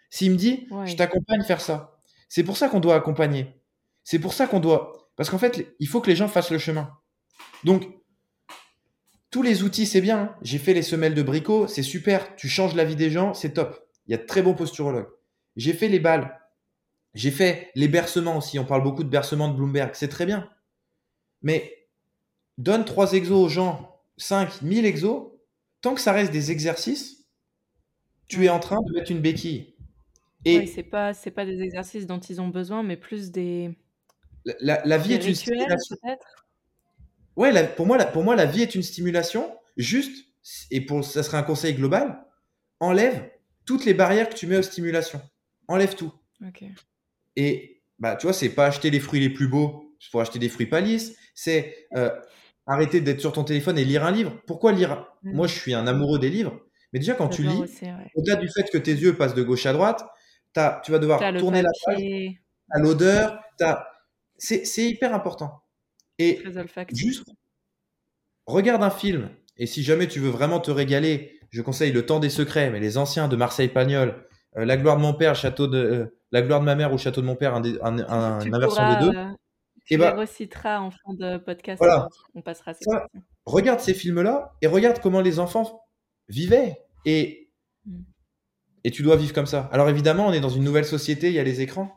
S'il 0.09 0.31
me 0.31 0.37
dit 0.37 0.67
je 0.85 0.95
t'accompagne 0.95 1.43
faire 1.43 1.61
ça, 1.61 1.97
c'est 2.29 2.43
pour 2.43 2.57
ça 2.57 2.69
qu'on 2.69 2.79
doit 2.79 2.95
accompagner. 2.95 3.61
C'est 4.03 4.19
pour 4.19 4.33
ça 4.33 4.47
qu'on 4.47 4.59
doit. 4.59 5.09
Parce 5.15 5.29
qu'en 5.29 5.37
fait, 5.37 5.75
il 5.79 5.87
faut 5.87 6.01
que 6.01 6.09
les 6.09 6.15
gens 6.15 6.27
fassent 6.27 6.51
le 6.51 6.57
chemin. 6.57 6.91
Donc, 7.63 7.83
tous 9.29 9.41
les 9.41 9.63
outils, 9.63 9.85
c'est 9.85 10.01
bien. 10.01 10.19
Hein. 10.19 10.35
J'ai 10.41 10.59
fait 10.59 10.73
les 10.73 10.81
semelles 10.81 11.15
de 11.15 11.23
bricot, 11.23 11.67
c'est 11.67 11.83
super. 11.83 12.35
Tu 12.35 12.49
changes 12.49 12.75
la 12.75 12.85
vie 12.85 12.95
des 12.95 13.09
gens, 13.09 13.33
c'est 13.33 13.53
top. 13.53 13.87
Il 14.07 14.11
y 14.11 14.13
a 14.15 14.17
de 14.17 14.25
très 14.25 14.41
bons 14.41 14.53
posturologues. 14.53 15.09
J'ai 15.55 15.73
fait 15.73 15.87
les 15.87 15.99
balles. 15.99 16.39
J'ai 17.13 17.31
fait 17.31 17.71
les 17.75 17.87
bercements 17.87 18.37
aussi. 18.37 18.59
On 18.59 18.65
parle 18.65 18.83
beaucoup 18.83 19.03
de 19.03 19.09
bercements 19.09 19.47
de 19.47 19.55
Bloomberg. 19.55 19.91
C'est 19.93 20.07
très 20.07 20.25
bien. 20.25 20.49
Mais 21.41 21.87
donne 22.57 22.85
trois 22.85 23.13
exos 23.13 23.45
aux 23.45 23.49
gens, 23.49 24.01
5, 24.17 24.61
1000 24.61 24.85
exos. 24.85 25.31
Tant 25.81 25.95
que 25.95 26.01
ça 26.01 26.11
reste 26.11 26.31
des 26.31 26.51
exercices, 26.51 27.22
tu 28.27 28.45
es 28.45 28.49
en 28.49 28.59
train 28.59 28.81
de 28.81 28.93
mettre 28.93 29.11
une 29.11 29.21
béquille. 29.21 29.75
Et 30.45 30.59
oui, 30.59 30.67
c'est 30.67 30.83
pas 30.83 31.13
c'est 31.13 31.31
pas 31.31 31.45
des 31.45 31.61
exercices 31.61 32.05
dont 32.05 32.19
ils 32.19 32.41
ont 32.41 32.49
besoin, 32.49 32.83
mais 32.83 32.97
plus 32.97 33.31
des 33.31 33.71
la, 34.59 34.97
vie 34.97 35.13
est 35.13 35.25
une 35.25 35.35
stimulation. 35.35 35.95
Ouais, 37.35 37.67
pour, 37.75 37.85
moi, 37.85 37.97
la, 37.97 38.05
pour 38.05 38.23
moi, 38.23 38.35
la 38.35 38.45
vie 38.45 38.61
est 38.61 38.75
une 38.75 38.83
stimulation. 38.83 39.57
Juste, 39.77 40.27
et 40.69 40.81
pour 40.81 41.03
ça 41.03 41.23
serait 41.23 41.37
un 41.37 41.43
conseil 41.43 41.73
global, 41.73 42.25
enlève 42.79 43.31
toutes 43.65 43.85
les 43.85 43.93
barrières 43.93 44.29
que 44.29 44.35
tu 44.35 44.45
mets 44.47 44.57
aux 44.57 44.63
stimulations. 44.63 45.21
Enlève 45.67 45.95
tout. 45.95 46.13
Et 47.35 47.81
bah, 47.99 48.15
tu 48.15 48.27
vois, 48.27 48.33
c'est 48.33 48.49
pas 48.49 48.67
acheter 48.67 48.91
les 48.91 48.99
fruits 48.99 49.19
les 49.19 49.29
plus 49.29 49.47
beaux 49.47 49.95
pour 50.11 50.21
acheter 50.21 50.37
des 50.37 50.49
fruits 50.49 50.67
palisses. 50.67 51.15
C'est 51.33 51.87
euh, 51.95 52.11
arrêter 52.67 53.01
d'être 53.01 53.21
sur 53.21 53.31
ton 53.31 53.43
téléphone 53.43 53.77
et 53.77 53.85
lire 53.85 54.03
un 54.03 54.11
livre. 54.11 54.37
Pourquoi 54.45 54.73
lire 54.73 55.07
mmh. 55.23 55.33
Moi, 55.33 55.47
je 55.47 55.53
suis 55.53 55.73
un 55.73 55.87
amoureux 55.87 56.19
des 56.19 56.29
livres. 56.29 56.59
Mais 56.93 56.99
déjà, 56.99 57.15
quand 57.15 57.27
tu 57.27 57.43
lis, 57.43 57.63
au-delà 58.15 58.35
du 58.35 58.47
fait 58.49 58.69
que 58.71 58.77
tes 58.77 58.93
yeux 58.93 59.17
passent 59.17 59.33
de 59.33 59.41
gauche 59.43 59.65
à 59.65 59.73
droite, 59.73 60.05
as, 60.55 60.81
tu 60.85 60.91
vas 60.91 60.99
devoir 60.99 61.19
tourner 61.37 61.63
la 61.63 61.71
page, 61.85 62.01
à 62.69 62.79
l'odeur. 62.79 63.39
C'est 64.37 64.83
hyper 64.83 65.13
important. 65.13 65.63
Et 66.19 66.41
juste, 66.93 67.25
regarde 68.45 68.83
un 68.83 68.91
film. 68.91 69.29
Et 69.57 69.65
si 69.65 69.83
jamais 69.83 70.07
tu 70.07 70.19
veux 70.19 70.29
vraiment 70.29 70.59
te 70.59 70.71
régaler, 70.71 71.39
je 71.49 71.61
conseille 71.61 71.91
Le 71.91 72.05
Temps 72.05 72.19
des 72.19 72.29
Secrets, 72.29 72.71
mais 72.71 72.79
les 72.79 72.97
anciens 72.97 73.27
de 73.27 73.35
Marseille 73.35 73.67
Pagnol, 73.67 74.25
euh, 74.57 74.65
La 74.65 74.77
gloire 74.77 74.97
de 74.97 75.01
mon 75.01 75.13
père, 75.13 75.35
château 75.35 75.67
de, 75.67 75.77
euh, 75.77 76.17
La 76.31 76.41
gloire 76.41 76.59
de 76.59 76.65
ma 76.65 76.75
mère 76.75 76.93
ou 76.93 76.97
Château 76.97 77.21
de 77.21 77.27
mon 77.27 77.35
père, 77.35 77.53
un, 77.53 77.63
un, 77.63 77.99
un, 77.99 78.53
inversion 78.53 78.93
des 78.93 79.05
deux. 79.05 79.17
Euh, 79.17 79.25
tu 79.85 79.93
et 79.93 79.97
bah, 79.97 80.15
reciteras 80.15 80.79
en 80.79 80.91
fin 80.91 81.13
de 81.13 81.37
podcast. 81.37 81.77
Voilà. 81.79 82.07
On 82.33 82.41
passera. 82.41 82.73
Ça, 82.73 83.07
regarde 83.45 83.79
ces 83.79 83.93
films-là 83.93 84.53
et 84.61 84.67
regarde 84.67 84.99
comment 84.99 85.21
les 85.21 85.39
enfants 85.39 85.82
vivaient. 86.29 86.77
Et, 87.05 87.49
mm. 87.85 88.01
et 88.83 88.91
tu 88.91 89.03
dois 89.03 89.15
vivre 89.15 89.33
comme 89.33 89.45
ça. 89.45 89.69
Alors 89.71 89.89
évidemment, 89.89 90.27
on 90.27 90.33
est 90.33 90.39
dans 90.39 90.49
une 90.49 90.63
nouvelle 90.63 90.85
société, 90.85 91.27
il 91.27 91.33
y 91.33 91.39
a 91.39 91.43
les 91.43 91.61
écrans. 91.61 91.93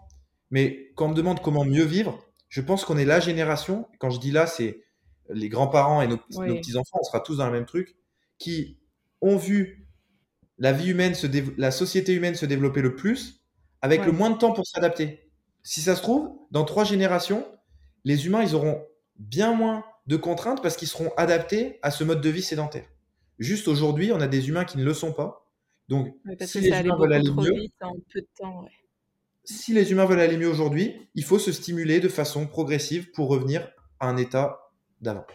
Mais 0.51 0.93
quand 0.95 1.07
on 1.07 1.09
me 1.11 1.15
demande 1.15 1.41
comment 1.41 1.65
mieux 1.65 1.85
vivre, 1.85 2.19
je 2.49 2.61
pense 2.61 2.85
qu'on 2.85 2.97
est 2.97 3.05
la 3.05 3.21
génération, 3.21 3.89
quand 3.99 4.11
je 4.11 4.21
dis 4.21 4.31
là, 4.31 4.47
c'est 4.47 4.83
les 5.31 5.49
grands-parents 5.49 6.03
et 6.03 6.07
nos, 6.07 6.19
petits-enfants, 6.19 6.99
on 7.01 7.05
sera 7.05 7.21
tous 7.21 7.39
dans 7.39 7.47
le 7.47 7.53
même 7.53 7.67
truc, 7.67 7.97
qui 8.39 8.79
ont 9.21 9.37
vu 9.37 9.89
la 10.59 10.73
vie 10.73 10.91
humaine, 10.91 11.15
se 11.15 11.27
la 11.59 11.71
société 11.71 12.15
humaine 12.15 12.35
se 12.35 12.47
développer 12.47 12.81
le 12.81 12.95
plus, 12.95 13.41
avec 13.83 14.05
le 14.07 14.13
moins 14.13 14.31
de 14.31 14.39
temps 14.39 14.53
pour 14.53 14.67
s'adapter. 14.67 15.31
Si 15.63 15.81
ça 15.81 15.97
se 15.97 16.03
trouve, 16.03 16.31
dans 16.51 16.65
trois 16.65 16.85
générations, 16.85 17.47
les 18.05 18.27
humains, 18.27 18.43
ils 18.43 18.55
auront 18.55 18.81
bien 19.17 19.53
moins 19.53 19.85
de 20.07 20.17
contraintes 20.17 20.63
parce 20.63 20.77
qu'ils 20.77 20.89
seront 20.89 21.11
adaptés 21.17 21.79
à 21.83 21.91
ce 21.91 22.05
mode 22.05 22.21
de 22.21 22.29
vie 22.29 22.43
sédentaire. 22.43 22.87
Juste 23.39 23.69
aujourd'hui, 23.69 24.13
on 24.13 24.21
a 24.21 24.29
des 24.29 24.49
humains 24.49 24.65
qui 24.65 24.79
ne 24.79 24.85
le 24.85 24.95
sont 24.95 25.13
pas. 25.13 25.47
Donc, 25.89 26.15
si 26.41 26.61
les 26.61 26.81
humains 26.81 26.97
veulent 26.97 27.13
aller 27.13 27.31
mieux, 27.31 27.69
si 29.45 29.73
les 29.73 29.93
humains 29.93 30.07
veulent 30.07 30.21
aller 30.21 30.37
mieux 30.37 30.49
aujourd'hui, 30.49 31.09
il 31.15 31.23
faut 31.23 31.39
se 31.39 31.53
stimuler 31.53 32.01
de 32.01 32.09
façon 32.09 32.47
progressive 32.47 33.13
pour 33.13 33.29
revenir 33.29 33.69
à 34.01 34.09
un 34.09 34.17
état 34.17 34.73
d'avant. 35.01 35.27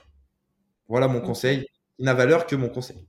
Voilà 0.87 1.07
mon 1.07 1.21
conseil. 1.21 1.65
Il 1.99 2.05
n'a 2.05 2.13
valeur 2.13 2.45
que 2.45 2.55
mon 2.55 2.67
conseil. 2.67 3.07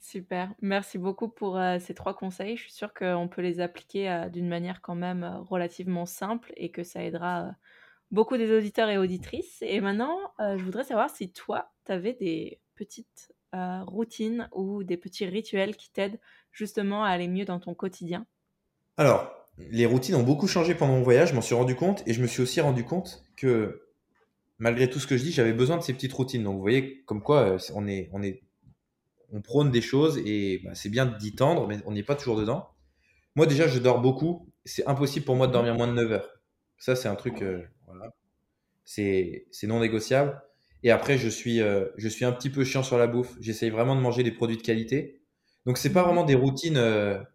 Super. 0.00 0.54
Merci 0.60 0.98
beaucoup 0.98 1.28
pour 1.28 1.58
euh, 1.58 1.78
ces 1.78 1.94
trois 1.94 2.14
conseils. 2.14 2.56
Je 2.56 2.62
suis 2.62 2.72
sûre 2.72 2.94
qu'on 2.94 3.28
peut 3.28 3.42
les 3.42 3.60
appliquer 3.60 4.10
euh, 4.10 4.28
d'une 4.28 4.48
manière 4.48 4.80
quand 4.80 4.94
même 4.94 5.24
euh, 5.24 5.38
relativement 5.38 6.06
simple 6.06 6.52
et 6.56 6.70
que 6.70 6.84
ça 6.84 7.02
aidera 7.02 7.52
beaucoup 8.12 8.36
des 8.36 8.56
auditeurs 8.56 8.88
et 8.88 8.98
auditrices. 8.98 9.62
Et 9.62 9.80
maintenant, 9.80 10.16
je 10.38 10.62
voudrais 10.62 10.84
savoir 10.84 11.10
si 11.10 11.32
toi, 11.32 11.72
tu 11.86 11.92
avais 11.92 12.12
des 12.12 12.60
petites 12.76 13.32
routines 13.52 14.48
ou 14.52 14.84
des 14.84 14.96
petits 14.96 15.26
rituels 15.26 15.76
qui 15.76 15.90
t'aident 15.90 16.20
justement 16.52 17.04
à 17.04 17.08
aller 17.08 17.28
mieux 17.28 17.44
dans 17.44 17.60
ton 17.60 17.74
quotidien? 17.74 18.26
Alors, 18.96 19.30
les 19.58 19.86
routines 19.86 20.14
ont 20.14 20.22
beaucoup 20.22 20.46
changé 20.46 20.74
pendant 20.74 20.94
mon 20.94 21.02
voyage, 21.02 21.30
je 21.30 21.34
m'en 21.34 21.40
suis 21.40 21.54
rendu 21.54 21.74
compte 21.74 22.02
et 22.06 22.12
je 22.12 22.20
me 22.20 22.26
suis 22.26 22.42
aussi 22.42 22.60
rendu 22.60 22.84
compte 22.84 23.24
que 23.36 23.86
malgré 24.58 24.88
tout 24.88 24.98
ce 24.98 25.06
que 25.06 25.16
je 25.16 25.22
dis, 25.22 25.32
j'avais 25.32 25.52
besoin 25.52 25.76
de 25.76 25.82
ces 25.82 25.92
petites 25.92 26.12
routines. 26.12 26.44
Donc 26.44 26.56
vous 26.56 26.62
voyez 26.62 27.02
comme 27.04 27.22
quoi 27.22 27.42
euh, 27.42 27.58
on 27.74 27.86
est, 27.86 28.08
on 28.12 28.22
est, 28.22 28.42
on 29.32 29.40
prône 29.40 29.70
des 29.70 29.80
choses 29.80 30.18
et 30.18 30.60
bah, 30.64 30.74
c'est 30.74 30.88
bien 30.88 31.06
d'y 31.06 31.34
tendre, 31.34 31.66
mais 31.66 31.78
on 31.86 31.92
n'est 31.92 32.02
pas 32.02 32.14
toujours 32.14 32.36
dedans. 32.36 32.70
Moi 33.34 33.46
déjà, 33.46 33.68
je 33.68 33.78
dors 33.78 34.00
beaucoup. 34.00 34.48
C'est 34.64 34.86
impossible 34.86 35.24
pour 35.24 35.36
moi 35.36 35.46
de 35.46 35.52
dormir 35.52 35.74
moins 35.74 35.88
de 35.88 35.92
9 35.92 36.12
heures. 36.12 36.30
Ça, 36.78 36.96
c'est 36.96 37.08
un 37.08 37.14
truc, 37.14 37.42
euh, 37.42 37.62
voilà. 37.86 38.12
c'est 38.84 39.46
non 39.64 39.80
négociable. 39.80 40.40
Et 40.82 40.90
après, 40.90 41.18
je 41.18 41.28
suis, 41.28 41.60
euh, 41.60 41.86
je 41.96 42.08
suis 42.08 42.24
un 42.24 42.32
petit 42.32 42.50
peu 42.50 42.64
chiant 42.64 42.82
sur 42.82 42.98
la 42.98 43.06
bouffe. 43.06 43.36
J'essaye 43.40 43.70
vraiment 43.70 43.96
de 43.96 44.00
manger 44.00 44.22
des 44.22 44.32
produits 44.32 44.56
de 44.56 44.62
qualité. 44.62 45.20
Donc 45.64 45.78
c'est 45.78 45.92
pas 45.92 46.02
vraiment 46.02 46.24
des 46.24 46.34
routines 46.34 46.80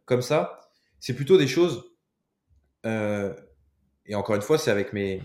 comme 0.05 0.21
ça. 0.21 0.61
C'est 0.99 1.15
plutôt 1.15 1.37
des 1.37 1.47
choses. 1.47 1.83
et 2.85 4.15
encore 4.15 4.35
une 4.35 4.41
fois, 4.41 4.57
c'est 4.57 4.71
avec 4.71 4.93
mes, 4.93 5.21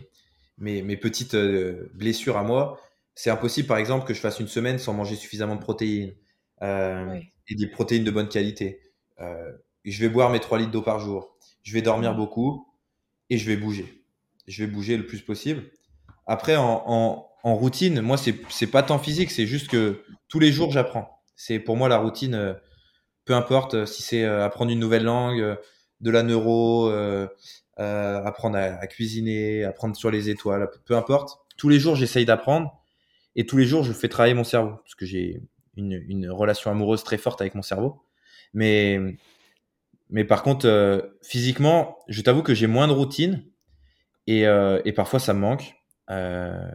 mes, 0.59 0.97
petites 0.97 1.35
euh, 1.35 1.91
blessures 1.95 2.37
à 2.37 2.43
moi, 2.43 2.81
c'est 3.15 3.31
impossible, 3.31 3.69
par 3.69 3.79
exemple, 3.79 4.07
que 4.07 4.15
je 4.15 4.21
fasse 4.21 4.41
une 4.41 4.49
semaine 4.49 4.79
sans 4.79 4.93
manger 4.93 5.17
suffisamment 5.17 5.57
de 5.57 5.61
protéines 5.61 6.15
euh, 6.63 7.19
et 7.49 7.55
des 7.55 7.67
protéines 7.67 8.05
de 8.05 8.11
bonne 8.11 8.29
qualité. 8.29 8.81
Euh, 9.21 9.53
je 9.85 10.01
vais 10.01 10.09
boire 10.09 10.31
mes 10.31 10.41
3 10.41 10.59
litres 10.59 10.71
d'eau 10.71 10.83
par 10.83 11.01
jour. 11.01 11.37
Je 11.63 11.73
vais 11.73 11.83
dormir 11.83 12.15
beaucoup 12.15 12.67
et 13.31 13.39
je 13.39 13.47
vais 13.47 13.57
bouger. 13.57 14.05
Je 14.47 14.65
vais 14.65 14.71
bouger 14.71 14.97
le 14.97 15.07
plus 15.07 15.23
possible. 15.23 15.65
Après, 16.27 16.57
en, 16.57 17.29
routine, 17.55 18.01
moi, 18.01 18.17
c'est 18.17 18.67
pas 18.67 18.83
tant 18.83 18.99
physique, 18.99 19.31
c'est 19.31 19.47
juste 19.47 19.69
que 19.69 20.03
tous 20.29 20.39
les 20.41 20.53
jours, 20.53 20.71
j'apprends. 20.71 21.21
C'est 21.37 21.59
pour 21.59 21.77
moi 21.77 21.89
la 21.89 21.99
routine, 21.99 22.57
peu 23.25 23.35
importe 23.35 23.87
si 23.87 24.03
c'est 24.03 24.25
apprendre 24.25 24.71
une 24.73 24.81
nouvelle 24.81 25.05
langue, 25.05 25.57
de 26.01 26.11
la 26.11 26.23
neuro, 26.23 26.91
euh, 27.79 28.23
apprendre 28.25 28.57
à, 28.57 28.87
cuisiner, 28.87 29.65
apprendre 29.65 29.97
sur 29.97 30.11
les 30.11 30.31
étoiles, 30.31 30.69
peu 30.85 30.97
importe. 30.97 31.39
Tous 31.57 31.69
les 31.69 31.79
jours, 31.79 31.95
j'essaye 31.95 32.25
d'apprendre 32.25 32.73
et 33.35 33.45
tous 33.47 33.57
les 33.57 33.67
jours, 33.67 33.85
je 33.85 33.93
fais 33.93 34.09
travailler 34.09 34.35
mon 34.35 34.45
cerveau 34.45 34.77
parce 34.77 34.95
que 34.95 35.05
j'ai 35.05 35.43
une, 35.77 36.03
une, 36.09 36.31
relation 36.31 36.71
amoureuse 36.71 37.05
très 37.05 37.19
forte 37.19 37.41
avec 37.43 37.55
mon 37.55 37.63
cerveau. 37.63 38.03
Mais, 38.55 38.99
mais 40.09 40.25
par 40.25 40.43
contre, 40.43 40.67
euh, 40.67 41.03
physiquement, 41.23 41.99
je 42.09 42.23
t'avoue 42.23 42.43
que 42.43 42.55
j'ai 42.55 42.67
moins 42.67 42.89
de 42.89 42.93
routine 42.93 43.45
et, 44.27 44.47
euh, 44.47 44.81
et 44.87 44.93
parfois 44.93 45.19
ça 45.21 45.35
me 45.35 45.41
manque. 45.41 45.75
Euh, 46.11 46.71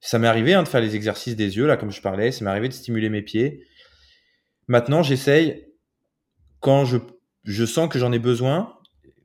ça 0.00 0.18
m'est 0.18 0.28
arrivé 0.28 0.54
hein, 0.54 0.62
de 0.62 0.68
faire 0.68 0.80
les 0.80 0.96
exercices 0.96 1.36
des 1.36 1.56
yeux, 1.56 1.66
là, 1.66 1.76
comme 1.76 1.90
je 1.90 2.00
parlais. 2.00 2.32
Ça 2.32 2.44
m'est 2.44 2.50
arrivé 2.50 2.68
de 2.68 2.74
stimuler 2.74 3.08
mes 3.08 3.22
pieds. 3.22 3.66
Maintenant, 4.68 5.02
j'essaye, 5.02 5.66
quand 6.60 6.84
je, 6.84 6.98
je 7.44 7.64
sens 7.64 7.88
que 7.88 7.98
j'en 7.98 8.12
ai 8.12 8.18
besoin, 8.18 8.78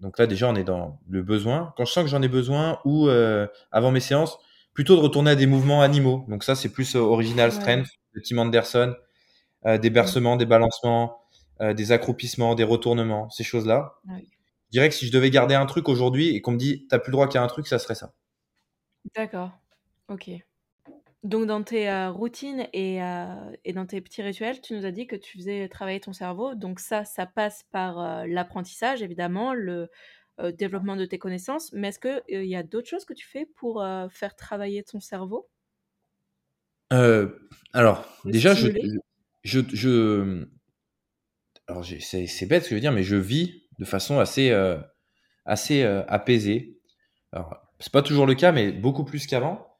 donc 0.04 0.20
là, 0.20 0.28
déjà, 0.28 0.50
on 0.50 0.56
est 0.56 0.66
dans 0.66 1.00
le 1.08 1.24
besoin. 1.24 1.74
Quand 1.78 1.86
je 1.86 1.92
sens 1.94 2.04
que 2.04 2.10
j'en 2.10 2.22
ai 2.22 2.28
besoin 2.28 2.80
ou 2.84 3.08
euh, 3.08 3.48
avant 3.72 3.90
mes 3.90 4.02
séances, 4.02 4.38
plutôt 4.74 4.96
de 4.98 5.02
retourner 5.02 5.32
à 5.32 5.36
des 5.36 5.46
mouvements 5.46 5.82
animaux. 5.82 6.26
Donc 6.28 6.44
ça, 6.44 6.56
c'est 6.56 6.70
plus 6.70 6.96
euh, 6.96 7.00
original 7.00 7.52
strength 7.52 7.88
de 8.14 8.22
Tim 8.22 8.38
Anderson, 8.40 8.96
euh, 9.66 9.78
des 9.78 9.90
bercements, 9.90 10.36
des 10.36 10.46
balancements, 10.46 11.20
des 11.62 11.94
accroupissements, 11.94 12.56
des 12.56 12.66
retournements, 12.66 13.30
ces 13.30 13.46
choses-là. 13.46 13.94
Je 14.10 14.72
dirais 14.72 14.90
que 14.90 14.96
si 14.96 15.08
je 15.08 15.14
devais 15.14 15.30
garder 15.30 15.56
un 15.56 15.66
truc 15.66 15.88
aujourd'hui 15.88 16.36
et 16.36 16.42
qu'on 16.42 16.52
me 16.52 16.58
dit, 16.58 16.88
t'as 16.90 17.00
plus 17.00 17.12
le 17.12 17.14
droit 17.14 17.30
qu'à 17.30 17.42
un 17.42 17.48
truc, 17.48 17.68
ça 17.68 17.80
serait 17.80 17.96
ça. 17.96 18.12
D'accord. 19.16 19.52
Ok. 20.10 20.30
Donc 21.24 21.46
dans 21.46 21.64
tes 21.64 22.08
routines 22.08 22.68
et, 22.74 22.98
et, 23.64 23.74
dans 23.74 23.86
tes 23.86 24.02
petits 24.02 24.22
rituels, 24.22 24.60
tu 24.62 24.74
nous 24.74 24.86
as 24.86 24.92
dit 24.92 25.08
que 25.08 25.16
tu 25.16 25.38
faisais 25.38 25.70
travailler 25.70 26.02
ton 26.02 26.12
cerveau. 26.12 26.54
Donc 26.54 26.80
ça, 26.80 27.06
ça 27.06 27.26
passe 27.26 27.64
par 27.72 28.28
l'apprentissage, 28.28 29.02
évidemment, 29.02 29.54
le 29.54 29.90
développement 30.52 30.98
de 30.98 31.06
tes 31.06 31.20
connaissances. 31.20 31.72
Mais 31.72 31.90
est-ce 31.90 32.00
qu'il 32.00 32.46
y 32.46 32.56
a 32.58 32.64
d'autres 32.64 32.90
choses 32.90 33.06
que 33.06 33.14
tu 33.14 33.26
fais 33.26 33.46
pour 33.56 33.86
faire 34.12 34.36
travailler 34.36 34.84
ton 34.84 35.00
cerveau? 35.00 35.50
Alors, 37.74 38.06
déjà, 38.26 38.54
je, 38.54 38.68
je, 39.44 39.62
je, 39.74 40.46
Alors, 41.68 41.86
c'est 41.86 42.46
bête 42.46 42.64
ce 42.64 42.70
que 42.70 42.72
je 42.72 42.76
veux 42.76 42.82
dire, 42.82 42.92
mais 42.92 43.04
je 43.04 43.16
vis 43.16 43.64
de 43.80 43.86
façon 43.86 44.20
assez, 44.20 44.52
assez 45.46 45.84
apaisée. 45.84 46.80
Alors, 47.32 47.56
c'est 47.80 47.92
pas 47.92 48.02
toujours 48.02 48.26
le 48.26 48.36
cas, 48.36 48.52
mais 48.52 48.72
beaucoup 48.72 49.06
plus 49.06 49.26
qu'avant. 49.28 49.73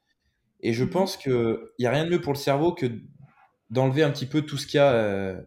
Et 0.64 0.72
je 0.72 0.82
mmh 0.82 0.90
pense 0.90 1.16
qu'il 1.18 1.58
n'y 1.78 1.86
a 1.86 1.90
rien 1.90 2.06
de 2.06 2.10
mieux 2.10 2.20
pour 2.22 2.32
le 2.32 2.38
cerveau 2.38 2.72
que 2.72 2.86
d'enlever 3.68 4.02
un 4.02 4.10
petit 4.10 4.26
peu 4.26 4.42
tout 4.42 4.56
ce 4.56 4.66
qu'il 4.66 4.78
y 4.78 4.80
a. 4.80 4.92
Euh, 4.92 5.40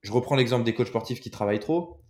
je 0.00 0.12
reprends 0.12 0.36
l'exemple 0.36 0.64
des 0.64 0.72
coachs 0.74 0.86
sportifs 0.86 1.20
qui 1.20 1.30
travaillent 1.30 1.60
trop. 1.60 2.00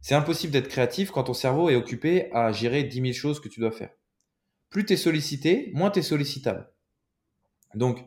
C'est 0.00 0.14
impossible 0.14 0.52
d'être 0.52 0.68
créatif 0.68 1.10
quand 1.10 1.24
ton 1.24 1.34
cerveau 1.34 1.68
est 1.68 1.76
occupé 1.76 2.32
à 2.32 2.52
gérer 2.52 2.84
10 2.84 3.00
000 3.00 3.12
choses 3.12 3.38
que 3.38 3.48
tu 3.48 3.60
dois 3.60 3.70
faire. 3.70 3.90
Plus 4.70 4.86
tu 4.86 4.94
es 4.94 4.96
sollicité, 4.96 5.70
moins 5.74 5.90
tu 5.90 5.98
es 5.98 6.02
sollicitable. 6.02 6.70
Donc, 7.74 8.02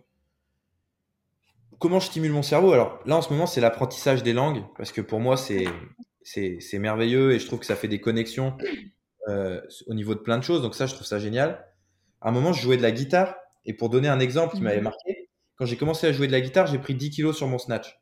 comment 1.78 2.00
je 2.00 2.08
stimule 2.08 2.32
mon 2.32 2.42
cerveau? 2.42 2.74
Alors 2.74 3.00
là, 3.06 3.16
en 3.16 3.22
ce 3.22 3.30
moment, 3.30 3.46
c'est 3.46 3.62
l'apprentissage 3.62 4.24
des 4.24 4.34
langues, 4.34 4.64
parce 4.76 4.92
que 4.92 5.02
pour 5.02 5.20
moi, 5.20 5.38
c'est, 5.38 5.66
c'est, 6.24 6.80
merveilleux 6.80 7.34
et 7.34 7.40
je 7.40 7.46
trouve 7.46 7.60
que 7.60 7.66
ça 7.66 7.76
fait 7.76 7.88
des 7.88 8.02
connexions 8.02 8.58
euh, 9.28 9.62
au 9.86 9.94
niveau 9.94 10.16
de 10.16 10.20
plein 10.20 10.40
de 10.40 10.44
choses. 10.44 10.64
Donc 10.64 10.74
ça, 10.74 10.88
je 10.88 10.96
trouve 10.96 11.08
ça 11.08 11.20
génial. 11.20 11.64
À 12.22 12.30
un 12.30 12.32
moment, 12.32 12.54
je 12.54 12.62
jouais 12.62 12.78
de 12.78 12.82
la 12.82 12.92
guitare 12.92 13.36
et 13.70 13.74
pour 13.74 13.90
donner 13.90 14.08
un 14.08 14.20
exemple 14.20 14.56
qui 14.56 14.64
m'avait 14.64 14.78
mhm. 14.78 14.86
marqué, 14.86 15.30
quand 15.56 15.66
j'ai 15.68 15.78
commencé 15.78 16.08
à 16.08 16.12
jouer 16.12 16.26
de 16.26 16.32
la 16.32 16.42
guitare, 16.42 16.66
j'ai 16.66 16.80
pris 16.80 16.96
10 16.96 17.12
kilos 17.12 17.38
sur 17.38 17.48
mon 17.48 17.60
snatch. 17.60 18.00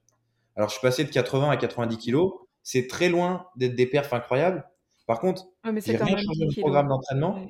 Alors, 0.55 0.69
je 0.69 0.75
suis 0.75 0.81
passé 0.81 1.03
de 1.03 1.09
80 1.09 1.49
à 1.49 1.57
90 1.57 1.97
kilos. 1.97 2.31
C'est 2.63 2.87
très 2.87 3.09
loin 3.09 3.47
d'être 3.57 3.75
des 3.75 3.85
perfs 3.85 4.13
incroyables. 4.13 4.65
Par 5.07 5.19
contre, 5.19 5.45
j'ai 5.65 5.97
rien 5.97 6.15
changé 6.15 6.45
de 6.45 6.61
programme 6.61 6.87
d'entraînement 6.87 7.45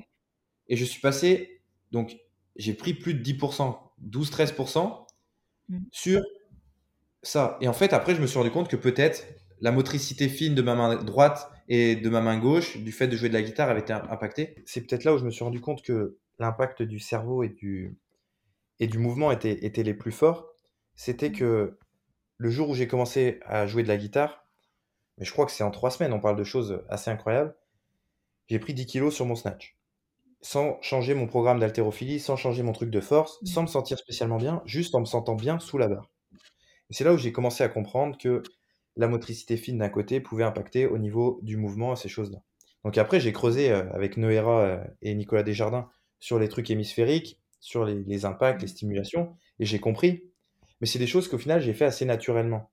et 0.66 0.74
je 0.74 0.84
suis 0.84 1.00
passé 1.00 1.62
Donc, 1.92 2.16
j'ai 2.56 2.74
pris 2.74 2.92
plus 2.92 3.14
de 3.14 3.22
10%, 3.22 3.76
12-13% 4.04 5.06
mmh. 5.68 5.78
sur 5.92 6.20
ça. 7.22 7.56
Et 7.60 7.68
en 7.68 7.72
fait, 7.72 7.92
après, 7.92 8.16
je 8.16 8.20
me 8.20 8.26
suis 8.26 8.38
rendu 8.38 8.50
compte 8.50 8.68
que 8.68 8.76
peut-être 8.76 9.28
la 9.60 9.70
motricité 9.70 10.28
fine 10.28 10.56
de 10.56 10.62
ma 10.62 10.74
main 10.74 10.96
droite 10.96 11.52
et 11.68 11.94
de 11.94 12.08
ma 12.08 12.20
main 12.20 12.36
gauche, 12.36 12.78
du 12.78 12.90
fait 12.90 13.06
de 13.06 13.16
jouer 13.16 13.28
de 13.28 13.34
la 13.34 13.42
guitare, 13.42 13.70
avait 13.70 13.80
été 13.80 13.92
impactée. 13.92 14.56
C'est 14.66 14.80
peut-être 14.80 15.04
là 15.04 15.14
où 15.14 15.18
je 15.18 15.24
me 15.24 15.30
suis 15.30 15.44
rendu 15.44 15.60
compte 15.60 15.82
que 15.82 16.18
l'impact 16.40 16.82
du 16.82 16.98
cerveau 16.98 17.44
et 17.44 17.48
du, 17.48 17.96
et 18.80 18.86
du 18.86 18.98
mouvement 18.98 19.30
étaient, 19.30 19.64
étaient 19.64 19.82
les 19.82 19.94
plus 19.94 20.12
forts. 20.12 20.46
C'était 20.94 21.32
que 21.32 21.78
le 22.36 22.50
jour 22.50 22.70
où 22.70 22.74
j'ai 22.74 22.88
commencé 22.88 23.40
à 23.44 23.66
jouer 23.66 23.82
de 23.82 23.88
la 23.88 23.96
guitare, 23.96 24.44
mais 25.18 25.24
je 25.24 25.32
crois 25.32 25.46
que 25.46 25.52
c'est 25.52 25.64
en 25.64 25.70
trois 25.70 25.90
semaines, 25.90 26.12
on 26.12 26.20
parle 26.20 26.36
de 26.36 26.44
choses 26.44 26.82
assez 26.88 27.10
incroyables, 27.10 27.54
j'ai 28.48 28.58
pris 28.58 28.74
10 28.74 28.86
kilos 28.86 29.14
sur 29.14 29.26
mon 29.26 29.34
snatch. 29.34 29.76
Sans 30.40 30.80
changer 30.80 31.14
mon 31.14 31.26
programme 31.26 31.58
d'haltérophilie, 31.58 32.20
sans 32.20 32.36
changer 32.36 32.62
mon 32.62 32.72
truc 32.72 32.90
de 32.90 33.00
force, 33.00 33.38
sans 33.44 33.62
me 33.62 33.66
sentir 33.66 33.98
spécialement 33.98 34.38
bien, 34.38 34.62
juste 34.64 34.94
en 34.94 35.00
me 35.00 35.04
sentant 35.04 35.34
bien 35.34 35.58
sous 35.58 35.78
la 35.78 35.88
barre. 35.88 36.10
Et 36.90 36.94
c'est 36.94 37.04
là 37.04 37.12
où 37.12 37.18
j'ai 37.18 37.32
commencé 37.32 37.64
à 37.64 37.68
comprendre 37.68 38.16
que 38.16 38.42
la 38.96 39.08
motricité 39.08 39.56
fine 39.56 39.78
d'un 39.78 39.88
côté 39.88 40.20
pouvait 40.20 40.44
impacter 40.44 40.86
au 40.86 40.98
niveau 40.98 41.40
du 41.42 41.56
mouvement 41.56 41.92
et 41.92 41.96
ces 41.96 42.08
choses-là. 42.08 42.38
Donc 42.84 42.96
après, 42.98 43.20
j'ai 43.20 43.32
creusé 43.32 43.70
euh, 43.70 43.90
avec 43.92 44.16
Noéra 44.16 44.60
euh, 44.60 44.84
et 45.02 45.14
Nicolas 45.14 45.42
Desjardins 45.42 45.88
sur 46.20 46.38
les 46.38 46.48
trucs 46.48 46.70
hémisphériques, 46.70 47.40
sur 47.60 47.84
les, 47.84 48.24
impacts, 48.24 48.62
les 48.62 48.68
stimulations, 48.68 49.34
et 49.58 49.64
j'ai 49.64 49.78
compris. 49.78 50.24
Mais 50.80 50.86
c'est 50.86 50.98
des 50.98 51.06
choses 51.06 51.28
qu'au 51.28 51.38
final, 51.38 51.60
j'ai 51.60 51.74
fait 51.74 51.84
assez 51.84 52.04
naturellement. 52.04 52.70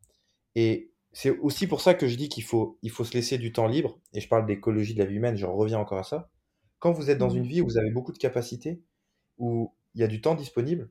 Et 0.55 0.91
c'est 1.11 1.31
aussi 1.31 1.67
pour 1.67 1.81
ça 1.81 1.93
que 1.93 2.07
je 2.07 2.15
dis 2.15 2.29
qu'il 2.29 2.43
faut, 2.43 2.77
il 2.81 2.91
faut 2.91 3.03
se 3.03 3.13
laisser 3.13 3.37
du 3.37 3.51
temps 3.51 3.67
libre, 3.67 3.99
et 4.13 4.19
je 4.19 4.27
parle 4.27 4.45
d'écologie 4.45 4.93
de 4.93 4.99
la 4.99 5.05
vie 5.05 5.15
humaine, 5.15 5.37
je 5.37 5.45
reviens 5.45 5.79
encore 5.79 5.99
à 5.99 6.03
ça. 6.03 6.29
Quand 6.79 6.91
vous 6.91 7.09
êtes 7.09 7.17
dans 7.17 7.33
mmh. 7.33 7.37
une 7.37 7.47
vie 7.47 7.61
où 7.61 7.65
vous 7.65 7.77
avez 7.77 7.91
beaucoup 7.91 8.11
de 8.11 8.17
capacités, 8.17 8.81
où 9.37 9.73
il 9.95 10.01
y 10.01 10.03
a 10.03 10.07
du 10.07 10.21
temps 10.21 10.35
disponible, 10.35 10.89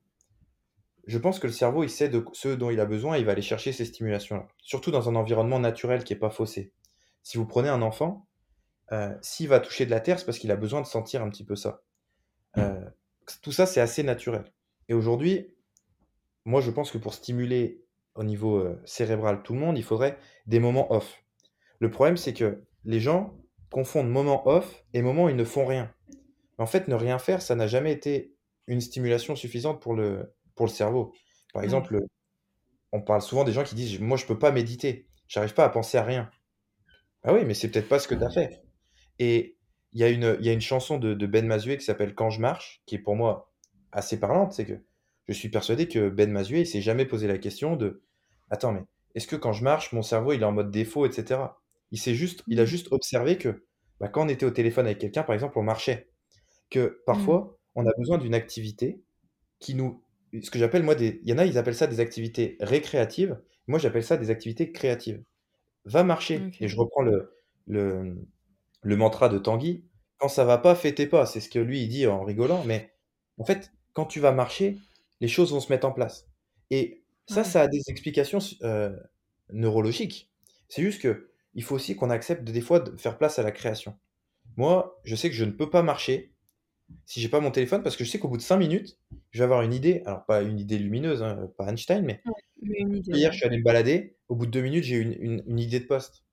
je 1.07 1.19
pense 1.19 1.39
que 1.39 1.47
le 1.47 1.53
cerveau, 1.53 1.85
il 1.85 1.91
sait 1.91 2.09
de 2.09 2.25
ce 2.33 2.49
dont 2.49 2.71
il 2.71 2.81
a 2.81 2.87
besoin, 2.87 3.17
et 3.17 3.21
il 3.21 3.27
va 3.27 3.33
aller 3.33 3.43
chercher 3.43 3.73
ces 3.73 3.85
stimulations-là. 3.85 4.49
Surtout 4.63 4.91
dans 4.91 5.09
un 5.09 5.15
environnement 5.15 5.59
naturel 5.59 6.03
qui 6.05 6.15
n'est 6.15 6.19
pas 6.19 6.31
faussé. 6.31 6.73
Si 7.23 7.37
vous 7.37 7.47
prenez 7.47 7.69
un 7.69 7.83
enfant, 7.83 8.27
euh, 8.93 9.15
s'il 9.23 9.49
va 9.49 9.61
toucher 9.61 9.87
de 9.87 9.91
la 9.91 10.01
terre, 10.01 10.19
c'est 10.19 10.25
parce 10.25 10.39
qu'il 10.39 10.51
a 10.51 10.57
besoin 10.57 10.81
de 10.81 10.87
sentir 10.87 11.23
un 11.23 11.31
petit 11.31 11.45
peu 11.45 11.57
ça. 11.57 11.83
Euh, 12.57 12.85
tout 13.43 13.53
ça, 13.53 13.67
c'est 13.67 13.81
assez 13.81 14.03
naturel. 14.03 14.45
Et 14.89 14.95
aujourd'hui, 14.95 15.55
moi, 16.45 16.61
je 16.61 16.71
pense 16.71 16.91
que 16.91 16.99
pour 16.99 17.15
stimuler 17.15 17.85
au 18.15 18.23
niveau 18.23 18.59
euh, 18.59 18.81
cérébral 18.85 19.43
tout 19.43 19.55
le 19.55 19.61
monde, 19.61 19.79
il 19.79 19.85
faudrait 19.85 20.19
des 20.47 20.61
moments 20.61 20.93
off. 20.93 21.23
Le 21.81 21.91
problème, 21.91 22.17
c'est 22.17 22.35
que 22.35 22.63
les 22.85 23.01
gens 23.01 23.37
confondent 23.71 24.09
moments 24.09 24.47
off 24.47 24.85
et 24.93 25.03
moments 25.03 25.25
où 25.25 25.29
ils 25.29 25.37
ne 25.37 25.45
font 25.45 25.67
rien. 25.67 25.93
En 26.59 26.67
fait, 26.67 26.87
ne 26.87 26.95
rien 26.95 27.19
faire, 27.19 27.43
ça 27.43 27.57
n'a 27.57 27.67
jamais 27.67 27.93
été 27.93 28.35
une 28.67 28.81
stimulation 28.81 29.35
suffisante 29.35 29.83
pour 29.83 29.95
le, 29.95 30.33
pour 30.55 30.67
le 30.67 30.71
cerveau. 30.71 31.13
Par 31.53 31.63
exemple, 31.63 32.01
on 32.93 33.01
parle 33.01 33.23
souvent 33.23 33.45
des 33.45 33.53
gens 33.53 33.65
qui 33.65 33.75
disent 33.75 33.99
Moi, 34.01 34.17
je 34.17 34.25
ne 34.25 34.29
peux 34.29 34.39
pas 34.39 34.53
méditer, 34.53 35.09
j'arrive 35.27 35.55
pas 35.55 35.65
à 35.65 35.69
penser 35.69 35.99
à 35.99 36.05
rien. 36.05 36.31
Ah 37.25 37.33
oui, 37.33 37.45
mais 37.45 37.55
c'est 37.55 37.69
peut-être 37.69 37.89
pas 37.89 37.99
ce 37.99 38.07
que 38.07 38.15
tu 38.15 38.23
as 38.23 38.31
fait. 38.31 38.63
Et 39.19 39.57
il 39.95 40.01
y, 40.01 40.05
a 40.05 40.09
une, 40.09 40.37
y 40.41 40.49
a 40.49 40.53
une 40.53 40.61
chanson 40.61 40.99
de, 40.99 41.27
Ben 41.27 41.47
Mazué 41.47 41.79
qui 41.79 41.85
s'appelle 41.85 42.15
Quand 42.15 42.31
je 42.31 42.41
marche, 42.41 42.83
qui 42.85 42.97
est 42.97 42.99
pour 42.99 43.15
moi 43.15 43.53
assez 43.93 44.19
parlante. 44.19 44.53
C'est 44.53 44.65
que 44.65 44.75
je 45.29 45.33
suis 45.33 45.49
persuadé 45.49 45.89
que 45.89 46.09
Ben 46.09 46.31
Mazué, 46.31 46.61
il 46.61 46.67
s'est 46.67 46.83
jamais 46.83 47.07
posé 47.07 47.29
la 47.29 47.39
question 47.39 47.77
de 47.77 48.03
Attends, 48.51 48.73
mais 48.73 48.83
est-ce 49.15 49.27
que 49.27 49.37
quand 49.37 49.53
je 49.53 49.63
marche, 49.65 49.93
mon 49.93 50.03
cerveau 50.03 50.33
il 50.33 50.43
est 50.43 50.45
en 50.45 50.53
mode 50.53 50.71
défaut, 50.71 51.07
etc. 51.07 51.41
Il, 51.93 51.99
juste, 51.99 52.43
il 52.49 52.59
a 52.59 52.65
mmh. 52.65 52.67
juste 52.67 52.89
observé 52.91 53.39
que 53.39 53.65
bah, 54.01 54.09
quand 54.09 54.25
on 54.25 54.29
était 54.29 54.45
au 54.45 54.51
téléphone 54.51 54.87
avec 54.87 54.99
quelqu'un, 54.99 55.23
par 55.23 55.35
exemple, 55.35 55.59
on 55.59 55.63
marchait. 55.63 56.11
Que 56.71 57.03
parfois, 57.07 57.41
mmh. 57.41 57.57
on 57.77 57.87
a 57.87 57.93
besoin 57.97 58.19
d'une 58.19 58.35
activité 58.35 59.01
qui 59.61 59.75
nous. 59.75 60.03
Ce 60.43 60.51
que 60.51 60.59
j'appelle, 60.59 60.83
moi, 60.83 60.97
des. 60.97 61.21
Il 61.23 61.31
y 61.31 61.33
en 61.33 61.39
a, 61.39 61.47
ils 61.47 61.57
appellent 61.57 61.77
ça 61.77 61.87
des 61.87 62.01
activités 62.01 62.57
récréatives. 62.61 63.41
Moi, 63.69 63.79
j'appelle 63.79 64.03
ça 64.03 64.17
des 64.17 64.31
activités 64.31 64.73
créatives. 64.73 65.23
Va 65.85 66.03
marcher. 66.03 66.51
Et 66.59 66.67
je 66.67 66.77
reprends 66.77 67.03
le, 67.03 67.33
le, 67.69 68.17
le 68.85 68.97
mantra 68.97 69.29
de 69.29 69.39
Tanguy, 69.39 69.83
quand 70.19 70.29
ça 70.29 70.45
va 70.45 70.59
pas, 70.59 70.77
tes 70.77 71.07
pas. 71.07 71.27
C'est 71.27 71.41
ce 71.41 71.49
que 71.49 71.59
lui, 71.59 71.83
il 71.83 71.89
dit 71.89 72.07
en 72.07 72.23
rigolant. 72.23 72.63
Mais 72.65 72.93
en 73.39 73.45
fait, 73.45 73.73
quand 73.95 74.05
tu 74.05 74.21
vas 74.21 74.31
marcher, 74.31 74.79
les 75.21 75.29
choses 75.29 75.53
vont 75.53 75.61
se 75.61 75.73
mettre 75.73 75.87
en 75.87 75.93
place. 75.93 76.29
Et 76.71 77.03
ça, 77.27 77.43
ça 77.43 77.63
a 77.63 77.69
des 77.69 77.83
explications 77.89 78.39
euh, 78.63 78.95
neurologiques. 79.51 80.31
C'est 80.69 80.83
juste 80.83 81.01
que 81.01 81.31
il 81.55 81.63
faut 81.63 81.75
aussi 81.77 81.97
qu'on 81.97 82.11
accepte 82.11 82.45
des 82.45 82.61
fois 82.61 82.81
de 82.81 82.97
faire 82.97 83.17
place 83.17 83.39
à 83.39 83.43
la 83.43 83.53
création. 83.53 83.97
Moi, 84.57 85.01
je 85.05 85.15
sais 85.15 85.31
que 85.31 85.37
je 85.37 85.45
ne 85.45 85.53
peux 85.53 85.71
pas 85.71 85.83
marcher 85.83 86.33
si 87.07 87.21
j'ai 87.21 87.29
pas 87.29 87.41
mon 87.41 87.51
téléphone 87.51 87.83
parce 87.83 87.97
que 87.97 88.05
je 88.05 88.11
sais 88.11 88.19
qu'au 88.19 88.29
bout 88.29 88.37
de 88.37 88.43
5 88.43 88.57
minutes, 88.57 88.99
je 89.31 89.39
vais 89.39 89.45
avoir 89.45 89.63
une 89.63 89.73
idée. 89.73 90.03
Alors, 90.05 90.27
pas 90.27 90.43
une 90.43 90.59
idée 90.59 90.79
lumineuse, 90.79 91.23
hein, 91.23 91.49
pas 91.57 91.71
Einstein, 91.71 92.05
mais 92.05 92.21
hier, 92.63 93.33
je 93.33 93.39
suis 93.39 93.47
allé 93.47 93.59
me 93.59 93.63
balader. 93.63 94.17
Au 94.29 94.35
bout 94.35 94.47
de 94.47 94.51
2 94.51 94.61
minutes, 94.61 94.85
j'ai 94.85 94.97
eu 94.97 95.17
une, 95.21 95.59
idée 95.59 95.81
de 95.81 95.87
poste. 95.87 96.25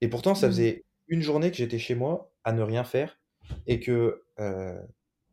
Et 0.00 0.08
pourtant, 0.08 0.34
ça 0.34 0.46
mmh. 0.46 0.50
faisait 0.50 0.84
une 1.08 1.22
journée 1.22 1.50
que 1.50 1.56
j'étais 1.56 1.78
chez 1.78 1.94
moi 1.94 2.32
à 2.44 2.52
ne 2.52 2.62
rien 2.62 2.84
faire 2.84 3.18
et 3.66 3.80
que 3.80 4.24
euh, 4.38 4.80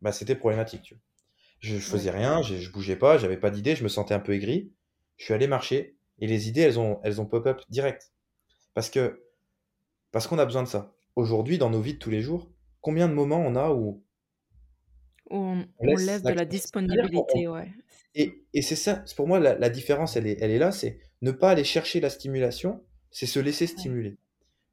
bah, 0.02 0.11
c'était 0.11 0.35
problématique. 0.35 0.81
Tu 0.84 0.93
vois. 0.95 1.02
Je, 1.60 1.77
faisais 1.77 2.11
rien, 2.11 2.41
je, 2.41 2.56
je 2.56 2.72
bougeais 2.72 2.95
pas, 2.95 3.18
j'avais 3.18 3.38
pas 3.38 3.49
d'idée, 3.49 3.76
je 3.76 3.84
me 3.84 3.89
sentais 3.89 4.14
un 4.14 4.19
peu 4.19 4.34
aigri. 4.34 4.73
Je 5.18 5.26
suis 5.26 5.34
allé 5.34 5.47
marcher 5.47 5.97
et 6.19 6.27
les 6.27 6.47
idées, 6.47 6.61
elles 6.61 6.80
ont, 6.80 6.99
elles 7.03 7.22
ont 7.22 7.26
pop-up 7.26 7.61
direct. 7.69 8.11
Parce 8.73 8.89
que 8.89 9.22
parce 10.11 10.27
qu'on 10.27 10.39
a 10.39 10.45
besoin 10.45 10.64
de 10.64 10.68
ça. 10.68 10.93
Aujourd'hui, 11.15 11.57
dans 11.57 11.69
nos 11.69 11.81
vies 11.81 11.95
de 11.95 11.99
tous 11.99 12.10
les 12.10 12.22
jours, 12.22 12.49
combien 12.81 13.10
de 13.10 13.14
moments 13.14 13.43
on 13.45 13.56
a 13.56 13.72
où 13.72 14.03
on, 15.30 15.65
laisse, 15.81 16.23
de 16.23 16.31
la 16.31 16.45
disponibilité, 16.45 17.47
ouais. 17.47 17.72
Et, 18.14 18.45
et 18.53 18.61
c'est 18.61 18.76
ça, 18.76 19.03
pour 19.18 19.27
moi 19.27 19.39
la, 19.39 19.57
la, 19.57 19.69
différence, 19.69 20.15
elle 20.15 20.27
est, 20.27 20.38
elle 20.39 20.52
est 20.52 20.60
là, 20.60 20.72
c'est 20.72 20.99
ne 21.22 21.31
pas 21.31 21.49
aller 21.49 21.64
chercher 21.64 21.99
la 21.99 22.10
stimulation, 22.10 22.81
c'est 23.11 23.26
se 23.26 23.39
laisser 23.39 23.68
stimuler. 23.68 24.18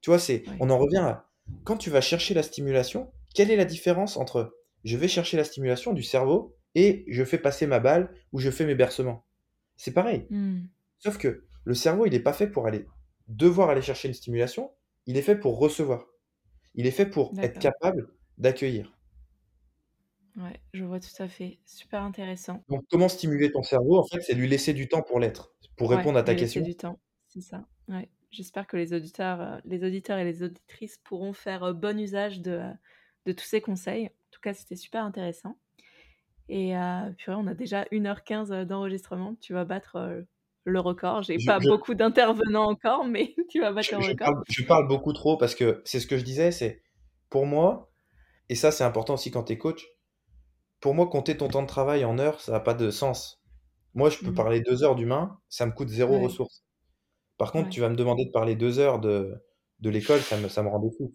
Tu 0.03 0.11
vois, 0.11 0.19
c'est, 0.19 0.45
on 0.61 0.69
en 0.71 0.79
revient 0.79 0.99
à 0.99 1.29
quand 1.65 1.77
tu 1.77 1.91
vas 1.91 2.01
chercher 2.01 2.35
la 2.35 2.43
stimulation, 2.43 3.13
quelle 3.35 3.51
est 3.51 3.57
la 3.57 3.65
différence 3.65 4.17
entre 4.17 4.55
je 4.85 4.97
vais 4.97 5.09
chercher 5.09 5.37
la 5.37 5.45
stimulation 5.45 5.93
du 5.93 6.03
cerveau 6.03 6.57
et 6.75 7.05
je 7.09 7.25
fais 7.25 7.39
passer 7.39 7.67
ma 7.67 7.81
balle 7.81 8.15
ou 8.33 8.39
je 8.39 8.51
fais 8.51 8.67
mes 8.67 8.75
bercements? 8.75 9.25
C'est 9.77 9.93
pareil. 9.93 10.27
Mmh. 10.31 10.63
Sauf 10.99 11.19
que 11.19 11.45
le 11.65 11.75
cerveau, 11.75 12.07
il 12.07 12.13
n'est 12.13 12.21
pas 12.21 12.33
fait 12.33 12.49
pour 12.49 12.67
aller 12.67 12.87
devoir 13.29 13.71
aller 13.71 13.83
chercher 13.83 14.09
une 14.09 14.15
stimulation, 14.15 14.73
il 15.07 15.17
est 15.17 15.23
fait 15.23 15.37
pour 15.37 15.59
recevoir. 15.59 16.07
Il 16.75 16.87
est 16.87 16.93
fait 16.93 17.07
pour 17.07 17.33
être 17.41 17.59
capable 17.59 18.09
d'accueillir. 18.39 18.97
Ouais, 20.37 20.61
je 20.73 20.85
vois 20.85 20.99
tout 20.99 21.23
à 21.23 21.29
fait. 21.29 21.59
Super 21.67 22.03
intéressant. 22.03 22.63
Donc, 22.69 22.85
comment 22.91 23.09
stimuler 23.09 23.53
ton 23.53 23.63
cerveau 23.63 23.99
En 23.99 24.05
fait, 24.05 24.21
c'est 24.23 24.35
lui 24.35 24.49
laisser 24.49 24.73
du 24.73 24.89
temps 24.89 25.03
pour 25.03 25.21
l'être, 25.21 25.55
pour 25.77 25.91
répondre 25.91 26.19
à 26.19 26.23
ta 26.23 26.35
question. 26.35 26.61
Laisser 26.61 26.73
du 26.73 26.77
temps, 26.77 26.99
c'est 27.27 27.43
ça. 27.43 27.67
Ouais. 27.89 28.09
J'espère 28.33 28.67
que 28.67 28.79
les 28.79 28.95
auditeurs, 28.95 29.41
euh, 29.41 29.59
les 29.67 29.85
auditeurs 29.85 30.19
et 30.19 30.25
les 30.25 30.43
auditrices 30.43 30.99
pourront 31.05 31.35
faire 31.35 31.65
euh, 31.65 31.73
bon 31.75 32.01
usage 32.01 32.41
de, 32.41 32.53
euh, 32.53 32.73
de 33.27 33.33
tous 33.33 33.45
ces 33.45 33.61
conseils. 33.61 34.07
En 34.07 34.31
tout 34.31 34.41
cas, 34.41 34.55
c'était 34.55 34.77
super 34.77 35.05
intéressant. 35.05 35.57
Et 36.49 36.75
puis 37.17 37.31
on 37.31 37.47
a 37.47 37.55
déjà 37.55 37.85
1h15 37.93 38.65
d'enregistrement. 38.65 39.37
Tu 39.41 39.55
vas 39.55 39.65
battre 39.65 40.27
le 40.65 40.81
record. 40.81 41.23
J'ai 41.23 41.39
pas 41.47 41.61
beaucoup 41.61 41.95
d'intervenants 41.95 42.69
encore, 42.69 43.07
mais 43.07 43.35
tu 43.49 43.61
vas 43.61 43.73
battre 43.73 43.89
je, 43.93 43.97
le 43.97 44.13
record. 44.13 44.43
Je 44.51 44.63
parle, 44.65 44.87
beaucoup 44.87 45.15
trop 45.15 45.39
parce 45.39 45.55
que 45.55 45.81
c'est 45.87 45.99
ce 45.99 46.07
que 46.07 46.19
je 46.19 46.25
disais, 46.25 46.51
c'est 46.51 46.83
pour 47.31 47.47
moi, 47.47 47.91
et 48.51 48.55
ça 48.55 48.71
c'est 48.71 48.85
important 48.85 49.15
aussi 49.15 49.31
quand 49.31 49.45
tu 49.45 49.55
es 49.55 49.59
coach, 49.59 49.87
pour 50.81 50.95
moi, 50.95 51.07
compter 51.07 51.37
ton 51.37 51.49
temps 51.49 51.63
de 51.63 51.69
travail 51.69 52.05
en 52.05 52.19
heures, 52.19 52.41
ça 52.41 52.53
n'a 52.53 52.61
pas 52.61 52.75
de 52.75 52.91
sens. 52.91 53.41
Moi, 53.95 54.11
je 54.11 54.19
peux 54.19 54.33
mmh. 54.33 54.35
parler 54.35 54.61
deux 54.61 54.83
heures 54.83 54.97
d'humain, 54.97 55.39
ça 55.49 55.65
me 55.65 55.73
coûte 55.73 55.89
zéro 55.89 56.19
ressource. 56.19 56.65
Par 57.43 57.51
contre, 57.51 57.71
tu 57.71 57.81
vas 57.81 57.89
me 57.89 57.97
demander 57.97 58.25
de 58.25 58.31
parler 58.31 58.55
deux 58.55 58.79
heures 58.79 59.01
de, 59.01 59.35
de 59.81 59.91
l'école, 59.91 60.21
ça 60.21 60.37
me, 60.37 60.47
ça 60.47 60.63
me 60.63 60.69
rend 60.69 60.81
fou. 60.97 61.13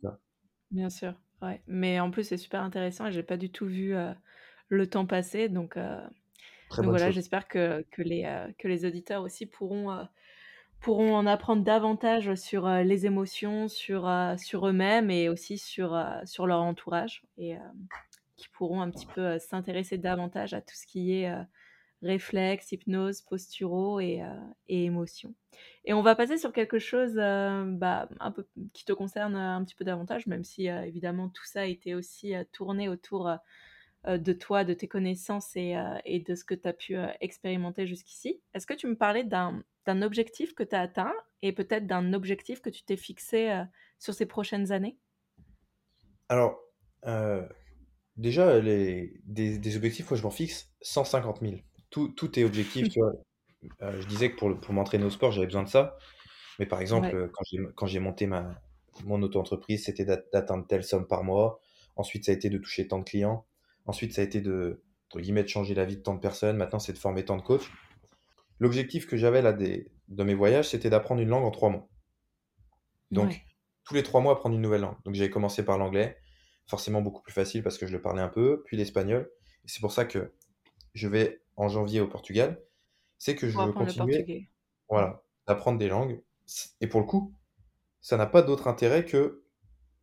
Bien 0.71 0.89
sûr, 0.89 1.13
ouais. 1.41 1.61
Mais 1.67 2.01
en 2.01 2.11
plus, 2.11 2.25
c'est 2.25 2.35
super 2.35 2.63
intéressant 2.63 3.05
et 3.05 3.13
j'ai 3.13 3.23
pas 3.23 3.37
du 3.37 3.49
tout 3.49 3.65
vu 3.65 3.95
euh, 3.95 4.11
le 4.67 4.89
temps 4.89 5.05
passer. 5.05 5.47
Donc, 5.47 5.77
euh, 5.77 6.05
voilà, 6.79 7.11
j'espère 7.11 7.47
que, 7.47 7.85
que, 7.91 8.01
les, 8.01 8.25
euh, 8.25 8.45
que 8.57 8.67
les 8.67 8.83
auditeurs 8.83 9.21
aussi 9.21 9.45
pourront, 9.45 10.05
pourront 10.81 11.15
en 11.15 11.25
apprendre 11.25 11.63
davantage 11.63 12.35
sur 12.35 12.67
les 12.67 13.05
émotions, 13.05 13.69
sur, 13.69 14.11
sur 14.37 14.67
eux-mêmes 14.67 15.09
et 15.09 15.29
aussi 15.29 15.57
sur, 15.57 15.97
sur 16.25 16.45
leur 16.45 16.59
entourage 16.59 17.23
et 17.37 17.55
qui 18.35 18.49
pourront 18.49 18.81
un 18.81 18.91
petit 18.91 19.07
peu 19.15 19.39
s'intéresser 19.39 19.97
davantage 19.97 20.53
à 20.53 20.59
tout 20.59 20.75
ce 20.75 20.85
qui 20.85 21.13
est 21.13 21.33
réflexe, 22.01 22.71
hypnose, 22.71 23.21
posturaux 23.21 23.99
et, 23.99 24.21
euh, 24.21 24.35
émotions. 24.67 25.33
Et 25.85 25.93
on 25.93 26.01
va 26.01 26.15
passer 26.15 26.37
sur 26.37 26.53
quelque 26.53 26.79
chose 26.79 27.17
euh, 27.17 27.63
bah, 27.65 28.09
qui 28.73 28.85
te 28.85 28.93
concerne 28.93 29.35
un 29.35 29.63
petit 29.63 29.75
peu 29.75 29.83
davantage, 29.83 30.27
même 30.27 30.43
si 30.43 30.69
euh, 30.69 30.83
évidemment 30.83 31.29
tout 31.29 31.45
ça 31.45 31.61
a 31.61 31.65
été 31.65 31.95
aussi 31.95 32.33
tourné 32.51 32.89
autour 32.89 33.31
de 34.05 34.33
toi, 34.33 34.63
de 34.63 34.73
tes 34.73 34.87
connaissances 34.87 35.55
et, 35.55 35.75
et 36.05 36.19
de 36.19 36.35
ce 36.35 36.45
que 36.45 36.53
tu 36.53 36.67
as 36.67 36.73
pu 36.73 36.95
expérimenter 37.19 37.87
jusqu'ici. 37.87 38.39
Est-ce 38.53 38.65
que 38.65 38.73
tu 38.73 38.87
me 38.87 38.95
parlais 38.95 39.23
d'un 39.23 39.63
objectif 40.01 40.53
que 40.53 40.63
tu 40.63 40.75
as 40.75 40.81
atteint 40.81 41.13
et 41.41 41.51
peut-être 41.51 41.87
d'un 41.87 42.13
objectif 42.13 42.61
que 42.61 42.69
tu 42.69 42.83
t'es 42.83 42.95
fixé 42.95 43.63
sur 43.99 44.13
ces 44.13 44.25
prochaines 44.25 44.71
années? 44.71 44.97
Alors, 46.29 46.57
déjà, 48.15 48.59
les, 48.59 49.19
des, 49.25 49.57
des 49.57 49.75
objectifs, 49.75 50.09
moi, 50.09 50.17
je 50.17 50.23
m'en 50.23 50.31
fixe 50.31 50.71
150 50.81 51.41
000. 51.41 51.55
Tout, 51.89 52.09
tout 52.09 52.37
est 52.39 52.43
objectif, 52.43 52.89
tu 52.89 52.99
vois. 52.99 53.13
Euh, 53.81 54.01
je 54.01 54.07
disais 54.07 54.31
que 54.31 54.37
pour, 54.37 54.59
pour 54.59 54.73
m'entraîner 54.73 55.05
au 55.05 55.09
sport, 55.09 55.31
j'avais 55.31 55.47
besoin 55.47 55.63
de 55.63 55.69
ça. 55.69 55.97
Mais 56.59 56.65
par 56.65 56.81
exemple, 56.81 57.13
Ouais, 57.13 57.29
quand 57.75 57.85
j'ai, 57.85 57.99
monté 57.99 58.27
ma, 58.27 58.61
mon 59.03 59.21
auto-entreprise, 59.21 59.85
c'était 59.85 60.05
d'at- 60.05 60.23
d'atteindre 60.33 60.65
telle 60.67 60.83
somme 60.83 61.07
par 61.07 61.23
mois. 61.23 61.61
Ensuite, 61.95 62.25
ça 62.25 62.31
a 62.31 62.35
été 62.35 62.49
de 62.49 62.57
toucher 62.57 62.87
tant 62.87 62.99
de 62.99 63.03
clients. 63.03 63.45
Ensuite, 63.85 64.13
ça 64.13 64.21
a 64.21 64.25
été 64.25 64.41
de, 64.41 64.83
entre 65.07 65.21
guillemets, 65.21 65.43
de 65.43 65.49
changer 65.49 65.73
la 65.73 65.85
vie 65.85 65.97
de 65.97 66.01
tant 66.01 66.15
de 66.15 66.19
personnes. 66.19 66.57
Maintenant, 66.57 66.79
c'est 66.79 66.93
de 66.93 66.97
former 66.97 67.25
tant 67.25 67.37
de 67.37 67.41
coachs. 67.41 67.69
L'objectif 68.59 69.07
que 69.07 69.17
j'avais 69.17 69.41
là 69.41 69.53
des, 69.53 69.91
de 70.07 70.23
mes 70.23 70.33
voyages, 70.33 70.69
c'était 70.69 70.89
d'apprendre 70.89 71.21
une 71.21 71.29
langue 71.29 71.45
en 71.45 71.51
trois 71.51 71.69
mois. 71.69 71.87
Donc, 73.11 73.29
ouais, 73.29 73.41
tous 73.85 73.93
les 73.93 74.03
trois 74.03 74.21
mois, 74.21 74.33
apprendre 74.33 74.55
une 74.55 74.61
nouvelle 74.61 74.81
langue. 74.81 74.97
Donc, 75.05 75.15
j'avais 75.15 75.29
commencé 75.29 75.63
par 75.63 75.77
l'anglais, 75.77 76.17
forcément 76.67 77.01
beaucoup 77.01 77.21
plus 77.21 77.33
facile 77.33 77.63
parce 77.63 77.77
que 77.77 77.87
je 77.87 77.93
le 77.93 78.01
parlais 78.01 78.21
un 78.21 78.29
peu, 78.29 78.63
puis 78.65 78.77
l'espagnol. 78.77 79.29
C'est 79.65 79.81
pour 79.81 79.91
ça 79.91 80.05
que 80.05 80.33
je 80.93 81.07
vais 81.07 81.41
en 81.57 81.69
janvier 81.69 82.01
au 82.01 82.07
Portugal. 82.07 82.63
C'est 83.19 83.35
que 83.35 83.49
je 83.49 83.59
veux 83.59 83.73
continuer, 83.73 84.31
voilà, 84.89 85.23
d'apprendre 85.47 85.79
des 85.79 85.89
langues. 85.89 86.23
Et 86.81 86.87
pour 86.87 87.01
le 87.01 87.07
coup, 87.07 87.33
ça 88.01 88.17
n'a 88.17 88.25
pas 88.27 88.41
d'autre 88.41 88.67
intérêt 88.67 89.05
que 89.05 89.43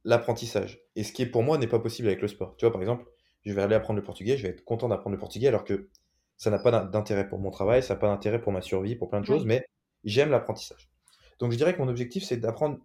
l'apprentissage. 0.05 0.83
Et 0.97 1.05
ce 1.05 1.13
qui 1.13 1.23
est 1.23 1.27
pour 1.27 1.43
moi 1.43 1.59
n'est 1.59 1.67
pas 1.67 1.79
possible 1.79 2.09
avec 2.09 2.23
le 2.23 2.29
sport. 2.29 2.57
Tu 2.57 2.65
vois, 2.67 2.73
par 2.73 2.81
exemple, 2.83 3.07
je 3.45 3.53
vais 3.53 3.63
aller 3.63 3.75
apprendre 3.75 3.99
le 3.99 4.05
portugais, 4.05 4.37
je 4.37 4.43
vais 4.45 4.51
être 4.51 4.65
content 4.65 4.89
d'apprendre 4.89 5.15
le 5.15 5.21
portugais 5.21 5.49
alors 5.49 5.65
que 5.65 5.89
ça 6.37 6.51
n'a 6.51 6.59
pas 6.59 6.71
d'in- 6.71 6.85
d'intérêt 6.85 7.29
pour 7.29 7.39
mon 7.39 7.51
travail, 7.51 7.83
ça 7.83 7.95
n'a 7.95 8.01
pas 8.01 8.09
d'intérêt 8.09 8.41
pour 8.41 8.53
ma 8.53 8.63
survie, 8.63 8.97
pour 8.97 9.09
plein 9.11 9.21
de 9.21 9.27
choses, 9.27 9.45
mais 9.45 9.65
j'aime 10.05 10.31
l'apprentissage. 10.31 10.91
Donc 11.39 11.53
je 11.53 11.57
dirais 11.57 11.75
que 11.75 11.81
mon 11.83 11.89
objectif, 11.89 12.25
c'est 12.25 12.37
d'apprendre 12.39 12.79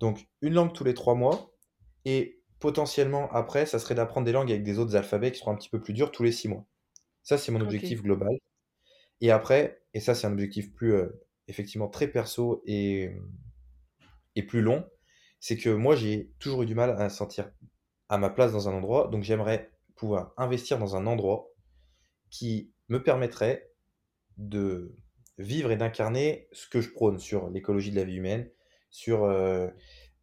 donc 0.00 0.26
une 0.42 0.54
langue 0.54 0.72
tous 0.72 0.84
les 0.84 0.94
trois 0.94 1.14
mois 1.14 1.50
et 2.04 2.40
potentiellement 2.60 3.30
après, 3.32 3.66
ça 3.66 3.78
serait 3.78 3.94
d'apprendre 3.94 4.26
des 4.26 4.32
langues 4.32 4.50
avec 4.50 4.64
des 4.64 4.78
autres 4.78 4.96
alphabets 4.96 5.32
qui 5.32 5.40
seront 5.40 5.52
un 5.52 5.56
petit 5.56 5.70
peu 5.70 5.80
plus 5.80 5.94
durs 5.94 6.12
tous 6.12 6.22
les 6.22 6.32
six 6.32 6.48
mois. 6.48 6.66
Ça, 7.26 7.38
c'est 7.38 7.50
mon 7.50 7.60
objectif 7.60 8.02
global. 8.02 8.38
Et 9.20 9.32
après, 9.32 9.82
et 9.94 9.98
ça, 9.98 10.14
c'est 10.14 10.28
un 10.28 10.32
objectif 10.32 10.72
plus 10.72 10.94
euh, 10.94 11.08
effectivement 11.48 11.88
très 11.88 12.06
perso 12.06 12.62
et, 12.66 13.10
et 14.36 14.44
plus 14.44 14.62
long, 14.62 14.88
c'est 15.40 15.56
que 15.56 15.70
moi, 15.70 15.96
j'ai 15.96 16.30
toujours 16.38 16.62
eu 16.62 16.66
du 16.66 16.76
mal 16.76 16.90
à 16.90 17.02
me 17.02 17.08
sentir 17.08 17.50
à 18.08 18.16
ma 18.16 18.30
place 18.30 18.52
dans 18.52 18.68
un 18.68 18.74
endroit, 18.74 19.08
donc 19.08 19.24
j'aimerais 19.24 19.72
pouvoir 19.96 20.34
investir 20.36 20.78
dans 20.78 20.94
un 20.94 21.04
endroit 21.04 21.50
qui 22.30 22.70
me 22.88 23.02
permettrait 23.02 23.72
de 24.36 24.94
vivre 25.36 25.72
et 25.72 25.76
d'incarner 25.76 26.46
ce 26.52 26.68
que 26.68 26.80
je 26.80 26.90
prône 26.90 27.18
sur 27.18 27.50
l'écologie 27.50 27.90
de 27.90 27.96
la 27.96 28.04
vie 28.04 28.18
humaine, 28.18 28.48
sur 28.90 29.24
euh, 29.24 29.66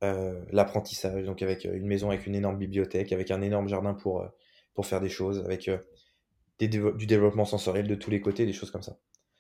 euh, 0.05 0.41
l'apprentissage, 0.51 1.25
donc 1.25 1.41
avec 1.41 1.65
une 1.65 1.85
maison 1.85 2.11
avec 2.11 2.27
une 2.27 2.35
énorme 2.35 2.57
bibliothèque, 2.57 3.11
avec 3.11 3.29
un 3.29 3.41
énorme 3.41 3.67
jardin 3.67 3.93
pour, 3.93 4.25
pour 4.73 4.85
faire 4.85 5.01
des 5.01 5.09
choses, 5.09 5.43
avec 5.43 5.69
des 6.59 6.67
dévo- 6.69 6.95
du 6.95 7.05
développement 7.07 7.45
sensoriel 7.45 7.87
de 7.87 7.95
tous 7.95 8.11
les 8.11 8.21
côtés, 8.21 8.45
des 8.45 8.53
choses 8.53 8.71
comme 8.71 8.83
ça. 8.83 8.99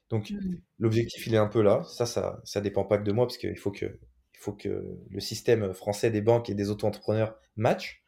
Donc 0.09 0.29
Hmm. 0.29 0.63
l'objectif, 0.79 1.25
il 1.27 1.33
est 1.35 1.37
un 1.37 1.47
peu 1.47 1.61
là. 1.61 1.83
Ça, 1.85 2.05
ça, 2.05 2.41
ça 2.45 2.61
dépend 2.61 2.85
pas 2.85 2.97
que 2.97 3.03
de 3.03 3.11
moi, 3.11 3.25
parce 3.27 3.37
qu'il 3.37 3.57
faut 3.57 3.71
que, 3.71 3.85
il 3.85 4.39
faut 4.39 4.53
que 4.53 4.85
le 5.09 5.19
système 5.19 5.73
français 5.73 6.11
des 6.11 6.21
banques 6.21 6.49
et 6.49 6.55
des 6.55 6.69
auto-entrepreneurs 6.69 7.35
match. 7.55 8.03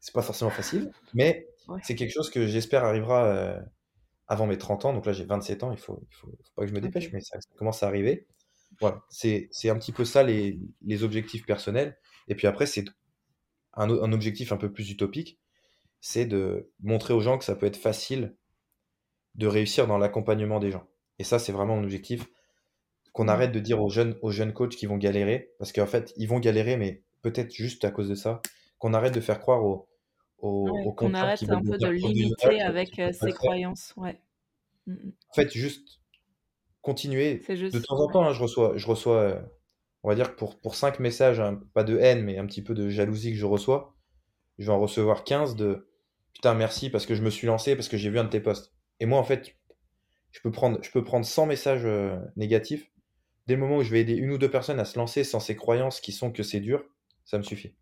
C'est 0.00 0.14
pas 0.14 0.22
forcément 0.22 0.50
facile, 0.52 0.92
mais 1.14 1.48
ouais, 1.68 1.82
c'est 1.82 1.94
quelque 1.96 2.12
chose 2.12 2.30
que 2.30 2.46
j'espère 2.46 2.84
arrivera 2.84 3.26
euh, 3.26 3.60
avant 4.28 4.46
mes 4.46 4.58
30 4.58 4.84
ans. 4.84 4.92
Donc 4.92 5.06
là, 5.06 5.12
j'ai 5.12 5.24
27 5.24 5.62
ans, 5.64 5.72
il 5.72 5.78
faut, 5.78 6.00
il 6.10 6.14
faut, 6.16 6.28
faut 6.28 6.52
pas 6.56 6.62
que 6.62 6.68
je 6.68 6.74
me 6.74 6.80
dépêche, 6.80 7.12
mais 7.12 7.20
ça, 7.20 7.40
ça 7.40 7.48
commence 7.56 7.82
à 7.82 7.88
arriver. 7.88 8.26
Voilà, 8.80 9.02
c'est, 9.10 9.48
c'est 9.52 9.70
un 9.70 9.78
petit 9.78 9.92
peu 9.92 10.04
ça 10.04 10.22
les, 10.22 10.60
les 10.82 11.04
objectifs 11.04 11.46
personnels. 11.46 11.98
Et 12.28 12.34
puis 12.34 12.46
après, 12.46 12.66
c'est 12.66 12.84
un, 13.74 13.90
un 13.90 14.12
objectif 14.12 14.52
un 14.52 14.56
peu 14.56 14.72
plus 14.72 14.90
utopique, 14.90 15.40
c'est 16.08 16.24
de 16.24 16.70
montrer 16.78 17.14
aux 17.14 17.20
gens 17.20 17.36
que 17.36 17.44
ça 17.44 17.56
peut 17.56 17.66
être 17.66 17.76
facile 17.76 18.36
de 19.34 19.48
réussir 19.48 19.88
dans 19.88 19.98
l'accompagnement 19.98 20.60
des 20.60 20.70
gens. 20.70 20.86
Et 21.18 21.24
ça, 21.24 21.40
c'est 21.40 21.50
vraiment 21.50 21.74
mon 21.74 21.82
objectif, 21.82 22.28
qu'on 23.12 23.24
Hmm. 23.24 23.28
arrête 23.28 23.50
de 23.52 23.58
dire 23.58 23.82
aux 23.82 23.90
jeunes, 23.90 24.16
aux 24.22 24.30
jeunes 24.30 24.52
coachs 24.52 24.76
qui 24.76 24.86
vont 24.86 24.98
galérer, 24.98 25.52
parce 25.58 25.72
qu'en 25.72 25.86
fait, 25.86 26.12
ils 26.16 26.28
vont 26.28 26.38
galérer, 26.38 26.76
mais 26.76 27.02
peut-être 27.22 27.52
juste 27.52 27.84
à 27.84 27.90
cause 27.90 28.08
de 28.08 28.14
ça, 28.14 28.40
qu'on 28.78 28.94
arrête 28.94 29.14
de 29.14 29.20
faire 29.20 29.40
croire 29.40 29.64
aux, 29.64 29.88
aux, 30.38 30.68
Ouais, 30.70 30.84
aux 30.84 30.92
qu'on 30.92 31.10
qui 31.10 31.16
arrête 31.16 31.42
un 31.50 31.60
peu 31.62 31.76
de 31.76 31.88
limiter 31.88 32.60
avec 32.60 32.98
euh, 33.00 33.12
ses 33.12 33.32
croyances. 33.32 33.92
Ouais, 33.96 34.20
Hmm, 34.86 34.92
hmm. 34.94 35.12
En 35.30 35.34
fait, 35.34 35.52
juste 35.52 36.00
continuer. 36.82 37.42
C'est 37.46 37.54
De 37.54 37.58
juste, 37.58 37.84
temps 37.86 37.98
en 38.00 38.06
ouais, 38.06 38.12
temps, 38.12 38.24
hein, 38.26 38.32
je 38.32 38.42
reçois, 38.42 38.76
je 38.76 38.86
reçois, 38.86 39.16
euh, 39.20 39.42
on 40.02 40.08
va 40.08 40.14
dire 40.14 40.36
pour, 40.36 40.58
pour 40.60 40.74
5 40.76 41.00
messages, 41.00 41.40
hein, 41.40 41.60
pas 41.74 41.84
de 41.84 41.98
haine, 41.98 42.22
mais 42.24 42.38
un 42.38 42.46
petit 42.46 42.62
peu 42.62 42.74
de 42.74 42.88
jalousie 42.88 43.32
que 43.32 43.38
je 43.38 43.46
reçois, 43.46 43.94
je 44.58 44.66
vais 44.66 44.72
en 44.72 44.80
recevoir 44.80 45.24
15 45.24 45.56
de 45.56 45.88
putain, 46.36 46.54
merci 46.54 46.90
parce 46.90 47.06
que 47.06 47.14
je 47.14 47.22
me 47.22 47.30
suis 47.30 47.46
lancé, 47.46 47.76
parce 47.76 47.88
que 47.88 47.96
j'ai 47.96 48.10
vu 48.10 48.18
un 48.18 48.24
de 48.24 48.30
tes 48.30 48.40
posts. 48.40 48.72
Et 49.00 49.06
moi, 49.06 49.18
en 49.18 49.24
fait, 49.24 49.56
je 50.32 50.40
peux 50.42 50.52
prendre, 50.52 50.80
je 50.82 50.90
peux 50.92 51.04
prendre 51.04 51.26
100 51.26 51.46
messages 51.46 51.84
euh, 51.86 52.18
négatifs. 52.36 52.92
Dès 53.46 53.54
le 53.56 53.60
moment 53.60 53.78
où 53.78 53.82
je 53.82 53.90
vais 53.90 54.00
aider 54.02 54.14
une 54.14 54.32
ou 54.32 54.38
deux 54.38 54.50
personnes 54.50 54.80
à 54.80 54.86
se 54.86 54.98
lancer 54.98 55.24
sans 55.24 55.40
ces 55.40 55.56
croyances 55.56 56.00
qui 56.00 56.12
sont 56.12 56.32
que 56.32 56.42
c'est 56.44 56.60
dur, 56.60 56.84
ça 57.24 57.38
me 57.38 57.44
suffit. 57.44 57.74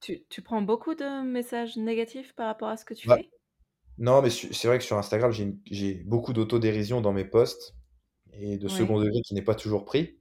Tu, 0.00 0.26
tu 0.28 0.42
prends 0.42 0.60
beaucoup 0.60 0.94
de 0.94 1.22
messages 1.22 1.78
négatifs 1.78 2.34
par 2.34 2.46
rapport 2.48 2.68
à 2.68 2.76
ce 2.76 2.84
que 2.84 2.92
tu 2.92 3.06
Bah, 3.06 3.18
fais? 3.18 3.30
non, 3.98 4.22
mais 4.22 4.30
c'est 4.30 4.68
vrai 4.68 4.78
que 4.78 4.84
sur 4.84 4.98
Instagram, 4.98 5.32
j'ai 5.66 5.94
beaucoup 6.04 6.32
d'autodérision 6.34 7.00
dans 7.02 7.12
mes 7.12 7.24
posts 7.26 7.76
et 8.34 8.58
de 8.58 8.68
second 8.68 9.00
degré 9.00 9.22
qui 9.22 9.34
n'est 9.34 9.42
pas 9.42 9.54
toujours 9.56 9.84
pris. 9.84 10.20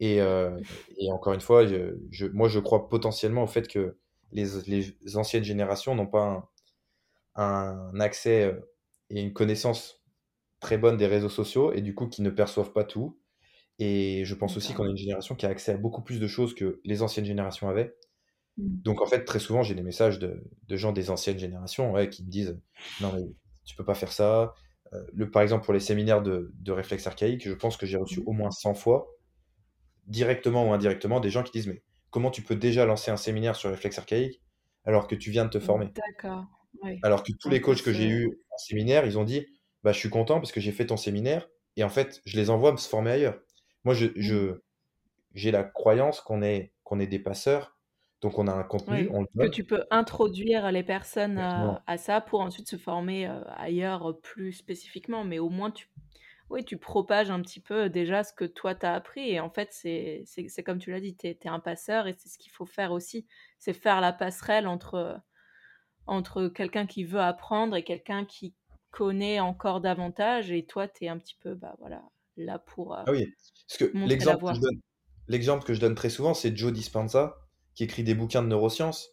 Et, 0.00 0.20
euh, 0.22 0.58
et 0.98 1.12
encore 1.12 1.34
une 1.34 1.40
fois, 1.40 1.66
je, 1.66 1.98
je- 2.10 2.26
moi, 2.26 2.48
je 2.48 2.60
crois 2.60 2.88
potentiellement 2.90 3.44
au 3.44 3.48
fait 3.48 3.68
que 3.68 3.98
les, 4.32 4.46
les 4.68 5.16
anciennes 5.16 5.44
générations 5.44 5.94
n'ont 5.96 6.06
pas 6.08 6.22
un, 6.24 6.48
un 7.36 7.98
accès 8.00 8.44
euh, 8.44 8.60
et 9.10 9.22
une 9.22 9.32
connaissance 9.32 10.04
très 10.60 10.78
bonne 10.78 10.96
des 10.96 11.06
réseaux 11.06 11.28
sociaux 11.30 11.72
et 11.72 11.82
du 11.82 11.94
coup 11.94 12.08
qui 12.08 12.22
ne 12.22 12.30
perçoivent 12.30 12.72
pas 12.72 12.84
tout. 12.84 13.20
Et 13.80 14.24
je 14.26 14.34
pense 14.34 14.56
aussi 14.56 14.74
qu'on 14.74 14.84
a 14.86 14.90
une 14.90 14.96
génération 14.98 15.34
qui 15.36 15.46
a 15.46 15.50
accès 15.50 15.72
à 15.72 15.78
beaucoup 15.78 16.02
plus 16.02 16.20
de 16.20 16.28
choses 16.28 16.54
que 16.54 16.80
les 16.84 17.02
anciennes 17.02 17.26
générations 17.26 17.68
avaient. 17.70 17.96
Hmm. 18.56 18.84
Donc 18.84 19.00
en 19.00 19.06
fait, 19.06 19.24
très 19.24 19.38
souvent, 19.38 19.62
j'ai 19.62 19.74
des 19.74 19.82
messages 19.82 20.18
de, 20.18 20.44
de 20.68 20.76
gens 20.76 20.92
des 20.92 21.10
anciennes 21.10 21.38
générations 21.38 21.92
ouais, 21.92 22.10
qui 22.10 22.24
me 22.24 22.30
disent 22.30 22.60
non 23.00 23.12
mais 23.12 23.22
tu 23.64 23.76
peux 23.76 23.84
pas 23.84 23.94
faire 23.94 24.12
ça. 24.12 24.54
Euh, 24.92 25.04
le, 25.14 25.30
par 25.30 25.42
exemple, 25.42 25.64
pour 25.64 25.74
les 25.74 25.80
séminaires 25.80 26.22
de, 26.22 26.52
de 26.54 26.72
réflexes 26.72 27.06
archaïques, 27.06 27.48
je 27.48 27.54
pense 27.54 27.76
que 27.76 27.86
j'ai 27.86 27.96
reçu 27.96 28.20
Mhm. 28.20 28.26
au 28.26 28.32
moins 28.32 28.50
100 28.50 28.74
fois 28.74 29.08
directement 30.06 30.68
ou 30.68 30.72
indirectement, 30.72 31.20
des 31.20 31.30
gens 31.30 31.42
qui 31.42 31.52
disent, 31.52 31.66
mais 31.66 31.82
comment 32.10 32.30
tu 32.30 32.42
peux 32.42 32.56
déjà 32.56 32.86
lancer 32.86 33.10
un 33.10 33.16
séminaire 33.18 33.56
sur 33.56 33.70
réflexe 33.70 33.98
archaïque 33.98 34.42
alors 34.84 35.06
que 35.08 35.14
tu 35.14 35.30
viens 35.30 35.44
de 35.44 35.50
te 35.50 35.60
former? 35.60 35.90
D'accord, 35.94 36.63
Alors 37.02 37.22
que 37.22 37.32
tous 37.40 37.50
les 37.50 37.60
coachs 37.60 37.82
que 37.82 37.92
j'ai 37.92 38.08
eus 38.08 38.26
en 38.50 38.58
séminaire, 38.58 39.06
ils 39.06 39.18
ont 39.18 39.24
dit, 39.24 39.46
bah, 39.82 39.92
je 39.92 39.98
suis 39.98 40.10
content 40.10 40.36
parce 40.40 40.52
que 40.52 40.60
j'ai 40.60 40.72
fait 40.72 40.86
ton 40.86 40.96
séminaire 40.96 41.48
et 41.76 41.84
en 41.84 41.90
fait, 41.90 42.22
je 42.24 42.36
les 42.36 42.50
envoie 42.50 42.72
me 42.72 42.76
se 42.78 42.88
former 42.88 43.10
ailleurs. 43.12 43.40
Moi, 43.84 43.94
je, 43.94 44.06
Hmm. 44.16 44.16
je- 44.16 44.60
j'ai 45.34 45.50
la 45.52 45.64
croyance 45.64 46.20
qu'on 46.22 46.42
est, 46.42 46.72
qu'on 46.84 47.00
est 47.00 47.06
des 47.08 47.18
passeurs, 47.20 47.78
donc 48.22 48.38
on 48.38 48.48
a 48.48 48.52
un 48.54 48.64
contenu, 48.64 49.06
Oui, 49.06 49.10
on 49.12 49.22
le 49.22 49.28
que 49.38 49.46
tu 49.46 49.64
peux 49.64 49.84
introduire 49.90 50.70
les 50.72 50.82
personnes 50.82 51.38
Exactement. 51.38 51.38
à, 51.38 51.82
à 51.86 51.96
ça 51.96 52.20
pour 52.20 52.40
ensuite 52.40 52.68
se 52.68 52.76
former 52.76 53.26
euh, 53.26 53.42
ailleurs 53.56 54.10
euh, 54.10 54.20
plus 54.20 54.52
spécifiquement, 54.52 55.24
mais 55.24 55.38
au 55.38 55.48
moins 55.48 55.70
tu, 55.70 55.88
oui, 56.50 56.64
tu 56.64 56.78
propages 56.78 57.30
un 57.30 57.40
petit 57.42 57.60
peu 57.60 57.88
déjà 57.90 58.24
ce 58.24 58.32
que 58.34 58.44
toi 58.44 58.74
t'as 58.74 58.94
appris 58.94 59.30
et 59.30 59.40
en 59.40 59.50
fait 59.50 59.70
c'est 59.72 60.24
comme 60.64 60.78
tu 60.78 60.90
l'as 60.92 61.00
dit, 61.00 61.16
t'es 61.16 61.34
t'es 61.34 61.48
un 61.48 61.60
passeur 61.60 62.06
et 62.08 62.14
c'est 62.18 62.28
ce 62.28 62.38
qu'il 62.38 62.52
faut 62.52 62.66
faire 62.66 62.92
aussi, 62.92 63.26
c'est 63.58 63.74
faire 63.74 64.00
la 64.02 64.12
passerelle 64.12 64.66
entre 64.68 65.20
entre 66.06 66.48
quelqu'un 66.48 66.86
qui 66.86 67.04
veut 67.04 67.20
apprendre 67.20 67.76
et 67.76 67.84
quelqu'un 67.84 68.24
qui 68.24 68.54
connaît 68.90 69.40
encore 69.40 69.80
davantage 69.80 70.52
et 70.52 70.64
toi 70.64 70.86
t'es 70.86 71.08
un 71.08 71.18
petit 71.18 71.36
peu 71.40 71.54
bah 71.54 71.74
voilà 71.80 72.02
là 72.36 72.58
pour 72.58 72.94
euh, 72.94 73.02
Ah 73.06 73.12
oui, 73.12 73.32
parce 73.68 73.78
que 73.78 73.96
l'exemple 74.06 74.44
que 74.46 74.54
je 74.54 74.60
donne, 74.60 74.80
l'exemple 75.28 75.64
que 75.64 75.74
je 75.74 75.80
donne 75.80 75.94
très 75.94 76.10
souvent, 76.10 76.34
c'est 76.34 76.56
Joe 76.56 76.72
Dispenza, 76.72 77.36
qui 77.74 77.84
écrit 77.84 78.04
des 78.04 78.14
bouquins 78.14 78.42
de 78.42 78.48
neurosciences. 78.48 79.10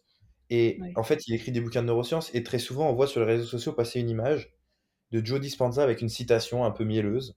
Et 0.50 0.78
Oui, 0.80 0.92
en 0.96 1.02
fait, 1.02 1.26
il 1.26 1.34
écrit 1.34 1.52
des 1.52 1.60
bouquins 1.60 1.82
de 1.82 1.86
neurosciences, 1.86 2.34
et 2.34 2.42
très 2.42 2.58
souvent, 2.58 2.88
on 2.90 2.94
voit 2.94 3.06
sur 3.06 3.20
les 3.20 3.26
réseaux 3.26 3.46
sociaux 3.46 3.72
passer 3.72 4.00
une 4.00 4.10
image 4.10 4.52
de 5.10 5.24
Joe 5.24 5.40
Dispenza 5.40 5.82
avec 5.82 6.00
une 6.00 6.08
citation 6.08 6.64
un 6.64 6.70
peu 6.70 6.84
mielleuse. 6.84 7.36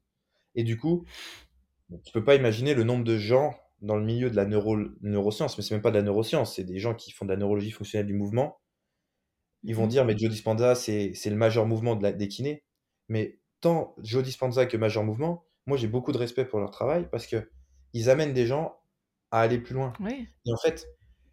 Et 0.55 0.63
du 0.63 0.77
coup, 0.77 1.05
tu 2.03 2.11
peux 2.13 2.23
pas 2.23 2.35
imaginer 2.35 2.73
le 2.73 2.83
nombre 2.83 3.03
de 3.03 3.17
gens 3.17 3.55
dans 3.81 3.97
le 3.97 4.05
milieu 4.05 4.29
de 4.29 4.35
la 4.35 4.45
neuro 4.45 4.77
neuroscience, 5.01 5.57
mais 5.57 5.63
c'est 5.63 5.75
même 5.75 5.81
pas 5.81 5.91
de 5.91 5.97
la 5.97 6.03
neuroscience, 6.03 6.55
c'est 6.55 6.63
des 6.63 6.79
gens 6.79 6.95
qui 6.95 7.11
font 7.11 7.25
de 7.25 7.31
la 7.31 7.37
neurologie 7.37 7.71
fonctionnelle 7.71 8.07
du 8.07 8.13
mouvement. 8.13 8.57
Ils 9.65 9.75
vont 9.75 9.83
Mhm. 9.83 9.89
dire, 9.89 10.05
mais 10.05 10.17
Joe 10.17 10.29
Dispenza, 10.29 10.75
c'est 10.75 11.13
le 11.25 11.35
majeur 11.35 11.65
mouvement 11.65 11.95
de 11.95 12.03
la, 12.03 12.11
des 12.13 12.27
kinés. 12.27 12.63
Mais 13.09 13.39
tant 13.61 13.95
Joe 14.03 14.23
Dispenza 14.23 14.65
que 14.65 14.77
majeur 14.77 15.03
mouvement, 15.03 15.45
moi 15.65 15.77
j'ai 15.77 15.87
beaucoup 15.87 16.11
de 16.11 16.17
respect 16.17 16.45
pour 16.45 16.59
leur 16.59 16.71
travail 16.71 17.07
parce 17.11 17.27
que 17.27 17.49
ils 17.93 18.09
amènent 18.09 18.33
des 18.33 18.45
gens 18.47 18.77
à 19.31 19.41
aller 19.41 19.59
plus 19.59 19.73
loin. 19.75 19.93
Oui, 19.99 20.27
Et 20.45 20.53
en 20.53 20.57
fait, 20.57 20.87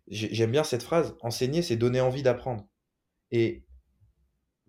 j'ai- 0.09 0.35
j'aime 0.35 0.51
bien 0.53 0.65
cette 0.65 0.83
phrase, 0.83 1.17
enseigner, 1.23 1.63
c'est 1.63 1.77
donner 1.77 2.01
envie 2.01 2.23
d'apprendre. 2.23 2.67
Et 3.33 3.65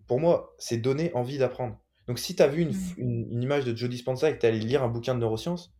pour 0.06 0.20
moi, 0.20 0.54
c'est 0.58 0.76
donner 0.76 1.12
envie 1.14 1.38
d'apprendre. 1.38 1.80
Donc 2.06 2.18
si 2.18 2.36
tu 2.36 2.42
as 2.42 2.48
vu 2.48 2.62
une, 2.62 2.68
Mhm. 2.70 2.94
une- 2.98 3.32
une 3.32 3.42
image 3.42 3.64
de 3.64 3.74
Joe 3.74 3.88
Dispenza 3.88 4.28
et 4.30 4.34
que 4.34 4.40
tu 4.40 4.46
es 4.46 4.48
allé 4.50 4.58
lire 4.58 4.82
un 4.82 4.88
bouquin 4.88 5.14
de 5.14 5.20
neurosciences, 5.20 5.74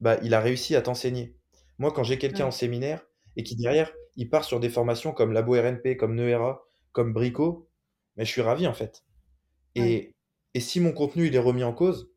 bah, 0.00 0.18
il 0.22 0.34
a 0.34 0.40
réussi 0.40 0.76
à 0.76 0.82
t'enseigner. 0.82 1.36
Moi, 1.78 1.92
quand 1.92 2.02
j'ai 2.04 2.18
quelqu'un 2.18 2.46
en 2.46 2.50
séminaire 2.50 3.06
et 3.36 3.42
qui 3.42 3.56
derrière, 3.56 3.90
il 4.16 4.28
part 4.28 4.44
sur 4.44 4.60
des 4.60 4.68
formations 4.68 5.12
comme 5.12 5.32
Labo 5.32 5.54
RNP, 5.54 5.96
comme 5.96 6.14
Noera, 6.14 6.62
comme 6.92 7.12
Brico, 7.12 7.68
mais 8.16 8.24
je 8.24 8.30
suis 8.30 8.42
ravi 8.42 8.66
en 8.66 8.74
fait. 8.74 9.04
Ouais. 9.76 9.84
Et, 9.84 10.14
et 10.54 10.60
si 10.60 10.80
mon 10.80 10.92
contenu 10.92 11.26
il 11.26 11.34
est 11.34 11.38
remis 11.40 11.64
en 11.64 11.72
cause, 11.72 12.10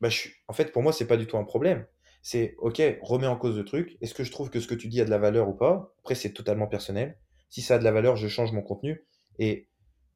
bah, 0.00 0.08
je 0.08 0.16
suis... 0.16 0.30
en 0.48 0.52
fait, 0.52 0.72
pour 0.72 0.82
moi, 0.82 0.92
c'est 0.92 1.06
pas 1.06 1.16
du 1.16 1.26
tout 1.26 1.38
un 1.38 1.44
problème. 1.44 1.86
C'est 2.22 2.54
OK, 2.58 2.82
remets 3.02 3.26
en 3.26 3.36
cause 3.36 3.56
le 3.56 3.64
truc. 3.64 3.96
Est-ce 4.00 4.14
que 4.14 4.24
je 4.24 4.30
trouve 4.32 4.50
que 4.50 4.60
ce 4.60 4.66
que 4.68 4.74
tu 4.74 4.88
dis 4.88 5.00
a 5.00 5.04
de 5.04 5.10
la 5.10 5.18
valeur 5.18 5.48
ou 5.48 5.54
pas? 5.54 5.94
Après, 6.00 6.14
c'est 6.14 6.32
totalement 6.32 6.66
personnel. 6.66 7.18
Si 7.50 7.62
ça 7.62 7.76
a 7.76 7.78
de 7.78 7.84
la 7.84 7.92
valeur, 7.92 8.16
je 8.16 8.28
change 8.28 8.52
mon 8.52 8.62
contenu. 8.62 9.06
Et 9.38 9.68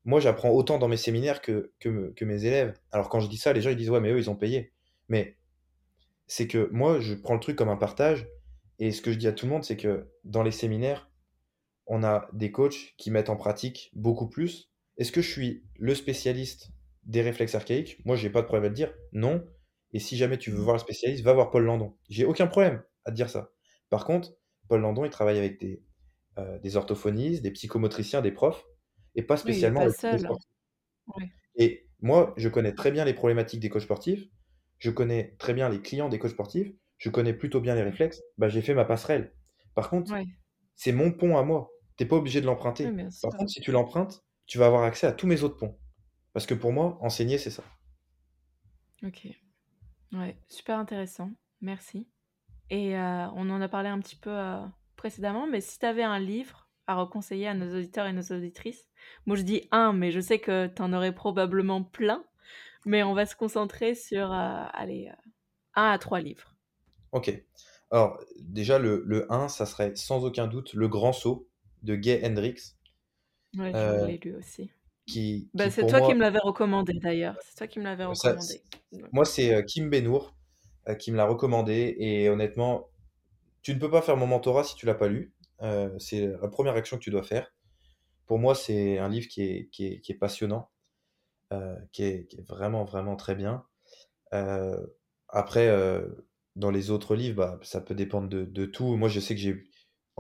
moi, 0.05 0.21
j'apprends 0.21 0.51
autant 0.51 0.79
dans 0.79 0.89
mes 0.89 0.97
séminaires 0.97 1.41
que, 1.43 1.73
que, 1.81 1.89
me- 1.89 2.13
que 2.13 2.25
mes 2.25 2.45
élèves. 2.45 2.75
Alors, 2.91 3.09
quand 3.09 3.21
je 3.21 3.29
dis 3.29 3.39
ça, 3.39 3.53
les 3.53 3.63
gens 3.63 3.71
ils 3.71 3.77
disent 3.77 3.91
Ouais, 3.91 4.01
mais 4.01 4.11
eux, 4.13 4.19
ils 4.19 4.31
ont 4.31 4.37
payé. 4.37 4.73
Mais 5.09 5.39
c'est 6.27 6.49
que 6.49 6.69
moi, 6.73 7.01
je 7.01 7.15
prends 7.15 7.35
le 7.35 7.41
truc 7.41 7.57
comme 7.57 7.69
un 7.69 7.77
partage. 7.77 8.29
Et 8.81 8.93
ce 8.93 9.03
que 9.03 9.13
je 9.13 9.19
dis 9.19 9.29
à 9.29 9.33
tout 9.33 9.47
le 9.47 9.53
monde, 9.53 9.65
c'est 9.65 9.77
que 9.77 10.09
dans 10.25 10.43
les 10.43 10.51
séminaires, 10.51 11.11
on 11.87 12.03
a 12.03 12.29
des 12.33 12.53
coachs 12.53 12.95
qui 12.97 13.11
mettent 13.11 13.31
en 13.31 13.37
pratique 13.37 13.91
beaucoup 13.95 14.29
plus. 14.29 14.71
Est-ce 14.99 15.13
que 15.13 15.23
je 15.23 15.31
suis 15.31 15.65
le 15.79 15.95
spécialiste 15.95 16.71
des 17.05 17.23
réflexes 17.23 17.55
archaïques? 17.55 18.05
Moi, 18.05 18.17
j'ai 18.17 18.31
pas 18.31 18.43
de 18.43 18.47
problème 18.47 18.67
à 18.67 18.71
te 18.71 18.75
dire 18.77 18.95
non. 19.13 19.45
Et 19.93 19.99
si 20.01 20.17
jamais 20.17 20.39
tu 20.39 20.51
veux 20.51 20.59
Mmh. 20.59 20.63
voir 20.63 20.77
le 20.77 20.81
spécialiste, 20.81 21.25
va 21.25 21.33
voir 21.33 21.51
Paul 21.51 21.65
Landon. 21.65 21.97
J'ai 22.09 22.25
aucun 22.25 22.47
problème 22.47 22.83
à 23.05 23.11
te 23.11 23.17
dire 23.17 23.29
ça. 23.31 23.53
Par 23.91 24.05
contre, 24.05 24.35
Paul 24.69 24.81
Landon, 24.81 25.05
il 25.05 25.11
travaille 25.11 25.39
avec 25.39 25.61
des, 25.61 25.85
euh, 26.39 26.59
des 26.61 26.77
orthophonistes, 26.77 27.43
des 27.43 27.51
psychomotriciens, 27.53 28.23
des 28.23 28.33
profs, 28.33 28.65
et 29.15 29.23
pas 29.23 29.37
Oui, 29.45 29.71
spécialement 29.71 29.77
pas 29.77 29.87
avec 29.87 29.95
des 30.11 30.19
seul. 30.19 30.21
sportifs. 30.21 30.49
Et 31.57 31.89
moi, 32.01 32.35
je 32.37 32.49
connais 32.49 32.75
très 32.75 32.91
bien 32.91 33.05
les 33.05 33.15
problématiques 33.15 33.61
des 33.61 33.69
coachs 33.69 33.83
sportifs, 33.83 34.29
je 34.79 34.91
connais 34.91 35.37
très 35.39 35.55
bien 35.55 35.69
les 35.69 35.81
clients 35.81 36.09
des 36.09 36.19
coachs 36.19 36.33
sportifs, 36.33 36.73
je 36.99 37.11
connais 37.11 37.35
plutôt 37.35 37.61
bien 37.61 37.75
les 37.75 37.83
réflexes. 37.83 38.23
Bah, 38.39 38.49
j'ai 38.49 38.63
fait 38.63 38.75
ma 38.75 38.85
passerelle. 38.85 39.35
Par 39.75 39.91
contre, 39.91 40.13
c'est 40.77 40.93
mon 40.93 41.13
pont 41.13 41.39
à 41.39 41.45
moi. 41.45 41.72
T'es 41.97 42.07
pas 42.07 42.17
obligé 42.17 42.41
de 42.41 42.47
Oui, 42.83 42.91
l'emprunter. 42.91 42.93
bien 42.93 43.09
Par 43.23 43.33
contre, 43.33 43.51
si 43.53 43.61
tu 43.61 43.73
l'empruntes, 43.73 44.25
tu 44.47 44.59
vas 44.59 44.67
avoir 44.67 44.83
accès 44.85 45.07
à 45.07 45.13
tous 45.13 45.27
mes 45.27 45.43
autres 45.43 45.57
ponts. 45.57 45.79
Parce 46.35 46.47
que 46.47 46.55
pour 46.55 46.73
moi, 46.73 46.99
enseigner, 47.03 47.39
c'est 47.39 47.51
ça. 47.51 47.65
Ok. 49.05 49.27
Ouais, 50.13 50.39
super 50.49 50.79
intéressant. 50.79 51.31
Merci. 51.61 52.09
Et 52.71 52.97
euh, 52.99 53.29
on 53.35 53.51
en 53.51 53.61
a 53.63 53.69
parlé 53.69 53.89
un 53.91 54.01
petit 54.01 54.17
peu 54.17 54.31
euh, 54.31 54.61
précédemment, 54.97 55.47
mais 55.49 55.61
si 55.61 55.79
tu 55.79 55.87
avais 55.87 56.03
un 56.05 56.19
livre 56.21 56.71
à 56.87 56.97
reconseiller 56.97 57.49
à 57.49 57.55
nos 57.55 57.77
auditeurs 57.77 58.07
et 58.07 58.13
nos 58.15 58.23
auditrices, 58.23 58.89
moi 59.27 59.37
je 59.37 59.43
dis 59.43 59.69
un, 59.73 59.93
mais 59.93 60.13
je 60.13 60.21
sais 60.21 60.41
que 60.41 60.69
tu 60.69 60.83
en 60.83 60.93
aurais 60.93 61.15
probablement 61.15 61.83
plein, 61.85 62.25
mais 62.87 63.03
on 63.03 63.15
va 63.15 63.27
se 63.27 63.37
concentrer 63.37 63.95
sur 63.95 64.33
euh, 64.33 64.65
allez, 64.75 65.11
un 65.75 65.91
à 65.93 65.99
trois 65.99 66.21
livres. 66.21 66.55
Ok. 67.13 67.31
Alors, 67.91 68.19
déjà, 68.41 68.79
le, 68.79 69.03
le 69.07 69.31
1, 69.33 69.49
ça 69.49 69.67
serait 69.67 69.95
sans 69.97 70.25
aucun 70.25 70.47
doute 70.47 70.73
Le 70.75 70.89
Grand 70.89 71.13
Saut 71.13 71.49
de 71.83 71.97
Gay 71.97 72.21
Hendricks, 72.25 72.77
Ouais, 73.57 73.75
je 73.75 73.77
euh, 73.77 74.07
l'ai 74.07 74.19
lu 74.19 74.35
aussi. 74.37 74.71
qui, 75.07 75.51
Bah, 75.55 75.71
qui 75.71 75.71
c'est 75.71 75.87
toi 75.87 76.01
qui 76.03 76.13
moi, 76.13 76.15
me 76.15 76.21
l'avais 76.21 76.39
recommandé 76.41 76.95
d'ailleurs. 76.95 77.37
C'est 77.43 77.57
toi 77.57 77.67
qui 77.67 77.79
me 77.79 77.85
l'avais 77.85 78.05
ça, 78.13 78.37
recommandé. 78.37 78.63
Moi, 79.13 79.25
c'est 79.25 79.55
euh, 79.55 79.63
Kim 79.63 79.91
Benour 79.91 80.35
euh, 80.89 80.95
qui 80.95 81.13
me 81.13 81.17
l'a 81.17 81.27
recommandé. 81.27 81.97
Et 81.99 82.29
honnêtement, 82.29 82.89
tu 83.63 83.75
ne 83.75 83.81
peux 83.81 83.91
pas 83.91 84.03
faire 84.03 84.17
mon 84.17 84.27
mentorat 84.27 84.65
si 84.65 84.77
tu 84.77 84.87
l'as 84.87 84.95
pas 84.95 85.09
lu. 85.09 85.35
Euh, 85.63 85.91
c'est 85.99 86.27
la 86.29 86.49
première 86.49 86.75
action 86.77 86.99
que 86.99 87.05
tu 87.05 87.11
dois 87.11 87.23
faire. 87.25 87.53
Pour 88.27 88.39
moi, 88.39 88.55
c'est 88.55 88.99
un 88.99 89.09
livre 89.09 89.29
qui 89.29 89.43
est, 89.43 89.69
qui 89.71 89.87
est, 89.87 90.01
qui 90.01 90.13
est 90.13 90.17
passionnant, 90.17 90.71
euh, 91.53 91.77
qui 91.93 92.05
est, 92.05 92.27
qui 92.29 92.39
est 92.39 92.49
vraiment, 92.49 92.85
vraiment 92.85 93.17
très 93.17 93.35
bien. 93.37 93.65
Euh, 94.35 94.87
après, 95.29 95.69
euh, 95.69 96.07
dans 96.57 96.71
les 96.71 96.91
autres 96.91 97.17
livres, 97.17 97.37
bah, 97.37 97.61
ça 97.63 97.81
peut 97.81 97.95
dépendre 97.95 98.29
de, 98.29 98.45
de 98.45 98.67
tout. 98.67 98.97
Moi, 98.97 99.09
je 99.09 99.21
sais 99.21 99.35
que 99.35 99.41
j'ai, 99.41 99.65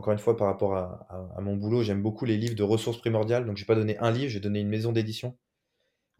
encore 0.02 0.12
une 0.12 0.18
fois, 0.18 0.36
par 0.36 0.48
rapport 0.48 0.76
à, 0.76 1.06
à- 1.10 1.38
à 1.38 1.40
mon 1.40 1.56
boulot, 1.56 1.82
j'aime 1.82 2.02
beaucoup 2.02 2.24
les 2.26 2.36
livres 2.36 2.56
de 2.56 2.62
ressources 2.64 2.98
primordiales. 3.00 3.46
Donc, 3.46 3.56
je 3.56 3.62
vais 3.62 3.66
pas 3.66 3.74
donné 3.76 3.98
un 3.98 4.10
livre, 4.10 4.28
j'ai 4.30 4.40
donné 4.40 4.60
une 4.60 4.68
maison 4.68 4.92
d'édition. 4.92 5.38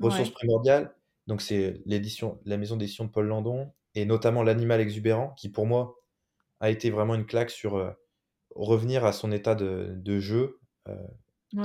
Ressources 0.01 0.31
ouais, 0.31 0.33
primordiales, 0.33 0.97
donc 1.29 1.43
c'est 1.43 1.83
l'édition, 1.87 2.41
la 2.45 2.57
maison 2.57 2.77
d'édition 2.77 3.05
de 3.05 3.11
Paul 3.11 3.27
Landon, 3.27 3.73
et 3.95 4.05
notamment 4.05 4.43
L'animal 4.43 4.81
exubérant, 4.81 5.31
qui 5.35 5.49
pour 5.49 5.67
moi 5.67 5.97
a 6.61 6.71
été 6.71 6.91
vraiment 6.91 7.15
une 7.17 7.27
claque 7.27 7.51
sur 7.51 7.77
euh, 7.77 7.93
revenir 8.57 9.05
à 9.07 9.13
son 9.13 9.33
état 9.33 9.55
de, 9.57 9.95
de 9.97 10.21
jeu. 10.21 10.61
Euh, 10.89 10.97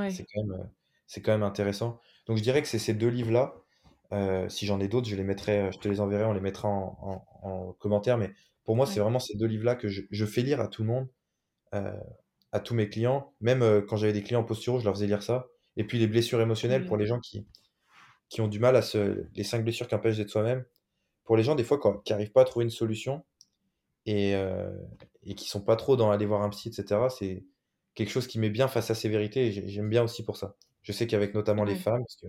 c'est 0.08 0.26
ouais, 0.28 0.28
quand 0.34 0.44
même, 0.44 0.62
euh, 0.62 0.64
c'est 1.08 1.22
quand 1.22 1.32
même 1.32 1.44
intéressant. 1.44 2.00
Donc, 2.28 2.38
je 2.38 2.44
dirais 2.44 2.62
que 2.62 2.68
c'est 2.68 2.80
ces 2.80 2.94
deux 2.94 3.10
livres-là. 3.10 3.56
Euh, 4.14 4.50
si 4.50 4.66
j'en 4.66 4.80
ai 4.80 4.88
d'autres, 4.88 5.08
je 5.10 5.16
les 5.16 5.24
mettrai, 5.24 5.72
je 5.72 5.80
te 5.80 5.88
les 5.90 6.00
enverrai, 6.00 6.26
on 6.26 6.34
les 6.34 6.40
mettra 6.42 6.68
en, 6.70 6.98
en- 7.44 7.50
en 7.50 7.74
commentaire. 7.74 8.18
Mais 8.18 8.32
pour 8.64 8.76
moi, 8.76 8.86
c'est 8.86 9.00
vraiment 9.00 9.20
ces 9.20 9.38
deux 9.38 9.48
livres-là 9.48 9.76
que 9.76 9.88
je, 9.90 10.04
je 10.12 10.26
fais 10.26 10.42
lire 10.44 10.62
à 10.62 10.68
tout 10.68 10.84
le 10.84 10.88
monde, 10.90 11.08
à 12.52 12.60
tous 12.60 12.74
mes 12.76 12.90
clients. 12.90 13.34
Même 13.42 13.62
euh, 13.62 13.82
quand 13.82 13.98
j'avais 13.98 14.14
des 14.14 14.24
clients 14.24 14.42
en 14.42 14.46
posturaux, 14.46 14.80
je 14.80 14.86
leur 14.86 14.96
faisais 14.96 15.08
lire 15.08 15.24
ça. 15.24 15.48
Et 15.76 15.84
puis 15.84 16.00
les 16.00 16.08
blessures 16.08 16.42
émotionnelles 16.42 16.86
pour 16.86 16.98
bien. 16.98 17.04
les 17.04 17.08
gens 17.08 17.20
qui, 17.20 17.46
qui 18.30 18.42
ont 18.42 18.48
du 18.48 18.60
mal 18.60 18.76
à 18.76 18.82
se... 18.82 19.26
Les 19.36 19.44
cinq 19.44 19.64
blessures 19.64 19.88
qui 19.88 19.96
empêchent 19.96 20.18
d'être 20.18 20.30
soi-même. 20.30 20.66
Pour 21.24 21.38
les 21.38 21.44
gens, 21.44 21.56
des 21.56 21.64
fois, 21.64 21.78
quand- 21.78 22.00
qui 22.00 22.14
n'arrivent 22.14 22.32
pas 22.32 22.42
à 22.42 22.46
trouver 22.46 22.66
une 22.66 22.72
solution 22.72 23.26
et, 24.06 24.36
euh, 24.36 24.72
et 25.24 25.36
qui 25.36 25.48
sont 25.48 25.62
pas 25.62 25.76
trop 25.76 25.98
dans 25.98 26.12
aller 26.12 26.26
voir 26.26 26.42
un 26.42 26.50
psy, 26.50 26.70
etc., 26.70 27.10
c'est 27.10 27.46
quelque 27.96 28.10
chose 28.10 28.28
qui 28.28 28.40
met 28.40 28.50
bien 28.50 28.68
face 28.68 28.90
à 28.92 28.96
ces 28.96 29.10
vérités 29.10 29.48
et 29.48 29.70
j'aime 29.70 29.90
bien 29.90 30.04
aussi 30.04 30.24
pour 30.24 30.38
ça. 30.38 30.56
Je 30.84 30.92
sais 30.92 31.08
qu'avec 31.08 31.34
notamment 31.34 31.64
les 31.64 31.76
femmes, 31.76 32.02
parce 32.02 32.16
que 32.16 32.28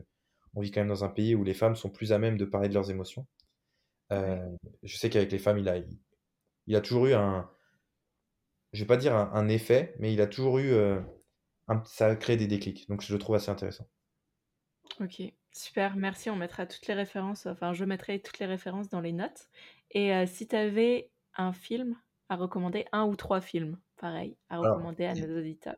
on 0.54 0.60
vit 0.60 0.70
quand 0.70 0.80
même 0.80 0.88
dans 0.88 1.04
un 1.04 1.08
pays 1.08 1.34
où 1.34 1.44
les 1.44 1.54
femmes 1.54 1.76
sont 1.76 1.90
plus 1.90 2.12
à 2.12 2.18
même 2.18 2.36
de 2.36 2.44
parler 2.44 2.68
de 2.68 2.74
leurs 2.74 2.90
émotions. 2.90 3.26
Euh, 4.12 4.48
je 4.82 4.96
sais 4.96 5.10
qu'avec 5.10 5.30
les 5.30 5.38
femmes, 5.38 5.58
il 5.58 5.68
a, 5.68 5.76
il 6.66 6.74
a 6.76 6.80
toujours 6.80 7.06
eu 7.06 7.14
un, 7.14 7.48
je 8.72 8.80
vais 8.82 8.86
pas 8.86 8.96
dire 8.96 9.14
un, 9.16 9.30
un 9.34 9.48
effet, 9.48 9.94
mais 9.98 10.12
il 10.12 10.20
a 10.20 10.26
toujours 10.26 10.58
eu, 10.58 10.70
euh, 10.72 11.00
un- 11.68 11.82
ça 11.84 12.08
a 12.08 12.16
créé 12.16 12.36
des 12.36 12.46
déclics. 12.48 12.88
Donc 12.88 13.02
je 13.02 13.12
le 13.12 13.18
trouve 13.20 13.36
assez 13.36 13.50
intéressant. 13.50 13.88
ok, 15.00 15.22
super, 15.52 15.96
merci. 15.96 16.30
On 16.30 16.36
mettra 16.36 16.66
toutes 16.66 16.86
les 16.86 16.94
références, 16.94 17.46
enfin, 17.46 17.72
je 17.72 17.84
mettrai 17.84 18.20
toutes 18.20 18.38
les 18.38 18.46
références 18.46 18.88
dans 18.88 19.00
les 19.00 19.12
notes. 19.12 19.48
Et 19.90 20.14
euh, 20.14 20.26
si 20.26 20.46
tu 20.48 20.56
avais 20.56 21.12
un 21.34 21.52
film 21.52 21.96
à 22.28 22.36
recommander, 22.36 22.86
un 22.92 23.06
ou 23.06 23.16
trois 23.16 23.40
films, 23.40 23.80
pareil, 23.96 24.36
à 24.48 24.58
Alors, 24.60 24.78
recommander 24.78 25.04
à 25.06 25.14
nos 25.14 25.38
auditeurs 25.38 25.76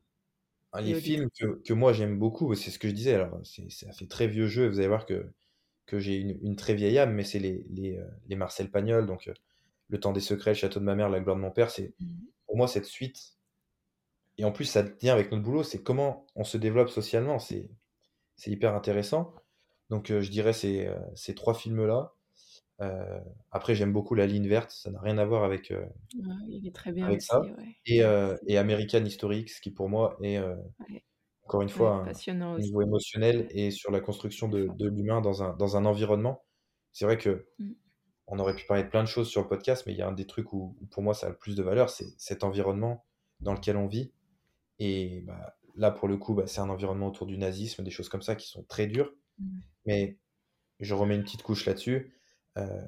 Ah, 0.73 0.81
Les 0.83 0.95
films 0.95 1.29
que, 1.37 1.61
que 1.63 1.73
moi 1.73 1.93
j'aime 1.93 2.19
beaucoup, 2.19 2.55
c'est 2.55 2.71
ce 2.71 2.79
que 2.79 2.89
je 2.89 2.95
disais, 2.95 3.15
alors 3.15 3.41
c'est, 3.45 3.71
ça 3.71 3.93
fait 3.93 4.07
très 4.07 4.29
vieux 4.29 4.47
jeu, 4.47 4.69
vous 4.69 4.79
allez 4.79 4.87
voir 4.89 5.05
que, 5.05 5.33
que 5.87 5.99
j'ai 6.01 6.17
une, 6.19 6.39
une 6.43 6.57
très 6.57 6.75
vieille 6.75 6.99
âme, 6.99 7.15
mais 7.15 7.25
c'est 7.25 7.41
les, 7.41 7.67
les, 7.71 7.99
euh, 7.99 8.07
les 8.29 8.37
Marcel 8.37 8.71
Pagnol, 8.71 9.07
donc 9.07 9.31
Le 9.89 10.01
Temps 10.01 10.13
des 10.13 10.21
Secrets, 10.21 10.53
Le 10.53 10.57
Château 10.57 10.81
de 10.81 10.85
ma 10.87 10.95
mère, 10.97 11.11
La 11.11 11.21
gloire 11.21 11.37
de 11.37 11.43
mon 11.43 11.51
père, 11.53 11.71
c'est 11.71 11.95
Mhm. 11.99 12.31
Pour 12.51 12.57
moi 12.57 12.67
cette 12.67 12.85
suite, 12.87 13.37
et 14.39 14.45
en 14.45 14.51
plus 14.51 14.65
ça 14.65 14.83
tient 14.83 15.13
avec 15.15 15.31
notre 15.31 15.45
boulot, 15.45 15.63
c'est 15.63 15.85
comment 15.85 16.27
on 16.35 16.43
se 16.43 16.57
développe 16.59 16.89
socialement, 16.91 17.39
c'est, 17.39 17.71
c'est 18.35 18.51
hyper 18.51 18.75
intéressant. 18.75 19.35
Donc 19.89 20.11
euh, 20.11 20.21
je 20.21 20.31
dirais 20.33 20.53
ces, 20.53 20.87
euh, 20.89 20.99
ces 21.15 21.37
trois 21.37 21.55
films-là. 21.55 22.13
Euh, 22.81 23.21
après 23.53 23.77
j'aime 23.77 23.93
beaucoup 23.93 24.17
La 24.17 24.27
Ligne 24.27 24.49
Verte, 24.49 24.73
ça 24.73 24.91
n'a 24.91 25.01
rien 25.01 25.19
à 25.19 25.25
voir 25.25 25.45
avec, 25.45 25.71
euh, 25.71 25.85
Ouais, 26.17 26.35
il 26.49 26.67
est 26.67 26.75
très 26.75 26.91
bien 26.93 27.07
avec 27.07 27.23
ça, 27.23 27.41
ouais. 27.41 27.77
et, 27.87 28.01
et 28.49 28.59
American 28.59 29.05
History 29.05 29.43
X, 29.43 29.61
qui 29.61 29.71
pour 29.71 29.89
moi 29.89 30.17
est... 30.23 30.41
ouais, 30.41 31.05
encore 31.45 31.63
une 31.63 31.69
fois, 31.69 32.05
un- 32.09 32.59
niveau 32.59 32.83
émotionnel 32.83 33.47
et 33.51 33.71
sur 33.71 33.91
la 33.93 34.01
construction 34.01 34.49
de, 34.49 34.69
de 34.77 34.89
l'humain 34.89 35.21
dans 35.21 35.43
un, 35.45 35.55
dans 35.57 35.77
un 35.77 35.85
environnement. 35.85 36.43
C'est 36.93 37.05
vrai 37.05 37.19
que 37.19 37.47
Mm. 37.59 37.73
On 38.31 38.39
aurait 38.39 38.55
pu 38.55 38.65
parler 38.67 38.85
de 38.85 38.89
plein 38.89 39.03
de 39.03 39.09
choses 39.09 39.29
sur 39.29 39.43
le 39.43 39.49
podcast, 39.49 39.85
mais 39.87 39.93
il 39.93 39.99
y 39.99 40.03
a 40.03 40.09
un 40.09 40.13
des 40.13 40.27
trucs 40.27 40.53
où, 40.53 40.77
où 40.81 40.87
pour 40.87 41.03
moi 41.03 41.15
ça 41.15 41.27
a 41.27 41.31
le 41.31 41.37
plus 41.37 41.57
de 41.57 41.63
valeur, 41.63 41.91
c'est 41.91 42.07
cet 42.19 42.45
environnement 42.45 43.05
dans 43.41 43.53
lequel 43.55 43.77
on 43.77 43.87
vit. 43.87 44.13
Et 44.79 45.23
bah, 45.27 45.57
là, 45.77 45.91
pour 45.91 46.09
le 46.09 46.17
coup, 46.17 46.35
bah, 46.35 46.47
c'est 46.47 46.61
un 46.61 46.71
environnement 46.71 47.09
autour 47.09 47.27
du 47.27 47.37
nazisme, 47.39 47.83
des 47.85 47.91
choses 47.91 48.09
comme 48.09 48.23
ça 48.23 48.37
qui 48.37 48.49
sont 48.49 48.63
très 48.65 48.87
dures. 48.87 49.13
Mm. 49.39 49.59
Mais 49.87 50.19
je 50.79 50.95
remets 50.95 51.17
une 51.17 51.25
petite 51.25 51.43
couche 51.43 51.67
là-dessus. 51.67 52.15
Euh, 52.57 52.87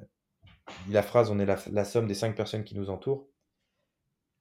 la 0.89 1.03
phrase, 1.03 1.29
on 1.29 1.39
est 1.39 1.45
la, 1.45 1.59
la 1.71 1.85
somme 1.85 2.07
des 2.07 2.13
cinq 2.13 2.35
personnes 2.35 2.63
qui 2.63 2.75
nous 2.75 2.89
entourent. 2.89 3.27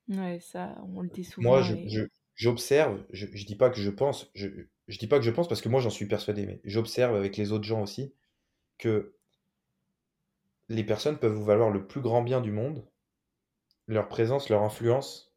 Ouais, 0.08 0.40
ça, 0.40 0.76
on 0.94 1.02
le 1.02 1.08
dit 1.08 1.28
Moi, 1.38 1.62
souvent 1.62 1.88
je- 1.88 2.06
j'observe, 2.34 3.04
je, 3.10 3.26
je 3.32 3.44
dis 3.46 3.56
pas 3.56 3.70
que 3.70 3.80
je 3.80 3.90
pense, 3.90 4.30
je, 4.34 4.48
je 4.88 4.98
dis 4.98 5.06
pas 5.06 5.18
que 5.18 5.24
je 5.24 5.30
pense 5.30 5.48
parce 5.48 5.60
que 5.62 5.68
moi 5.68 5.80
j'en 5.80 5.90
suis 5.90 6.06
persuadé, 6.06 6.44
mais 6.46 6.60
j'observe 6.64 7.14
avec 7.14 7.36
les 7.36 7.52
autres 7.52 7.64
gens 7.64 7.82
aussi 7.82 8.14
que 8.78 9.16
les 10.72 10.84
personnes 10.84 11.18
peuvent 11.18 11.34
vous 11.34 11.44
valoir 11.44 11.70
le 11.70 11.86
plus 11.86 12.02
grand 12.02 12.22
bien 12.22 12.40
du 12.42 12.52
monde, 12.52 12.84
leur 13.86 14.08
présence, 14.08 14.48
leur 14.48 14.62
influence 14.62 15.32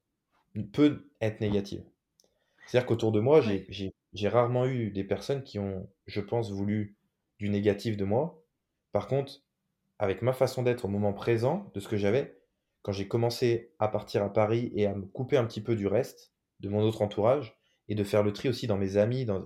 peut 0.74 1.10
être 1.22 1.42
négative. 1.42 1.84
C'est-à-dire 2.68 2.88
qu'autour 2.88 3.12
de 3.12 3.20
moi, 3.20 3.42
j'ai 3.42 4.30
rarement 4.30 4.66
eu 4.68 4.92
des 4.92 5.04
personnes 5.04 5.44
qui 5.44 5.60
ont, 5.60 5.90
je 6.08 6.22
pense, 6.22 6.52
voulu 6.52 6.98
du 7.40 7.50
négatif 7.50 7.98
de 7.98 8.06
moi. 8.06 8.44
Par 8.92 9.08
contre, 9.08 9.44
avec 10.00 10.22
ma 10.22 10.34
façon 10.34 10.64
d'être 10.64 10.86
au 10.86 10.90
moment 10.90 11.14
présent, 11.14 11.72
de 11.76 11.80
ce 11.80 11.88
que 11.88 11.98
j'avais, 11.98 12.38
quand 12.84 12.94
j'ai 12.94 13.08
commencé 13.08 13.74
à 13.80 13.88
partir 13.90 14.24
à 14.24 14.34
Paris 14.34 14.72
et 14.76 14.88
à 14.88 14.96
me 14.96 15.06
couper 15.06 15.38
un 15.38 15.46
petit 15.46 15.62
peu 15.62 15.76
du 15.76 15.88
reste, 15.88 16.34
de 16.62 16.70
mon 16.70 16.82
autre 16.84 17.02
entourage, 17.02 17.58
et 17.90 17.96
de 17.96 18.04
faire 18.04 18.24
le 18.24 18.34
tri 18.34 18.50
aussi 18.50 18.68
dans 18.68 18.78
mes 18.78 18.98
amis, 18.98 19.26
dans... 19.26 19.46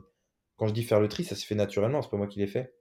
quand 0.58 0.68
je 0.68 0.74
dis 0.74 0.84
faire 0.84 1.00
le 1.02 1.10
tri, 1.10 1.24
ça 1.26 1.36
se 1.36 1.46
fait 1.46 1.56
naturellement, 1.56 2.02
c'est 2.02 2.12
pas 2.12 2.18
moi 2.18 2.28
qui 2.28 2.40
l'ai 2.40 2.48
fait. 2.48 2.76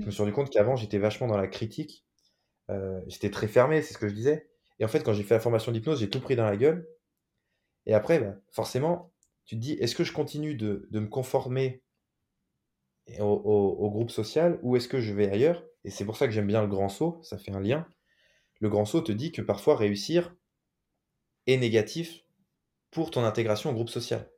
Je 0.00 0.06
me 0.06 0.10
Mm. 0.10 0.12
suis 0.12 0.22
rendu 0.22 0.32
compte 0.32 0.50
qu'avant, 0.50 0.76
j'étais 0.76 0.98
vachement 0.98 1.26
dans 1.26 1.36
la 1.36 1.48
critique, 1.48 2.03
euh, 2.70 3.00
j'étais 3.06 3.30
très 3.30 3.48
fermé, 3.48 3.82
c'est 3.82 3.94
ce 3.94 3.98
que 3.98 4.08
je 4.08 4.14
disais. 4.14 4.48
Et 4.78 4.84
en 4.84 4.88
fait, 4.88 5.02
quand 5.02 5.12
j'ai 5.12 5.22
fait 5.22 5.34
la 5.34 5.40
formation 5.40 5.72
d'hypnose, 5.72 6.00
j'ai 6.00 6.10
tout 6.10 6.20
pris 6.20 6.36
dans 6.36 6.44
la 6.46 6.56
gueule. 6.56 6.88
Et 7.86 7.94
après, 7.94 8.18
bah, 8.20 8.36
forcément, 8.50 9.12
tu 9.46 9.56
te 9.56 9.60
dis, 9.60 9.72
est-ce 9.74 9.94
que 9.94 10.04
je 10.04 10.12
continue 10.12 10.54
de, 10.54 10.88
de 10.90 11.00
me 11.00 11.08
conformer 11.08 11.82
au, 13.20 13.24
au 13.24 13.90
groupe 13.90 14.10
social 14.10 14.58
ou 14.62 14.76
est-ce 14.76 14.88
que 14.88 15.00
je 15.00 15.12
vais 15.12 15.30
ailleurs? 15.30 15.64
Et 15.84 15.90
c'est 15.90 16.04
pour 16.04 16.16
ça 16.16 16.26
que 16.26 16.32
j'aime 16.32 16.46
bien 16.46 16.62
le 16.62 16.68
grand 16.68 16.88
saut, 16.88 17.20
ça 17.22 17.38
fait 17.38 17.52
un 17.52 17.60
lien. 17.60 17.86
Le 18.60 18.68
grand 18.68 18.84
saut 18.86 19.02
te 19.02 19.12
dit 19.12 19.32
que 19.32 19.42
parfois 19.42 19.76
réussir 19.76 20.34
est 21.46 21.56
négatif 21.56 22.24
pour 22.90 23.10
ton 23.10 23.24
intégration 23.24 23.70
au 23.70 23.74
groupe 23.74 23.90
social. 23.90 24.30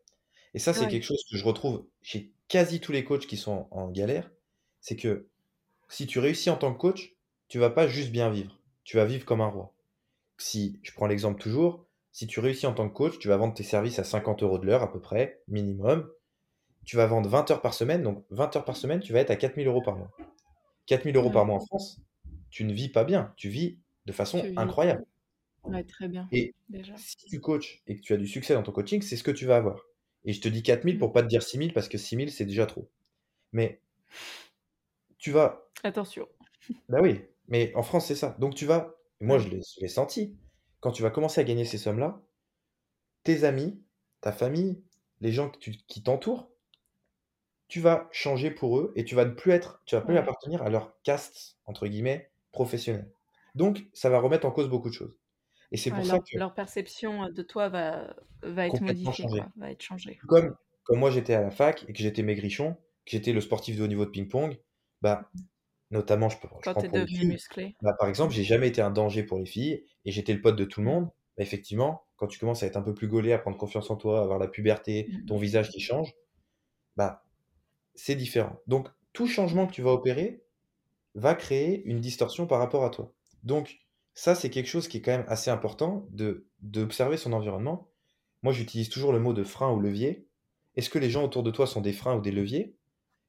Et 0.54 0.60
ça, 0.60 0.74
c'est 0.74 0.88
quelque 0.88 1.04
chose 1.04 1.24
que 1.30 1.36
je 1.36 1.44
retrouve 1.44 1.86
chez 2.02 2.32
quasi 2.48 2.80
tous 2.80 2.92
les 2.92 3.04
coachs 3.04 3.26
qui 3.26 3.36
sont 3.36 3.68
en 3.70 3.90
galère. 3.90 4.30
C'est 4.80 4.96
que 4.96 5.28
si 5.88 6.06
tu 6.06 6.20
réussis 6.20 6.50
en 6.50 6.56
tant 6.56 6.74
que 6.74 6.78
coach, 6.78 7.15
tu 7.48 7.58
vas 7.58 7.70
pas 7.70 7.86
juste 7.86 8.10
bien 8.10 8.30
vivre. 8.30 8.58
Tu 8.84 8.96
vas 8.96 9.04
vivre 9.04 9.24
comme 9.24 9.40
un 9.40 9.48
roi. 9.48 9.72
Si, 10.38 10.78
je 10.82 10.92
prends 10.92 11.06
l'exemple 11.06 11.40
toujours, 11.40 11.86
si 12.12 12.26
tu 12.26 12.40
réussis 12.40 12.66
en 12.66 12.72
tant 12.72 12.88
que 12.88 12.94
coach, 12.94 13.18
tu 13.18 13.28
vas 13.28 13.36
vendre 13.36 13.54
tes 13.54 13.62
services 13.62 13.98
à 13.98 14.04
50 14.04 14.42
euros 14.42 14.58
de 14.58 14.64
l'heure 14.64 14.82
à 14.82 14.90
peu 14.90 15.00
près, 15.00 15.42
minimum. 15.48 16.10
Tu 16.84 16.96
vas 16.96 17.06
vendre 17.06 17.28
20 17.28 17.50
heures 17.50 17.60
par 17.60 17.74
semaine. 17.74 18.02
Donc 18.02 18.24
20 18.30 18.56
heures 18.56 18.64
par 18.64 18.76
semaine, 18.76 19.00
tu 19.00 19.12
vas 19.12 19.20
être 19.20 19.30
à 19.30 19.36
4000 19.36 19.66
euros 19.66 19.82
par 19.82 19.96
mois. 19.96 20.10
4000 20.86 21.16
euros 21.16 21.30
par 21.30 21.44
mois 21.44 21.56
en 21.56 21.60
France, 21.60 22.00
tu 22.48 22.64
ne 22.64 22.72
vis 22.72 22.88
pas 22.88 23.04
bien. 23.04 23.34
Tu 23.36 23.48
vis 23.48 23.78
de 24.06 24.12
façon 24.12 24.42
incroyable. 24.56 25.04
Ouais, 25.64 25.84
très 25.84 26.08
bien. 26.08 26.28
Et 26.32 26.54
si 26.96 27.16
tu 27.26 27.40
coaches 27.40 27.82
et 27.86 27.96
que 27.96 28.00
tu 28.00 28.14
as 28.14 28.16
du 28.16 28.26
succès 28.26 28.54
dans 28.54 28.62
ton 28.62 28.72
coaching, 28.72 29.02
c'est 29.02 29.16
ce 29.16 29.24
que 29.24 29.30
tu 29.30 29.46
vas 29.46 29.56
avoir. 29.56 29.80
Et 30.24 30.32
je 30.32 30.40
te 30.40 30.48
dis 30.48 30.62
4000 30.62 30.98
pour 30.98 31.12
pas 31.12 31.22
te 31.22 31.28
dire 31.28 31.42
6000 31.42 31.72
parce 31.72 31.88
que 31.88 31.98
6000 31.98 32.30
c'est 32.30 32.46
déjà 32.46 32.64
trop. 32.66 32.88
Mais 33.52 33.80
tu 35.18 35.32
vas. 35.32 35.68
Attention. 35.82 36.26
Bah 36.88 37.00
oui, 37.02 37.20
mais 37.48 37.72
en 37.74 37.82
France 37.82 38.06
c'est 38.06 38.14
ça. 38.14 38.36
Donc 38.38 38.54
tu 38.54 38.66
vas. 38.66 38.94
Moi 39.20 39.38
je 39.38 39.48
l'ai 39.48 39.88
senti. 39.88 40.36
Quand 40.80 40.92
tu 40.92 41.02
vas 41.02 41.10
commencer 41.10 41.40
à 41.40 41.44
gagner 41.44 41.64
ces 41.64 41.78
sommes-là, 41.78 42.20
tes 43.24 43.44
amis, 43.44 43.82
ta 44.20 44.30
famille, 44.30 44.82
les 45.20 45.32
gens 45.32 45.50
qui 45.50 46.02
t'entourent, 46.02 46.50
tu 47.68 47.80
vas 47.80 48.08
changer 48.12 48.50
pour 48.50 48.78
eux 48.78 48.92
et 48.94 49.04
tu 49.04 49.14
vas 49.14 49.24
ne 49.24 49.32
plus 49.32 49.52
être, 49.52 49.82
tu 49.86 49.96
vas 49.96 50.00
plus 50.00 50.16
appartenir 50.16 50.62
à 50.62 50.70
leur 50.70 51.00
caste 51.02 51.58
entre 51.64 51.86
guillemets 51.86 52.30
professionnel. 52.52 53.10
Donc 53.54 53.86
ça 53.92 54.10
va 54.10 54.20
remettre 54.20 54.46
en 54.46 54.50
cause 54.50 54.68
beaucoup 54.68 54.88
de 54.88 54.94
choses. 54.94 55.16
Et 55.72 55.76
c'est 55.76 55.90
pour 55.90 56.04
ça 56.04 56.18
que 56.18 56.38
leur 56.38 56.54
perception 56.54 57.28
de 57.30 57.42
toi 57.42 57.68
va, 57.68 58.14
va 58.42 58.66
être 58.66 58.80
modifiée, 58.80 59.26
va 59.56 59.70
être 59.72 59.82
changée. 59.82 60.18
Comme, 60.28 60.54
comme 60.84 60.98
moi 60.98 61.10
j'étais 61.10 61.34
à 61.34 61.42
la 61.42 61.50
fac 61.50 61.84
et 61.88 61.92
que 61.92 61.98
j'étais 61.98 62.22
maigrichon, 62.22 62.74
que 62.74 63.10
j'étais 63.10 63.32
le 63.32 63.40
sportif 63.40 63.76
de 63.76 63.82
haut 63.82 63.88
niveau 63.88 64.04
de 64.04 64.10
ping-pong, 64.10 64.58
bah 65.02 65.30
notamment 65.90 66.28
je 66.28 66.38
peux 66.38 66.48
quand 66.62 66.74
tu 66.74 66.86
es 66.86 66.88
devenu 66.88 67.26
musclé. 67.26 67.76
Bah, 67.82 67.94
par 67.98 68.08
exemple, 68.08 68.32
j'ai 68.32 68.44
jamais 68.44 68.68
été 68.68 68.80
un 68.80 68.90
danger 68.90 69.22
pour 69.22 69.38
les 69.38 69.46
filles 69.46 69.84
et 70.04 70.10
j'étais 70.10 70.32
le 70.32 70.40
pote 70.40 70.56
de 70.56 70.64
tout 70.64 70.80
le 70.80 70.86
monde. 70.86 71.04
Bah, 71.36 71.42
effectivement, 71.42 72.06
quand 72.16 72.26
tu 72.26 72.38
commences 72.38 72.62
à 72.62 72.66
être 72.66 72.76
un 72.76 72.82
peu 72.82 72.94
plus 72.94 73.08
gaulé, 73.08 73.32
à 73.32 73.38
prendre 73.38 73.56
confiance 73.56 73.90
en 73.90 73.96
toi, 73.96 74.20
à 74.20 74.22
avoir 74.22 74.38
la 74.38 74.48
puberté, 74.48 75.08
mmh. 75.10 75.26
ton 75.26 75.36
visage 75.38 75.70
qui 75.70 75.80
change, 75.80 76.12
bah 76.96 77.24
c'est 77.94 78.16
différent. 78.16 78.58
Donc 78.66 78.88
tout 79.12 79.26
changement 79.26 79.66
que 79.66 79.72
tu 79.72 79.82
vas 79.82 79.92
opérer 79.92 80.42
va 81.14 81.34
créer 81.34 81.82
une 81.84 82.00
distorsion 82.00 82.46
par 82.46 82.58
rapport 82.58 82.84
à 82.84 82.90
toi. 82.90 83.12
Donc 83.42 83.78
ça 84.14 84.34
c'est 84.34 84.50
quelque 84.50 84.68
chose 84.68 84.88
qui 84.88 84.98
est 84.98 85.02
quand 85.02 85.12
même 85.16 85.26
assez 85.28 85.50
important 85.50 86.06
de 86.10 86.46
d'observer 86.60 87.16
son 87.16 87.32
environnement. 87.32 87.88
Moi 88.42 88.52
j'utilise 88.52 88.88
toujours 88.88 89.12
le 89.12 89.20
mot 89.20 89.32
de 89.32 89.44
frein 89.44 89.72
ou 89.72 89.80
levier. 89.80 90.26
Est-ce 90.74 90.90
que 90.90 90.98
les 90.98 91.10
gens 91.10 91.24
autour 91.24 91.42
de 91.42 91.50
toi 91.50 91.66
sont 91.66 91.80
des 91.80 91.92
freins 91.92 92.16
ou 92.16 92.20
des 92.20 92.32
leviers? 92.32 92.76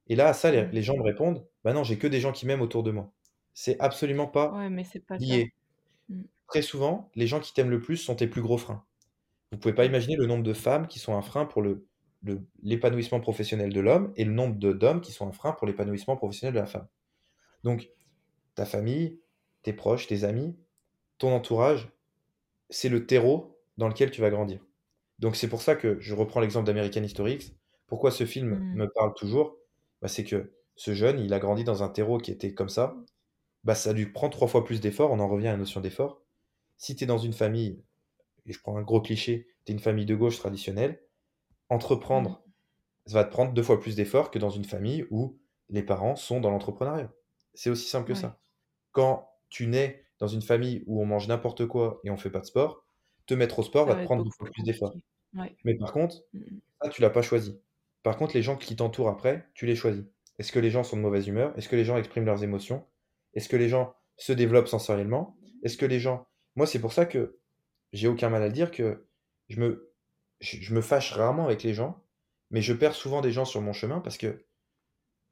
Et 0.07 0.15
là 0.15 0.27
à 0.27 0.33
ça 0.33 0.51
les, 0.51 0.67
les 0.67 0.81
gens 0.81 0.97
me 0.97 1.03
répondent 1.03 1.45
bah 1.67 1.73
non, 1.73 1.83
j'ai 1.83 1.97
que 1.97 2.07
des 2.07 2.21
gens 2.21 2.31
qui 2.31 2.45
m'aiment 2.45 2.61
autour 2.61 2.81
de 2.81 2.91
moi. 2.91 3.11
C'est 3.53 3.77
absolument 3.81 4.25
pas 4.27 4.57
lié. 5.19 5.53
Mmh. 6.07 6.21
Très 6.47 6.61
souvent, 6.61 7.11
les 7.13 7.27
gens 7.27 7.41
qui 7.41 7.53
t'aiment 7.53 7.69
le 7.69 7.81
plus 7.81 7.97
sont 7.97 8.15
tes 8.15 8.27
plus 8.27 8.41
gros 8.41 8.57
freins. 8.57 8.85
Vous 9.51 9.57
pouvez 9.57 9.73
pas 9.73 9.83
mmh. 9.83 9.89
imaginer 9.89 10.15
le 10.15 10.27
nombre 10.27 10.43
de 10.43 10.53
femmes 10.53 10.87
qui 10.87 10.99
sont 10.99 11.17
un 11.17 11.21
frein 11.21 11.43
pour 11.45 11.61
le 11.61 11.85
l'épanouissement 12.63 13.19
professionnel 13.19 13.73
de 13.73 13.81
l'homme 13.81 14.13
et 14.15 14.23
le 14.23 14.31
nombre 14.31 14.55
d'hommes 14.55 15.01
qui 15.01 15.11
sont 15.11 15.27
un 15.27 15.33
frein 15.33 15.51
pour 15.51 15.67
l'épanouissement 15.67 16.15
professionnel 16.15 16.53
de 16.53 16.59
la 16.59 16.65
femme. 16.65 16.87
Donc, 17.65 17.89
ta 18.55 18.65
famille, 18.65 19.19
tes 19.61 19.73
proches, 19.73 20.07
tes 20.07 20.23
amis, 20.23 20.57
ton 21.17 21.33
entourage, 21.33 21.89
c'est 22.69 22.89
le 22.89 23.05
terreau 23.05 23.59
dans 23.77 23.89
lequel 23.89 24.09
tu 24.09 24.21
vas 24.21 24.29
grandir. 24.29 24.65
Donc, 25.19 25.35
c'est 25.35 25.49
pour 25.49 25.61
ça 25.61 25.75
que 25.75 25.99
je 25.99 26.15
reprends 26.15 26.39
l'exemple 26.39 26.65
d'American 26.65 27.03
History 27.03 27.55
Pourquoi 27.87 28.11
ce 28.11 28.25
film 28.25 28.55
mmh. 28.55 28.75
me 28.75 28.87
parle 28.87 29.13
toujours? 29.13 29.57
Bah, 30.01 30.07
C'est 30.07 30.23
que 30.23 30.53
ce 30.75 30.93
jeune, 30.93 31.19
il 31.19 31.33
a 31.33 31.39
grandi 31.39 31.63
dans 31.63 31.83
un 31.83 31.89
terreau 31.89 32.17
qui 32.17 32.31
était 32.31 32.53
comme 32.53 32.69
ça, 32.69 32.95
bah 33.63 33.75
ça 33.75 33.93
lui 33.93 34.05
prend 34.05 34.29
trois 34.29 34.47
fois 34.47 34.63
plus 34.63 34.79
d'efforts, 34.79 35.11
on 35.11 35.19
en 35.19 35.27
revient 35.27 35.47
à 35.47 35.51
la 35.51 35.57
notion 35.57 35.81
d'effort. 35.81 36.21
Si 36.77 36.95
tu 36.95 37.03
es 37.03 37.07
dans 37.07 37.17
une 37.17 37.33
famille, 37.33 37.83
et 38.45 38.53
je 38.53 38.59
prends 38.61 38.77
un 38.77 38.83
gros 38.83 39.01
cliché, 39.01 39.47
tu 39.65 39.71
es 39.71 39.75
une 39.75 39.81
famille 39.81 40.05
de 40.05 40.15
gauche 40.15 40.37
traditionnelle, 40.37 41.01
entreprendre, 41.69 42.43
ça 43.05 43.15
va 43.15 43.23
te 43.23 43.31
prendre 43.31 43.53
deux 43.53 43.63
fois 43.63 43.79
plus 43.79 43.95
d'efforts 43.95 44.31
que 44.31 44.39
dans 44.39 44.49
une 44.49 44.65
famille 44.65 45.05
où 45.09 45.37
les 45.69 45.83
parents 45.83 46.15
sont 46.15 46.39
dans 46.39 46.51
l'entrepreneuriat. 46.51 47.11
C'est 47.53 47.69
aussi 47.69 47.89
simple 47.89 48.07
que 48.07 48.13
ça. 48.13 48.39
Quand 48.91 49.29
tu 49.49 49.67
nais 49.67 50.05
dans 50.19 50.27
une 50.27 50.41
famille 50.41 50.83
où 50.87 51.01
on 51.01 51.05
mange 51.05 51.27
n'importe 51.27 51.65
quoi 51.65 51.99
et 52.03 52.11
on 52.11 52.17
fait 52.17 52.29
pas 52.29 52.39
de 52.39 52.45
sport, 52.45 52.83
te 53.25 53.33
mettre 53.33 53.59
au 53.59 53.63
sport 53.63 53.85
va, 53.85 53.95
te 53.95 54.03
prendre 54.03 54.23
deux 54.23 54.31
fois 54.31 54.49
plus 54.51 54.63
d'efforts. 54.63 54.93
Mais 55.65 55.75
par 55.75 55.91
contre, 55.91 56.23
mmh, 56.33 56.39
mmh. 56.39 56.61
ça, 56.81 56.89
tu 56.89 57.01
l'as 57.01 57.09
pas 57.09 57.21
choisi. 57.21 57.59
Par 58.03 58.17
contre, 58.17 58.35
les 58.35 58.41
gens 58.41 58.55
qui 58.55 58.75
t'entourent 58.75 59.09
après, 59.09 59.47
tu 59.53 59.65
les 59.65 59.75
choisis. 59.75 60.03
Est-ce 60.39 60.51
que 60.51 60.59
les 60.59 60.69
gens 60.69 60.83
sont 60.83 60.97
de 60.97 61.01
mauvaise 61.01 61.27
humeur? 61.27 61.57
Est-ce 61.57 61.67
que 61.67 61.75
les 61.75 61.85
gens 61.85 61.97
expriment 61.97 62.25
leurs 62.25 62.43
émotions? 62.43 62.85
Est-ce 63.33 63.49
que 63.49 63.55
les 63.55 63.69
gens 63.69 63.95
se 64.17 64.33
développent 64.33 64.67
sensoriellement? 64.67 65.37
Est-ce 65.63 65.77
que 65.77 65.85
les 65.85 65.99
gens... 65.99 66.27
Moi, 66.55 66.67
c'est 66.67 66.79
pour 66.79 66.93
ça 66.93 67.05
que 67.05 67.39
j'ai 67.93 68.07
aucun 68.07 68.29
mal 68.29 68.43
à 68.43 68.49
dire 68.49 68.71
que 68.71 69.07
je 69.49 69.59
me, 69.59 69.91
je, 70.39 70.73
me 70.73 70.81
fâche 70.81 71.11
rarement 71.13 71.45
avec 71.45 71.63
les 71.63 71.73
gens, 71.73 72.03
mais 72.51 72.61
je 72.61 72.73
perds 72.73 72.95
souvent 72.95 73.21
des 73.21 73.31
gens 73.31 73.45
sur 73.45 73.61
mon 73.61 73.73
chemin 73.73 73.99
parce 73.99 74.17
que 74.17 74.45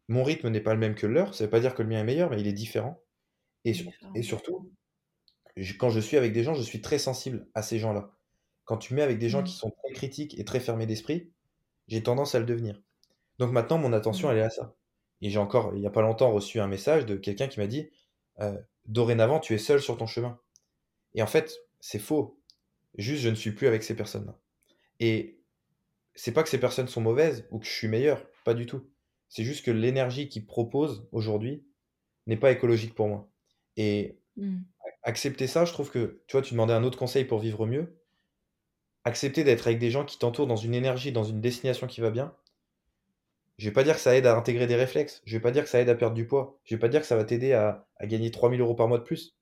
mon 0.07 0.23
rythme 0.23 0.49
n'est 0.49 0.61
pas 0.61 0.73
le 0.73 0.79
même 0.79 0.95
que 0.95 1.07
leur. 1.07 1.33
Ça 1.33 1.43
ne 1.43 1.47
veut 1.47 1.51
pas 1.51 1.59
dire 1.59 1.75
que 1.75 1.81
le 1.81 1.89
mien 1.89 1.99
est 1.99 2.05
meilleur, 2.05 2.29
mais 2.29 2.39
il 2.39 2.47
est 2.47 2.53
différent. 2.53 3.01
Et, 3.63 3.73
et 4.13 4.21
surtout, 4.21 4.71
quand 5.79 5.89
je 5.89 5.99
suis 5.99 6.17
avec 6.17 6.33
des 6.33 6.43
gens, 6.43 6.53
je 6.53 6.61
suis 6.61 6.81
très 6.81 6.99
sensible 6.99 7.47
à 7.55 7.61
ces 7.61 7.79
gens-là. 7.79 8.11
Quand 8.65 8.77
tu 8.77 8.93
mets 8.93 9.01
avec 9.01 9.19
des 9.19 9.29
gens 9.29 9.41
mmh. 9.41 9.45
qui 9.45 9.53
sont 9.53 9.71
très 9.71 9.93
critiques 9.93 10.39
et 10.39 10.45
très 10.45 10.59
fermés 10.59 10.85
d'esprit, 10.85 11.31
j'ai 11.87 12.03
tendance 12.03 12.35
à 12.35 12.39
le 12.39 12.45
devenir. 12.45 12.81
Donc 13.39 13.51
maintenant, 13.51 13.77
mon 13.77 13.93
attention, 13.93 14.27
mmh. 14.27 14.31
elle 14.31 14.37
est 14.37 14.43
à 14.43 14.49
ça. 14.49 14.75
Et 15.21 15.29
j'ai 15.29 15.39
encore, 15.39 15.73
il 15.73 15.79
n'y 15.79 15.87
a 15.87 15.91
pas 15.91 16.01
longtemps, 16.01 16.31
reçu 16.31 16.59
un 16.59 16.67
message 16.67 17.05
de 17.05 17.15
quelqu'un 17.15 17.47
qui 17.47 17.59
m'a 17.59 17.67
dit 17.67 17.89
euh, 18.39 18.57
Dorénavant, 18.85 19.39
tu 19.39 19.53
es 19.53 19.57
seul 19.57 19.81
sur 19.81 19.97
ton 19.97 20.07
chemin. 20.07 20.39
Et 21.13 21.21
en 21.21 21.27
fait, 21.27 21.57
c'est 21.79 21.99
faux. 21.99 22.39
Juste, 22.97 23.23
je 23.23 23.29
ne 23.29 23.35
suis 23.35 23.51
plus 23.51 23.67
avec 23.67 23.83
ces 23.83 23.95
personnes-là. 23.95 24.37
Et 24.99 25.39
c'est 26.13 26.31
pas 26.31 26.43
que 26.43 26.49
ces 26.49 26.59
personnes 26.59 26.87
sont 26.87 27.01
mauvaises 27.01 27.47
ou 27.51 27.59
que 27.59 27.65
je 27.65 27.71
suis 27.71 27.87
meilleur, 27.87 28.25
pas 28.43 28.53
du 28.53 28.65
tout. 28.65 28.87
C'est 29.29 29.43
juste 29.43 29.65
que 29.65 29.71
l'énergie 29.71 30.29
qu'ils 30.29 30.45
proposent 30.45 31.07
aujourd'hui 31.11 31.65
n'est 32.27 32.37
pas 32.37 32.51
écologique 32.51 32.95
pour 32.95 33.07
moi. 33.07 33.29
Et 33.77 34.17
mmh. 34.37 34.59
accepter 35.03 35.47
ça, 35.47 35.65
je 35.65 35.73
trouve 35.73 35.91
que, 35.91 36.21
tu 36.27 36.33
vois, 36.33 36.41
tu 36.41 36.53
demandais 36.53 36.73
un 36.73 36.83
autre 36.83 36.97
conseil 36.97 37.25
pour 37.25 37.39
vivre 37.39 37.65
mieux. 37.65 37.97
Accepter 39.05 39.43
d'être 39.43 39.67
avec 39.67 39.79
des 39.79 39.91
gens 39.91 40.03
qui 40.03 40.19
t'entourent 40.19 40.47
dans 40.47 40.55
une 40.55 40.73
énergie, 40.73 41.11
dans 41.11 41.23
une 41.23 41.39
destination 41.39 41.87
qui 41.87 42.01
va 42.01 42.11
bien, 42.11 42.35
je 43.57 43.65
vais 43.65 43.73
pas 43.73 43.83
dire 43.83 43.95
que 43.95 44.01
ça 44.01 44.15
aide 44.15 44.25
à 44.25 44.35
intégrer 44.35 44.67
des 44.67 44.75
réflexes. 44.75 45.21
Je 45.25 45.37
vais 45.37 45.41
pas 45.41 45.51
dire 45.51 45.63
que 45.63 45.69
ça 45.69 45.79
aide 45.79 45.89
à 45.89 45.95
perdre 45.95 46.15
du 46.15 46.27
poids. 46.27 46.59
Je 46.65 46.75
vais 46.75 46.79
pas 46.79 46.89
dire 46.89 46.99
que 46.99 47.07
ça 47.07 47.15
va 47.15 47.23
t'aider 47.23 47.53
à, 47.53 47.87
gagner 48.01 48.31
3000 48.31 48.59
euros 48.59 48.75
par 48.75 48.87
mois 48.87 48.97
de 48.97 49.03
plus. 49.03 49.35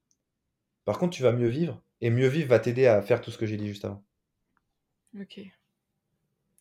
Par 0.86 1.00
contre, 1.00 1.16
tu 1.16 1.24
vas 1.24 1.32
mieux 1.32 1.48
vivre. 1.48 1.82
Et 2.02 2.10
mieux 2.10 2.28
vivre 2.28 2.50
va 2.50 2.60
t'aider 2.60 2.86
à 2.86 3.02
faire 3.02 3.22
tout 3.22 3.32
ce 3.32 3.38
que 3.38 3.46
j'ai 3.46 3.58
dit 3.58 3.68
juste 3.68 3.86
avant. 3.86 4.04
Ok. 5.20 5.40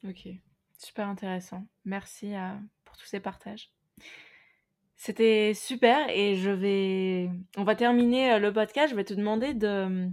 Ok. 0.08 0.28
Super 0.78 1.08
intéressant. 1.08 1.66
Merci 1.84 2.34
euh, 2.34 2.54
pour 2.84 2.96
tous 2.96 3.06
ces 3.06 3.20
partages. 3.20 3.70
C'était 4.96 5.52
super 5.52 6.08
et 6.10 6.36
je 6.36 6.50
vais. 6.50 7.28
On 7.56 7.64
va 7.64 7.74
terminer 7.74 8.32
euh, 8.32 8.38
le 8.38 8.52
podcast. 8.52 8.90
Je 8.90 8.96
vais 8.96 9.04
te 9.04 9.14
demander 9.14 9.52
de 9.52 10.08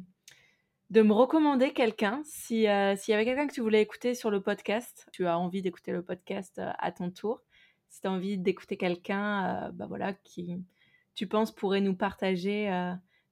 de 0.90 1.02
me 1.02 1.14
recommander 1.14 1.72
quelqu'un. 1.72 2.22
Si, 2.26 2.68
euh, 2.68 2.96
s'il 2.96 3.12
y 3.12 3.16
avait 3.16 3.26
quelqu'un 3.26 3.48
que 3.48 3.54
tu 3.54 3.62
voulais 3.62 3.82
écouter 3.82 4.16
sur 4.16 4.32
le 4.32 4.42
podcast, 4.42 5.08
tu 5.12 5.28
as 5.28 5.38
envie 5.38 5.62
d'écouter 5.62 5.92
le 5.92 6.02
podcast 6.02 6.58
euh, 6.60 6.72
à 6.80 6.92
ton 6.92 7.12
tour. 7.12 7.42
Si 7.90 8.02
tu 8.02 8.08
as 8.08 8.12
envie 8.12 8.38
d'écouter 8.38 8.78
quelqu'un 8.78 9.68
euh, 9.68 9.72
bah 9.72 9.86
voilà, 9.88 10.14
qui, 10.14 10.64
tu 11.16 11.28
penses, 11.28 11.52
pourrait 11.52 11.82
nous 11.82 11.96
partager 11.96 12.72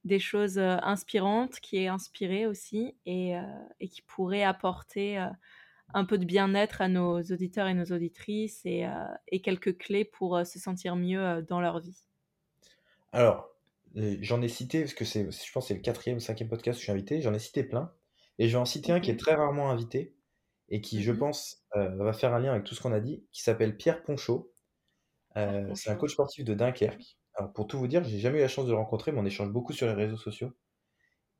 des 0.04 0.18
choses 0.18 0.58
inspirantes, 0.58 1.60
qui 1.60 1.76
est 1.78 1.86
inspiré 1.86 2.46
aussi 2.46 2.94
et, 3.06 3.34
et 3.80 3.88
qui 3.88 4.02
pourrait 4.02 4.42
apporter 4.42 5.24
un 5.94 6.04
peu 6.04 6.18
de 6.18 6.24
bien-être 6.24 6.82
à 6.82 6.88
nos 6.88 7.22
auditeurs 7.22 7.68
et 7.68 7.74
nos 7.74 7.84
auditrices 7.84 8.60
et, 8.66 8.86
et 9.28 9.40
quelques 9.40 9.78
clés 9.78 10.04
pour 10.04 10.44
se 10.44 10.58
sentir 10.58 10.96
mieux 10.96 11.46
dans 11.48 11.60
leur 11.60 11.78
vie. 11.78 12.04
Alors, 13.12 13.48
J'en 13.94 14.42
ai 14.42 14.48
cité, 14.48 14.80
parce 14.82 14.94
que 14.94 15.04
c'est, 15.04 15.30
je 15.30 15.52
pense 15.52 15.64
que 15.64 15.68
c'est 15.68 15.74
le 15.74 15.80
quatrième, 15.80 16.20
cinquième 16.20 16.48
podcast 16.48 16.76
où 16.76 16.80
je 16.80 16.84
suis 16.84 16.92
invité, 16.92 17.20
j'en 17.20 17.34
ai 17.34 17.38
cité 17.38 17.64
plein. 17.64 17.92
Et 18.38 18.48
je 18.48 18.52
vais 18.52 18.60
en 18.60 18.64
citer 18.64 18.92
un 18.92 19.00
qui 19.00 19.10
est 19.10 19.16
très 19.16 19.34
rarement 19.34 19.70
invité 19.70 20.14
et 20.68 20.80
qui, 20.80 21.02
je 21.02 21.12
mmh 21.12 21.18
pense, 21.18 21.64
euh, 21.76 21.96
va 21.96 22.12
faire 22.12 22.34
un 22.34 22.40
lien 22.40 22.52
avec 22.52 22.64
tout 22.64 22.74
ce 22.74 22.80
qu'on 22.80 22.92
a 22.92 23.00
dit, 23.00 23.24
qui 23.32 23.42
s'appelle 23.42 23.76
Pierre 23.76 24.02
Ponchot. 24.02 24.52
Euh, 25.36 25.74
c'est 25.74 25.90
un 25.90 25.96
coach 25.96 26.12
sportif 26.12 26.44
de 26.44 26.54
Dunkerque. 26.54 27.18
Alors, 27.34 27.52
pour 27.52 27.66
tout 27.66 27.78
vous 27.78 27.88
dire, 27.88 28.04
j'ai 28.04 28.18
jamais 28.18 28.38
eu 28.38 28.42
la 28.42 28.48
chance 28.48 28.66
de 28.66 28.72
le 28.72 28.76
rencontrer, 28.76 29.12
mais 29.12 29.20
on 29.20 29.26
échange 29.26 29.50
beaucoup 29.50 29.72
sur 29.72 29.86
les 29.86 29.94
réseaux 29.94 30.16
sociaux. 30.16 30.52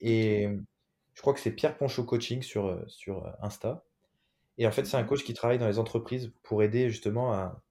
Et 0.01 0.49
je 1.15 1.21
crois 1.21 1.35
que 1.35 1.41
c'est 1.41 1.53
Pierre 1.53 1.77
Ponchot 1.77 2.05
Coaching 2.05 2.43
sur, 2.43 2.67
euh, 2.67 2.83
sur 2.87 3.33
Insta. 3.43 3.85
Et 4.57 4.67
en 4.67 4.73
fait, 4.73 4.85
c'est 4.87 4.97
un 4.97 5.05
coach 5.05 5.23
qui 5.23 5.35
travaille 5.35 5.59
dans 5.59 5.69
les 5.69 5.79
entreprises 5.79 6.33
pour 6.43 6.63
aider 6.63 6.89
justement 6.91 7.33
à, 7.33 7.63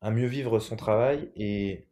à 0.00 0.10
mieux 0.10 0.26
vivre 0.26 0.58
son 0.60 0.76
travail 0.76 1.30
et 1.36 1.88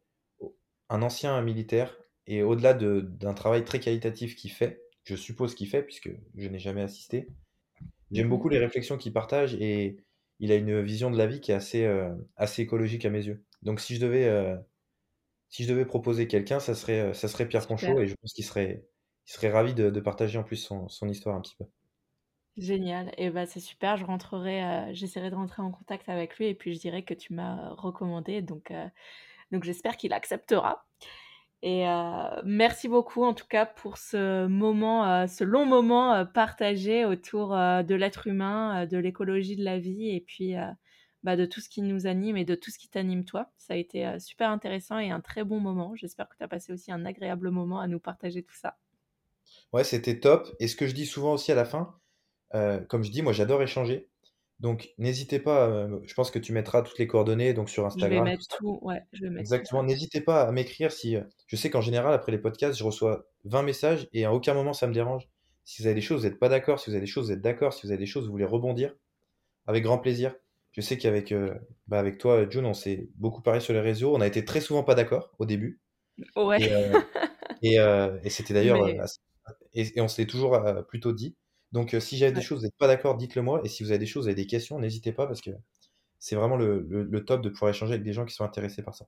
un 0.88 1.02
ancien 1.02 1.40
militaire 1.42 1.96
et 2.30 2.42
au-delà 2.44 2.74
d'un 2.74 3.34
travail 3.34 3.64
très 3.64 3.80
qualitatif 3.80 4.36
qu'il 4.36 4.52
fait, 4.52 4.82
je 5.04 5.16
suppose 5.16 5.54
qu'il 5.56 5.68
fait 5.68 5.82
puisque 5.84 6.10
je 6.36 6.48
n'ai 6.48 6.58
jamais 6.60 6.82
assisté, 6.82 7.32
j'aime 8.12 8.28
Mhm. 8.28 8.30
beaucoup 8.30 8.48
les 8.48 8.58
réflexions 8.58 8.98
qu'il 8.98 9.12
partage 9.12 9.54
et 9.54 9.98
il 10.40 10.52
a 10.52 10.56
une 10.56 10.82
vision 10.82 11.10
de 11.10 11.18
la 11.18 11.26
vie 11.26 11.40
qui 11.40 11.52
est 11.52 11.54
assez, 11.54 11.84
euh, 11.84 12.14
assez 12.36 12.62
écologique 12.62 13.04
à 13.06 13.10
mes 13.10 13.24
yeux. 13.26 13.44
Donc 13.62 13.80
si 13.80 13.96
je 13.96 14.00
devais, 14.00 14.26
euh, 14.28 14.56
si 15.48 15.64
je 15.64 15.68
devais 15.70 15.86
proposer 15.86 16.28
quelqu'un, 16.28 16.60
ça 16.60 16.74
serait, 16.74 17.00
euh, 17.00 17.14
ça 17.14 17.28
serait 17.28 17.48
Pierre 17.48 17.66
Super, 17.66 17.68
Ponchot 17.68 18.00
et 18.00 18.06
je 18.08 18.14
pense 18.22 18.32
qu'il 18.34 18.44
serait, 18.44 18.86
il 19.28 19.32
serait 19.32 19.50
ravi 19.50 19.74
de, 19.74 19.90
de 19.90 20.00
partager 20.00 20.38
en 20.38 20.44
plus 20.44 20.56
son, 20.56 20.88
son 20.88 21.08
histoire 21.08 21.36
un 21.36 21.40
petit 21.42 21.56
peu. 21.58 21.66
génial. 22.56 23.12
Et 23.18 23.30
bah 23.30 23.46
c'est 23.46 23.60
super. 23.60 23.96
Je 23.96 24.04
rentrerai, 24.04 24.64
euh, 24.64 24.94
j'essaierai 24.94 25.30
de 25.30 25.34
rentrer 25.36 25.62
en 25.62 25.70
contact 25.70 26.08
avec 26.08 26.36
lui 26.38 26.46
et 26.46 26.54
puis 26.54 26.74
je 26.74 26.80
dirai 26.80 27.04
que 27.04 27.14
tu 27.14 27.32
m'as 27.34 27.70
recommandé. 27.74 28.42
Donc, 28.42 28.72
donc 29.52 29.64
j'espère 29.64 29.96
qu'il 29.96 30.12
acceptera. 30.12 30.86
Et 31.62 31.86
euh, 31.86 32.40
merci 32.42 32.88
beaucoup 32.88 33.22
en 33.22 33.34
tout 33.34 33.46
cas 33.46 33.66
pour 33.66 33.98
ce 33.98 34.46
moment, 34.46 35.06
euh, 35.06 35.26
ce 35.26 35.44
long 35.44 35.66
moment 35.66 36.14
euh, 36.14 36.24
partagé 36.24 37.04
autour 37.04 37.50
de 37.50 37.94
l'être 37.94 38.26
humain, 38.26 38.86
de 38.86 38.96
l'écologie 38.96 39.56
de 39.56 39.64
la 39.64 39.78
vie 39.78 40.08
et 40.08 40.20
puis 40.20 40.54
bah, 41.22 41.36
de 41.36 41.44
tout 41.44 41.60
ce 41.60 41.68
qui 41.68 41.82
nous 41.82 42.06
anime 42.06 42.38
et 42.38 42.46
de 42.46 42.54
tout 42.54 42.70
ce 42.70 42.78
qui 42.78 42.88
t'anime 42.88 43.24
toi. 43.24 43.50
Ça 43.58 43.74
a 43.74 43.76
été 43.76 44.18
super 44.18 44.50
intéressant 44.50 44.98
et 44.98 45.10
un 45.10 45.20
très 45.20 45.44
bon 45.44 45.60
moment. 45.60 45.94
J'espère 45.96 46.28
que 46.30 46.36
tu 46.36 46.42
as 46.42 46.48
passé 46.48 46.72
aussi 46.72 46.92
un 46.92 47.04
agréable 47.04 47.50
moment 47.50 47.78
à 47.78 47.86
nous 47.86 48.00
partager 48.00 48.42
tout 48.42 48.56
ça. 48.56 48.78
Ouais, 49.72 49.84
c'était 49.84 50.18
top. 50.18 50.48
Et 50.60 50.68
ce 50.68 50.76
que 50.76 50.86
je 50.86 50.94
dis 50.94 51.06
souvent 51.06 51.34
aussi 51.34 51.52
à 51.52 51.54
la 51.54 51.66
fin, 51.66 51.94
comme 52.88 53.02
je 53.02 53.10
dis, 53.10 53.20
moi 53.20 53.34
j'adore 53.34 53.62
échanger. 53.62 54.08
Donc 54.60 54.90
n'hésitez 54.98 55.38
pas, 55.38 55.66
euh, 55.68 55.98
je 56.04 56.12
pense 56.14 56.30
que 56.30 56.38
tu 56.38 56.52
mettras 56.52 56.82
toutes 56.82 56.98
les 56.98 57.06
coordonnées 57.06 57.54
donc 57.54 57.68
sur 57.70 57.82
Je 57.82 57.88
vais 57.96 58.04
Instagram, 58.04 58.24
mettre 58.24 58.46
tout, 58.58 58.78
ouais, 58.82 59.00
je 59.12 59.22
vais 59.22 59.30
mettre 59.30 59.36
tout 59.36 59.40
Exactement. 59.40 59.82
N'hésitez 59.82 60.20
pas 60.20 60.42
à 60.42 60.52
m'écrire 60.52 60.92
si. 60.92 61.16
euh, 61.16 61.22
Je 61.46 61.56
sais 61.56 61.70
qu'en 61.70 61.80
général, 61.80 62.12
après 62.12 62.30
les 62.30 62.38
podcasts, 62.38 62.78
je 62.78 62.84
reçois 62.84 63.24
20 63.44 63.62
messages 63.62 64.06
et 64.12 64.24
à 64.26 64.34
aucun 64.34 64.52
moment 64.54 64.72
ça 64.74 64.86
me 64.86 64.92
dérange. 64.92 65.28
Si 65.64 65.80
vous 65.82 65.86
avez 65.86 65.94
des 65.94 66.00
choses, 66.02 66.22
vous 66.22 66.28
n'êtes 66.28 66.38
pas 66.38 66.48
d'accord. 66.50 66.78
Si 66.78 66.90
vous 66.90 66.94
avez 66.96 67.00
des 67.04 67.10
choses, 67.10 67.26
vous 67.26 67.32
êtes 67.32 67.40
d'accord. 67.40 67.72
Si 67.72 67.86
vous 67.86 67.90
avez 67.92 67.98
des 67.98 68.06
choses, 68.06 68.26
vous 68.26 68.32
voulez 68.32 68.44
rebondir, 68.44 68.94
avec 69.66 69.82
grand 69.82 69.98
plaisir. 69.98 70.34
Je 70.72 70.82
sais 70.82 70.98
qu'avec 70.98 71.32
euh, 71.32 71.54
bah, 71.88 71.98
avec 71.98 72.18
toi, 72.18 72.48
June, 72.48 72.66
on 72.66 72.74
s'est 72.74 73.08
beaucoup 73.16 73.42
parlé 73.42 73.60
sur 73.60 73.72
les 73.72 73.80
réseaux. 73.80 74.14
On 74.14 74.20
a 74.20 74.26
été 74.26 74.44
très 74.44 74.60
souvent 74.60 74.84
pas 74.84 74.94
d'accord 74.94 75.32
au 75.38 75.46
début. 75.46 75.80
Ouais, 76.36 76.60
Et, 76.62 76.72
euh, 76.72 77.00
et, 77.62 77.78
euh, 77.80 78.18
et 78.24 78.30
c'était 78.30 78.52
d'ailleurs. 78.54 78.84
mais 78.84 78.98
assez- 78.98 79.18
Et, 79.74 79.98
et 79.98 80.00
on 80.02 80.08
s'est 80.08 80.26
toujours 80.26 80.54
euh, 80.54 80.82
plutôt 80.82 81.12
dit. 81.12 81.34
Donc 81.72 81.94
euh, 81.94 82.00
si 82.00 82.16
j'avais 82.16 82.32
des 82.32 82.40
choses, 82.40 82.58
vous 82.58 82.64
n'êtes 82.64 82.76
pas 82.76 82.86
d'accord, 82.88 83.16
dites-le 83.16 83.42
moi. 83.42 83.60
Et 83.64 83.68
si 83.68 83.82
vous 83.84 83.90
avez 83.90 83.98
des 83.98 84.06
choses, 84.06 84.24
vous 84.24 84.28
avez 84.28 84.34
des 84.42 84.46
questions, 84.46 84.78
n'hésitez 84.78 85.12
pas 85.12 85.26
parce 85.26 85.40
que 85.40 85.50
c'est 86.18 86.36
vraiment 86.36 86.56
le, 86.56 86.86
le- 86.88 87.04
le 87.04 87.24
top 87.24 87.40
de 87.42 87.48
pouvoir 87.48 87.70
échanger 87.70 87.92
avec 87.92 88.02
des 88.04 88.12
gens 88.12 88.24
qui 88.24 88.34
sont 88.34 88.44
intéressés 88.44 88.82
par 88.82 88.94
ça. 88.94 89.06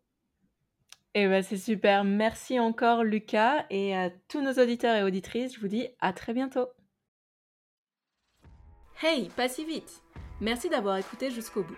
Et 1.14 1.26
ben 1.26 1.42
c'est 1.42 1.58
super. 1.58 2.04
Merci 2.04 2.58
encore 2.60 3.04
Lucas 3.04 3.66
et 3.68 3.94
à 3.94 4.10
tous 4.28 4.40
nos 4.42 4.52
auditeurs 4.62 4.96
et 4.96 5.02
auditrices, 5.02 5.54
je 5.54 5.60
vous 5.60 5.68
dis 5.68 5.88
à 6.00 6.12
très 6.12 6.32
bientôt. 6.32 6.68
Hey, 9.02 9.28
pas 9.36 9.48
si 9.48 9.64
vite 9.64 10.02
Merci 10.40 10.68
d'avoir 10.68 10.96
écouté 10.96 11.30
jusqu'au 11.30 11.62
bout. 11.62 11.76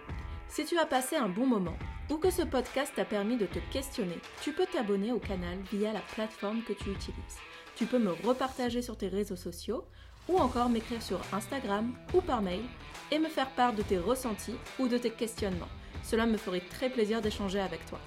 Si 0.49 0.65
tu 0.65 0.79
as 0.79 0.87
passé 0.87 1.17
un 1.17 1.29
bon 1.29 1.47
moment 1.47 1.77
ou 2.11 2.17
que 2.17 2.31
ce 2.31 2.43
podcast 2.43 2.93
t'a 2.95 3.05
permis 3.05 3.37
de 3.37 3.47
te 3.47 3.59
questionner, 3.73 4.17
tu 4.43 4.53
peux 4.53 4.67
t'abonner 4.67 5.11
au 5.13 5.19
canal 5.19 5.59
via 5.73 5.93
la 5.93 6.01
plateforme 6.01 6.63
que 6.63 6.73
tu 6.73 6.91
utilises. 6.91 7.39
Tu 7.77 7.87
peux 7.87 7.99
me 7.99 8.13
repartager 8.13 8.83
sur 8.83 8.97
tes 8.97 9.09
réseaux 9.09 9.37
sociaux 9.37 9.85
ou 10.29 10.39
encore 10.39 10.69
m'écrire 10.69 11.03
sur 11.03 11.21
Instagram 11.33 11.93
ou 12.13 12.21
par 12.21 12.43
mail 12.43 12.63
et 13.11 13.19
me 13.19 13.29
faire 13.29 13.51
part 13.51 13.73
de 13.73 13.83
tes 13.83 13.99
ressentis 13.99 14.57
ou 14.79 14.89
de 14.89 14.99
tes 14.99 15.11
questionnements. 15.11 15.69
Cela 16.03 16.27
me 16.27 16.37
ferait 16.37 16.61
très 16.61 16.91
plaisir 16.91 17.21
d'échanger 17.21 17.61
avec 17.61 17.85
toi. 17.87 18.01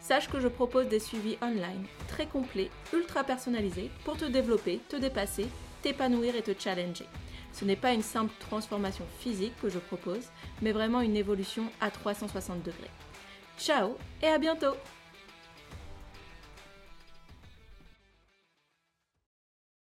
Sache 0.00 0.28
que 0.28 0.40
je 0.40 0.48
propose 0.48 0.88
des 0.88 1.00
suivis 1.00 1.36
online 1.42 1.84
très 2.08 2.26
complets, 2.26 2.70
ultra 2.92 3.24
personnalisés 3.24 3.90
pour 4.04 4.16
te 4.16 4.24
développer, 4.24 4.80
te 4.88 4.96
dépasser, 4.96 5.46
t'épanouir 5.82 6.34
et 6.36 6.42
te 6.42 6.58
challenger. 6.58 7.06
Ce 7.52 7.64
n'est 7.64 7.76
pas 7.76 7.92
une 7.92 8.02
simple 8.02 8.32
transformation 8.38 9.04
physique 9.18 9.54
que 9.60 9.68
je 9.68 9.78
propose, 9.78 10.28
mais 10.62 10.72
vraiment 10.72 11.00
une 11.00 11.16
évolution 11.16 11.64
à 11.80 11.90
360 11.90 12.62
degrés. 12.62 12.90
Ciao 13.58 13.96
et 14.22 14.28
à 14.28 14.38
bientôt 14.38 14.74